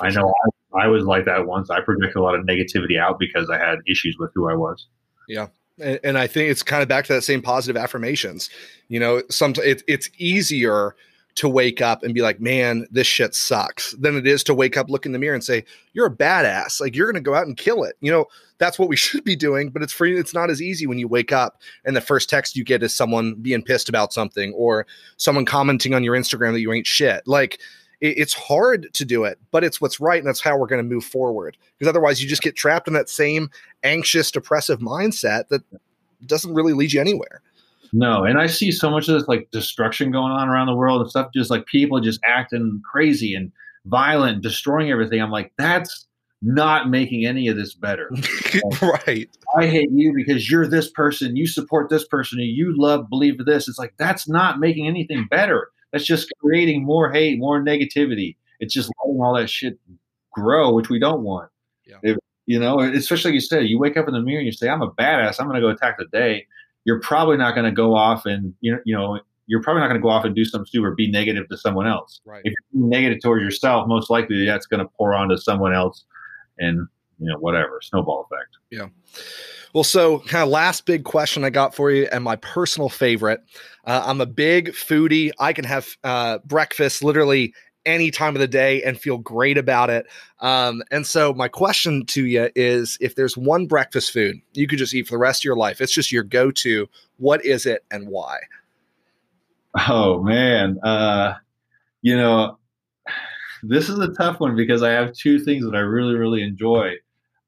I 0.01 0.11
know 0.11 0.33
I, 0.75 0.85
I, 0.85 0.87
was 0.89 1.05
like 1.05 1.25
that 1.25 1.47
once. 1.47 1.71
I 1.71 1.81
projected 1.81 2.17
a 2.17 2.23
lot 2.23 2.35
of 2.35 2.45
negativity 2.45 2.99
out 2.99 3.19
because 3.19 3.49
I 3.51 3.59
had 3.59 3.79
issues 3.89 4.17
with 4.19 4.31
who 4.35 4.49
I 4.49 4.55
was. 4.55 4.87
Yeah. 5.27 5.49
And, 5.81 5.99
and 6.05 6.19
I 6.19 6.27
think 6.27 6.51
it's 6.51 6.63
kind 6.63 6.83
of 6.83 6.89
back 6.89 7.07
to 7.07 7.15
that 7.15 7.23
same 7.23 7.41
positive 7.41 7.81
affirmations. 7.81 8.51
You 8.89 9.01
know, 9.01 9.23
sometimes 9.31 9.67
it, 9.67 9.83
it's 9.89 10.11
easier 10.19 10.95
to 11.37 11.49
wake 11.49 11.81
up 11.81 12.03
and 12.03 12.15
be 12.15 12.23
like, 12.23 12.41
man, 12.41 12.87
this 12.91 13.07
shit 13.07 13.35
sucks, 13.35 13.93
than 13.99 14.17
it 14.17 14.27
is 14.27 14.45
to 14.45 14.55
wake 14.55 14.77
up, 14.77 14.89
look 14.89 15.05
in 15.05 15.13
the 15.13 15.19
mirror 15.19 15.35
and 15.35 15.43
say, 15.43 15.65
you're 15.93 16.07
a 16.07 16.15
badass. 16.15 16.81
Like 16.81 16.95
you're 16.95 17.11
going 17.11 17.23
to 17.23 17.29
go 17.29 17.35
out 17.35 17.47
and 17.47 17.57
kill 17.57 17.83
it. 17.83 17.97
You 18.01 18.13
know, 18.13 18.27
that's 18.59 18.79
what 18.79 18.89
we 18.89 18.97
should 18.97 19.25
be 19.25 19.37
doing, 19.37 19.71
but 19.71 19.83
it's 19.83 19.93
free. 19.93 20.17
It's 20.17 20.35
not 20.35 20.51
as 20.51 20.63
easy 20.63 20.87
when 20.87 20.99
you 20.99 21.09
wake 21.09 21.33
up 21.33 21.61
and 21.85 21.97
the 21.97 22.01
first 22.01 22.31
text 22.31 22.57
you 22.57 22.65
get 22.65 22.83
is 22.83 22.95
someone 22.95 23.35
being 23.35 23.63
pissed 23.63 23.89
about 23.89 24.13
something 24.13 24.53
or 24.55 24.87
someone 25.17 25.45
commenting 25.45 25.95
on 25.95 26.05
your 26.05 26.17
Instagram 26.17 26.53
that 26.53 26.61
you 26.61 26.73
ain't 26.73 26.87
shit. 26.87 27.27
Like 27.27 27.59
it, 28.01 28.19
it's 28.19 28.35
hard 28.35 28.93
to 28.95 29.05
do 29.05 29.25
it, 29.25 29.39
but 29.51 29.65
it's 29.65 29.81
what's 29.81 29.99
right. 29.99 30.19
And 30.19 30.29
that's 30.29 30.41
how 30.41 30.57
we're 30.57 30.69
going 30.69 30.89
to 30.89 30.95
move 30.95 31.05
forward. 31.05 31.57
Because 31.79 31.89
otherwise 31.89 32.23
you 32.23 32.29
just 32.29 32.43
get 32.43 32.55
trapped 32.55 32.87
in 32.87 32.95
that 32.95 33.09
same 33.09 33.51
anxious, 33.83 34.31
depressive 34.31 34.79
mindset 34.79 35.49
that 35.49 35.63
doesn't 36.27 36.55
really 36.55 36.75
lead 36.75 36.93
you 36.93 37.01
anywhere. 37.01 37.43
No, 37.97 38.25
and 38.25 38.41
I 38.41 38.49
see 38.49 38.73
so 38.73 38.91
much 38.91 39.09
of 39.09 39.15
this 39.15 39.29
like 39.29 39.49
destruction 39.53 40.11
going 40.11 40.33
on 40.33 40.49
around 40.49 40.67
the 40.67 40.75
world 40.75 41.01
and 41.01 41.09
stuff, 41.09 41.31
just 41.33 41.49
like 41.49 41.65
people 41.67 42.01
just 42.01 42.19
acting 42.27 42.83
crazy 42.85 43.37
and 43.37 43.53
violent, 43.87 44.43
destroying 44.43 44.91
everything. 44.91 45.23
I'm 45.23 45.31
like, 45.31 45.53
that's 45.59 46.05
not 46.43 46.91
making 46.91 47.25
any 47.25 47.47
of 47.47 47.57
this 47.57 47.73
better. 47.73 48.11
right. 48.83 49.31
I 49.57 49.67
hate 49.69 49.91
you 49.93 50.13
because 50.13 50.51
you're 50.51 50.67
this 50.67 50.91
person, 50.91 51.37
you 51.37 51.47
support 51.47 51.89
this 51.89 52.05
person, 52.05 52.41
and 52.41 52.49
you 52.49 52.75
love 52.77 53.09
believe 53.09 53.39
this. 53.47 53.69
It's 53.69 53.79
like 53.79 53.95
that's 53.97 54.29
not 54.29 54.59
making 54.59 54.89
anything 54.89 55.29
better. 55.31 55.69
That's 55.93 56.05
just 56.05 56.33
creating 56.41 56.85
more 56.85 57.13
hate, 57.13 57.39
more 57.39 57.63
negativity. 57.63 58.35
It's 58.59 58.75
just 58.75 58.91
letting 59.05 59.23
all 59.23 59.37
that 59.37 59.49
shit 59.49 59.79
grow, 60.33 60.75
which 60.75 60.89
we 60.89 60.99
don't 60.99 61.23
want. 61.23 61.49
Yeah. 61.87 61.99
If, 62.03 62.17
you 62.47 62.59
know, 62.59 62.81
especially 62.81 63.31
like 63.31 63.35
you 63.35 63.41
said, 63.41 63.69
you 63.69 63.79
wake 63.79 63.97
up 63.97 64.09
in 64.09 64.15
the 64.15 64.21
mirror 64.21 64.41
and 64.41 64.47
you 64.47 64.53
say, 64.53 64.69
I'm 64.69 64.83
a 64.83 64.91
badass, 64.91 65.39
I'm 65.39 65.47
gonna 65.47 65.61
go 65.61 65.69
attack 65.69 65.99
the 65.99 66.07
day 66.07 66.49
you're 66.85 67.01
probably 67.01 67.37
not 67.37 67.55
going 67.55 67.65
to 67.65 67.73
go 67.73 67.95
off 67.95 68.27
and 68.27 68.55
you 68.61 68.73
know, 68.73 68.79
you 68.85 68.97
know 68.97 69.21
you're 69.47 69.63
probably 69.63 69.81
not 69.81 69.89
going 69.89 70.01
to 70.01 70.03
go 70.03 70.09
off 70.09 70.25
and 70.25 70.35
do 70.35 70.45
something 70.45 70.67
stupid 70.67 70.87
or 70.87 70.95
be 70.95 71.11
negative 71.11 71.49
to 71.51 71.59
someone 71.59 71.87
else. 71.87 72.21
Right. 72.25 72.41
If 72.45 72.55
you're 72.73 72.89
negative 72.89 73.23
towards 73.23 73.43
yourself, 73.43 73.87
most 73.87 74.09
likely 74.09 74.47
that's 74.47 74.67
going 74.67 74.81
to 74.81 74.91
pour 74.97 75.15
onto 75.15 75.37
someone 75.37 75.75
else, 75.75 76.05
and 76.59 76.87
you 77.19 77.31
know 77.31 77.39
whatever 77.39 77.81
snowball 77.83 78.27
effect. 78.31 78.57
Yeah. 78.71 78.89
Well, 79.75 79.85
so 79.85 80.21
kind 80.21 80.43
of 80.43 80.51
last 80.51 80.87
big 80.87 81.05
question 81.05 81.43
I 81.45 81.51
got 81.51 81.75
for 81.75 81.91
you, 81.91 82.09
and 82.13 82.23
my 82.23 82.37
personal 82.37 82.89
favorite. 82.89 83.41
Uh, 83.85 84.03
I'm 84.07 84.21
a 84.21 84.27
big 84.27 84.69
foodie. 84.69 85.33
I 85.39 85.53
can 85.53 85.65
have 85.65 85.89
uh, 86.05 86.39
breakfast 86.45 87.03
literally 87.03 87.53
any 87.87 88.11
time 88.11 88.35
of 88.35 88.41
the 88.41 88.49
day 88.49 88.83
and 88.83 88.99
feel 88.99 89.19
great 89.19 89.59
about 89.59 89.91
it. 89.91 90.07
Um, 90.41 90.83
and 90.91 91.07
so, 91.07 91.33
my 91.33 91.49
question 91.49 92.07
to 92.07 92.25
you 92.27 92.51
is 92.55 92.99
if 93.01 93.15
there's 93.15 93.37
one 93.37 93.67
breakfast 93.67 94.13
food 94.13 94.37
you 94.53 94.67
could 94.67 94.79
just 94.79 94.95
eat 94.95 95.07
for 95.07 95.13
the 95.13 95.19
rest 95.19 95.41
of 95.41 95.45
your 95.45 95.57
life, 95.57 95.81
it's 95.81 95.93
just 95.93 96.13
your 96.13 96.23
go 96.23 96.51
to, 96.51 96.89
what 97.19 97.45
is 97.45 97.67
it 97.67 97.85
and 97.91 98.09
why? 98.09 98.39
Oh, 99.89 100.23
man. 100.23 100.79
Uh, 100.83 101.35
you 102.03 102.17
know, 102.17 102.59
this 103.63 103.89
is 103.89 103.99
a 103.99 104.13
tough 104.15 104.41
one 104.41 104.57
because 104.57 104.83
I 104.83 104.91
have 104.91 105.13
two 105.13 105.39
things 105.39 105.65
that 105.65 105.75
I 105.75 105.81
really, 105.81 106.15
really 106.15 106.43
enjoy. 106.43 106.95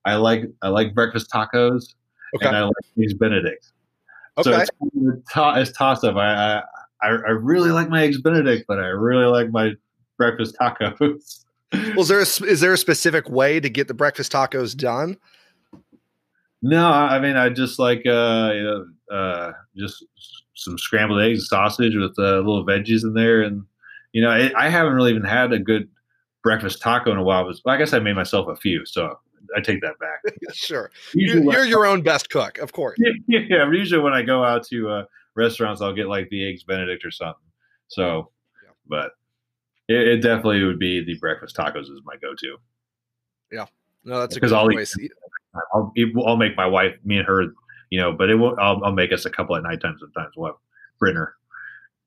I 0.05 0.15
like 0.15 0.45
I 0.63 0.69
like 0.69 0.95
breakfast 0.95 1.31
tacos 1.31 1.95
okay. 2.37 2.47
and 2.47 2.57
I 2.57 2.63
like 2.63 2.75
eggs 2.99 3.15
Benedict. 3.15 3.73
Okay. 4.39 4.51
So 4.51 4.61
it's, 4.61 4.71
it's 5.37 5.77
toss 5.77 6.05
up. 6.05 6.17
I, 6.17 6.63
I 7.03 7.09
I 7.09 7.09
really 7.09 7.71
like 7.71 7.89
my 7.89 8.05
eggs 8.05 8.21
Benedict, 8.21 8.65
but 8.69 8.79
I 8.79 8.87
really 8.87 9.27
like 9.27 9.51
my 9.51 9.73
breakfast 10.17 10.57
tacos. 10.61 11.45
well, 11.73 12.01
is 12.01 12.09
there 12.09 12.19
a, 12.21 12.51
is 12.51 12.61
there 12.61 12.73
a 12.73 12.79
specific 12.79 13.29
way 13.29 13.61
to 13.61 13.69
get 13.69 13.89
the 13.89 13.95
breakfast 13.95 14.33
tacos 14.33 14.77
done? 14.77 15.17
No, 16.63 16.89
I 16.89 17.19
mean 17.19 17.37
I 17.37 17.49
just 17.49 17.79
like 17.79 18.07
uh, 18.07 18.51
you 18.55 18.63
know, 18.63 18.87
uh, 19.15 19.53
just 19.77 20.05
some 20.55 20.79
scrambled 20.79 21.21
eggs, 21.21 21.41
and 21.41 21.47
sausage 21.47 21.95
with 21.95 22.19
uh, 22.19 22.39
little 22.39 22.67
veggies 22.67 23.05
in 23.05 23.15
there, 23.15 23.43
and 23.43 23.65
you 24.13 24.23
know 24.23 24.33
it, 24.33 24.53
I 24.57 24.69
haven't 24.69 24.95
really 24.95 25.11
even 25.11 25.25
had 25.25 25.53
a 25.53 25.59
good 25.59 25.89
breakfast 26.43 26.81
taco 26.81 27.13
in 27.13 27.19
a 27.19 27.23
while. 27.23 27.45
But 27.45 27.71
I 27.71 27.77
guess 27.77 27.93
I 27.93 27.99
made 27.99 28.17
myself 28.17 28.49
a 28.49 28.57
few, 28.57 28.87
so 28.87 29.19
I 29.57 29.61
take 29.61 29.81
that 29.83 29.99
back. 29.99 30.35
sure, 30.53 30.91
you're, 31.15 31.43
you're 31.43 31.65
your 31.65 31.87
own 31.87 32.03
best 32.03 32.31
cook, 32.31 32.59
of 32.59 32.73
course. 32.73 32.99
Yeah, 33.29 33.41
yeah, 33.49 33.71
usually 33.71 34.01
when 34.01 34.13
I 34.13 34.23
go 34.23 34.43
out 34.43 34.67
to 34.69 34.89
uh, 34.89 35.05
restaurants, 35.35 35.83
I'll 35.83 35.95
get 35.95 36.09
like 36.09 36.29
the 36.31 36.49
eggs 36.49 36.65
Benedict 36.65 37.05
or 37.05 37.11
something. 37.11 37.35
So, 37.89 38.31
yeah. 38.65 38.71
but 38.89 39.13
it, 39.89 40.09
it, 40.09 40.17
definitely 40.23 40.63
would 40.65 40.79
be 40.79 41.05
the 41.05 41.17
breakfast 41.19 41.57
tacos 41.57 41.83
is 41.83 42.01
my 42.05 42.17
go-to. 42.17 42.57
Yeah, 43.53 43.67
no, 44.05 44.21
that's 44.21 44.35
because 44.35 44.53
I'll 44.53 44.71
eat. 44.71 45.13
I'll, 45.75 45.93
I'll 46.27 46.37
make 46.37 46.57
my 46.57 46.67
wife, 46.67 46.95
me 47.05 47.19
and 47.19 47.27
her, 47.27 47.47
you 47.91 48.01
know, 48.01 48.13
but 48.13 48.31
it 48.31 48.35
will. 48.35 48.57
I'll, 48.59 48.85
I'll 48.85 48.93
make 48.93 49.13
us 49.13 49.25
a 49.25 49.31
couple 49.31 49.57
at 49.57 49.63
night 49.63 49.81
nighttime 49.83 49.97
sometimes. 49.99 50.33
We'll 50.37 50.53
have 50.53 51.29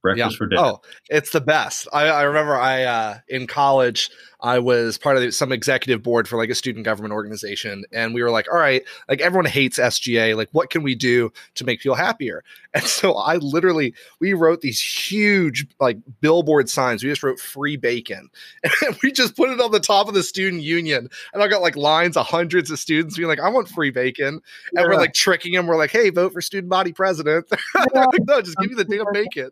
breakfast 0.02 0.34
yeah. 0.34 0.38
for 0.38 0.48
dinner. 0.48 0.62
Oh, 0.62 0.82
it's 1.10 1.32
the 1.32 1.42
best. 1.42 1.88
I, 1.94 2.08
I 2.08 2.22
remember 2.24 2.56
I 2.56 2.84
uh, 2.84 3.18
in 3.28 3.48
college 3.48 4.10
I 4.42 4.60
was 4.60 4.98
part 4.98 5.18
of 5.18 5.34
some 5.34 5.52
executive 5.52 6.02
board 6.02 6.28
for 6.28 6.38
like 6.38 6.50
a 6.50 6.56
student 6.56 6.86
government 6.86 7.14
organization, 7.14 7.84
and 7.92 8.14
we 8.14 8.24
were 8.24 8.32
like, 8.32 8.48
all 8.52 8.60
right, 8.60 8.84
like 9.10 9.20
everyone 9.20 9.46
hates 9.46 9.78
SGA. 9.78 10.36
Like, 10.38 10.50
what 10.52 10.70
can 10.70 10.82
we 10.82 10.96
do 10.96 11.32
to 11.56 11.66
make 11.66 11.82
people 11.82 11.96
happier? 11.96 12.44
And 12.72 12.84
so 12.84 13.14
I 13.14 13.38
literally 13.38 13.96
we 14.20 14.34
wrote 14.34 14.62
these 14.62 14.80
huge 14.80 15.66
like 15.80 15.98
billboard 16.22 16.70
signs. 16.70 17.04
We 17.04 17.10
just 17.10 17.24
wrote 17.24 17.40
free 17.40 17.78
bacon, 17.78 18.30
and 18.64 18.96
we 19.02 19.12
just 19.12 19.36
put 19.36 19.50
it 19.50 19.60
on 19.60 19.72
the 19.72 19.80
top 19.80 20.08
of 20.08 20.14
the 20.14 20.22
student 20.22 20.62
union. 20.62 21.10
And 21.34 21.42
I 21.42 21.48
got 21.48 21.64
like 21.64 21.76
lines 21.76 22.16
of 22.16 22.28
hundreds 22.28 22.70
of 22.70 22.78
students 22.78 23.18
being 23.18 23.28
like, 23.28 23.40
I 23.40 23.50
want 23.50 23.70
free 23.70 23.90
bacon, 23.90 24.28
and 24.28 24.42
yeah. 24.74 24.84
we're 24.84 24.98
like 24.98 25.14
tricking 25.16 25.54
them. 25.54 25.66
We're 25.66 25.78
like, 25.78 25.90
hey, 25.90 26.12
vote 26.12 26.32
for 26.32 26.42
student 26.42 26.70
body 26.70 26.94
president. 26.94 27.48
Yeah. 27.96 28.06
like, 28.06 28.22
no, 28.28 28.42
just 28.42 28.58
give 28.58 28.70
me 28.70 28.76
the 28.76 28.84
damn 28.84 29.06
bacon. 29.12 29.50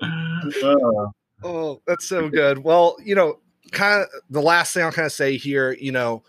uh. 0.00 1.08
Oh, 1.42 1.80
that's 1.86 2.08
so 2.08 2.28
good. 2.28 2.58
Well, 2.64 2.96
you 3.04 3.14
know, 3.14 3.38
kind 3.72 4.02
of 4.02 4.08
the 4.30 4.42
last 4.42 4.74
thing 4.74 4.82
I'll 4.82 4.92
kind 4.92 5.06
of 5.06 5.12
say 5.12 5.36
here, 5.36 5.72
you 5.80 5.92
know, 5.92 6.22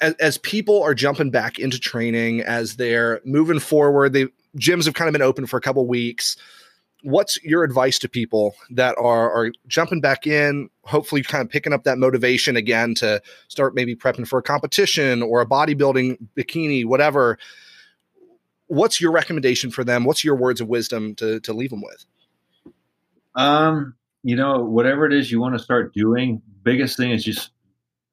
as, 0.00 0.14
as 0.14 0.38
people 0.38 0.82
are 0.82 0.94
jumping 0.94 1.30
back 1.30 1.58
into 1.58 1.78
training, 1.78 2.40
as 2.40 2.76
they're 2.76 3.20
moving 3.24 3.60
forward, 3.60 4.12
the 4.12 4.28
gyms 4.58 4.84
have 4.84 4.94
kind 4.94 5.08
of 5.08 5.12
been 5.12 5.22
open 5.22 5.46
for 5.46 5.56
a 5.56 5.60
couple 5.60 5.86
weeks. 5.86 6.36
What's 7.02 7.42
your 7.44 7.64
advice 7.64 7.98
to 8.00 8.08
people 8.08 8.54
that 8.70 8.96
are 8.98 9.30
are 9.30 9.52
jumping 9.68 10.00
back 10.00 10.26
in, 10.26 10.70
hopefully 10.84 11.22
kind 11.22 11.44
of 11.44 11.50
picking 11.50 11.72
up 11.72 11.84
that 11.84 11.98
motivation 11.98 12.56
again 12.56 12.94
to 12.96 13.20
start 13.48 13.74
maybe 13.74 13.94
prepping 13.94 14.26
for 14.26 14.38
a 14.38 14.42
competition 14.42 15.22
or 15.22 15.42
a 15.42 15.46
bodybuilding 15.46 16.16
bikini, 16.36 16.86
whatever? 16.86 17.38
What's 18.68 19.02
your 19.02 19.12
recommendation 19.12 19.70
for 19.70 19.84
them? 19.84 20.04
What's 20.04 20.24
your 20.24 20.34
words 20.34 20.62
of 20.62 20.68
wisdom 20.68 21.14
to 21.16 21.40
to 21.40 21.52
leave 21.52 21.70
them 21.70 21.82
with? 21.82 22.06
Um, 23.34 23.94
you 24.22 24.36
know, 24.36 24.64
whatever 24.64 25.06
it 25.06 25.12
is 25.12 25.30
you 25.30 25.40
want 25.40 25.54
to 25.56 25.62
start 25.62 25.92
doing, 25.92 26.40
biggest 26.62 26.96
thing 26.96 27.10
is 27.10 27.24
just 27.24 27.50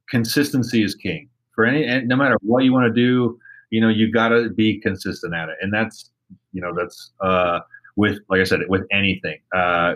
consistency 0.10 0.84
is 0.84 0.96
king. 0.96 1.30
For 1.54 1.66
any, 1.66 1.86
and 1.86 2.08
no 2.08 2.16
matter 2.16 2.38
what 2.42 2.64
you 2.64 2.74
want 2.74 2.88
to 2.88 2.94
do, 2.94 3.38
you 3.70 3.82
know, 3.82 3.90
you 3.90 4.12
got 4.12 4.30
to 4.30 4.50
be 4.50 4.80
consistent 4.80 5.34
at 5.34 5.50
it, 5.50 5.56
and 5.62 5.74
that's, 5.74 6.10
you 6.54 6.62
know, 6.62 6.74
that's 6.76 7.12
uh, 7.22 7.60
with, 7.96 8.20
like 8.30 8.42
I 8.42 8.44
said, 8.46 8.60
with 8.68 8.84
anything. 8.92 9.40
Uh, 9.56 9.96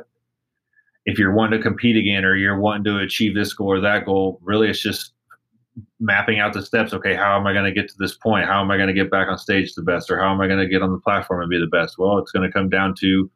if 1.06 1.20
you're 1.20 1.34
wanting 1.34 1.60
to 1.60 1.64
compete 1.64 1.98
again, 1.98 2.26
or 2.26 2.36
you're 2.36 2.60
wanting 2.60 2.84
to 2.86 3.00
achieve 3.00 3.36
this 3.36 3.54
goal 3.54 3.68
or 3.68 3.82
that 3.82 4.06
goal, 4.06 4.40
really, 4.42 4.70
it's 4.70 4.82
just 4.82 5.14
mapping 6.00 6.40
out 6.40 6.54
the 6.54 6.62
steps. 6.62 6.94
Okay, 6.94 7.16
how 7.16 7.38
am 7.38 7.48
I 7.48 7.54
going 7.54 7.66
to 7.66 7.72
get 7.72 7.90
to 7.90 7.96
this 8.00 8.16
point? 8.16 8.48
How 8.48 8.62
am 8.62 8.72
I 8.72 8.78
going 8.78 8.88
to 8.88 8.94
get 8.94 9.12
back 9.12 9.28
on 9.28 9.38
stage 9.38 9.74
the 9.76 9.82
best, 9.82 10.10
or 10.10 10.20
how 10.20 10.32
am 10.32 10.42
I 10.42 10.48
going 10.48 10.60
to 10.60 10.68
get 10.68 10.82
on 10.82 10.92
the 10.92 11.00
platform 11.00 11.42
and 11.42 11.50
be 11.50 11.60
the 11.60 11.68
best? 11.68 11.98
Well, 11.98 12.18
it's 12.18 12.32
going 12.32 12.46
to 12.46 12.54
come 12.54 12.70
down 12.70 12.96
to 13.00 13.30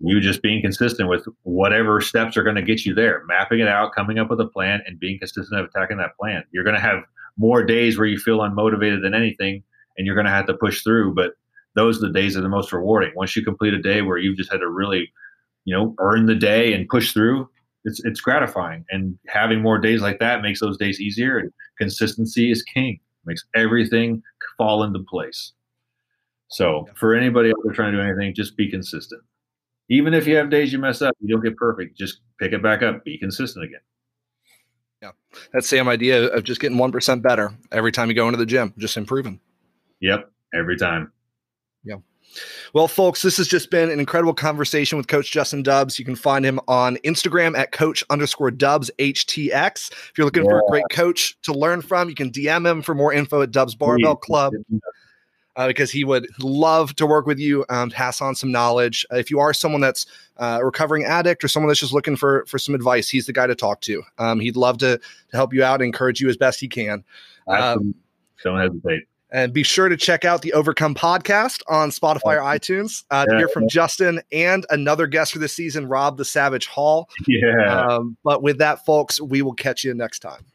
you 0.00 0.20
just 0.20 0.42
being 0.42 0.62
consistent 0.62 1.08
with 1.08 1.24
whatever 1.42 2.00
steps 2.00 2.36
are 2.36 2.42
going 2.42 2.56
to 2.56 2.62
get 2.62 2.86
you 2.86 2.94
there, 2.94 3.22
mapping 3.26 3.60
it 3.60 3.68
out, 3.68 3.94
coming 3.94 4.18
up 4.18 4.30
with 4.30 4.40
a 4.40 4.46
plan, 4.46 4.80
and 4.86 4.98
being 4.98 5.18
consistent 5.18 5.60
of 5.60 5.66
attacking 5.66 5.98
that 5.98 6.16
plan. 6.18 6.42
You're 6.52 6.64
going 6.64 6.76
to 6.76 6.82
have 6.82 7.02
more 7.36 7.62
days 7.62 7.98
where 7.98 8.06
you 8.06 8.18
feel 8.18 8.38
unmotivated 8.38 9.02
than 9.02 9.14
anything, 9.14 9.62
and 9.96 10.06
you're 10.06 10.14
going 10.14 10.26
to 10.26 10.32
have 10.32 10.46
to 10.46 10.54
push 10.54 10.82
through. 10.82 11.14
But 11.14 11.32
those 11.74 11.98
are 11.98 12.06
the 12.06 12.12
days 12.12 12.34
that 12.34 12.40
are 12.40 12.42
the 12.42 12.48
most 12.48 12.72
rewarding. 12.72 13.12
Once 13.14 13.36
you 13.36 13.44
complete 13.44 13.74
a 13.74 13.82
day 13.82 14.00
where 14.00 14.16
you've 14.16 14.38
just 14.38 14.50
had 14.50 14.60
to 14.60 14.68
really, 14.68 15.12
you 15.66 15.76
know, 15.76 15.94
earn 15.98 16.26
the 16.26 16.34
day 16.34 16.72
and 16.72 16.88
push 16.88 17.12
through, 17.12 17.48
it's 17.84 18.02
it's 18.04 18.20
gratifying. 18.20 18.86
And 18.90 19.18
having 19.28 19.60
more 19.60 19.78
days 19.78 20.00
like 20.00 20.18
that 20.18 20.40
makes 20.40 20.60
those 20.60 20.78
days 20.78 20.98
easier. 20.98 21.38
And 21.38 21.52
consistency 21.78 22.50
is 22.50 22.62
king. 22.62 23.00
Makes 23.26 23.44
everything 23.54 24.22
fall 24.56 24.82
into 24.82 25.00
place. 25.00 25.52
So 26.48 26.88
for 26.96 27.14
anybody 27.14 27.50
out 27.50 27.56
there 27.64 27.74
trying 27.74 27.92
to 27.92 27.98
do 27.98 28.02
anything, 28.02 28.34
just 28.34 28.56
be 28.56 28.68
consistent 28.70 29.22
even 29.90 30.14
if 30.14 30.26
you 30.26 30.36
have 30.36 30.48
days 30.48 30.72
you 30.72 30.78
mess 30.78 31.02
up, 31.02 31.14
you 31.20 31.28
don't 31.28 31.44
get 31.44 31.56
perfect. 31.56 31.98
Just 31.98 32.20
pick 32.38 32.52
it 32.52 32.62
back 32.62 32.82
up. 32.82 33.04
Be 33.04 33.18
consistent 33.18 33.66
again. 33.66 33.80
Yeah, 35.02 35.10
that 35.52 35.64
same 35.64 35.88
idea 35.88 36.26
of 36.26 36.44
just 36.44 36.60
getting 36.60 36.78
one 36.78 36.92
percent 36.92 37.22
better 37.22 37.54
every 37.72 37.92
time 37.92 38.08
you 38.08 38.14
go 38.14 38.28
into 38.28 38.38
the 38.38 38.46
gym, 38.46 38.72
just 38.78 38.96
improving. 38.96 39.40
Yep, 40.00 40.30
every 40.54 40.76
time. 40.76 41.12
Yeah. 41.84 41.96
Well, 42.74 42.86
folks, 42.86 43.22
this 43.22 43.38
has 43.38 43.48
just 43.48 43.70
been 43.70 43.90
an 43.90 43.98
incredible 43.98 44.34
conversation 44.34 44.96
with 44.96 45.08
Coach 45.08 45.32
Justin 45.32 45.64
Dubs. 45.64 45.98
You 45.98 46.04
can 46.04 46.14
find 46.14 46.44
him 46.44 46.60
on 46.68 46.96
Instagram 46.98 47.58
at 47.58 47.72
Coach 47.72 48.04
underscore 48.08 48.52
Dubs 48.52 48.90
HTX. 48.98 49.90
If 49.90 50.12
you're 50.16 50.26
looking 50.26 50.44
yeah. 50.44 50.50
for 50.50 50.58
a 50.60 50.70
great 50.70 50.84
coach 50.92 51.40
to 51.42 51.52
learn 51.52 51.82
from, 51.82 52.08
you 52.08 52.14
can 52.14 52.30
DM 52.30 52.70
him 52.70 52.82
for 52.82 52.94
more 52.94 53.12
info 53.12 53.42
at 53.42 53.50
Dubs 53.50 53.74
Barbell 53.74 54.14
Club 54.14 54.52
uh, 55.60 55.66
because 55.66 55.90
he 55.90 56.04
would 56.04 56.26
love 56.42 56.96
to 56.96 57.04
work 57.04 57.26
with 57.26 57.38
you, 57.38 57.66
um, 57.68 57.90
pass 57.90 58.22
on 58.22 58.34
some 58.34 58.50
knowledge. 58.50 59.04
Uh, 59.12 59.16
if 59.16 59.30
you 59.30 59.38
are 59.38 59.52
someone 59.52 59.82
that's 59.82 60.06
uh, 60.38 60.56
a 60.58 60.64
recovering 60.64 61.04
addict 61.04 61.44
or 61.44 61.48
someone 61.48 61.68
that's 61.68 61.80
just 61.80 61.92
looking 61.92 62.16
for 62.16 62.46
for 62.46 62.58
some 62.58 62.74
advice, 62.74 63.10
he's 63.10 63.26
the 63.26 63.32
guy 63.34 63.46
to 63.46 63.54
talk 63.54 63.82
to. 63.82 64.02
Um, 64.16 64.40
he'd 64.40 64.56
love 64.56 64.78
to 64.78 64.96
to 64.96 65.36
help 65.36 65.52
you 65.52 65.62
out 65.62 65.82
and 65.82 65.84
encourage 65.84 66.18
you 66.18 66.30
as 66.30 66.38
best 66.38 66.60
he 66.60 66.68
can. 66.68 67.04
Um, 67.46 67.94
Don't 68.42 68.58
hesitate. 68.58 69.02
And 69.32 69.52
be 69.52 69.62
sure 69.62 69.90
to 69.90 69.98
check 69.98 70.24
out 70.24 70.40
the 70.40 70.54
Overcome 70.54 70.94
podcast 70.94 71.60
on 71.68 71.90
Spotify 71.90 72.36
or 72.36 72.40
iTunes 72.40 73.04
uh, 73.10 73.26
to 73.26 73.36
hear 73.36 73.48
from 73.48 73.68
Justin 73.68 74.22
and 74.32 74.64
another 74.70 75.06
guest 75.06 75.32
for 75.32 75.40
this 75.40 75.52
season, 75.52 75.86
Rob 75.86 76.16
the 76.16 76.24
Savage 76.24 76.66
Hall. 76.66 77.08
Yeah. 77.28 77.86
Um, 77.86 78.16
but 78.24 78.42
with 78.42 78.58
that, 78.58 78.84
folks, 78.86 79.20
we 79.20 79.42
will 79.42 79.52
catch 79.52 79.84
you 79.84 79.94
next 79.94 80.20
time. 80.20 80.46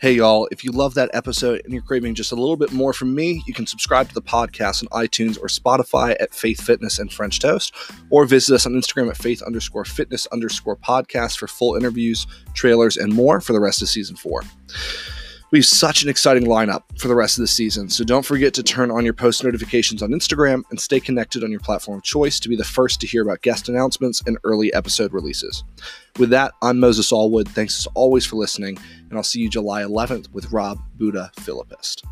Hey, 0.00 0.12
y'all, 0.12 0.46
if 0.52 0.62
you 0.62 0.70
love 0.70 0.94
that 0.94 1.10
episode 1.12 1.60
and 1.64 1.72
you're 1.72 1.82
craving 1.82 2.14
just 2.14 2.30
a 2.30 2.36
little 2.36 2.56
bit 2.56 2.70
more 2.70 2.92
from 2.92 3.16
me, 3.16 3.42
you 3.48 3.52
can 3.52 3.66
subscribe 3.66 4.06
to 4.06 4.14
the 4.14 4.22
podcast 4.22 4.84
on 4.84 5.04
iTunes 5.04 5.36
or 5.36 5.48
Spotify 5.48 6.14
at 6.20 6.32
Faith 6.32 6.60
Fitness 6.60 7.00
and 7.00 7.12
French 7.12 7.40
Toast, 7.40 7.74
or 8.08 8.24
visit 8.24 8.54
us 8.54 8.64
on 8.64 8.74
Instagram 8.74 9.10
at 9.10 9.16
faith 9.16 9.42
underscore 9.42 9.84
fitness 9.84 10.28
underscore 10.28 10.76
podcast 10.76 11.36
for 11.36 11.48
full 11.48 11.74
interviews, 11.74 12.28
trailers, 12.54 12.96
and 12.96 13.12
more 13.12 13.40
for 13.40 13.52
the 13.52 13.58
rest 13.58 13.82
of 13.82 13.88
season 13.88 14.14
four. 14.14 14.44
We 15.50 15.60
have 15.60 15.66
such 15.66 16.02
an 16.02 16.10
exciting 16.10 16.44
lineup 16.44 16.82
for 16.98 17.08
the 17.08 17.14
rest 17.14 17.38
of 17.38 17.42
the 17.42 17.48
season, 17.48 17.88
so 17.88 18.04
don't 18.04 18.24
forget 18.24 18.52
to 18.54 18.62
turn 18.62 18.90
on 18.90 19.02
your 19.02 19.14
post 19.14 19.42
notifications 19.42 20.02
on 20.02 20.10
Instagram 20.10 20.62
and 20.70 20.78
stay 20.78 21.00
connected 21.00 21.42
on 21.42 21.50
your 21.50 21.60
platform 21.60 21.96
of 21.96 22.04
choice 22.04 22.38
to 22.40 22.50
be 22.50 22.56
the 22.56 22.64
first 22.64 23.00
to 23.00 23.06
hear 23.06 23.22
about 23.22 23.40
guest 23.40 23.70
announcements 23.70 24.22
and 24.26 24.36
early 24.44 24.70
episode 24.74 25.10
releases. 25.14 25.64
With 26.18 26.28
that, 26.30 26.52
I'm 26.60 26.78
Moses 26.78 27.10
Allwood. 27.10 27.48
Thanks 27.48 27.78
as 27.78 27.86
always 27.94 28.26
for 28.26 28.36
listening, 28.36 28.76
and 29.08 29.16
I'll 29.16 29.24
see 29.24 29.40
you 29.40 29.48
July 29.48 29.82
11th 29.82 30.30
with 30.32 30.52
Rob 30.52 30.80
Buddha 30.98 31.30
Philippist. 31.38 32.04